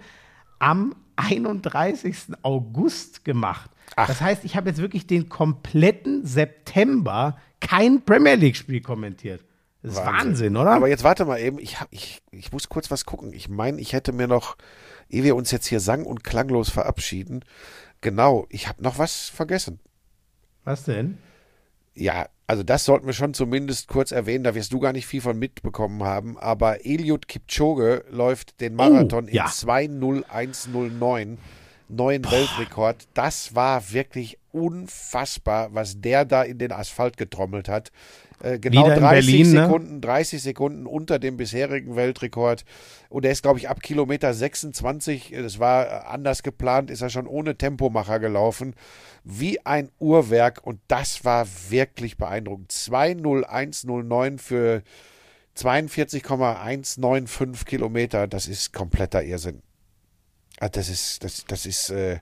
am 0.60 0.96
31. 1.18 2.16
August 2.42 3.26
gemacht. 3.26 3.70
Ach. 3.96 4.08
Das 4.08 4.22
heißt, 4.22 4.44
ich 4.46 4.56
habe 4.56 4.70
jetzt 4.70 4.82
wirklich 4.82 5.08
den 5.08 5.30
kompletten 5.30 6.26
September 6.26 7.38
kein 7.62 8.04
Premier 8.04 8.36
League-Spiel 8.36 8.82
kommentiert. 8.82 9.44
Das 9.82 9.94
ist 9.94 10.06
Wahnsinn, 10.06 10.58
oder? 10.58 10.72
Aber 10.72 10.88
jetzt 10.88 11.04
warte 11.04 11.26
mal 11.26 11.40
eben, 11.40 11.60
ich, 11.60 11.80
hab, 11.80 11.88
ich, 11.92 12.22
ich 12.32 12.52
muss 12.52 12.70
kurz 12.70 12.90
was 12.90 13.06
gucken. 13.06 13.34
Ich 13.34 13.50
meine, 13.50 13.80
ich 13.80 13.94
hätte 13.94 14.14
mir 14.14 14.28
noch, 14.28 14.58
ehe 15.10 15.24
wir 15.24 15.36
uns 15.36 15.52
jetzt 15.52 15.68
hier 15.68 15.80
sang- 15.80 16.06
und 16.06 16.24
klanglos 16.24 16.70
verabschieden, 16.70 17.46
genau, 18.02 18.48
ich 18.50 18.68
habe 18.68 18.82
noch 18.84 18.98
was 18.98 19.30
vergessen. 19.30 19.80
was 20.64 20.84
denn? 20.86 21.20
Ja, 21.96 22.28
also 22.48 22.62
das 22.62 22.86
sollten 22.86 23.06
wir 23.08 23.14
schon 23.14 23.34
zumindest 23.34 23.88
kurz 23.88 24.12
erwähnen, 24.12 24.44
da 24.44 24.54
wirst 24.54 24.74
du 24.74 24.80
gar 24.80 24.92
nicht 24.94 25.08
viel 25.08 25.22
von 25.22 25.40
mitbekommen 25.40 26.04
haben, 26.04 26.38
aber 26.38 26.86
Eliud 26.86 27.28
Kipchoge 27.28 28.04
läuft 28.10 28.60
den 28.62 28.76
Marathon 28.76 29.26
Oh, 29.26 29.32
ja. 29.32 29.46
in 29.46 29.52
20109, 29.52 31.38
neuen 31.88 32.32
Weltrekord. 32.32 33.08
Das 33.14 33.56
war 33.56 33.92
wirklich 33.92 34.38
unfassbar, 34.52 35.74
was 35.74 36.02
der 36.02 36.26
da 36.26 36.44
in 36.44 36.58
den 36.58 36.72
Asphalt 36.72 37.18
getrommelt 37.18 37.70
hat. 37.70 37.92
Äh, 38.42 38.60
genau 38.60 38.86
Wieder 38.86 38.96
in 38.96 39.02
30 39.02 39.26
Berlin, 39.26 39.54
ne? 39.54 39.62
Sekunden, 39.64 40.02
30 40.02 40.42
Sekunden 40.42 40.86
unter 40.86 41.20
dem 41.20 41.38
bisherigen 41.38 41.96
Weltrekord. 41.96 42.66
Und 43.10 43.26
er 43.26 43.32
ist, 43.32 43.44
glaube 43.44 43.60
ich, 43.60 43.70
ab 43.70 43.82
Kilometer 43.82 44.34
26, 44.34 45.34
äh, 45.34 45.42
das 45.42 45.60
war 45.60 45.86
äh, 45.86 45.90
anders 46.08 46.44
geplant, 46.44 46.90
ist 46.90 47.02
er 47.02 47.10
schon 47.10 47.28
ohne 47.28 47.58
Tempomacher 47.58 48.20
gelaufen. 48.20 48.76
Wie 49.24 49.66
ein 49.66 49.90
Uhrwerk. 50.00 50.62
Und 50.64 50.80
das 50.88 51.24
war 51.24 51.48
wirklich 51.70 52.18
beeindruckend. 52.18 52.72
20109 52.72 54.40
für 54.40 54.84
42,195 55.56 57.66
Kilometer. 57.66 58.28
Das 58.28 58.48
ist 58.48 58.74
kompletter 58.74 59.24
Irrsinn. 59.24 59.62
Ah, 60.60 60.70
Das 60.70 60.90
ist, 60.90 61.24
das, 61.24 61.46
das 61.46 61.66
ist, 61.66 61.90
äh, 61.90 62.20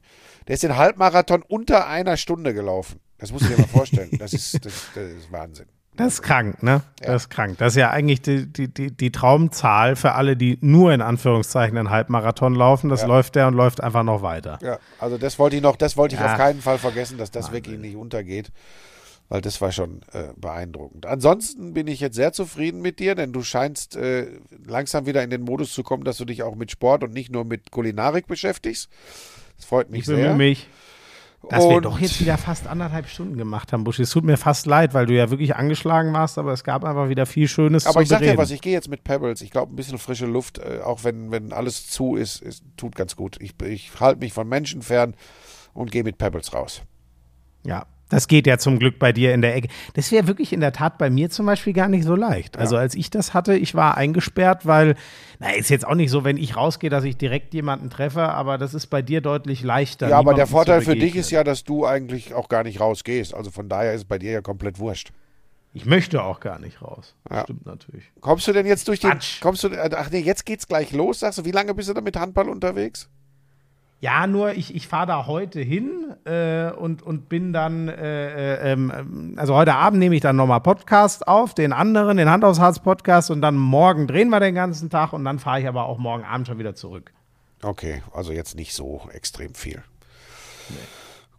der 0.48 0.54
ist 0.54 0.64
den 0.64 0.78
Halbmarathon 0.78 1.42
unter 1.42 1.88
einer 1.88 2.18
Stunde 2.18 2.54
gelaufen. 2.54 3.00
Das 3.18 3.32
muss 3.32 3.44
ich 3.44 3.50
dir 3.50 3.58
mal 3.58 3.68
vorstellen. 3.68 4.12
Das 4.20 4.34
ist, 4.34 4.66
das, 4.66 4.74
das 4.94 5.12
ist 5.12 5.32
Wahnsinn. 5.32 5.68
Das 5.96 6.14
ist 6.14 6.22
krank, 6.24 6.64
ne? 6.64 6.82
Das 7.02 7.24
ist 7.24 7.30
krank. 7.30 7.58
Das 7.60 7.74
ist 7.74 7.78
ja 7.80 7.92
eigentlich 7.92 8.22
die, 8.22 8.48
die, 8.52 8.68
die, 8.68 8.90
die 8.92 9.12
Traumzahl 9.12 9.96
für 9.96 10.14
alle, 10.14 10.36
die 10.36 10.58
nur 10.62 10.92
in 10.94 11.02
Anführungszeichen 11.02 11.78
einen 11.78 11.92
Halbmarathon 11.92 12.56
laufen. 12.56 12.90
Das 12.90 13.06
läuft 13.06 13.36
der 13.36 13.48
und 13.48 13.54
läuft 13.54 13.82
einfach 13.82 14.04
noch 14.04 14.22
weiter. 14.24 14.58
Ja, 14.64 14.80
also 15.00 15.18
das 15.20 15.38
wollte 15.38 15.56
ich 15.58 15.62
noch, 15.62 15.76
das 15.76 15.96
wollte 15.96 16.16
ich 16.16 16.22
Ja. 16.22 16.32
auf 16.32 16.38
keinen 16.38 16.62
Fall 16.62 16.80
vergessen, 16.80 17.18
dass 17.20 17.30
das 17.30 17.52
wirklich 17.52 17.78
nicht 17.78 17.96
untergeht, 17.96 18.52
weil 19.30 19.42
das 19.42 19.62
war 19.62 19.72
schon 19.72 20.02
äh, 20.14 20.30
beeindruckend. 20.36 21.06
Ansonsten 21.06 21.74
bin 21.74 21.88
ich 21.88 22.00
jetzt 22.00 22.16
sehr 22.16 22.34
zufrieden 22.34 22.82
mit 22.82 22.98
dir, 23.00 23.14
denn 23.14 23.32
du 23.32 23.44
scheinst 23.44 23.96
äh, 23.96 24.28
langsam 24.66 25.06
wieder 25.06 25.22
in 25.24 25.30
den 25.30 25.42
Modus 25.44 25.74
zu 25.74 25.84
kommen, 25.84 26.04
dass 26.06 26.18
du 26.18 26.26
dich 26.26 26.42
auch 26.42 26.56
mit 26.56 26.72
Sport 26.72 27.04
und 27.04 27.14
nicht 27.14 27.32
nur 27.32 27.46
mit 27.46 27.70
Kulinarik 27.70 28.26
beschäftigst. 28.26 28.90
Das 29.58 29.66
freut 29.66 29.92
mich 29.92 30.02
Ich 30.02 30.06
sehr. 30.08 30.34
mich. 30.34 30.68
Dass 31.50 31.68
wir 31.68 31.82
doch 31.82 32.00
jetzt 32.00 32.22
wieder 32.22 32.38
fast 32.38 32.68
anderthalb 32.68 33.08
Stunden 33.08 33.38
gemacht 33.38 33.74
haben, 33.74 33.84
Buschi. 33.84 34.04
Es 34.04 34.12
tut 34.12 34.24
mir 34.24 34.38
fast 34.38 34.66
leid, 34.66 34.94
weil 34.94 35.06
du 35.06 35.14
ja 35.14 35.30
wirklich 35.30 35.56
angeschlagen 35.56 36.14
warst, 36.14 36.38
aber 36.38 36.54
es 36.54 36.64
gab 36.64 36.86
einfach 36.86 37.10
wieder 37.10 37.26
viel 37.26 37.48
Schönes 37.48 37.86
Aber 37.86 37.96
zu 37.96 38.02
ich 38.02 38.10
sag 38.10 38.22
dir 38.22 38.38
was, 38.38 38.52
ich 38.52 38.62
gehe 38.62 38.72
jetzt 38.72 38.90
mit 38.90 39.04
Pebbles. 39.04 39.42
Ich 39.42 39.52
glaube, 39.52 39.74
ein 39.74 39.76
bisschen 39.76 39.98
frische 39.98 40.26
Luft, 40.26 40.60
äh, 40.60 40.80
auch 40.84 41.04
wenn, 41.04 41.32
wenn 41.32 41.52
alles 41.52 41.90
zu 41.90 42.16
ist, 42.16 42.42
ist 42.42 42.64
tut 42.78 42.96
ganz 42.96 43.16
gut. 43.16 43.38
Ich, 43.42 43.54
ich 43.62 43.92
halte 44.00 44.20
mich 44.20 44.32
von 44.32 44.48
Menschen 44.48 44.82
fern 44.82 45.16
und 45.74 45.92
gehe 45.92 46.04
mit 46.04 46.18
Pebbles 46.18 46.54
raus. 46.54 46.82
Ja, 47.66 47.86
das 48.14 48.28
geht 48.28 48.48
ja 48.48 48.58
zum 48.58 48.80
Glück 48.80 49.00
bei 49.00 49.12
dir 49.12 49.34
in 49.34 49.42
der 49.42 49.56
Ecke. 49.56 49.70
Das 49.96 50.12
wäre 50.12 50.28
wirklich 50.28 50.54
in 50.54 50.60
der 50.60 50.72
Tat 50.72 50.98
bei 50.98 51.10
mir 51.10 51.30
zum 51.30 51.46
Beispiel 51.46 51.74
gar 51.74 51.90
nicht 51.90 52.04
so 52.04 52.16
leicht. 52.16 52.58
Also 52.58 52.78
als 52.78 52.96
ich 52.96 53.10
das 53.10 53.34
hatte, 53.34 53.56
ich 53.56 53.76
war 53.76 53.98
eingesperrt, 53.98 54.66
weil, 54.66 54.96
na, 55.40 55.52
ist 55.52 55.70
jetzt 55.70 55.86
auch 55.88 55.96
nicht 55.96 56.12
so, 56.12 56.24
wenn 56.24 56.38
ich 56.38 56.56
rausgehe, 56.56 56.90
dass 56.90 57.04
ich 57.04 57.18
direkt 57.18 57.54
jemanden 57.54 57.90
treffe, 57.90 58.30
aber 58.30 58.58
das 58.58 58.74
ist 58.74 58.88
bei 58.88 59.02
dir 59.02 59.22
deutlich 59.22 59.64
leichter. 59.64 60.10
Ja, 60.10 60.20
aber 60.20 60.34
der 60.34 60.48
Vorteil 60.48 60.82
für 60.82 60.96
dich 60.96 61.16
ist 61.16 61.32
ja, 61.32 61.44
dass 61.44 61.64
du 61.64 61.86
eigentlich 61.86 62.34
auch 62.34 62.50
gar 62.50 62.64
nicht 62.64 62.80
rausgehst. 62.80 63.34
Also 63.34 63.52
von 63.52 63.68
daher 63.68 63.94
ist 63.94 64.02
es 64.02 64.06
bei 64.06 64.20
dir 64.20 64.32
ja 64.32 64.42
komplett 64.42 64.80
wurscht. 64.80 65.12
Ich 65.74 65.86
möchte 65.86 66.24
auch 66.24 66.40
gar 66.40 66.60
nicht 66.60 66.84
raus. 66.84 67.16
Ja. 67.32 67.44
Stimmt 67.44 67.66
natürlich. 67.66 68.04
Kommst 68.22 68.48
du 68.48 68.54
denn 68.54 68.68
jetzt 68.68 68.88
durch 68.88 69.00
den. 69.00 69.10
Quatsch. 69.10 69.42
Kommst 69.42 69.64
du. 69.64 69.70
Ach 69.70 70.12
nee, 70.12 70.20
jetzt 70.20 70.46
geht's 70.46 70.68
gleich 70.68 70.92
los, 70.92 71.22
sagst 71.22 71.40
du. 71.40 71.46
Wie 71.46 71.52
lange 71.52 71.74
bist 71.74 71.90
du 71.90 71.94
da 71.94 72.02
mit 72.02 72.16
Handball 72.16 72.48
unterwegs? 72.48 73.10
Ja, 74.04 74.28
nur 74.28 74.52
ich, 74.52 74.76
ich 74.76 74.90
fahre 74.90 75.08
da 75.08 75.28
heute 75.28 75.62
hin 75.62 76.14
äh, 76.26 76.72
und, 76.72 77.02
und 77.04 77.30
bin 77.30 77.54
dann, 77.54 77.88
äh, 77.88 78.56
äh, 78.56 78.74
ähm, 78.74 79.36
also 79.38 79.56
heute 79.56 79.76
Abend 79.76 80.00
nehme 80.00 80.14
ich 80.14 80.20
dann 80.20 80.36
nochmal 80.36 80.60
Podcast 80.60 81.26
auf, 81.26 81.54
den 81.54 81.72
anderen, 81.72 82.18
den 82.18 82.30
Hand 82.30 82.44
aufs 82.44 82.60
Harz 82.60 82.80
Podcast 82.80 83.32
und 83.32 83.40
dann 83.40 83.56
morgen 83.56 84.06
drehen 84.06 84.28
wir 84.28 84.42
den 84.42 84.56
ganzen 84.56 84.90
Tag 84.90 85.14
und 85.14 85.24
dann 85.24 85.40
fahre 85.40 85.62
ich 85.62 85.70
aber 85.70 85.86
auch 85.86 86.00
morgen 86.00 86.26
Abend 86.26 86.48
schon 86.48 86.60
wieder 86.60 86.76
zurück. 86.76 87.14
Okay, 87.64 88.04
also 88.14 88.34
jetzt 88.34 88.58
nicht 88.58 88.74
so 88.74 89.08
extrem 89.14 89.54
viel. 89.54 89.82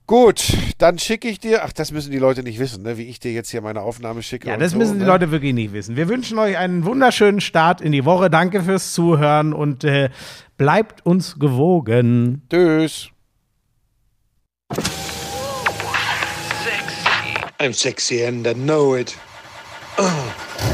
Gut, 0.06 0.52
dann 0.76 0.98
schicke 0.98 1.28
ich 1.28 1.40
dir. 1.40 1.64
Ach, 1.64 1.72
das 1.72 1.90
müssen 1.90 2.10
die 2.12 2.18
Leute 2.18 2.42
nicht 2.42 2.58
wissen, 2.58 2.82
ne? 2.82 2.98
wie 2.98 3.04
ich 3.04 3.20
dir 3.20 3.32
jetzt 3.32 3.50
hier 3.50 3.62
meine 3.62 3.80
Aufnahme 3.80 4.22
schicke. 4.22 4.48
Ja, 4.48 4.58
das 4.58 4.72
so, 4.72 4.78
müssen 4.78 4.98
die 4.98 5.04
ne? 5.04 5.06
Leute 5.06 5.30
wirklich 5.30 5.54
nicht 5.54 5.72
wissen. 5.72 5.96
Wir 5.96 6.08
wünschen 6.08 6.38
euch 6.38 6.58
einen 6.58 6.84
wunderschönen 6.84 7.40
Start 7.40 7.80
in 7.80 7.92
die 7.92 8.04
Woche. 8.04 8.28
Danke 8.28 8.62
fürs 8.62 8.92
Zuhören 8.92 9.54
und 9.54 9.82
äh, 9.84 10.10
bleibt 10.58 11.06
uns 11.06 11.38
gewogen. 11.38 12.42
Tschüss. 12.50 13.08
I'm 17.58 17.72
sexy 17.72 18.26
and 18.26 18.46
I 18.46 18.52
know 18.52 18.94
it. 18.94 19.16